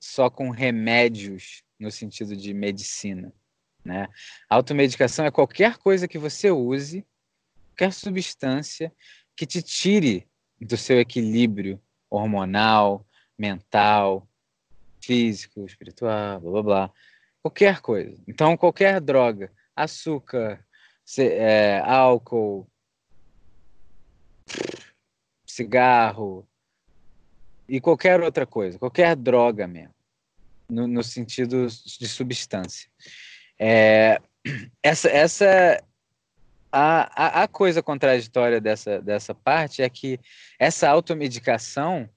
só 0.01 0.29
com 0.29 0.51
remédios 0.51 1.63
no 1.83 1.91
sentido 1.91 2.37
de 2.37 2.55
medicina. 2.55 3.33
Né? 3.85 4.09
Automedicação 4.49 5.27
é 5.27 5.31
qualquer 5.31 5.77
coisa 5.77 6.07
que 6.07 6.17
você 6.17 6.51
use, 6.51 7.05
qualquer 7.71 7.93
substância 7.93 8.95
que 9.37 9.45
te 9.45 9.61
tire 9.61 10.29
do 10.61 10.77
seu 10.77 11.01
equilíbrio 11.01 11.83
hormonal, 12.09 13.05
mental, 13.37 14.29
físico, 15.03 15.67
espiritual, 15.67 16.41
blá 16.41 16.51
blá 16.51 16.63
blá. 16.63 16.93
Qualquer 17.43 17.81
coisa. 17.81 18.23
Então, 18.29 18.57
qualquer 18.57 19.01
droga, 19.01 19.53
açúcar, 19.75 20.65
é, 21.19 21.81
álcool, 21.85 22.71
cigarro 25.45 26.49
e 27.69 27.81
qualquer 27.81 28.21
outra 28.21 28.47
coisa, 28.47 28.79
qualquer 28.79 29.17
droga 29.17 29.67
mesmo 29.67 30.02
no, 30.73 30.87
no 30.87 31.03
sentido 31.03 31.67
de 31.67 32.09
substância. 32.09 32.91
É, 33.59 34.21
essa, 34.83 35.09
essa 35.09 35.85
a, 36.71 37.41
a, 37.41 37.43
a, 37.43 37.49
coisa 37.49 37.83
contraditória 37.83 38.61
dessa, 38.61 39.01
dessa 39.01 39.35
parte 39.35 39.83
é 39.83 39.89
que 39.91 40.19
essa 40.59 40.89
automedicação 40.89 42.09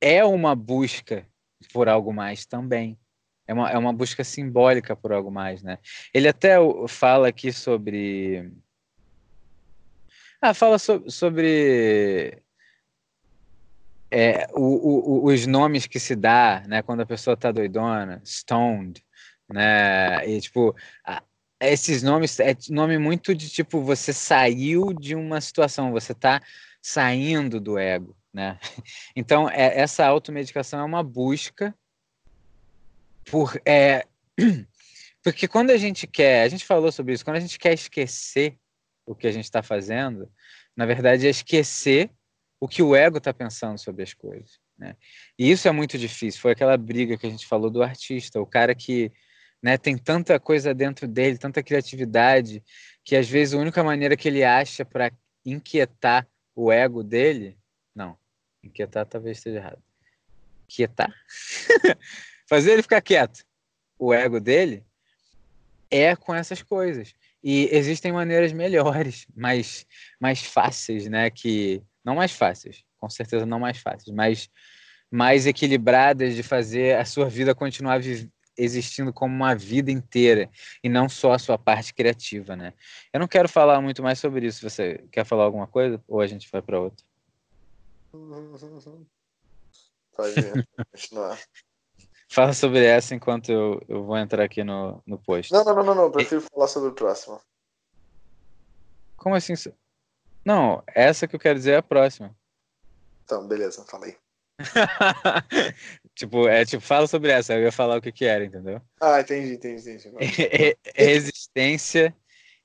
é 0.00 0.24
uma 0.24 0.54
busca 0.54 1.26
por 1.72 1.88
algo 1.88 2.12
mais 2.12 2.44
também. 2.44 2.98
É 3.46 3.54
uma, 3.54 3.70
é 3.70 3.78
uma 3.78 3.92
busca 3.92 4.24
simbólica 4.24 4.96
por 4.96 5.12
algo 5.12 5.30
mais, 5.30 5.62
né? 5.62 5.78
Ele 6.12 6.26
até 6.26 6.56
fala 6.88 7.28
aqui 7.28 7.52
sobre. 7.52 8.50
Ah, 10.40 10.54
fala 10.54 10.78
so, 10.78 11.10
sobre 11.10 12.42
é, 14.10 14.46
o, 14.52 15.24
o, 15.24 15.26
os 15.26 15.46
nomes 15.46 15.86
que 15.86 15.98
se 15.98 16.14
dá, 16.14 16.62
né, 16.66 16.82
quando 16.82 17.00
a 17.00 17.06
pessoa 17.06 17.36
tá 17.36 17.50
doidona, 17.50 18.20
stoned, 18.24 19.04
né, 19.48 20.26
e 20.28 20.40
tipo, 20.40 20.74
esses 21.60 22.02
nomes, 22.02 22.38
é 22.40 22.56
nome 22.70 22.98
muito 22.98 23.34
de 23.34 23.48
tipo, 23.48 23.80
você 23.80 24.12
saiu 24.12 24.92
de 24.92 25.14
uma 25.14 25.40
situação, 25.40 25.92
você 25.92 26.14
tá 26.14 26.40
saindo 26.80 27.60
do 27.60 27.78
ego, 27.78 28.16
né, 28.32 28.58
então 29.16 29.48
é, 29.48 29.80
essa 29.80 30.06
automedicação 30.06 30.80
é 30.80 30.84
uma 30.84 31.02
busca 31.02 31.74
por, 33.30 33.60
é, 33.66 34.06
porque 35.22 35.48
quando 35.48 35.70
a 35.70 35.76
gente 35.76 36.06
quer, 36.06 36.42
a 36.42 36.48
gente 36.48 36.64
falou 36.64 36.92
sobre 36.92 37.14
isso, 37.14 37.24
quando 37.24 37.38
a 37.38 37.40
gente 37.40 37.58
quer 37.58 37.72
esquecer 37.72 38.56
o 39.06 39.14
que 39.14 39.26
a 39.26 39.32
gente 39.32 39.44
está 39.44 39.62
fazendo, 39.62 40.30
na 40.76 40.86
verdade 40.86 41.26
é 41.26 41.30
esquecer 41.30 42.10
o 42.64 42.68
que 42.68 42.82
o 42.82 42.96
ego 42.96 43.18
está 43.18 43.30
pensando 43.30 43.76
sobre 43.76 44.02
as 44.02 44.14
coisas. 44.14 44.58
Né? 44.78 44.96
E 45.38 45.50
isso 45.50 45.68
é 45.68 45.70
muito 45.70 45.98
difícil. 45.98 46.40
Foi 46.40 46.52
aquela 46.52 46.78
briga 46.78 47.18
que 47.18 47.26
a 47.26 47.28
gente 47.30 47.46
falou 47.46 47.68
do 47.68 47.82
artista, 47.82 48.40
o 48.40 48.46
cara 48.46 48.74
que 48.74 49.12
né, 49.62 49.76
tem 49.76 49.98
tanta 49.98 50.40
coisa 50.40 50.72
dentro 50.72 51.06
dele, 51.06 51.36
tanta 51.36 51.62
criatividade, 51.62 52.64
que 53.04 53.16
às 53.16 53.28
vezes 53.28 53.52
a 53.52 53.58
única 53.58 53.84
maneira 53.84 54.16
que 54.16 54.28
ele 54.28 54.42
acha 54.42 54.82
para 54.82 55.12
inquietar 55.44 56.26
o 56.56 56.72
ego 56.72 57.04
dele, 57.04 57.58
não, 57.94 58.16
inquietar 58.62 59.04
talvez 59.04 59.36
esteja 59.36 59.58
errado. 59.58 59.82
Quietar? 60.66 61.14
Fazer 62.48 62.72
ele 62.72 62.82
ficar 62.82 63.02
quieto. 63.02 63.44
O 63.98 64.14
ego 64.14 64.40
dele 64.40 64.82
é 65.90 66.16
com 66.16 66.34
essas 66.34 66.62
coisas. 66.62 67.14
E 67.42 67.68
existem 67.70 68.10
maneiras 68.10 68.54
melhores, 68.54 69.26
mais, 69.36 69.86
mais 70.18 70.42
fáceis, 70.42 71.06
né? 71.10 71.28
Que 71.28 71.82
não 72.04 72.14
mais 72.14 72.32
fáceis, 72.32 72.84
com 72.98 73.08
certeza 73.08 73.46
não 73.46 73.58
mais 73.58 73.78
fáceis, 73.78 74.14
mas 74.14 74.50
mais 75.10 75.46
equilibradas 75.46 76.34
de 76.34 76.42
fazer 76.42 76.96
a 76.96 77.04
sua 77.04 77.28
vida 77.28 77.54
continuar 77.54 78.00
existindo 78.56 79.12
como 79.12 79.34
uma 79.34 79.54
vida 79.54 79.90
inteira 79.90 80.50
e 80.82 80.88
não 80.88 81.08
só 81.08 81.32
a 81.32 81.38
sua 81.38 81.56
parte 81.56 81.94
criativa, 81.94 82.56
né? 82.56 82.72
Eu 83.12 83.20
não 83.20 83.28
quero 83.28 83.48
falar 83.48 83.80
muito 83.80 84.02
mais 84.02 84.18
sobre 84.18 84.46
isso. 84.46 84.68
Você 84.68 85.04
quer 85.10 85.24
falar 85.24 85.44
alguma 85.44 85.66
coisa 85.66 86.02
ou 86.08 86.20
a 86.20 86.26
gente 86.26 86.48
vai 86.50 86.62
para 86.62 86.80
outra? 86.80 87.04
Pode 90.16 90.34
continuar. 90.92 91.38
Fala 92.28 92.52
sobre 92.52 92.84
essa 92.84 93.14
enquanto 93.14 93.50
eu, 93.50 93.80
eu 93.88 94.04
vou 94.04 94.16
entrar 94.16 94.44
aqui 94.44 94.64
no, 94.64 95.02
no 95.06 95.18
post. 95.18 95.52
Não, 95.52 95.64
não, 95.64 95.74
não, 95.74 95.84
não, 95.84 95.94
não. 95.94 96.10
prefiro 96.10 96.40
e... 96.40 96.48
falar 96.48 96.68
sobre 96.68 96.90
o 96.90 96.92
próximo. 96.92 97.40
Como 99.16 99.34
assim? 99.34 99.54
Não, 100.44 100.82
essa 100.86 101.26
que 101.26 101.34
eu 101.34 101.40
quero 101.40 101.58
dizer 101.58 101.72
é 101.72 101.76
a 101.76 101.82
próxima. 101.82 102.34
Então, 103.24 103.46
beleza, 103.46 103.84
falei. 103.84 104.16
tipo, 106.14 106.46
é 106.46 106.64
tipo, 106.64 106.82
fala 106.82 107.06
sobre 107.06 107.30
essa, 107.30 107.54
eu 107.54 107.62
ia 107.62 107.72
falar 107.72 107.98
o 107.98 108.02
que 108.02 108.12
que 108.12 108.24
era, 108.24 108.44
entendeu? 108.44 108.80
Ah, 109.00 109.20
entendi, 109.20 109.54
entendi, 109.54 109.90
entendi. 109.90 110.16
Resistência 110.94 112.14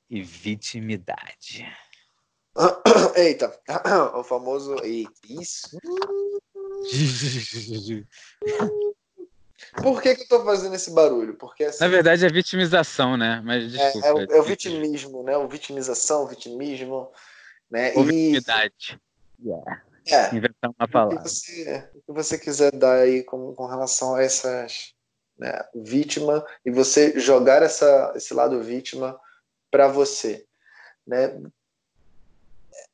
e 0.10 0.22
vitimidade. 0.22 1.66
Eita, 3.16 3.58
o 4.16 4.24
famoso. 4.24 4.76
Eita, 4.84 5.12
isso. 5.30 5.78
Por 9.84 10.02
que, 10.02 10.16
que 10.16 10.24
eu 10.24 10.28
tô 10.28 10.46
fazendo 10.46 10.76
esse 10.76 10.92
barulho? 10.92 11.36
Porque 11.36 11.66
assim, 11.66 11.84
Na 11.84 11.90
verdade 11.90 12.26
é 12.26 12.30
vitimização, 12.30 13.18
né? 13.18 13.42
Mas 13.44 13.72
desculpa. 13.72 14.08
É, 14.08 14.10
é, 14.10 14.14
o, 14.14 14.20
é 14.20 14.40
o 14.40 14.44
vitimismo, 14.44 15.24
né? 15.24 15.38
O 15.38 15.48
vitimização, 15.48 16.24
o 16.24 16.28
vitimismo. 16.28 17.12
Né? 17.70 17.94
Obviedade. 17.96 19.00
Yeah. 19.44 19.84
É. 20.08 20.36
Inventar 20.36 20.72
uma 20.78 20.88
palavra. 20.88 21.20
O 21.20 21.24
que, 21.24 21.30
você, 21.30 21.90
o 21.94 22.02
que 22.02 22.12
você 22.12 22.38
quiser 22.38 22.72
dar 22.72 23.00
aí 23.00 23.24
com, 23.24 23.54
com 23.54 23.66
relação 23.68 24.16
a 24.16 24.24
essas 24.24 24.94
né, 25.40 25.64
vítima 25.74 26.46
e 26.66 26.72
você 26.72 27.18
jogar 27.20 27.64
essa, 27.64 28.12
esse 28.16 28.34
lado 28.34 28.62
vítima 28.62 29.20
para 29.72 29.88
você, 29.88 30.46
né? 31.08 31.40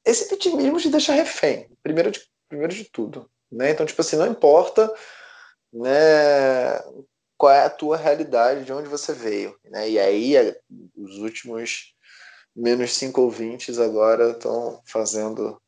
Esse 0.03 0.29
vitimismo 0.29 0.79
te 0.79 0.89
deixa 0.89 1.13
refém, 1.13 1.67
primeiro 1.81 2.11
de, 2.11 2.21
primeiro 2.47 2.73
de 2.73 2.83
tudo, 2.85 3.29
né? 3.51 3.71
Então, 3.71 3.85
tipo 3.85 3.99
assim, 3.99 4.17
não 4.17 4.27
importa, 4.27 4.93
né, 5.73 6.79
qual 7.35 7.51
é 7.51 7.65
a 7.65 7.69
tua 7.69 7.97
realidade, 7.97 8.65
de 8.65 8.71
onde 8.71 8.87
você 8.87 9.13
veio, 9.13 9.57
né? 9.65 9.89
E 9.89 9.97
aí, 9.97 10.35
os 10.95 11.17
últimos 11.17 11.94
menos 12.55 12.93
cinco 12.93 13.21
ouvintes 13.21 13.77
agora 13.77 14.31
estão 14.31 14.81
fazendo 14.85 15.59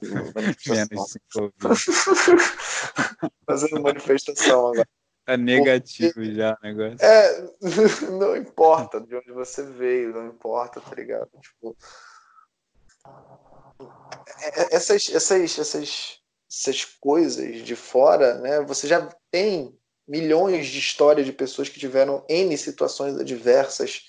menos 0.00 0.56
cinco 1.10 1.52
ouvintes. 1.62 1.86
fazendo 3.46 3.80
manifestação 3.80 4.68
agora. 4.68 4.88
Tá 5.24 5.36
negativo 5.36 6.14
Porque, 6.14 6.34
já 6.34 6.58
o 6.60 6.66
negócio. 6.66 6.98
É, 7.00 7.48
não 8.18 8.36
importa 8.36 9.00
de 9.00 9.14
onde 9.14 9.30
você 9.30 9.62
veio, 9.62 10.12
não 10.12 10.26
importa, 10.26 10.80
tá 10.80 10.94
ligado? 10.96 11.30
Tipo, 11.40 11.76
é, 14.40 14.62
é, 14.62 14.74
essas, 14.74 15.08
essas, 15.08 15.58
essas, 15.58 16.18
essas 16.50 16.84
coisas 16.84 17.64
de 17.64 17.76
fora, 17.76 18.38
né? 18.40 18.60
Você 18.62 18.88
já 18.88 19.08
tem 19.30 19.78
milhões 20.08 20.66
de 20.66 20.78
histórias 20.80 21.24
de 21.24 21.32
pessoas 21.32 21.68
que 21.68 21.78
tiveram 21.78 22.24
N 22.28 22.58
situações 22.58 23.16
adversas 23.16 24.02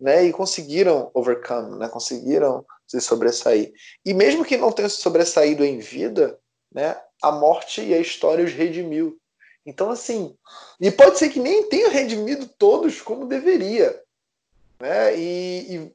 né, 0.00 0.24
e 0.24 0.32
conseguiram 0.32 1.10
overcome, 1.12 1.78
né, 1.78 1.88
conseguiram 1.88 2.64
se 2.86 3.00
sobressair. 3.00 3.72
E 4.04 4.14
mesmo 4.14 4.44
que 4.44 4.56
não 4.56 4.72
tenham 4.72 4.88
se 4.88 4.96
sobressaído 4.96 5.64
em 5.64 5.78
vida, 5.78 6.38
né, 6.72 6.96
a 7.22 7.30
morte 7.30 7.82
e 7.82 7.92
a 7.92 7.98
história 7.98 8.44
os 8.44 8.52
redimiu. 8.52 9.18
Então, 9.66 9.90
assim, 9.90 10.34
e 10.80 10.90
pode 10.90 11.18
ser 11.18 11.28
que 11.28 11.38
nem 11.38 11.68
tenha 11.68 11.90
redimido 11.90 12.48
todos 12.58 13.02
como 13.02 13.26
deveria, 13.26 14.00
né, 14.80 15.14
e, 15.16 15.76
e, 15.76 15.92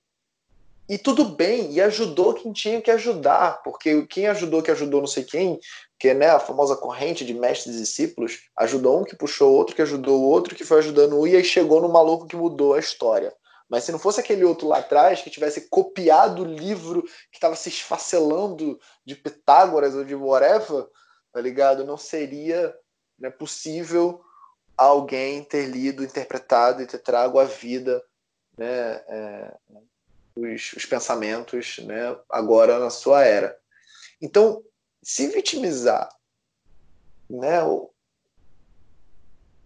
e 0.93 0.97
tudo 0.99 1.25
bem, 1.25 1.73
e 1.73 1.81
ajudou 1.81 2.35
quem 2.35 2.53
tinha 2.53 2.79
que 2.79 2.91
ajudar, 2.91 3.63
porque 3.63 4.05
quem 4.05 4.27
ajudou 4.27 4.61
que 4.61 4.69
ajudou 4.69 5.01
não 5.01 5.07
sei 5.07 5.23
quem, 5.23 5.59
que 5.97 6.13
né, 6.13 6.27
a 6.27 6.39
famosa 6.39 6.75
corrente 6.75 7.25
de 7.25 7.33
mestres 7.33 7.75
e 7.75 7.79
discípulos, 7.79 8.43
ajudou 8.57 8.99
um 8.99 9.03
que 9.03 9.15
puxou 9.15 9.51
outro, 9.51 9.75
que 9.75 9.81
ajudou 9.81 10.21
o 10.21 10.29
outro, 10.29 10.53
que 10.53 10.63
foi 10.63 10.77
ajudando 10.77 11.19
um, 11.19 11.25
e 11.25 11.35
aí 11.35 11.43
chegou 11.43 11.81
no 11.81 11.89
maluco 11.89 12.27
que 12.27 12.35
mudou 12.35 12.75
a 12.75 12.79
história. 12.79 13.33
Mas 13.69 13.83
se 13.83 13.91
não 13.91 13.99
fosse 13.99 14.19
aquele 14.19 14.43
outro 14.43 14.67
lá 14.67 14.77
atrás 14.77 15.21
que 15.21 15.29
tivesse 15.29 15.61
copiado 15.69 16.43
o 16.43 16.45
livro 16.45 17.01
que 17.31 17.37
estava 17.37 17.55
se 17.55 17.69
esfacelando 17.69 18.79
de 19.03 19.15
Pitágoras 19.15 19.95
ou 19.95 20.03
de 20.03 20.13
whatever, 20.13 20.87
tá 21.31 21.41
ligado? 21.41 21.83
Não 21.83 21.97
seria 21.97 22.75
né, 23.17 23.29
possível 23.29 24.23
alguém 24.77 25.43
ter 25.43 25.65
lido, 25.67 26.03
interpretado 26.03 26.81
e 26.81 26.87
ter 26.87 26.99
trago 26.99 27.39
à 27.39 27.45
vida 27.45 28.03
né, 28.57 29.03
é, 29.07 29.57
os, 30.35 30.73
os 30.73 30.85
pensamentos 30.85 31.79
né, 31.79 32.15
agora 32.29 32.77
na 32.79 32.89
sua 32.89 33.23
era. 33.23 33.57
Então, 34.21 34.63
se 35.01 35.27
vitimizar 35.27 36.09
né, 37.29 37.59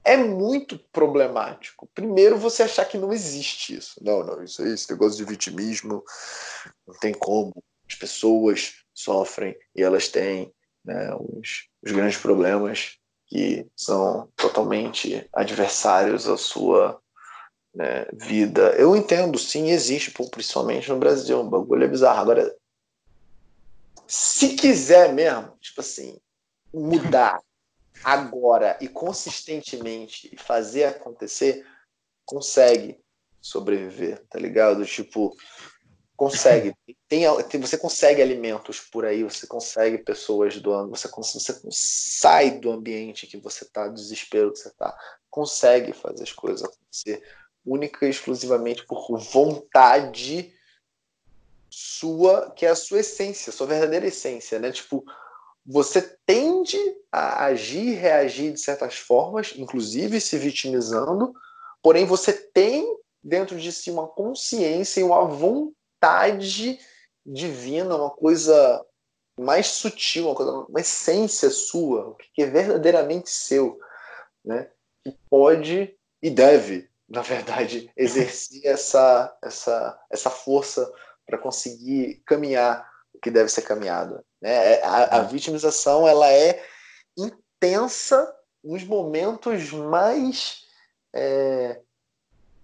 é 0.03 0.17
muito 0.17 0.79
problemático. 0.91 1.87
Primeiro, 1.93 2.37
você 2.37 2.63
achar 2.63 2.85
que 2.85 2.97
não 2.97 3.13
existe 3.13 3.75
isso. 3.75 4.03
Não, 4.03 4.23
não, 4.23 4.43
isso 4.43 4.61
aí, 4.61 4.73
esse 4.73 4.89
negócio 4.91 5.17
de 5.17 5.29
vitimismo, 5.29 6.03
não 6.87 6.95
tem 6.95 7.13
como. 7.13 7.53
As 7.87 7.95
pessoas 7.95 8.75
sofrem 8.93 9.55
e 9.75 9.81
elas 9.81 10.07
têm 10.07 10.53
né, 10.83 11.13
os, 11.15 11.67
os 11.83 11.91
grandes 11.91 12.17
problemas 12.17 12.97
que 13.27 13.67
são 13.75 14.27
totalmente 14.35 15.27
adversários 15.33 16.27
à 16.27 16.35
sua 16.35 16.99
né, 17.73 18.05
vida. 18.13 18.73
Eu 18.77 18.95
entendo, 18.95 19.37
sim, 19.37 19.69
existe, 19.69 20.11
principalmente 20.31 20.89
no 20.89 20.97
Brasil, 20.97 21.39
um 21.39 21.49
bagulho 21.49 21.83
é 21.83 21.87
bizarro. 21.87 22.21
Agora, 22.21 22.55
se 24.07 24.55
quiser 24.55 25.13
mesmo, 25.13 25.55
tipo 25.61 25.81
assim, 25.81 26.19
mudar 26.73 27.39
agora 28.03 28.77
e 28.81 28.87
consistentemente 28.87 30.35
fazer 30.37 30.85
acontecer, 30.85 31.65
consegue 32.25 32.99
sobreviver, 33.41 34.23
tá 34.29 34.39
ligado? 34.39 34.85
Tipo, 34.85 35.35
consegue. 36.15 36.75
Tem, 37.07 37.25
você 37.59 37.77
consegue 37.77 38.21
alimentos 38.21 38.79
por 38.79 39.05
aí, 39.05 39.23
você 39.23 39.47
consegue 39.47 39.97
pessoas 39.99 40.59
doando, 40.61 40.89
você, 40.89 41.07
você 41.07 41.59
sai 41.71 42.59
do 42.59 42.71
ambiente 42.71 43.25
que 43.25 43.37
você 43.37 43.65
tá, 43.65 43.87
do 43.87 43.95
desespero 43.95 44.51
que 44.51 44.59
você 44.59 44.69
tá, 44.71 44.95
consegue 45.29 45.91
fazer 45.91 46.23
as 46.23 46.31
coisas 46.31 46.63
acontecer 46.63 47.23
única 47.65 48.05
e 48.05 48.09
exclusivamente 48.09 48.85
por 48.85 49.17
vontade 49.17 50.53
sua, 51.69 52.51
que 52.51 52.65
é 52.65 52.69
a 52.69 52.75
sua 52.75 52.99
essência, 52.99 53.51
sua 53.51 53.67
verdadeira 53.67 54.07
essência, 54.07 54.59
né? 54.59 54.71
Tipo, 54.71 55.03
você 55.71 56.01
tende 56.25 56.79
a 57.11 57.45
agir, 57.45 57.93
reagir 57.93 58.51
de 58.51 58.59
certas 58.59 58.95
formas, 58.95 59.53
inclusive 59.55 60.19
se 60.19 60.35
vitimizando, 60.35 61.31
porém 61.79 62.07
você 62.07 62.33
tem 62.33 62.97
dentro 63.23 63.55
de 63.55 63.71
si 63.71 63.91
uma 63.91 64.07
consciência 64.07 64.99
e 64.99 65.03
uma 65.03 65.23
vontade 65.25 66.79
divina, 67.23 67.95
uma 67.95 68.09
coisa 68.09 68.83
mais 69.39 69.67
sutil, 69.67 70.25
uma 70.25 70.35
coisa, 70.35 70.51
uma 70.51 70.81
essência 70.81 71.51
sua, 71.51 72.09
o 72.09 72.15
que 72.15 72.41
é 72.41 72.47
verdadeiramente 72.47 73.29
seu, 73.29 73.79
né? 74.43 74.71
Que 75.03 75.15
pode 75.29 75.95
e 76.19 76.31
deve, 76.31 76.89
na 77.07 77.21
verdade, 77.21 77.91
exercer 77.95 78.61
essa 78.65 79.37
essa 79.39 79.99
essa 80.09 80.31
força 80.31 80.91
para 81.27 81.37
conseguir 81.37 82.23
caminhar 82.25 82.89
o 83.13 83.19
que 83.19 83.29
deve 83.29 83.49
ser 83.49 83.61
caminhado. 83.61 84.25
Né? 84.41 84.73
É, 84.73 84.83
a, 84.83 85.17
a 85.17 85.21
vitimização 85.21 86.07
ela 86.07 86.31
é 86.31 86.63
intensa 87.17 88.33
nos 88.63 88.83
momentos 88.83 89.71
mais 89.71 90.63
é, 91.13 91.79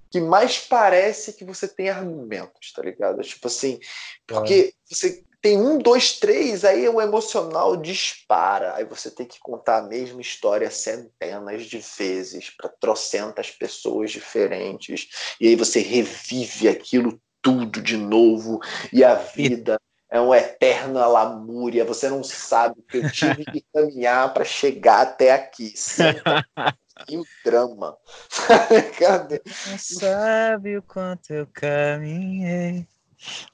que 0.09 0.19
mais 0.19 0.57
parece 0.59 1.33
que 1.33 1.43
você 1.43 1.67
tem 1.67 1.89
argumentos, 1.89 2.71
tá 2.73 2.81
ligado? 2.81 3.21
Tipo 3.21 3.47
assim, 3.47 3.79
porque 4.25 4.73
é. 4.73 4.93
você 4.95 5.23
tem 5.41 5.59
um, 5.59 5.77
dois, 5.77 6.13
três, 6.13 6.65
aí 6.65 6.89
o 6.89 6.99
emocional 6.99 7.77
dispara, 7.77 8.75
aí 8.75 8.83
você 8.83 9.11
tem 9.11 9.27
que 9.27 9.39
contar 9.39 9.77
a 9.77 9.81
mesma 9.83 10.19
história 10.19 10.71
centenas 10.71 11.65
de 11.65 11.77
vezes 11.77 12.49
para 12.49 12.67
trocentas 12.67 13.51
pessoas 13.51 14.09
diferentes, 14.09 15.07
e 15.39 15.49
aí 15.49 15.55
você 15.55 15.81
revive 15.81 16.67
aquilo 16.67 17.21
tudo 17.43 17.79
de 17.79 17.95
novo, 17.95 18.59
e 18.91 19.03
a 19.03 19.13
vida 19.13 19.79
é 20.09 20.19
uma 20.19 20.37
eterna 20.37 21.05
lamúria, 21.07 21.83
você 21.83 22.09
não 22.09 22.23
sabe 22.23 22.81
que 22.87 22.97
eu 22.97 23.11
tive 23.11 23.45
que 23.45 23.65
caminhar 23.73 24.33
para 24.33 24.45
chegar 24.45 25.01
até 25.01 25.33
aqui. 25.33 25.73
E 27.09 27.17
o 27.17 27.23
drama. 27.43 27.97
Cadê? 28.99 29.41
Não 29.45 29.77
sabe 29.77 30.77
o 30.77 30.81
quanto 30.83 31.33
eu 31.33 31.47
caminhei 31.47 32.87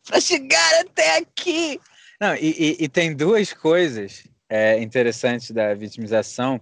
para 0.05 0.19
chegar 0.19 0.81
até 0.81 1.17
aqui. 1.17 1.79
Não, 2.19 2.35
e, 2.35 2.77
e, 2.79 2.83
e 2.83 2.89
tem 2.89 3.15
duas 3.15 3.53
coisas 3.53 4.27
é, 4.49 4.79
interessantes 4.81 5.51
da 5.51 5.73
vitimização. 5.73 6.59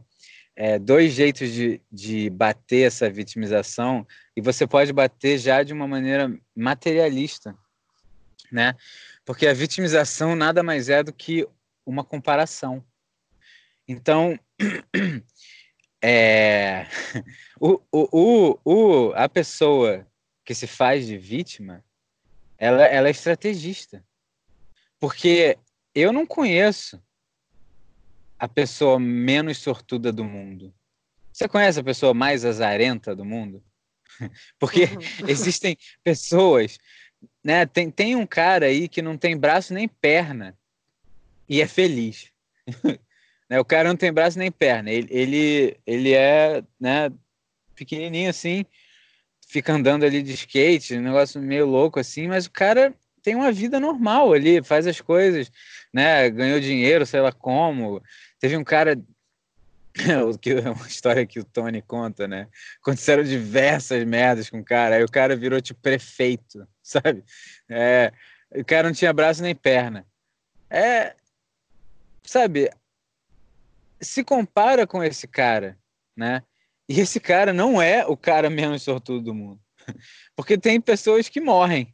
É, 0.55 0.77
dois 0.77 1.13
jeitos 1.13 1.51
de, 1.51 1.81
de 1.89 2.29
bater 2.29 2.87
essa 2.87 3.09
vitimização, 3.09 4.05
e 4.35 4.41
você 4.41 4.67
pode 4.67 4.91
bater 4.91 5.37
já 5.37 5.63
de 5.63 5.71
uma 5.71 5.87
maneira 5.87 6.29
materialista, 6.53 7.55
né? 8.51 8.75
Porque 9.29 9.45
a 9.45 9.53
vitimização 9.53 10.35
nada 10.35 10.63
mais 10.63 10.89
é 10.89 11.03
do 11.03 11.13
que 11.13 11.47
uma 11.85 12.03
comparação. 12.03 12.83
Então, 13.87 14.35
é, 16.03 16.87
o, 17.61 17.79
o, 17.91 18.59
o, 18.65 19.13
a 19.13 19.29
pessoa 19.29 20.07
que 20.43 20.55
se 20.55 20.65
faz 20.65 21.05
de 21.05 21.15
vítima, 21.15 21.85
ela, 22.57 22.83
ela 22.85 23.07
é 23.07 23.11
estrategista. 23.11 24.03
Porque 24.99 25.59
eu 25.93 26.11
não 26.11 26.25
conheço 26.25 26.99
a 28.39 28.47
pessoa 28.47 28.99
menos 28.99 29.59
sortuda 29.59 30.11
do 30.11 30.23
mundo. 30.23 30.73
Você 31.31 31.47
conhece 31.47 31.79
a 31.79 31.83
pessoa 31.83 32.15
mais 32.15 32.43
azarenta 32.43 33.15
do 33.15 33.23
mundo? 33.23 33.63
Porque 34.57 34.85
uhum. 34.85 35.29
existem 35.29 35.77
pessoas 36.03 36.79
né, 37.43 37.65
tem, 37.65 37.89
tem 37.89 38.15
um 38.15 38.25
cara 38.25 38.67
aí 38.67 38.87
que 38.87 39.01
não 39.01 39.17
tem 39.17 39.37
braço 39.37 39.73
nem 39.73 39.87
perna 39.87 40.57
e 41.47 41.61
é 41.61 41.67
feliz. 41.67 42.31
né, 43.49 43.59
o 43.59 43.65
cara 43.65 43.89
não 43.89 43.95
tem 43.95 44.11
braço 44.11 44.37
nem 44.37 44.51
perna. 44.51 44.91
Ele, 44.91 45.07
ele, 45.09 45.77
ele 45.85 46.13
é 46.13 46.63
né, 46.79 47.11
pequenininho 47.75 48.29
assim, 48.29 48.65
fica 49.47 49.73
andando 49.73 50.05
ali 50.05 50.21
de 50.21 50.33
skate, 50.33 50.97
um 50.97 51.01
negócio 51.01 51.41
meio 51.41 51.65
louco 51.65 51.99
assim, 51.99 52.27
mas 52.27 52.45
o 52.45 52.51
cara 52.51 52.93
tem 53.21 53.35
uma 53.35 53.51
vida 53.51 53.79
normal 53.79 54.33
ali, 54.33 54.63
faz 54.63 54.87
as 54.87 55.01
coisas, 55.01 55.51
né? 55.93 56.29
Ganhou 56.29 56.59
dinheiro, 56.59 57.05
sei 57.05 57.19
lá 57.19 57.31
como. 57.31 58.01
Teve 58.39 58.55
um 58.55 58.63
cara 58.63 58.99
que 60.41 60.51
é 60.51 60.69
uma 60.69 60.87
história 60.87 61.25
que 61.25 61.39
o 61.39 61.43
Tony 61.43 61.81
conta, 61.81 62.27
né? 62.27 62.47
Aconteceram 62.81 63.23
diversas 63.23 64.03
merdas 64.03 64.49
com 64.49 64.59
o 64.59 64.65
cara, 64.65 64.95
aí 64.95 65.03
o 65.03 65.11
cara 65.11 65.35
virou 65.35 65.59
tipo 65.61 65.81
prefeito, 65.81 66.67
sabe? 66.81 67.23
É, 67.69 68.11
o 68.55 68.65
cara 68.65 68.87
não 68.87 68.93
tinha 68.93 69.13
braço 69.13 69.41
nem 69.41 69.55
perna. 69.55 70.05
É, 70.69 71.15
sabe? 72.23 72.69
Se 73.99 74.23
compara 74.23 74.87
com 74.87 75.03
esse 75.03 75.27
cara, 75.27 75.77
né? 76.15 76.43
E 76.87 76.99
esse 76.99 77.19
cara 77.19 77.53
não 77.53 77.81
é 77.81 78.05
o 78.05 78.15
cara 78.17 78.49
menos 78.49 78.81
sortudo 78.81 79.21
do 79.21 79.33
mundo. 79.33 79.61
Porque 80.35 80.57
tem 80.57 80.79
pessoas 80.79 81.29
que 81.29 81.41
morrem 81.41 81.93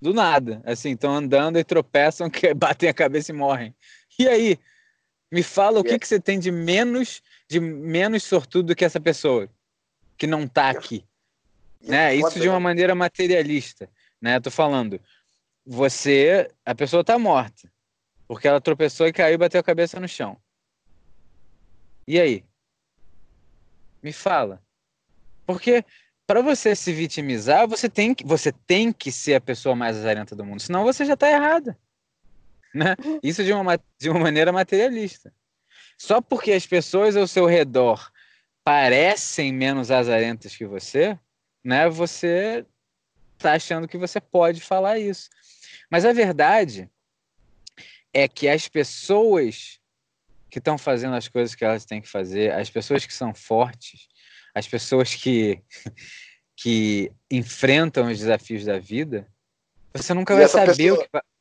do 0.00 0.12
nada, 0.12 0.60
assim, 0.66 0.90
estão 0.90 1.14
andando 1.14 1.58
e 1.58 1.64
tropeçam, 1.64 2.30
batem 2.56 2.88
a 2.88 2.94
cabeça 2.94 3.32
e 3.32 3.34
morrem. 3.34 3.74
E 4.18 4.28
aí, 4.28 4.58
me 5.34 5.42
fala 5.42 5.80
o 5.80 5.84
que, 5.84 5.98
que 5.98 6.06
você 6.06 6.20
tem 6.20 6.38
de 6.38 6.52
menos 6.52 7.20
de 7.48 7.58
menos 7.58 8.22
sortudo 8.22 8.68
do 8.68 8.76
que 8.76 8.84
essa 8.84 9.00
pessoa 9.00 9.50
que 10.16 10.28
não 10.28 10.44
está 10.44 10.70
aqui. 10.70 11.04
Né? 11.80 12.14
Isso 12.14 12.38
de 12.38 12.48
uma 12.48 12.60
maneira 12.60 12.94
materialista. 12.94 13.90
Né? 14.20 14.38
Tô 14.38 14.48
falando, 14.48 15.00
você, 15.66 16.48
a 16.64 16.72
pessoa 16.72 17.00
está 17.00 17.18
morta. 17.18 17.68
Porque 18.28 18.46
ela 18.46 18.60
tropeçou 18.60 19.08
e 19.08 19.12
caiu 19.12 19.34
e 19.34 19.38
bateu 19.38 19.60
a 19.60 19.64
cabeça 19.64 19.98
no 19.98 20.06
chão. 20.06 20.38
E 22.06 22.20
aí? 22.20 22.44
Me 24.00 24.12
fala. 24.12 24.62
Porque 25.44 25.84
para 26.28 26.42
você 26.42 26.76
se 26.76 26.92
vitimizar, 26.92 27.66
você 27.66 27.88
tem, 27.88 28.14
que, 28.14 28.24
você 28.24 28.52
tem 28.52 28.92
que 28.92 29.10
ser 29.10 29.34
a 29.34 29.40
pessoa 29.40 29.74
mais 29.74 29.96
azarenta 29.96 30.36
do 30.36 30.44
mundo. 30.44 30.60
Senão 30.60 30.84
você 30.84 31.04
já 31.04 31.14
está 31.14 31.28
errada. 31.28 31.76
Né? 32.74 32.96
Isso 33.22 33.44
de 33.44 33.52
uma, 33.52 33.78
de 33.98 34.10
uma 34.10 34.18
maneira 34.18 34.52
materialista. 34.52 35.32
Só 35.96 36.20
porque 36.20 36.52
as 36.52 36.66
pessoas 36.66 37.16
ao 37.16 37.26
seu 37.26 37.46
redor 37.46 38.10
parecem 38.64 39.52
menos 39.52 39.90
azarentas 39.90 40.56
que 40.56 40.66
você, 40.66 41.16
né? 41.62 41.88
Você 41.88 42.66
está 43.36 43.52
achando 43.52 43.86
que 43.86 43.96
você 43.96 44.20
pode 44.20 44.60
falar 44.60 44.98
isso. 44.98 45.30
Mas 45.90 46.04
a 46.04 46.12
verdade 46.12 46.90
é 48.12 48.26
que 48.26 48.48
as 48.48 48.66
pessoas 48.66 49.78
que 50.50 50.58
estão 50.58 50.78
fazendo 50.78 51.14
as 51.14 51.28
coisas 51.28 51.54
que 51.54 51.64
elas 51.64 51.84
têm 51.84 52.00
que 52.00 52.08
fazer, 52.08 52.52
as 52.52 52.70
pessoas 52.70 53.04
que 53.04 53.12
são 53.12 53.34
fortes, 53.34 54.08
as 54.54 54.66
pessoas 54.66 55.14
que, 55.14 55.60
que 56.56 57.12
enfrentam 57.30 58.10
os 58.10 58.18
desafios 58.18 58.64
da 58.64 58.78
vida, 58.78 59.28
você 59.92 60.14
nunca 60.14 60.34
e 60.34 60.38
vai 60.38 60.48
saber 60.48 60.76
pessoa... 60.76 60.98
o 60.98 61.02
que, 61.02 61.33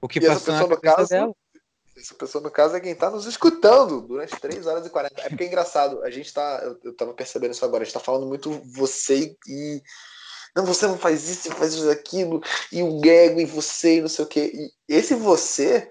o 0.00 0.08
que 0.08 0.20
passou 0.20 0.54
na 0.54 0.60
cabeça 0.60 0.96
caso, 0.96 1.08
dela. 1.08 1.34
Essa 1.96 2.14
pessoa, 2.14 2.42
no 2.42 2.50
caso, 2.50 2.76
é 2.76 2.80
quem 2.80 2.92
está 2.92 3.10
nos 3.10 3.26
escutando 3.26 4.00
durante 4.02 4.38
3 4.38 4.66
horas 4.66 4.86
e 4.86 4.90
40. 4.90 5.20
É 5.20 5.28
porque 5.28 5.44
é 5.44 5.46
engraçado, 5.46 6.02
a 6.04 6.10
gente 6.10 6.32
tá. 6.32 6.60
Eu, 6.62 6.78
eu 6.84 6.96
tava 6.96 7.12
percebendo 7.12 7.52
isso 7.52 7.64
agora, 7.64 7.82
a 7.82 7.84
gente 7.84 7.94
tá 7.94 8.00
falando 8.00 8.26
muito 8.26 8.50
você 8.64 9.36
e. 9.46 9.82
Não, 10.56 10.64
você 10.64 10.86
não 10.86 10.96
faz 10.96 11.28
isso, 11.28 11.52
faz 11.52 11.74
isso, 11.74 11.90
aquilo, 11.90 12.42
e 12.72 12.82
o 12.82 13.04
ego, 13.04 13.40
e 13.40 13.44
você, 13.44 13.98
e 13.98 14.00
não 14.00 14.08
sei 14.08 14.24
o 14.24 14.28
quê. 14.28 14.50
E 14.54 14.72
esse 14.88 15.14
você 15.14 15.90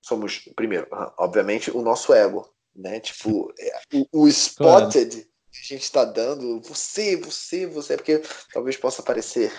somos, 0.00 0.48
primeiro, 0.54 0.86
obviamente, 1.18 1.70
o 1.70 1.82
nosso 1.82 2.12
ego, 2.12 2.48
né? 2.74 3.00
Tipo, 3.00 3.52
é, 3.58 3.80
o, 3.94 4.22
o 4.22 4.28
spotted 4.28 5.10
claro. 5.10 5.28
que 5.52 5.60
a 5.60 5.64
gente 5.64 5.82
está 5.82 6.04
dando, 6.04 6.60
você, 6.60 7.16
você, 7.16 7.66
você, 7.66 7.96
porque 7.96 8.22
talvez 8.52 8.76
possa 8.76 9.02
parecer, 9.02 9.52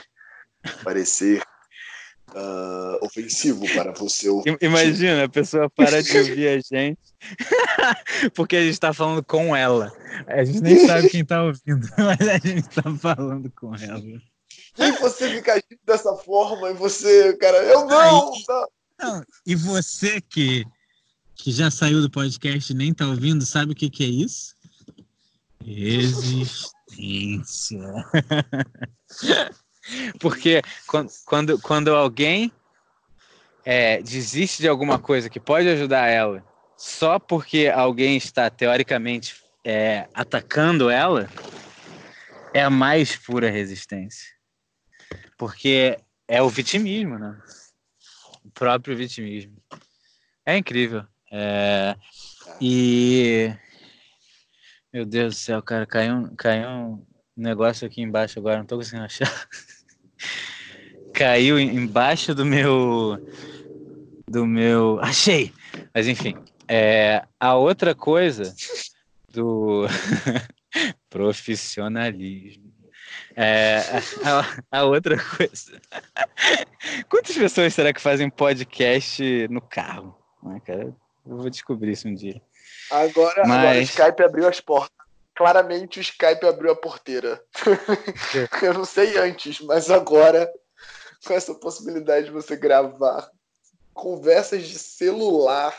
parecer 0.83 1.43
uh, 2.35 3.05
ofensivo 3.05 3.65
para 3.73 3.91
você. 3.93 4.27
Imagina, 4.61 5.26
a 5.26 5.30
pessoa 5.30 5.69
para 5.69 6.01
de 6.01 6.18
ouvir 6.18 6.47
a 6.47 6.60
gente 6.60 6.99
porque 8.34 8.55
a 8.55 8.61
gente 8.61 8.73
está 8.73 8.93
falando 8.93 9.23
com 9.23 9.55
ela. 9.55 9.91
A 10.27 10.43
gente 10.43 10.61
nem 10.61 10.85
sabe 10.85 11.10
quem 11.10 11.22
está 11.22 11.43
ouvindo, 11.43 11.88
mas 11.97 12.27
a 12.27 12.38
gente 12.38 12.69
está 12.69 12.84
falando 12.97 13.51
com 13.51 13.76
ela. 13.76 14.03
E 14.77 14.91
você 14.99 15.30
fica 15.30 15.53
agindo 15.53 15.80
dessa 15.85 16.15
forma 16.15 16.72
e 16.72 16.73
você, 16.73 17.35
cara, 17.38 17.57
eu 17.57 17.85
não! 17.85 18.31
Tá. 18.43 18.68
não. 18.99 19.23
E 19.45 19.55
você 19.55 20.19
que, 20.22 20.65
que 21.35 21.51
já 21.51 21.69
saiu 21.69 22.01
do 22.01 22.10
podcast 22.10 22.72
e 22.72 22.76
nem 22.76 22.91
está 22.91 23.07
ouvindo, 23.07 23.45
sabe 23.45 23.73
o 23.73 23.76
que, 23.76 23.89
que 23.89 24.03
é 24.03 24.07
isso? 24.07 24.55
Existência. 25.65 26.64
Porque 30.19 30.61
quando, 30.88 31.11
quando, 31.26 31.60
quando 31.60 31.95
alguém 31.95 32.51
é, 33.65 34.01
desiste 34.01 34.61
de 34.61 34.68
alguma 34.68 34.99
coisa 34.99 35.30
que 35.30 35.39
pode 35.39 35.68
ajudar 35.69 36.07
ela 36.07 36.43
só 36.76 37.18
porque 37.18 37.72
alguém 37.73 38.18
está 38.18 38.49
teoricamente 38.49 39.41
é, 39.64 40.07
atacando 40.14 40.89
ela, 40.89 41.30
é 42.53 42.61
a 42.61 42.69
mais 42.69 43.15
pura 43.15 43.49
resistência. 43.49 44.34
Porque 45.38 45.97
é 46.27 46.41
o 46.41 46.49
vitimismo, 46.49 47.18
né? 47.18 47.41
O 48.43 48.51
próprio 48.51 48.97
vitimismo. 48.97 49.55
É 50.45 50.57
incrível. 50.57 51.05
É, 51.31 51.95
e. 52.60 53.53
Meu 54.91 55.05
Deus 55.05 55.35
do 55.35 55.39
céu, 55.39 55.61
cara, 55.64 55.88
caiu, 55.88 56.31
caiu 56.35 57.07
negócio 57.35 57.88
aqui 57.88 58.01
embaixo 58.01 58.39
agora, 58.39 58.57
não 58.57 58.65
tô 58.65 58.77
conseguindo 58.77 59.05
achar. 59.05 59.47
caiu 61.14 61.60
embaixo 61.60 62.34
do 62.34 62.45
meu. 62.45 63.19
Do 64.30 64.45
meu. 64.45 64.99
Achei! 65.01 65.53
Mas 65.93 66.07
enfim, 66.07 66.35
é, 66.68 67.23
a 67.39 67.55
outra 67.55 67.93
coisa 67.93 68.53
do 69.30 69.85
profissionalismo. 71.10 72.73
É, 73.35 73.80
a, 74.72 74.80
a, 74.80 74.84
outra 74.84 75.18
coisa. 75.18 75.80
Quantas 77.10 77.35
pessoas 77.35 77.73
será 77.73 77.91
que 77.91 78.01
fazem 78.01 78.30
podcast 78.30 79.47
no 79.49 79.61
carro? 79.61 80.15
Ah, 80.45 80.60
cara, 80.60 80.95
eu 81.26 81.38
vou 81.38 81.49
descobrir 81.49 81.91
isso 81.91 82.07
um 82.07 82.14
dia. 82.14 82.41
Agora, 82.91 83.43
Mas... 83.47 83.57
agora 83.57 83.80
o 83.80 83.81
Skype 83.81 84.23
abriu 84.23 84.47
as 84.47 84.60
portas. 84.60 85.02
Claramente 85.35 85.99
o 85.99 86.01
Skype 86.01 86.45
abriu 86.45 86.72
a 86.72 86.76
porteira. 86.76 87.43
eu 88.61 88.73
não 88.73 88.85
sei 88.85 89.18
antes, 89.18 89.60
mas 89.61 89.89
agora, 89.89 90.51
com 91.26 91.34
essa 91.34 91.55
possibilidade 91.55 92.27
de 92.27 92.31
você 92.31 92.55
gravar 92.55 93.30
conversas 93.93 94.68
de 94.68 94.77
celular, 94.77 95.76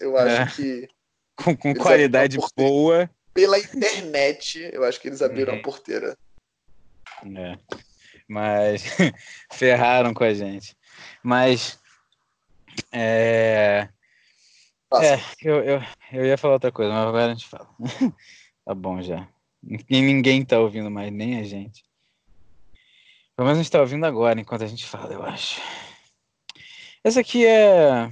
eu 0.00 0.16
acho 0.16 0.42
é. 0.42 0.46
que. 0.46 0.88
Com, 1.36 1.56
com 1.56 1.74
qualidade 1.74 2.38
boa. 2.56 3.10
Pela 3.34 3.58
internet, 3.58 4.70
eu 4.72 4.84
acho 4.84 4.98
que 4.98 5.08
eles 5.08 5.20
abriram 5.20 5.52
a 5.52 5.56
uhum. 5.56 5.62
porteira. 5.62 6.16
É. 7.22 7.58
Mas 8.26 8.84
ferraram 9.52 10.14
com 10.14 10.24
a 10.24 10.32
gente. 10.32 10.74
Mas. 11.22 11.78
É. 12.92 13.88
É, 14.94 15.20
eu, 15.42 15.56
eu, 15.62 15.82
eu 16.12 16.24
ia 16.24 16.38
falar 16.38 16.54
outra 16.54 16.72
coisa, 16.72 16.92
mas 16.92 17.08
agora 17.08 17.26
a 17.26 17.34
gente 17.34 17.48
fala. 17.48 17.68
tá 18.66 18.74
bom 18.74 19.00
já. 19.00 19.26
E 19.88 20.02
ninguém 20.02 20.44
tá 20.44 20.58
ouvindo 20.58 20.90
mais, 20.90 21.12
nem 21.12 21.38
a 21.38 21.44
gente. 21.44 21.84
Pelo 23.36 23.46
menos 23.46 23.60
a 23.60 23.62
gente 23.62 23.72
tá 23.72 23.80
ouvindo 23.80 24.04
agora, 24.04 24.40
enquanto 24.40 24.64
a 24.64 24.66
gente 24.66 24.84
fala, 24.84 25.12
eu 25.12 25.22
acho. 25.22 25.60
Essa 27.04 27.20
aqui 27.20 27.46
é. 27.46 28.10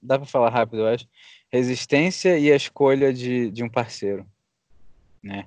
Dá 0.00 0.18
pra 0.18 0.26
falar 0.26 0.50
rápido, 0.50 0.82
eu 0.82 0.86
acho. 0.86 1.08
Resistência 1.50 2.38
e 2.38 2.52
a 2.52 2.56
escolha 2.56 3.12
de, 3.12 3.50
de 3.50 3.64
um 3.64 3.68
parceiro. 3.68 4.24
Né? 5.22 5.46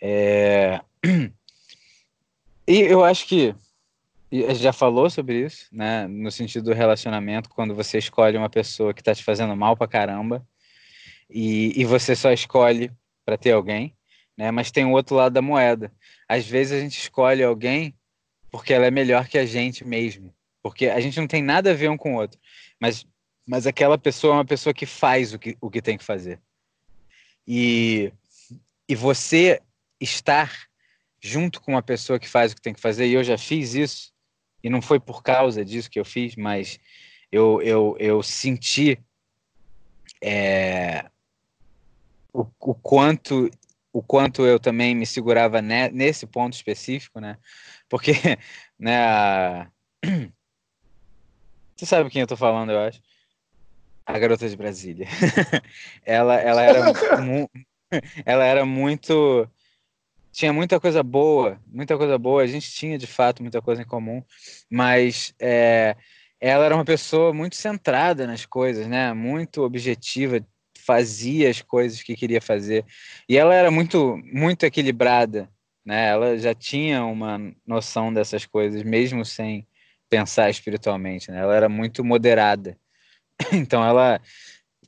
É... 0.00 0.80
E 2.64 2.78
eu 2.78 3.04
acho 3.04 3.26
que 3.26 3.52
já 4.54 4.72
falou 4.72 5.10
sobre 5.10 5.44
isso, 5.44 5.66
né? 5.72 6.06
No 6.06 6.30
sentido 6.30 6.66
do 6.66 6.72
relacionamento, 6.72 7.50
quando 7.50 7.74
você 7.74 7.98
escolhe 7.98 8.38
uma 8.38 8.48
pessoa 8.48 8.94
que 8.94 9.02
tá 9.02 9.12
te 9.12 9.24
fazendo 9.24 9.56
mal 9.56 9.76
pra 9.76 9.88
caramba 9.88 10.46
e, 11.28 11.72
e 11.78 11.84
você 11.84 12.14
só 12.14 12.32
escolhe 12.32 12.88
para 13.24 13.36
ter 13.36 13.52
alguém, 13.52 13.96
né? 14.36 14.50
Mas 14.50 14.70
tem 14.70 14.84
o 14.84 14.92
outro 14.92 15.16
lado 15.16 15.32
da 15.32 15.42
moeda. 15.42 15.92
Às 16.28 16.46
vezes 16.46 16.72
a 16.72 16.80
gente 16.80 16.98
escolhe 16.98 17.42
alguém 17.42 17.94
porque 18.50 18.72
ela 18.72 18.86
é 18.86 18.90
melhor 18.90 19.28
que 19.28 19.38
a 19.38 19.46
gente 19.46 19.84
mesmo, 19.84 20.34
porque 20.62 20.88
a 20.88 21.00
gente 21.00 21.18
não 21.18 21.26
tem 21.26 21.42
nada 21.42 21.70
a 21.70 21.74
ver 21.74 21.88
um 21.88 21.96
com 21.96 22.14
o 22.14 22.18
outro, 22.18 22.38
mas 22.78 23.06
mas 23.46 23.66
aquela 23.66 23.98
pessoa 23.98 24.34
é 24.34 24.36
uma 24.36 24.44
pessoa 24.44 24.72
que 24.72 24.86
faz 24.86 25.32
o 25.32 25.38
que, 25.38 25.56
o 25.60 25.70
que 25.70 25.82
tem 25.82 25.98
que 25.98 26.04
fazer. 26.04 26.40
E, 27.46 28.12
e 28.88 28.94
você 28.94 29.60
estar 30.00 30.68
junto 31.20 31.60
com 31.60 31.72
uma 31.72 31.82
pessoa 31.82 32.18
que 32.18 32.28
faz 32.28 32.52
o 32.52 32.56
que 32.56 32.62
tem 32.62 32.74
que 32.74 32.80
fazer, 32.80 33.06
e 33.06 33.14
eu 33.14 33.24
já 33.24 33.38
fiz 33.38 33.74
isso, 33.74 34.12
e 34.62 34.70
não 34.70 34.80
foi 34.80 34.98
por 34.98 35.22
causa 35.22 35.64
disso 35.64 35.90
que 35.90 35.98
eu 35.98 36.04
fiz, 36.04 36.36
mas 36.36 36.78
eu, 37.30 37.60
eu, 37.62 37.96
eu 37.98 38.22
senti 38.22 38.98
é, 40.22 41.04
o, 42.32 42.46
o, 42.60 42.74
quanto 42.74 43.50
o 43.92 44.02
quanto 44.02 44.46
eu 44.46 44.58
também 44.58 44.94
me 44.94 45.04
segurava 45.04 45.60
ne, 45.60 45.90
nesse 45.90 46.26
ponto 46.26 46.54
específico, 46.54 47.20
né? 47.20 47.36
Porque, 47.88 48.12
né, 48.78 48.96
a... 49.04 49.70
você 51.76 51.84
sabe 51.84 52.08
quem 52.10 52.22
eu 52.22 52.26
tô 52.26 52.36
falando, 52.36 52.72
eu 52.72 52.80
acho. 52.80 53.00
A 54.06 54.18
garota 54.18 54.48
de 54.48 54.56
Brasília. 54.56 55.06
ela, 56.04 56.34
ela 56.40 56.62
era 56.62 56.80
ela 58.24 58.44
era 58.44 58.64
muito 58.64 59.48
tinha 60.32 60.52
muita 60.52 60.80
coisa 60.80 61.02
boa, 61.02 61.60
muita 61.66 61.96
coisa 61.96 62.16
boa. 62.16 62.42
A 62.42 62.46
gente 62.46 62.70
tinha 62.72 62.96
de 62.96 63.06
fato 63.06 63.42
muita 63.42 63.60
coisa 63.60 63.82
em 63.82 63.86
comum, 63.86 64.24
mas 64.70 65.34
é, 65.38 65.94
ela 66.40 66.64
era 66.64 66.74
uma 66.74 66.84
pessoa 66.84 67.34
muito 67.34 67.54
centrada 67.54 68.26
nas 68.26 68.46
coisas, 68.46 68.88
né? 68.88 69.12
Muito 69.12 69.62
objetiva, 69.62 70.44
fazia 70.84 71.50
as 71.50 71.62
coisas 71.62 72.02
que 72.02 72.16
queria 72.16 72.40
fazer 72.40 72.84
e 73.28 73.36
ela 73.36 73.54
era 73.54 73.70
muito 73.70 74.18
muito 74.32 74.64
equilibrada, 74.64 75.48
né? 75.84 76.08
Ela 76.08 76.38
já 76.38 76.54
tinha 76.54 77.04
uma 77.04 77.38
noção 77.66 78.12
dessas 78.12 78.46
coisas, 78.46 78.82
mesmo 78.82 79.24
sem 79.24 79.66
pensar 80.08 80.50
espiritualmente, 80.50 81.30
né? 81.30 81.40
Ela 81.40 81.56
era 81.56 81.68
muito 81.68 82.04
moderada, 82.04 82.76
então 83.52 83.84
ela 83.84 84.20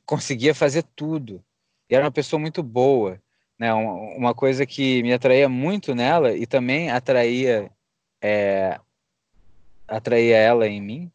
conseguia 0.05 0.53
fazer 0.53 0.83
tudo. 0.95 1.43
E 1.89 1.95
era 1.95 2.03
uma 2.05 2.11
pessoa 2.11 2.39
muito 2.39 2.63
boa 2.63 3.21
né, 3.57 3.73
uma 3.73 4.33
coisa 4.33 4.65
que 4.65 5.01
me 5.01 5.13
atraía 5.13 5.47
muito 5.47 5.95
nela 5.95 6.35
e 6.35 6.45
também 6.45 6.91
atraía 6.91 7.71
é, 8.21 8.79
atraía 9.87 10.37
ela 10.37 10.67
em 10.67 10.81
mim. 10.81 11.11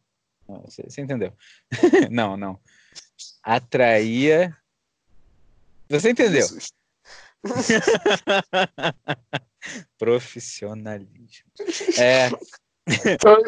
Você, 0.65 0.83
entendeu? 0.99 1.33
não, 2.09 2.35
não. 2.35 2.59
Atraía. 3.43 4.55
Você 5.91 6.11
entendeu? 6.11 6.47
Profissionalismo. 9.99 11.51
É, 11.99 12.29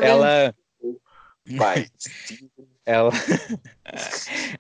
ela. 0.02 0.54
Vai. 1.56 1.88
Ela. 2.86 3.12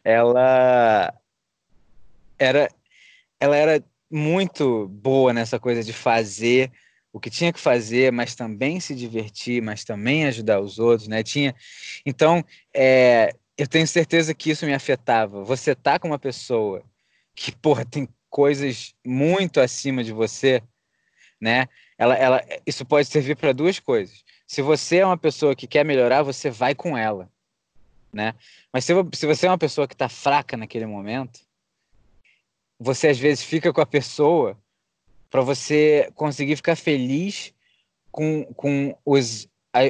Ela. 0.01 1.13
Era. 2.39 2.69
Ela 3.37 3.57
era 3.57 3.83
muito 4.09 4.87
boa 4.87 5.33
nessa 5.33 5.59
coisa 5.59 5.83
de 5.83 5.91
fazer 5.91 6.71
o 7.11 7.19
que 7.19 7.29
tinha 7.29 7.51
que 7.51 7.59
fazer, 7.59 8.13
mas 8.13 8.35
também 8.35 8.79
se 8.79 8.95
divertir, 8.95 9.61
mas 9.61 9.83
também 9.83 10.25
ajudar 10.25 10.61
os 10.61 10.79
outros, 10.79 11.09
né? 11.09 11.21
Tinha, 11.21 11.53
então, 12.05 12.45
é, 12.73 13.35
eu 13.57 13.67
tenho 13.67 13.85
certeza 13.85 14.33
que 14.33 14.51
isso 14.51 14.65
me 14.65 14.73
afetava. 14.73 15.43
Você 15.43 15.75
tá 15.75 15.99
com 15.99 16.07
uma 16.07 16.17
pessoa 16.17 16.81
que, 17.35 17.51
porra, 17.51 17.85
tem 17.85 18.07
coisas 18.29 18.95
muito 19.05 19.59
acima 19.59 20.03
de 20.03 20.11
você, 20.11 20.61
né? 21.39 21.67
Ela, 21.97 22.15
ela, 22.15 22.45
isso 22.65 22.85
pode 22.85 23.07
servir 23.07 23.35
para 23.35 23.53
duas 23.53 23.79
coisas. 23.79 24.23
Se 24.47 24.61
você 24.61 24.97
é 24.97 25.05
uma 25.05 25.17
pessoa 25.17 25.55
que 25.55 25.67
quer 25.67 25.85
melhorar, 25.85 26.23
você 26.23 26.49
vai 26.49 26.73
com 26.75 26.97
ela, 26.97 27.29
né? 28.11 28.33
Mas 28.71 28.85
se, 28.85 28.93
se 29.13 29.25
você 29.25 29.45
é 29.45 29.49
uma 29.49 29.57
pessoa 29.57 29.87
que 29.87 29.93
está 29.93 30.09
fraca 30.09 30.57
naquele 30.57 30.85
momento, 30.85 31.41
você 32.79 33.07
às 33.07 33.17
vezes 33.17 33.43
fica 33.43 33.71
com 33.71 33.81
a 33.81 33.85
pessoa 33.85 34.57
para 35.29 35.41
você 35.41 36.11
conseguir 36.15 36.55
ficar 36.55 36.75
feliz 36.75 37.53
com, 38.11 38.45
com 38.53 38.95
os, 39.03 39.47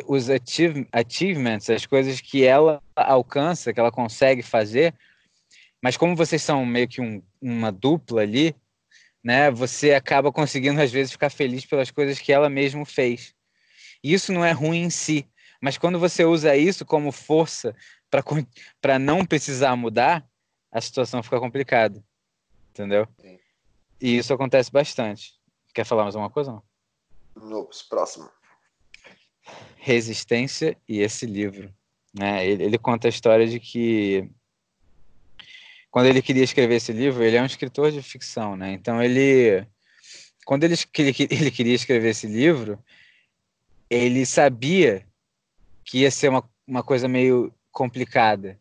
os 0.08 0.30
achieve, 0.30 0.88
achievements, 0.92 1.70
as 1.70 1.86
coisas 1.86 2.22
que 2.22 2.46
ela 2.46 2.82
alcança, 2.96 3.74
que 3.74 3.80
ela 3.80 3.92
consegue 3.92 4.42
fazer. 4.42 4.94
Mas 5.84 5.98
como 5.98 6.16
vocês 6.16 6.42
são 6.42 6.66
meio 6.66 6.88
que 6.88 7.02
um, 7.02 7.22
uma 7.42 7.70
dupla 7.70 8.22
ali, 8.22 8.56
né, 9.22 9.52
você 9.52 9.94
acaba 9.94 10.32
conseguindo 10.32 10.82
às 10.82 10.90
vezes 10.90 11.12
ficar 11.12 11.30
feliz 11.30 11.66
pelas 11.66 11.92
coisas 11.92 12.20
que 12.20 12.32
ela 12.32 12.50
mesmo 12.50 12.86
fez. 12.86 13.36
E 14.02 14.14
isso 14.14 14.32
não 14.32 14.46
é 14.46 14.54
ruim 14.54 14.84
em 14.84 14.90
si, 14.90 15.28
mas 15.62 15.78
quando 15.78 16.00
você 16.00 16.24
usa 16.24 16.56
isso 16.56 16.86
como 16.86 17.12
força 17.12 17.76
para 18.80 18.98
não 18.98 19.26
precisar 19.26 19.76
mudar, 19.76 20.26
a 20.72 20.80
situação 20.80 21.22
fica 21.22 21.38
complicada. 21.38 22.02
Entendeu? 22.70 23.06
Sim. 23.20 23.38
E 24.00 24.18
isso 24.18 24.34
acontece 24.34 24.72
bastante. 24.72 25.34
Quer 25.74 25.86
falar 25.86 26.04
mais 26.04 26.16
alguma 26.16 26.32
coisa? 26.32 26.62
Não? 27.36 27.68
próximo. 27.90 28.30
Resistência 29.76 30.78
e 30.88 31.02
esse 31.02 31.26
livro. 31.26 31.74
Né? 32.18 32.48
Ele, 32.48 32.64
ele 32.64 32.78
conta 32.78 33.08
a 33.08 33.10
história 33.10 33.46
de 33.46 33.60
que 33.60 34.30
quando 35.94 36.08
ele 36.08 36.24
queria 36.24 36.44
escrever 36.44 36.78
esse 36.78 36.92
livro, 36.92 37.24
ele 37.24 37.38
é 37.38 37.42
um 37.42 37.46
escritor 37.46 37.92
de 37.92 38.02
ficção, 38.02 38.56
né? 38.56 38.72
Então 38.74 39.00
ele, 39.00 39.64
quando 40.44 40.64
ele, 40.64 40.74
ele, 40.98 41.16
ele 41.30 41.52
queria 41.52 41.76
escrever 41.76 42.10
esse 42.10 42.26
livro, 42.26 42.84
ele 43.88 44.26
sabia 44.26 45.06
que 45.86 46.00
ia 46.00 46.10
ser 46.10 46.30
uma, 46.30 46.44
uma 46.66 46.82
coisa 46.82 47.08
meio 47.08 47.54
complicada, 47.72 48.60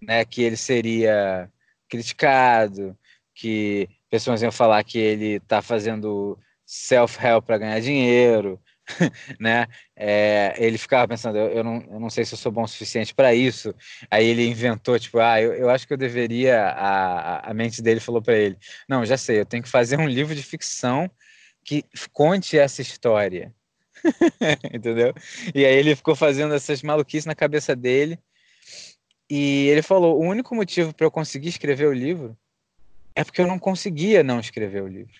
né? 0.00 0.24
Que 0.24 0.40
ele 0.40 0.56
seria 0.56 1.50
criticado, 1.88 2.96
que 3.34 3.88
pessoas 4.08 4.40
iam 4.40 4.52
falar 4.52 4.84
que 4.84 4.98
ele 4.98 5.38
está 5.38 5.60
fazendo 5.60 6.38
self-help 6.64 7.44
para 7.44 7.58
ganhar 7.58 7.80
dinheiro, 7.80 8.56
né? 9.38 9.66
É, 9.96 10.54
ele 10.58 10.78
ficava 10.78 11.06
pensando, 11.06 11.36
eu, 11.36 11.48
eu, 11.48 11.64
não, 11.64 11.82
eu 11.90 12.00
não 12.00 12.10
sei 12.10 12.24
se 12.24 12.34
eu 12.34 12.38
sou 12.38 12.50
bom 12.50 12.62
o 12.62 12.68
suficiente 12.68 13.14
para 13.14 13.34
isso. 13.34 13.74
Aí 14.10 14.26
ele 14.26 14.46
inventou, 14.46 14.98
tipo, 14.98 15.18
ah, 15.18 15.40
eu, 15.40 15.52
eu 15.54 15.70
acho 15.70 15.86
que 15.86 15.92
eu 15.92 15.98
deveria. 15.98 16.68
A, 16.70 17.50
a 17.50 17.54
mente 17.54 17.82
dele 17.82 18.00
falou 18.00 18.22
para 18.22 18.36
ele: 18.36 18.58
não, 18.88 19.04
já 19.04 19.16
sei, 19.16 19.40
eu 19.40 19.46
tenho 19.46 19.62
que 19.62 19.68
fazer 19.68 19.98
um 19.98 20.08
livro 20.08 20.34
de 20.34 20.42
ficção 20.42 21.10
que 21.64 21.84
conte 22.12 22.58
essa 22.58 22.82
história. 22.82 23.54
Entendeu? 24.72 25.12
E 25.54 25.64
aí 25.64 25.74
ele 25.74 25.96
ficou 25.96 26.14
fazendo 26.14 26.54
essas 26.54 26.82
maluquices 26.82 27.26
na 27.26 27.34
cabeça 27.34 27.74
dele. 27.74 28.18
E 29.30 29.68
ele 29.68 29.82
falou: 29.82 30.18
o 30.18 30.24
único 30.24 30.54
motivo 30.54 30.94
para 30.94 31.06
eu 31.06 31.10
conseguir 31.10 31.48
escrever 31.48 31.86
o 31.86 31.92
livro 31.92 32.36
é 33.14 33.24
porque 33.24 33.40
eu 33.40 33.46
não 33.46 33.58
conseguia 33.58 34.22
não 34.22 34.40
escrever 34.40 34.82
o 34.82 34.88
livro. 34.88 35.12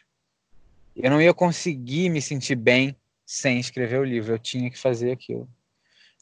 Eu 0.96 1.10
não 1.10 1.20
ia 1.20 1.34
conseguir 1.34 2.08
me 2.08 2.20
sentir 2.20 2.56
bem 2.56 2.96
sem 3.28 3.60
escrever 3.60 4.00
o 4.00 4.04
livro. 4.04 4.32
Eu 4.32 4.38
tinha 4.38 4.70
que 4.70 4.78
fazer 4.78 5.12
aquilo. 5.12 5.46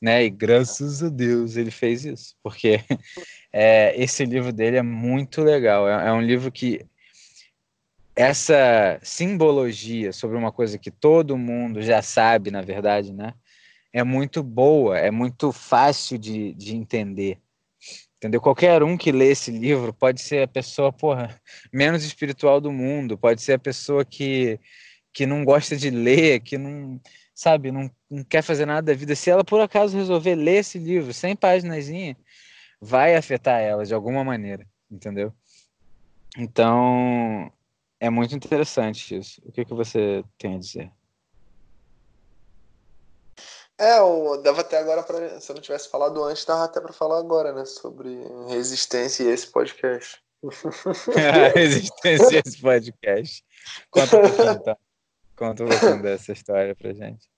Né? 0.03 0.25
E 0.25 0.31
graças 0.31 1.05
a 1.05 1.09
Deus 1.09 1.57
ele 1.57 1.71
fez 1.71 2.05
isso, 2.05 2.35
porque 2.43 2.81
é, 3.53 3.95
esse 3.97 4.25
livro 4.27 4.53
dele 4.53 4.77
é 4.77 4.83
muito 4.83 5.41
legal. 5.41 5.89
É, 5.89 6.09
é 6.09 6.13
um 6.13 6.21
livro 6.21 6.51
que 6.51 6.85
essa 8.15 8.99
simbologia 9.03 10.13
sobre 10.13 10.37
uma 10.37 10.51
coisa 10.51 10.79
que 10.79 10.91
todo 10.91 11.39
mundo 11.39 11.81
já 11.81 12.03
sabe, 12.03 12.51
na 12.51 12.61
verdade, 12.61 13.13
né? 13.13 13.33
É 13.93 14.03
muito 14.03 14.43
boa, 14.43 14.99
é 14.99 15.11
muito 15.11 15.53
fácil 15.53 16.19
de, 16.19 16.53
de 16.55 16.75
entender. 16.75 17.39
Entendeu? 18.17 18.41
Qualquer 18.41 18.83
um 18.83 18.97
que 18.97 19.13
lê 19.13 19.31
esse 19.31 19.51
livro 19.51 19.93
pode 19.95 20.21
ser 20.21 20.43
a 20.43 20.49
pessoa, 20.49 20.93
porra, 20.93 21.41
menos 21.73 22.05
espiritual 22.05 22.61
do 22.61 22.73
mundo, 22.73 23.17
pode 23.17 23.41
ser 23.43 23.53
a 23.55 23.59
pessoa 23.59 24.05
que, 24.05 24.59
que 25.17 25.25
não 25.25 25.47
gosta 25.47 25.75
de 25.75 25.89
ler, 25.89 26.41
que 26.41 26.59
não, 26.59 27.01
sabe, 27.35 27.73
não, 27.73 27.91
não 28.11 28.23
quer 28.23 28.43
fazer 28.43 28.67
nada 28.67 28.83
da 28.83 28.93
vida. 28.93 29.17
Se 29.17 29.31
ela 29.31 29.43
por 29.43 29.59
acaso 29.63 29.97
resolver 29.97 30.35
ler 30.35 30.57
esse 30.57 30.79
livro, 30.79 31.15
sem 31.15 31.35
páginas, 31.35 31.87
vai 32.79 33.17
afetar 33.17 33.63
ela 33.63 33.87
de 33.87 33.95
alguma 33.95 34.23
maneira, 34.23 34.67
entendeu? 34.91 35.33
Então, 36.37 37.51
é 37.99 38.11
muito 38.11 38.37
interessante 38.37 39.17
isso. 39.17 39.41
O 39.47 39.51
que, 39.51 39.65
que 39.65 39.73
você 39.73 40.23
tem 40.37 40.57
a 40.57 40.59
dizer? 40.59 40.93
É, 43.79 43.99
eu 44.01 44.43
dava 44.43 44.61
até 44.61 44.77
agora 44.77 45.03
para 45.03 45.41
se 45.41 45.51
eu 45.51 45.55
não 45.55 45.63
tivesse 45.63 45.89
falado 45.89 46.23
antes, 46.25 46.45
dava 46.45 46.65
até 46.65 46.79
para 46.79 46.93
falar 46.93 47.21
agora, 47.21 47.55
né, 47.55 47.65
sobre 47.65 48.19
resistência 48.49 49.23
e 49.25 49.29
esse 49.29 49.47
podcast. 49.47 50.23
resistência 51.57 52.37
e 52.37 52.43
esse 52.47 52.61
podcast. 52.61 53.43
Conta 53.91 54.19
um 54.19 54.21
pouquinho, 54.21 54.53
então. 54.53 54.77
Conta 55.37 55.65
um 55.65 55.69
pouquinho 55.69 56.03
dessa 56.03 56.33
história 56.33 56.75
pra 56.75 56.93
gente. 56.93 57.29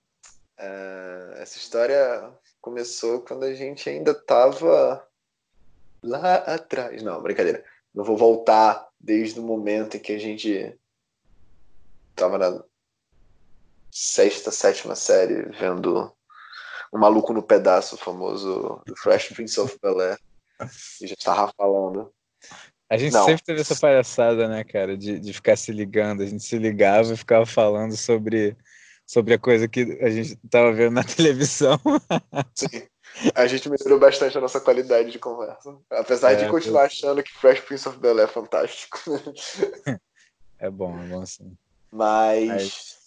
É, 0.61 1.35
essa 1.37 1.57
história 1.57 2.35
começou 2.61 3.23
quando 3.23 3.45
a 3.45 3.55
gente 3.55 3.89
ainda 3.89 4.13
tava 4.13 5.07
lá 6.03 6.35
atrás. 6.39 7.01
Não, 7.01 7.23
brincadeira. 7.23 7.65
Não 7.95 8.03
vou 8.03 8.17
voltar 8.17 8.89
desde 8.99 9.39
o 9.39 9.43
momento 9.45 9.97
em 9.97 10.01
que 10.01 10.13
a 10.13 10.19
gente 10.19 10.77
tava 12.17 12.39
na 12.39 12.61
sexta, 13.89 14.51
sétima 14.51 14.97
série 14.97 15.43
vendo 15.53 16.13
o 16.91 16.99
Maluco 16.99 17.33
no 17.33 17.43
Pedaço, 17.43 17.95
o 17.95 17.99
famoso 17.99 18.83
Fresh 18.97 19.29
Prince 19.29 19.61
of 19.61 19.79
Bel-Air. 19.81 20.19
E 21.01 21.07
já 21.07 21.15
tava 21.17 21.53
falando. 21.57 22.13
A 22.91 22.97
gente 22.97 23.13
Não. 23.13 23.25
sempre 23.25 23.43
teve 23.45 23.61
essa 23.61 23.77
palhaçada, 23.77 24.49
né, 24.49 24.65
cara, 24.65 24.97
de, 24.97 25.19
de 25.21 25.33
ficar 25.33 25.57
se 25.57 25.71
ligando. 25.73 26.23
A 26.23 26.27
gente 26.27 26.43
se 26.43 26.59
ligava 26.59 27.13
e 27.13 27.17
ficava 27.17 27.45
falando 27.45 27.97
sobre, 27.97 28.57
sobre 29.07 29.35
a 29.35 29.39
coisa 29.39 29.69
que 29.69 29.99
a 30.01 30.09
gente 30.09 30.37
tava 30.51 30.73
vendo 30.73 30.95
na 30.95 31.05
televisão. 31.05 31.79
Sim. 32.55 32.87
A 33.35 33.47
gente 33.47 33.69
melhorou 33.69 33.99
bastante 33.99 34.39
a 34.39 34.41
nossa 34.41 34.61
qualidade 34.61 35.11
de 35.11 35.19
conversa. 35.19 35.77
Apesar 35.91 36.33
é, 36.33 36.37
de 36.37 36.49
continuar 36.49 36.85
achando 36.85 37.23
que 37.23 37.33
Fresh 37.33 37.61
Prince 37.61 37.89
of 37.89 37.99
Bel-Air 37.99 38.29
é 38.29 38.33
fantástico. 38.33 38.99
É 40.61 40.69
bom, 40.69 40.99
é 40.99 41.07
bom 41.07 41.25
sim. 41.25 41.57
Mas... 41.93 42.49
Mas 42.49 42.99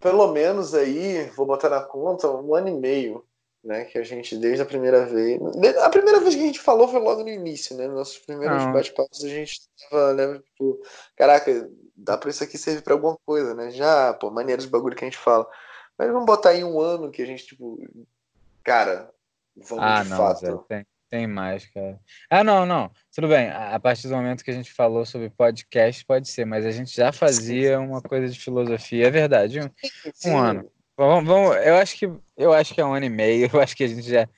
pelo 0.00 0.32
menos 0.32 0.74
aí, 0.74 1.30
vou 1.36 1.46
botar 1.46 1.68
na 1.68 1.82
conta, 1.82 2.30
um 2.30 2.54
ano 2.54 2.68
e 2.68 2.72
meio, 2.72 3.24
né? 3.62 3.84
Que 3.84 3.98
a 3.98 4.02
gente, 4.02 4.36
desde 4.36 4.62
a 4.62 4.66
primeira 4.66 5.04
vez. 5.06 5.40
A 5.82 5.90
primeira 5.90 6.20
vez 6.20 6.34
que 6.34 6.42
a 6.42 6.46
gente 6.46 6.60
falou 6.60 6.88
foi 6.88 7.00
logo 7.00 7.22
no 7.22 7.28
início, 7.28 7.76
né? 7.76 7.86
Nossos 7.86 8.18
primeiros 8.18 8.64
bate-papos 8.72 9.24
a 9.24 9.28
gente 9.28 9.60
tava, 9.90 10.14
né? 10.14 10.38
Tipo, 10.38 10.80
caraca, 11.16 11.70
dá 11.96 12.16
pra 12.16 12.30
isso 12.30 12.42
aqui 12.42 12.56
servir 12.56 12.82
pra 12.82 12.94
alguma 12.94 13.16
coisa, 13.24 13.54
né? 13.54 13.70
Já, 13.70 14.14
pô, 14.14 14.30
maneira 14.30 14.60
de 14.60 14.68
bagulho 14.68 14.96
que 14.96 15.04
a 15.04 15.08
gente 15.08 15.18
fala. 15.18 15.46
Mas 15.98 16.08
vamos 16.10 16.26
botar 16.26 16.50
aí 16.50 16.64
um 16.64 16.80
ano 16.80 17.10
que 17.10 17.22
a 17.22 17.26
gente, 17.26 17.46
tipo, 17.46 17.78
cara, 18.64 19.10
vamos 19.54 19.84
ah, 19.84 20.02
de 20.02 20.08
não, 20.08 20.16
fato. 20.16 20.40
Zé, 20.40 20.56
tem, 20.66 20.86
tem 21.10 21.26
mais, 21.26 21.66
cara. 21.66 22.00
Ah, 22.30 22.42
não, 22.42 22.64
não. 22.64 22.90
Tudo 23.14 23.28
bem. 23.28 23.50
A 23.50 23.78
partir 23.78 24.08
do 24.08 24.16
momento 24.16 24.42
que 24.42 24.50
a 24.50 24.54
gente 24.54 24.72
falou 24.72 25.04
sobre 25.04 25.28
podcast, 25.28 26.04
pode 26.06 26.28
ser, 26.28 26.46
mas 26.46 26.64
a 26.64 26.70
gente 26.70 26.96
já 26.96 27.12
fazia 27.12 27.78
uma 27.78 28.00
coisa 28.00 28.32
de 28.32 28.40
filosofia, 28.40 29.08
é 29.08 29.10
verdade. 29.10 29.60
Um, 29.60 30.30
um 30.30 30.38
ano. 30.38 30.72
Vamos, 31.00 31.26
vamos, 31.26 31.56
eu 31.64 31.76
acho 31.76 31.96
que 31.96 32.10
eu 32.36 32.52
acho 32.52 32.74
que 32.74 32.80
é 32.80 32.84
um 32.84 32.92
ano 32.92 33.06
e 33.06 33.08
meio. 33.08 33.48
Eu 33.50 33.58
acho 33.58 33.74
que 33.74 33.84
a 33.84 33.88
gente 33.88 34.02
já, 34.02 34.28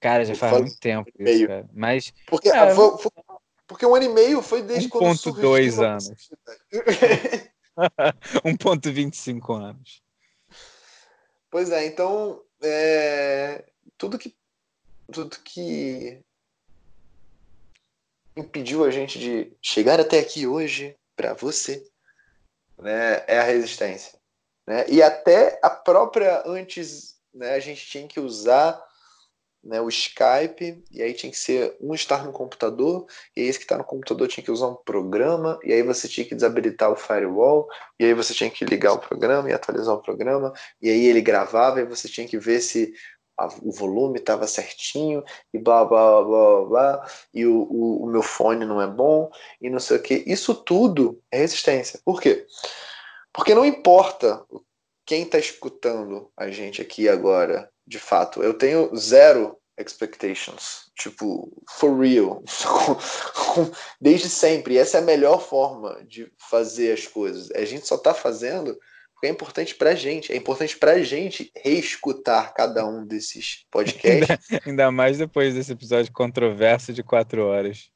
cara, 0.00 0.24
já 0.24 0.34
faz 0.34 0.60
muito 0.60 0.76
tempo 0.80 1.08
isso, 1.16 1.46
cara. 1.46 1.70
Mas 1.72 2.12
porque 2.26 2.48
é, 2.48 2.74
foi, 2.74 2.98
foi, 2.98 3.12
porque 3.64 3.86
um 3.86 3.94
ano 3.94 4.06
e 4.06 4.08
meio 4.08 4.42
foi 4.42 4.60
desde 4.60 4.88
1. 4.88 4.90
quando 4.90 5.16
surgiu. 5.16 5.40
dois 5.40 5.78
anos. 5.78 6.08
1.25 8.44 9.54
anos. 9.54 10.02
Pois 11.48 11.70
é, 11.70 11.86
então 11.86 12.42
é, 12.60 13.64
tudo 13.96 14.18
que 14.18 14.34
tudo 15.12 15.38
que 15.44 16.20
impediu 18.36 18.84
a 18.84 18.90
gente 18.90 19.16
de 19.16 19.52
chegar 19.62 20.00
até 20.00 20.18
aqui 20.18 20.44
hoje 20.44 20.96
para 21.14 21.34
você 21.34 21.88
né, 22.76 23.22
é 23.28 23.38
a 23.38 23.44
resistência. 23.44 24.19
Né? 24.66 24.84
E 24.88 25.02
até 25.02 25.58
a 25.62 25.70
própria 25.70 26.42
antes 26.46 27.16
né, 27.34 27.54
a 27.54 27.60
gente 27.60 27.86
tinha 27.86 28.06
que 28.06 28.20
usar 28.20 28.80
né, 29.62 29.80
o 29.80 29.88
Skype, 29.88 30.82
e 30.90 31.02
aí 31.02 31.12
tinha 31.12 31.30
que 31.30 31.38
ser 31.38 31.76
um 31.80 31.94
estar 31.94 32.24
no 32.24 32.32
computador, 32.32 33.06
e 33.36 33.42
esse 33.42 33.58
que 33.58 33.64
está 33.64 33.76
no 33.76 33.84
computador 33.84 34.26
tinha 34.26 34.42
que 34.42 34.50
usar 34.50 34.68
um 34.68 34.74
programa, 34.74 35.58
e 35.62 35.72
aí 35.72 35.82
você 35.82 36.08
tinha 36.08 36.26
que 36.26 36.34
desabilitar 36.34 36.90
o 36.90 36.96
firewall, 36.96 37.68
e 37.98 38.06
aí 38.06 38.14
você 38.14 38.32
tinha 38.32 38.50
que 38.50 38.64
ligar 38.64 38.94
o 38.94 38.98
programa 38.98 39.50
e 39.50 39.52
atualizar 39.52 39.94
o 39.94 40.02
programa, 40.02 40.52
e 40.80 40.88
aí 40.88 41.04
ele 41.04 41.20
gravava, 41.20 41.80
e 41.80 41.84
você 41.84 42.08
tinha 42.08 42.26
que 42.26 42.38
ver 42.38 42.60
se 42.60 42.92
a, 43.36 43.48
o 43.62 43.72
volume 43.72 44.18
estava 44.18 44.46
certinho 44.46 45.24
e 45.52 45.58
blá 45.58 45.84
blá 45.84 46.22
blá 46.22 46.64
blá, 46.64 47.10
e 47.32 47.46
o, 47.46 47.62
o, 47.70 48.04
o, 48.04 48.06
meu 48.06 48.22
fone 48.22 48.64
não 48.66 48.80
é 48.80 48.86
bom 48.86 49.30
e 49.60 49.70
não 49.70 49.80
sei 49.80 49.96
o 49.96 50.02
que. 50.02 50.24
Isso 50.26 50.54
tudo 50.54 51.20
é 51.30 51.38
resistência. 51.38 52.00
Por 52.04 52.20
quê? 52.20 52.46
Não 53.54 53.64
importa 53.64 54.44
quem 55.06 55.22
está 55.22 55.38
escutando 55.38 56.30
a 56.36 56.50
gente 56.50 56.80
aqui 56.80 57.08
agora, 57.08 57.70
de 57.86 57.98
fato, 57.98 58.42
eu 58.42 58.54
tenho 58.54 58.94
zero 58.96 59.56
expectations, 59.78 60.90
tipo, 60.96 61.50
for 61.70 61.98
real, 61.98 62.42
desde 64.00 64.28
sempre. 64.28 64.74
E 64.74 64.78
essa 64.78 64.98
é 64.98 65.00
a 65.00 65.04
melhor 65.04 65.40
forma 65.40 66.04
de 66.06 66.30
fazer 66.38 66.92
as 66.92 67.06
coisas. 67.06 67.50
A 67.52 67.64
gente 67.64 67.86
só 67.86 67.96
está 67.96 68.12
fazendo 68.14 68.78
porque 69.20 69.26
é 69.26 69.30
importante 69.30 69.74
pra 69.74 69.94
gente. 69.94 70.32
É 70.32 70.36
importante 70.36 70.78
pra 70.78 71.02
gente 71.02 71.52
reescutar 71.54 72.54
cada 72.54 72.86
um 72.86 73.06
desses 73.06 73.66
podcasts. 73.70 74.30
Ainda, 74.50 74.62
ainda 74.66 74.90
mais 74.90 75.18
depois 75.18 75.54
desse 75.54 75.72
episódio 75.72 76.10
controverso 76.10 76.90
de 76.90 77.02
quatro 77.02 77.44
horas. 77.44 77.90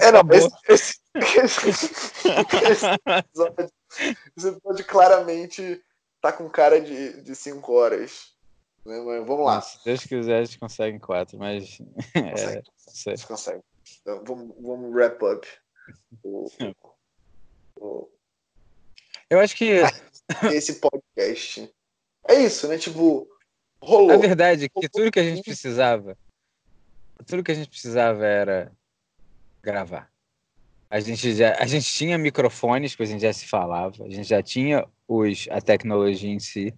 É, 0.00 0.12
não, 0.12 0.20
esse, 0.30 0.50
esse, 0.68 1.68
esse, 1.68 1.68
esse, 1.68 2.28
episódio, 2.28 3.70
esse 4.36 4.48
episódio 4.48 4.84
claramente 4.86 5.82
tá 6.20 6.32
com 6.32 6.48
cara 6.48 6.80
de, 6.80 7.22
de 7.22 7.34
cinco 7.34 7.72
horas. 7.72 8.34
Né? 8.84 9.00
Mas 9.00 9.26
vamos 9.26 9.46
lá. 9.46 9.60
Se 9.60 9.84
Deus 9.84 10.04
quiser, 10.04 10.40
a 10.40 10.44
gente 10.44 10.58
consegue 10.58 10.96
em 10.96 11.00
quatro, 11.00 11.38
mas. 11.38 11.78
Consegue. 12.12 12.58
É, 13.06 13.12
a 13.12 13.16
gente 13.16 13.26
consegue. 13.26 13.62
Então, 14.00 14.24
vamos, 14.24 14.54
vamos 14.60 14.94
wrap 14.94 15.22
up. 15.22 15.48
O, 16.22 16.46
o... 17.76 18.08
Eu 19.28 19.40
acho 19.40 19.56
que 19.56 19.80
esse 20.52 20.80
podcast. 20.80 21.70
É 22.28 22.34
isso, 22.34 22.68
né? 22.68 22.78
Tipo, 22.78 23.28
rolou. 23.80 24.12
A 24.12 24.16
verdade 24.16 24.66
é 24.66 24.68
que 24.68 24.88
tudo 24.88 25.10
que 25.10 25.20
a 25.20 25.24
gente 25.24 25.42
precisava, 25.42 26.16
tudo 27.26 27.42
que 27.42 27.52
a 27.52 27.54
gente 27.54 27.68
precisava 27.68 28.24
era 28.24 28.72
gravar. 29.62 30.13
A 30.94 31.00
gente 31.00 31.34
já, 31.34 31.56
a 31.58 31.66
gente 31.66 31.92
tinha 31.92 32.16
microfones 32.16 32.94
que 32.94 33.02
a 33.02 33.06
gente 33.06 33.22
já 33.22 33.32
se 33.32 33.48
falava, 33.48 34.04
a 34.04 34.08
gente 34.08 34.28
já 34.28 34.40
tinha 34.40 34.86
os, 35.08 35.48
a 35.50 35.60
tecnologia 35.60 36.30
em 36.30 36.38
si. 36.38 36.72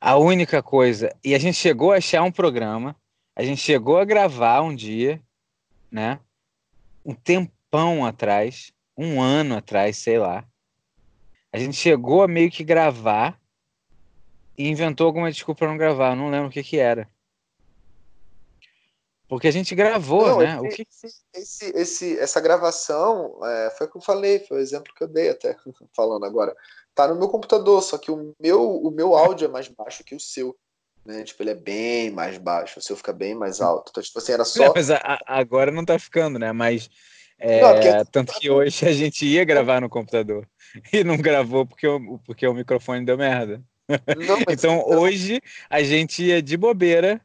A 0.00 0.16
única 0.16 0.62
coisa, 0.62 1.12
e 1.24 1.34
a 1.34 1.38
gente 1.40 1.56
chegou 1.56 1.90
a 1.90 1.96
achar 1.96 2.22
um 2.22 2.30
programa, 2.30 2.94
a 3.34 3.42
gente 3.42 3.60
chegou 3.60 3.98
a 3.98 4.04
gravar 4.04 4.60
um 4.60 4.72
dia, 4.72 5.20
né? 5.90 6.20
Um 7.04 7.12
tempão 7.12 8.06
atrás, 8.06 8.72
um 8.96 9.20
ano 9.20 9.56
atrás, 9.56 9.96
sei 9.96 10.20
lá 10.20 10.44
A 11.52 11.58
gente 11.58 11.76
chegou 11.76 12.22
a 12.22 12.28
meio 12.28 12.52
que 12.52 12.62
gravar 12.62 13.36
e 14.56 14.68
inventou 14.68 15.08
alguma 15.08 15.28
desculpa 15.28 15.58
para 15.58 15.68
não 15.70 15.76
gravar. 15.76 16.14
Não 16.14 16.30
lembro 16.30 16.46
o 16.46 16.52
que 16.52 16.62
que 16.62 16.78
era. 16.78 17.10
Porque 19.28 19.46
a 19.46 19.50
gente 19.50 19.74
gravou, 19.74 20.26
não, 20.26 20.38
né? 20.38 20.58
Esse, 20.64 20.66
o 20.66 20.74
que... 20.74 20.86
esse, 21.34 21.76
esse, 21.76 22.18
essa 22.18 22.40
gravação 22.40 23.38
é, 23.44 23.70
foi 23.76 23.86
o 23.86 23.90
que 23.90 23.98
eu 23.98 24.02
falei, 24.02 24.40
foi 24.40 24.56
o 24.56 24.60
exemplo 24.60 24.92
que 24.94 25.04
eu 25.04 25.08
dei 25.08 25.28
até 25.28 25.54
falando 25.94 26.24
agora. 26.24 26.56
Tá 26.94 27.06
no 27.06 27.14
meu 27.14 27.28
computador, 27.28 27.82
só 27.82 27.98
que 27.98 28.10
o 28.10 28.34
meu, 28.40 28.76
o 28.76 28.90
meu 28.90 29.14
áudio 29.14 29.44
é 29.44 29.48
mais 29.48 29.68
baixo 29.68 30.02
que 30.02 30.14
o 30.14 30.20
seu. 30.20 30.56
Né? 31.04 31.22
Tipo, 31.24 31.42
ele 31.42 31.50
é 31.50 31.54
bem 31.54 32.10
mais 32.10 32.38
baixo, 32.38 32.78
o 32.78 32.82
seu 32.82 32.96
fica 32.96 33.12
bem 33.12 33.34
mais 33.34 33.60
alto. 33.60 33.90
Então, 33.90 34.02
tipo 34.02 34.18
assim, 34.18 34.32
era 34.32 34.44
só. 34.44 34.64
Não, 34.64 34.72
mas 34.74 34.90
a, 34.90 35.18
agora 35.26 35.70
não 35.70 35.84
tá 35.84 35.98
ficando, 35.98 36.38
né? 36.38 36.50
Mas. 36.52 36.88
É, 37.38 37.60
não, 37.60 37.74
porque... 37.74 38.10
Tanto 38.10 38.32
que 38.32 38.50
hoje 38.50 38.88
a 38.88 38.92
gente 38.92 39.26
ia 39.26 39.44
gravar 39.44 39.80
no 39.80 39.90
computador 39.90 40.48
e 40.92 41.04
não 41.04 41.18
gravou 41.18 41.66
porque 41.66 41.86
o, 41.86 42.18
porque 42.24 42.46
o 42.46 42.54
microfone 42.54 43.04
deu 43.04 43.18
merda. 43.18 43.62
Não, 43.88 44.38
mas... 44.46 44.46
então 44.58 44.82
hoje 44.86 45.40
a 45.68 45.82
gente 45.82 46.24
ia 46.24 46.42
de 46.42 46.56
bobeira 46.56 47.20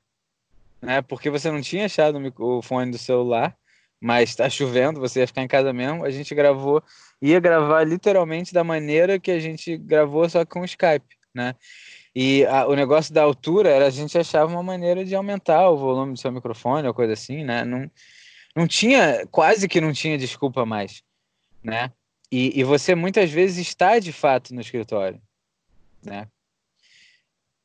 né? 0.84 1.02
Porque 1.02 1.30
você 1.30 1.50
não 1.50 1.62
tinha 1.62 1.86
achado 1.86 2.20
o 2.40 2.62
fone 2.62 2.92
do 2.92 2.98
celular, 2.98 3.56
mas 4.02 4.30
está 4.30 4.50
chovendo, 4.50 5.00
você 5.00 5.22
ia 5.22 5.28
ficar 5.28 5.42
em 5.42 5.48
casa 5.48 5.72
mesmo. 5.72 6.04
A 6.04 6.12
gente 6.12 6.36
gravou, 6.36 6.84
ia 7.22 7.40
gravar 7.40 7.86
literalmente 7.86 8.54
da 8.54 8.66
maneira 8.66 9.18
que 9.18 9.32
a 9.32 9.40
gente 9.40 9.78
gravou, 9.78 10.30
só 10.30 10.46
com 10.46 10.60
o 10.60 10.66
Skype, 10.66 11.16
né? 11.34 11.56
E 12.14 12.46
a, 12.46 12.68
o 12.68 12.76
negócio 12.76 13.14
da 13.14 13.24
altura 13.24 13.70
era 13.70 13.88
a 13.88 13.90
gente 13.90 14.18
achava 14.18 14.52
uma 14.52 14.62
maneira 14.62 15.06
de 15.06 15.16
aumentar 15.16 15.70
o 15.70 15.78
volume 15.78 16.14
do 16.14 16.20
seu 16.20 16.32
microfone 16.32 16.88
ou 16.88 16.94
coisa 16.94 17.14
assim, 17.14 17.46
né? 17.46 17.64
Não, 17.64 17.90
não 18.54 18.68
tinha, 18.68 19.26
quase 19.32 19.70
que 19.70 19.80
não 19.80 19.94
tinha 19.94 20.18
desculpa 20.18 20.66
mais, 20.66 21.02
né? 21.64 21.92
E, 22.30 22.60
e 22.60 22.64
você 22.64 22.94
muitas 22.94 23.32
vezes 23.32 23.58
está 23.58 24.00
de 24.00 24.12
fato 24.12 24.54
no 24.54 24.60
escritório, 24.60 25.22
né? 26.04 26.28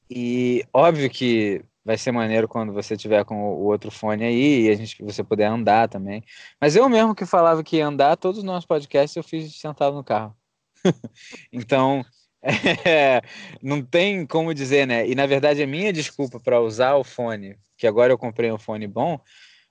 E 0.08 0.64
óbvio 0.72 1.10
que 1.10 1.62
vai 1.88 1.96
ser 1.96 2.12
maneiro 2.12 2.46
quando 2.46 2.70
você 2.70 2.98
tiver 2.98 3.24
com 3.24 3.42
o 3.42 3.64
outro 3.64 3.90
fone 3.90 4.22
aí 4.22 4.66
e 4.66 4.68
a 4.68 4.74
gente 4.74 5.02
você 5.02 5.24
puder 5.24 5.46
andar 5.46 5.88
também. 5.88 6.22
Mas 6.60 6.76
eu 6.76 6.86
mesmo 6.86 7.14
que 7.14 7.24
falava 7.24 7.64
que 7.64 7.78
ia 7.78 7.86
andar, 7.86 8.14
todos 8.14 8.40
os 8.40 8.44
nossos 8.44 8.66
podcasts 8.66 9.16
eu 9.16 9.22
fiz 9.22 9.54
sentado 9.58 9.96
no 9.96 10.04
carro. 10.04 10.36
então, 11.50 12.04
é, 12.42 13.22
não 13.62 13.82
tem 13.82 14.26
como 14.26 14.52
dizer, 14.52 14.86
né? 14.86 15.08
E 15.08 15.14
na 15.14 15.24
verdade 15.24 15.62
a 15.62 15.66
minha 15.66 15.90
desculpa 15.90 16.38
para 16.38 16.60
usar 16.60 16.94
o 16.96 17.02
fone, 17.02 17.56
que 17.74 17.86
agora 17.86 18.12
eu 18.12 18.18
comprei 18.18 18.52
um 18.52 18.58
fone 18.58 18.86
bom, 18.86 19.18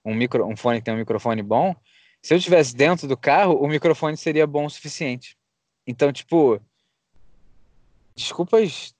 um 0.04 0.16
micro, 0.16 0.44
um 0.44 0.58
fone 0.58 0.80
que 0.80 0.86
tem 0.86 0.96
um 0.96 0.98
microfone 0.98 1.44
bom, 1.44 1.76
se 2.20 2.34
eu 2.34 2.40
estivesse 2.40 2.76
dentro 2.76 3.08
do 3.08 3.16
carro, 3.16 3.64
o 3.64 3.68
microfone 3.68 4.18
seria 4.18 4.48
bom 4.48 4.66
o 4.66 4.70
suficiente. 4.72 5.38
Então, 5.86 6.12
tipo, 6.12 6.60
desculpas 8.16 8.96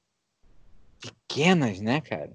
pequenas, 1.02 1.82
né, 1.82 2.00
cara? 2.00 2.32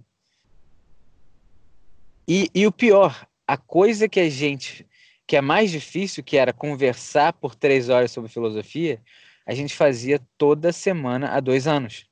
E, 2.26 2.48
e 2.54 2.66
o 2.66 2.72
pior, 2.72 3.26
a 3.46 3.56
coisa 3.56 4.08
que 4.08 4.20
a 4.20 4.30
gente, 4.30 4.86
que 5.26 5.36
é 5.36 5.40
mais 5.40 5.70
difícil, 5.70 6.22
que 6.22 6.36
era 6.36 6.52
conversar 6.52 7.32
por 7.32 7.54
três 7.54 7.88
horas 7.88 8.10
sobre 8.10 8.30
filosofia, 8.30 9.00
a 9.44 9.54
gente 9.54 9.74
fazia 9.74 10.20
toda 10.38 10.72
semana 10.72 11.30
há 11.30 11.40
dois 11.40 11.66
anos. 11.66 12.06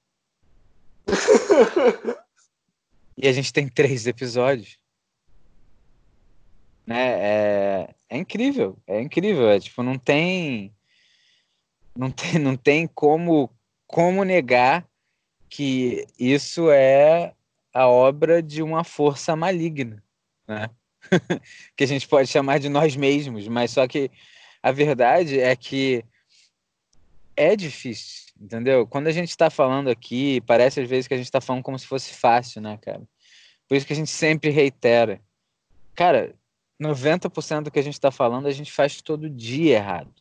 e 3.17 3.29
a 3.29 3.33
gente 3.33 3.53
tem 3.53 3.69
três 3.69 4.07
episódios. 4.07 4.79
Né? 6.87 7.13
É, 7.21 7.95
é 8.09 8.17
incrível, 8.17 8.77
é 8.87 9.01
incrível. 9.01 9.49
É, 9.49 9.61
tipo, 9.61 9.83
não 9.83 9.97
tem, 9.97 10.75
não 11.97 12.11
tem, 12.11 12.39
não 12.39 12.57
tem 12.57 12.87
como, 12.89 13.49
como 13.87 14.25
negar 14.25 14.89
que 15.49 16.05
isso 16.19 16.71
é 16.71 17.35
a 17.73 17.87
obra 17.87 18.43
de 18.43 18.63
uma 18.63 18.85
força 18.85 19.35
maligna, 19.37 20.03
né? 20.47 20.71
que 21.77 21.85
a 21.85 21.87
gente 21.87 22.07
pode 22.07 22.29
chamar 22.29 22.59
de 22.59 22.69
nós 22.69 22.97
mesmos, 22.97 23.49
mas 23.49 23.71
só 23.71 23.87
que 23.87 24.11
a 24.63 24.71
verdade 24.71 25.41
é 25.41 25.55
que 25.57 26.05
é 27.37 27.57
difícil, 27.57 28.33
entendeu? 28.41 28.87
Quando 28.87 29.07
a 29.07 29.13
gente 29.13 29.31
está 29.31 29.49
falando 29.49 29.89
aqui, 29.89 30.41
parece 30.43 30.81
às 30.81 30.89
vezes 30.89 31.09
que 31.09 31.15
a 31.15 31.17
gente 31.17 31.27
está 31.27 31.41
falando 31.41 31.63
como 31.63 31.79
se 31.79 31.87
fosse 31.87 32.13
fácil, 32.13 32.61
né, 32.61 32.79
cara? 32.83 33.03
Por 33.67 33.77
isso 33.77 33.87
que 33.87 33.93
a 33.93 33.97
gente 33.97 34.11
sempre 34.11 34.51
reitera. 34.51 35.21
Cara, 35.95 36.35
90% 36.81 37.63
do 37.63 37.71
que 37.71 37.79
a 37.79 37.83
gente 37.83 37.95
está 37.95 38.11
falando 38.11 38.47
a 38.47 38.51
gente 38.51 38.73
faz 38.73 39.01
todo 39.01 39.31
dia 39.31 39.77
errado. 39.77 40.13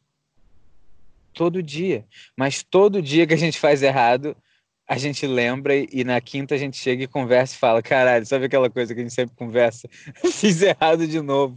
Todo 1.33 1.63
dia. 1.63 2.05
Mas 2.37 2.63
todo 2.63 3.01
dia 3.01 3.25
que 3.25 3.33
a 3.33 3.37
gente 3.37 3.59
faz 3.59 3.81
errado, 3.81 4.35
a 4.89 4.97
gente 4.97 5.27
lembra 5.27 5.75
e 5.75 6.03
na 6.03 6.19
quinta 6.19 6.55
a 6.55 6.57
gente 6.57 6.75
chega 6.75 7.03
e 7.03 7.07
conversa 7.07 7.53
e 7.53 7.59
fala: 7.59 7.79
caralho, 7.79 8.25
sabe 8.25 8.45
aquela 8.45 8.71
coisa 8.71 8.91
que 8.91 8.99
a 8.99 9.03
gente 9.03 9.13
sempre 9.13 9.35
conversa? 9.35 9.87
Fiz 10.33 10.63
errado 10.63 11.05
de 11.07 11.21
novo. 11.21 11.55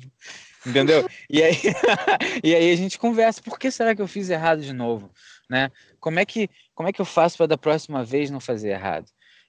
Entendeu? 0.66 1.08
E 1.30 1.42
aí, 1.42 1.56
e 2.44 2.54
aí 2.54 2.70
a 2.70 2.76
gente 2.76 2.98
conversa: 2.98 3.40
por 3.40 3.58
que 3.58 3.70
será 3.70 3.96
que 3.96 4.02
eu 4.02 4.06
fiz 4.06 4.28
errado 4.28 4.60
de 4.60 4.72
novo? 4.72 5.10
Né? 5.48 5.72
Como, 5.98 6.20
é 6.20 6.26
que, 6.26 6.48
como 6.74 6.88
é 6.90 6.92
que 6.92 7.00
eu 7.00 7.06
faço 7.06 7.38
para 7.38 7.46
da 7.46 7.58
próxima 7.58 8.04
vez 8.04 8.30
não 8.30 8.38
fazer 8.38 8.68
errado? 8.68 9.06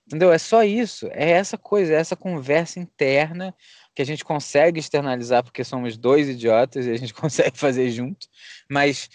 Entendeu? 0.07 0.31
É 0.31 0.37
só 0.37 0.63
isso. 0.63 1.07
É 1.11 1.31
essa 1.31 1.57
coisa, 1.57 1.93
é 1.93 1.97
essa 1.97 2.15
conversa 2.15 2.79
interna 2.79 3.53
que 3.93 4.01
a 4.01 4.05
gente 4.05 4.23
consegue 4.23 4.79
externalizar 4.79 5.43
porque 5.43 5.63
somos 5.63 5.97
dois 5.97 6.29
idiotas 6.29 6.87
e 6.87 6.91
a 6.91 6.97
gente 6.97 7.13
consegue 7.13 7.59
fazer 7.59 7.91
junto, 7.91 8.27
mas 8.69 9.09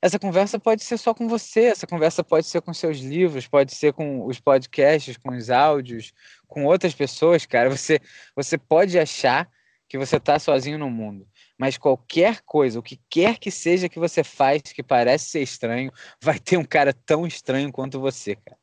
essa 0.00 0.18
conversa 0.18 0.60
pode 0.60 0.84
ser 0.84 0.96
só 0.96 1.12
com 1.12 1.26
você, 1.26 1.64
essa 1.66 1.86
conversa 1.86 2.22
pode 2.22 2.46
ser 2.46 2.60
com 2.60 2.72
seus 2.72 2.98
livros, 2.98 3.48
pode 3.48 3.74
ser 3.74 3.92
com 3.92 4.24
os 4.24 4.38
podcasts, 4.38 5.16
com 5.16 5.36
os 5.36 5.50
áudios, 5.50 6.12
com 6.46 6.64
outras 6.64 6.94
pessoas, 6.94 7.44
cara. 7.44 7.68
Você, 7.68 8.00
você 8.34 8.56
pode 8.56 8.98
achar 8.98 9.50
que 9.88 9.98
você 9.98 10.16
está 10.16 10.38
sozinho 10.38 10.78
no 10.78 10.88
mundo, 10.90 11.26
mas 11.56 11.78
qualquer 11.78 12.42
coisa, 12.42 12.78
o 12.78 12.82
que 12.82 13.00
quer 13.08 13.38
que 13.38 13.50
seja 13.50 13.88
que 13.88 13.98
você 13.98 14.22
faz 14.22 14.62
que 14.62 14.82
parece 14.82 15.30
ser 15.30 15.40
estranho, 15.42 15.90
vai 16.22 16.38
ter 16.38 16.56
um 16.56 16.64
cara 16.64 16.92
tão 16.92 17.26
estranho 17.26 17.72
quanto 17.72 17.98
você, 17.98 18.36
cara. 18.36 18.58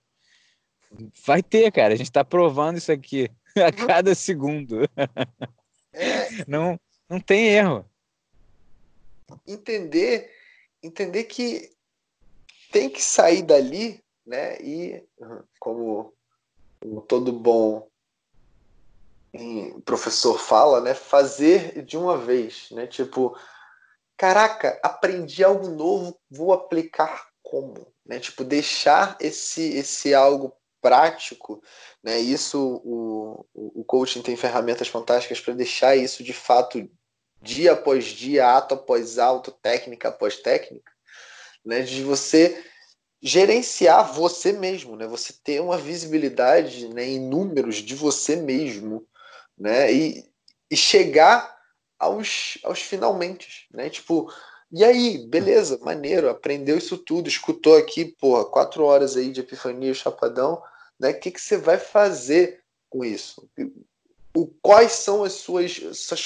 Vai 1.26 1.44
ter, 1.44 1.70
cara. 1.74 1.94
A 1.94 1.98
gente 1.98 2.08
está 2.08 2.24
provando 2.24 2.78
isso 2.78 2.92
aqui 2.92 3.30
a 3.58 3.72
cada 3.72 4.16
segundo. 4.16 4.84
É. 5.92 6.16
Não, 6.48 6.78
não 7.10 7.22
tem 7.22 7.48
erro. 7.48 7.90
Entender 9.48 10.30
entender 10.86 11.26
que 11.26 11.72
tem 12.72 12.90
que 12.90 13.02
sair 13.02 13.42
dali, 13.42 14.04
né? 14.26 14.58
E 14.62 15.04
como, 15.60 16.14
como 16.82 17.02
todo 17.02 17.32
bom 17.32 17.88
professor 19.84 20.40
fala, 20.40 20.82
né? 20.82 20.94
Fazer 20.94 21.84
de 21.84 21.98
uma 21.98 22.18
vez, 22.18 22.68
né? 22.72 22.88
Tipo, 22.88 23.38
caraca, 24.18 24.80
aprendi 24.84 25.44
algo 25.44 25.70
novo, 25.70 26.18
vou 26.30 26.54
aplicar 26.54 27.28
como, 27.42 27.88
né? 28.06 28.20
Tipo, 28.20 28.44
deixar 28.44 29.18
esse 29.20 29.74
esse 29.76 30.14
algo 30.14 30.54
prático, 30.82 31.62
né? 32.04 32.20
Isso 32.20 32.82
o, 32.84 33.46
o 33.54 33.84
coaching 33.84 34.22
tem 34.22 34.36
ferramentas 34.36 34.88
fantásticas 34.88 35.42
para 35.42 35.54
deixar 35.54 35.96
isso 35.96 36.24
de 36.24 36.34
fato 36.34 36.90
dia 37.46 37.74
após 37.74 38.06
dia, 38.06 38.58
ato 38.58 38.74
após 38.74 39.20
ato, 39.20 39.52
técnica 39.52 40.10
após 40.10 40.38
técnica, 40.38 40.92
né, 41.64 41.82
de 41.82 42.04
você 42.04 42.64
gerenciar 43.22 44.14
você 44.14 44.52
mesmo, 44.52 44.96
né, 44.96 45.08
você 45.08 45.34
ter 45.44 45.62
uma 45.62 45.78
visibilidade 45.78 46.88
né, 46.90 47.06
em 47.06 47.20
números 47.20 47.78
de 47.78 47.96
você 47.96 48.36
mesmo, 48.36 49.08
né, 49.58 49.94
e, 49.94 50.26
e 50.70 50.76
chegar 50.76 51.56
aos, 52.00 52.58
aos 52.64 52.82
finalmente, 52.82 53.68
né, 53.72 53.90
tipo, 53.90 54.32
e 54.72 54.84
aí, 54.84 55.26
beleza, 55.28 55.78
maneiro, 55.82 56.30
aprendeu 56.30 56.78
isso 56.78 56.98
tudo, 56.98 57.30
escutou 57.30 57.78
aqui, 57.78 58.06
porra, 58.20 58.46
quatro 58.46 58.84
horas 58.84 59.16
aí 59.16 59.32
de 59.32 59.40
epifania 59.42 59.94
chapadão, 59.94 60.62
né, 61.00 61.12
o 61.12 61.20
que, 61.20 61.32
que 61.32 61.40
você 61.40 61.58
vai 61.58 61.78
fazer 61.78 62.64
com 62.90 63.06
isso? 63.06 63.48
O, 64.36 64.48
quais 64.62 64.92
são 64.92 65.24
as 65.24 65.34
suas 65.34 65.80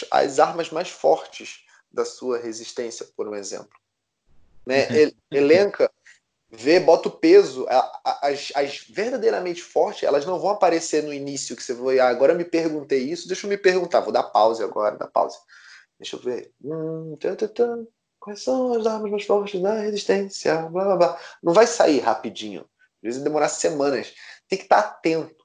as 0.10 0.40
armas 0.40 0.72
mais 0.72 0.90
fortes 0.90 1.64
da 1.92 2.04
sua 2.04 2.40
resistência, 2.40 3.06
por 3.16 3.28
um 3.28 3.36
exemplo. 3.36 3.78
Né? 4.66 4.88
Elenca, 5.32 5.92
vê, 6.52 6.80
bota 6.80 7.08
o 7.08 7.12
peso. 7.12 7.66
As, 8.04 8.52
as, 8.56 8.86
verdadeiramente 8.90 9.62
fortes, 9.62 10.04
elas 10.04 10.26
não 10.26 10.40
vão 10.40 10.52
aparecer 10.52 11.04
no 11.04 11.14
início 11.14 11.56
que 11.56 11.64
você 11.64 11.74
vai. 11.74 12.00
Ah, 12.00 12.10
agora 12.10 12.34
me 12.34 12.46
perguntei 12.46 13.00
isso, 13.00 13.28
deixa 13.28 13.46
eu 13.46 13.50
me 13.50 13.58
perguntar. 13.58 14.02
Vou 14.02 14.14
dar 14.14 14.24
pause 14.24 14.64
agora, 14.64 14.98
dar 14.98 15.08
pause. 15.08 15.38
Deixa 16.00 16.16
eu 16.16 16.20
ver. 16.20 16.52
Hum, 16.64 17.16
tã, 17.20 17.36
tã, 17.36 17.48
tã. 17.48 17.88
Quais 18.20 18.44
são 18.44 18.74
as 18.74 18.86
armas 18.86 19.12
mais 19.12 19.26
fortes 19.26 19.62
da 19.62 19.76
resistência? 19.76 20.56
Blá, 20.70 20.84
blá, 20.84 20.98
blá. 20.98 21.20
Não 21.42 21.54
vai 21.54 21.66
sair 21.68 22.00
rapidinho. 22.00 22.62
Às 22.62 23.02
vezes 23.02 23.24
demorar 23.24 23.50
semanas. 23.50 24.14
Tem 24.48 24.58
que 24.58 24.66
estar 24.66 24.80
atento. 24.80 25.39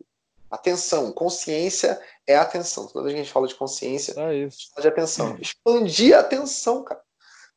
Atenção, 0.55 1.11
consciência 1.13 2.01
é 2.27 2.37
atenção. 2.37 2.87
Toda 2.87 3.05
vez 3.05 3.15
que 3.15 3.21
a 3.21 3.25
gente 3.25 3.33
fala 3.33 3.49
de 3.49 3.57
consciência, 3.57 4.13
é 4.17 4.37
isso. 4.37 4.57
a 4.57 4.61
gente 4.61 4.71
fala 4.71 4.83
de 4.83 4.89
atenção. 4.89 5.39
Expandir 5.41 6.17
a 6.17 6.21
atenção, 6.21 6.85
cara. 6.85 7.03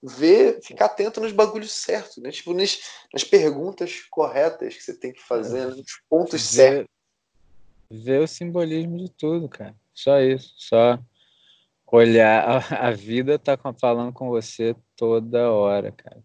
ver, 0.01 0.59
ficar 0.63 0.85
atento 0.85 1.21
nos 1.21 1.31
bagulhos 1.31 1.71
certos, 1.71 2.17
né? 2.17 2.31
Tipo, 2.31 2.55
nas, 2.55 2.79
nas 3.13 3.23
perguntas 3.23 4.01
corretas 4.09 4.75
que 4.75 4.83
você 4.83 4.95
tem 4.95 5.13
que 5.13 5.21
fazer, 5.21 5.67
né? 5.67 5.75
nos 5.75 6.01
pontos 6.09 6.55
ver, 6.55 6.71
certos. 6.71 6.95
Ver 7.89 8.21
o 8.21 8.27
simbolismo 8.27 8.97
de 8.97 9.09
tudo, 9.11 9.47
cara. 9.47 9.75
Só 9.93 10.19
isso. 10.19 10.55
Só 10.57 10.99
olhar. 11.85 12.63
A, 12.71 12.87
a 12.87 12.91
vida 12.91 13.37
tá 13.37 13.55
falando 13.79 14.11
com 14.11 14.27
você 14.29 14.75
toda 14.95 15.51
hora, 15.51 15.91
cara. 15.91 16.23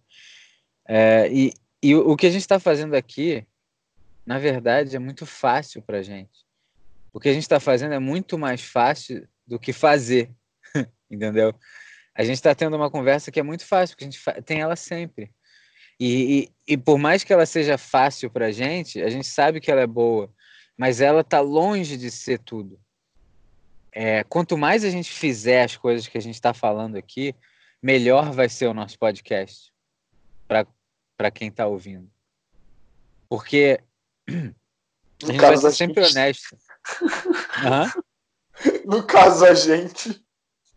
É, 0.89 1.29
e, 1.31 1.53
e 1.83 1.95
o, 1.95 2.13
o 2.13 2.17
que 2.17 2.27
a 2.27 2.31
gente 2.31 2.41
está 2.41 2.59
fazendo 2.59 2.95
aqui, 2.95 3.47
na 4.25 4.39
verdade, 4.39 4.97
é 4.97 4.99
muito 4.99 5.27
fácil 5.27 5.83
pra 5.83 6.03
gente. 6.03 6.43
O 7.13 7.21
que 7.21 7.29
a 7.29 7.33
gente 7.33 7.43
está 7.43 7.61
fazendo 7.61 7.93
é 7.93 7.99
muito 7.99 8.39
mais 8.39 8.63
fácil 8.63 9.29
do 9.47 9.59
que 9.59 9.73
fazer, 9.73 10.31
entendeu? 11.11 11.55
A 12.15 12.25
gente 12.25 12.37
está 12.37 12.55
tendo 12.55 12.77
uma 12.77 12.91
conversa 12.91 13.31
que 13.31 13.41
é 13.41 13.43
muito 13.43 13.65
fácil, 13.67 13.97
porque 13.97 14.05
a 14.05 14.11
gente 14.11 14.45
tem 14.45 14.61
ela 14.61 14.77
sempre. 14.77 15.33
E, 15.99 16.51
e, 16.69 16.75
e 16.75 16.77
por 16.77 16.99
mais 16.99 17.23
que 17.23 17.33
ela 17.33 17.47
seja 17.47 17.79
fácil 17.79 18.31
para 18.31 18.47
a 18.47 18.51
gente, 18.51 19.03
a 19.03 19.09
gente 19.09 19.27
sabe 19.27 19.61
que 19.61 19.71
ela 19.71 19.81
é 19.81 19.87
boa, 19.87 20.33
mas 20.77 21.01
ela 21.01 21.21
está 21.21 21.41
longe 21.41 21.97
de 21.97 22.11
ser 22.11 22.39
tudo. 22.39 22.81
É, 23.93 24.25
quanto 24.25 24.57
mais 24.57 24.85
a 24.85 24.91
gente 24.91 25.11
fizer 25.11 25.65
as 25.65 25.77
coisas 25.77 26.09
que 26.09 26.17
a 26.17 26.21
gente 26.21 26.35
está 26.35 26.55
falando 26.55 26.97
aqui, 26.97 27.35
melhor 27.83 28.33
vai 28.33 28.49
ser 28.49 28.67
o 28.67 28.75
nosso 28.75 28.99
podcast 28.99 29.73
para 30.47 31.31
quem 31.31 31.49
está 31.49 31.67
ouvindo. 31.67 32.11
Porque 33.29 33.81
a 34.29 35.27
gente 35.27 35.41
vai 35.41 35.57
ser 35.57 35.73
sempre 35.73 36.05
honesto. 36.05 36.57
Uhum. 37.01 38.03
No 38.85 39.03
caso, 39.07 39.45
a 39.45 39.55
gente. 39.55 40.25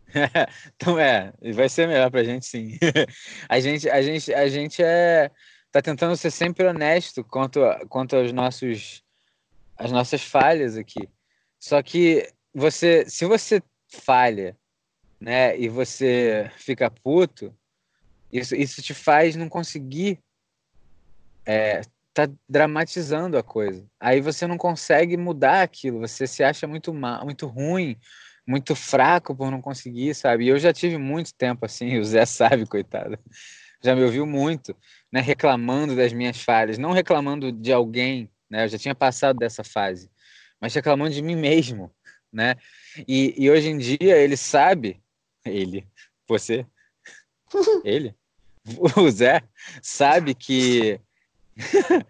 então 0.75 0.97
é, 0.97 1.33
vai 1.53 1.67
ser 1.67 1.87
melhor 1.87 2.09
pra 2.09 2.23
gente 2.23 2.45
sim. 2.45 2.77
a 3.49 3.59
gente, 3.59 3.89
a 3.89 4.01
gente, 4.01 4.33
a 4.33 4.47
gente 4.47 4.83
é 4.83 5.31
tá 5.71 5.81
tentando 5.81 6.15
ser 6.15 6.31
sempre 6.31 6.65
honesto 6.65 7.21
quanto 7.21 7.59
quanto 7.89 8.15
aos 8.15 8.31
nossos 8.31 9.03
as 9.77 9.91
nossas 9.91 10.23
falhas 10.23 10.77
aqui. 10.77 11.09
Só 11.59 11.81
que 11.83 12.31
você, 12.53 13.05
se 13.09 13.25
você 13.25 13.61
falha, 13.89 14.57
né, 15.19 15.57
e 15.59 15.67
você 15.67 16.49
fica 16.57 16.89
puto, 16.89 17.53
isso, 18.31 18.55
isso 18.55 18.81
te 18.81 18.93
faz 18.93 19.35
não 19.35 19.49
conseguir 19.49 20.19
é, 21.45 21.81
tá 22.15 22.31
dramatizando 22.47 23.37
a 23.37 23.43
coisa. 23.43 23.85
Aí 23.99 24.21
você 24.21 24.47
não 24.47 24.57
consegue 24.57 25.17
mudar 25.17 25.61
aquilo, 25.61 25.99
você 25.99 26.25
se 26.25 26.45
acha 26.45 26.65
muito 26.65 26.93
mal, 26.93 27.25
muito 27.25 27.45
ruim, 27.45 27.97
muito 28.47 28.73
fraco 28.73 29.35
por 29.35 29.51
não 29.51 29.61
conseguir, 29.61 30.15
sabe? 30.15 30.45
E 30.45 30.47
eu 30.47 30.57
já 30.57 30.71
tive 30.71 30.97
muito 30.97 31.33
tempo 31.33 31.65
assim, 31.65 31.97
o 31.99 32.05
Zé 32.05 32.25
sabe, 32.25 32.65
coitado. 32.65 33.19
Já 33.83 33.93
me 33.93 34.01
ouviu 34.01 34.25
muito, 34.25 34.73
né, 35.11 35.19
reclamando 35.19 35.93
das 35.93 36.13
minhas 36.13 36.41
falhas, 36.41 36.77
não 36.77 36.93
reclamando 36.93 37.51
de 37.51 37.73
alguém, 37.73 38.31
né? 38.49 38.63
Eu 38.63 38.69
já 38.69 38.77
tinha 38.77 38.95
passado 38.95 39.37
dessa 39.37 39.63
fase, 39.63 40.09
mas 40.59 40.73
reclamando 40.73 41.13
de 41.13 41.21
mim 41.21 41.35
mesmo, 41.35 41.91
né? 42.31 42.55
E, 43.05 43.35
e 43.37 43.51
hoje 43.51 43.67
em 43.67 43.77
dia 43.77 44.15
ele 44.15 44.37
sabe, 44.37 45.03
ele, 45.43 45.85
você, 46.25 46.65
ele, 47.83 48.15
o 48.97 49.11
Zé 49.11 49.43
sabe 49.81 50.33
que 50.33 51.01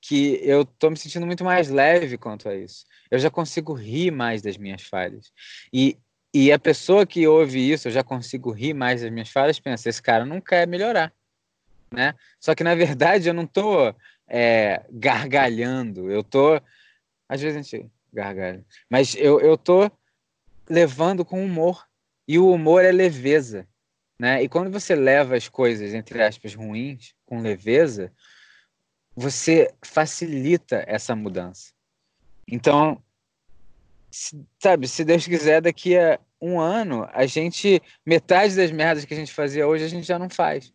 que 0.00 0.40
eu 0.42 0.64
tô 0.64 0.90
me 0.90 0.96
sentindo 0.96 1.26
muito 1.26 1.44
mais 1.44 1.68
leve 1.68 2.16
quanto 2.16 2.48
a 2.48 2.54
isso. 2.54 2.84
Eu 3.10 3.18
já 3.18 3.30
consigo 3.30 3.72
rir 3.72 4.10
mais 4.10 4.42
das 4.42 4.56
minhas 4.56 4.82
falhas. 4.82 5.32
E, 5.72 5.98
e 6.32 6.52
a 6.52 6.58
pessoa 6.58 7.06
que 7.06 7.26
ouve 7.26 7.72
isso, 7.72 7.88
eu 7.88 7.92
já 7.92 8.04
consigo 8.04 8.50
rir 8.50 8.74
mais 8.74 9.02
das 9.02 9.10
minhas 9.10 9.30
falhas, 9.30 9.58
pensa, 9.58 9.88
esse 9.88 10.02
cara 10.02 10.24
não 10.24 10.40
quer 10.40 10.66
melhorar. 10.66 11.12
Né? 11.90 12.14
Só 12.38 12.54
que, 12.54 12.64
na 12.64 12.74
verdade, 12.74 13.28
eu 13.28 13.34
não 13.34 13.46
tô 13.46 13.94
é, 14.28 14.84
gargalhando. 14.90 16.10
Eu 16.10 16.22
tô... 16.22 16.60
Às 17.28 17.40
vezes 17.40 17.56
a 17.56 17.62
gente 17.62 17.90
gargalha. 18.12 18.64
Mas 18.88 19.14
eu, 19.16 19.40
eu 19.40 19.56
tô 19.56 19.90
levando 20.68 21.24
com 21.24 21.44
humor. 21.44 21.86
E 22.28 22.38
o 22.38 22.50
humor 22.50 22.84
é 22.84 22.92
leveza. 22.92 23.66
Né? 24.18 24.42
E 24.42 24.48
quando 24.48 24.70
você 24.70 24.94
leva 24.94 25.36
as 25.36 25.48
coisas, 25.48 25.94
entre 25.94 26.22
aspas, 26.22 26.54
ruins, 26.54 27.14
com 27.24 27.40
leveza, 27.40 28.12
você 29.16 29.72
facilita 29.82 30.84
essa 30.86 31.16
mudança. 31.16 31.72
Então, 32.46 33.02
se, 34.10 34.38
sabe, 34.62 34.86
se 34.86 35.04
Deus 35.04 35.26
quiser, 35.26 35.62
daqui 35.62 35.96
a 35.96 36.20
um 36.40 36.60
ano, 36.60 37.08
a 37.12 37.24
gente, 37.24 37.82
metade 38.04 38.54
das 38.54 38.70
merdas 38.70 39.06
que 39.06 39.14
a 39.14 39.16
gente 39.16 39.32
fazia 39.32 39.66
hoje, 39.66 39.84
a 39.84 39.88
gente 39.88 40.06
já 40.06 40.18
não 40.18 40.28
faz. 40.28 40.72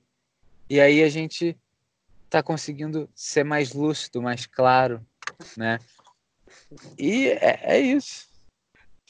E 0.67 0.81
aí 0.81 1.03
a 1.03 1.09
gente 1.09 1.55
está 2.25 2.41
conseguindo 2.41 3.07
ser 3.13 3.43
mais 3.43 3.73
lúcido, 3.73 4.21
mais 4.21 4.45
claro, 4.47 5.05
né? 5.55 5.77
E 6.97 7.27
é, 7.27 7.59
é 7.63 7.79
isso. 7.79 8.27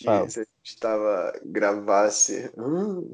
Fala. 0.03 0.27
se 0.29 0.39
a 0.39 0.43
gente 0.43 0.49
estava 0.63 1.39
gravasse 1.45 2.51
um, 2.57 3.13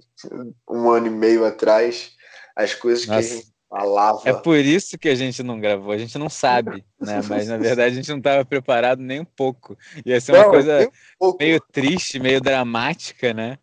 um 0.70 0.90
ano 0.90 1.08
e 1.08 1.12
meio 1.12 1.46
atrás, 1.46 2.16
as 2.56 2.74
coisas 2.74 3.06
Nossa. 3.06 3.28
que 3.28 3.34
a 3.34 3.36
gente 3.38 3.57
a 3.70 3.84
lava. 3.84 4.30
É 4.30 4.34
por 4.34 4.58
isso 4.58 4.98
que 4.98 5.10
a 5.10 5.16
gente 5.16 5.44
não 5.44 5.60
gravou, 5.60 5.92
a 5.92 5.98
gente 5.98 6.18
não 6.18 6.30
sabe, 6.30 6.86
né? 7.00 7.22
Mas 7.28 7.48
na 7.48 7.58
verdade 7.58 7.94
a 7.94 7.96
gente 7.96 8.10
não 8.10 8.18
estava 8.18 8.44
preparado 8.46 9.02
nem 9.02 9.20
um 9.20 9.26
pouco. 9.26 9.78
Ia 10.06 10.22
ser 10.22 10.34
uma 10.34 10.44
não, 10.44 10.52
coisa 10.52 10.90
um 11.22 11.36
meio 11.40 11.60
triste, 11.72 12.20
meio 12.20 12.40
dramática, 12.40 13.34
né? 13.34 13.58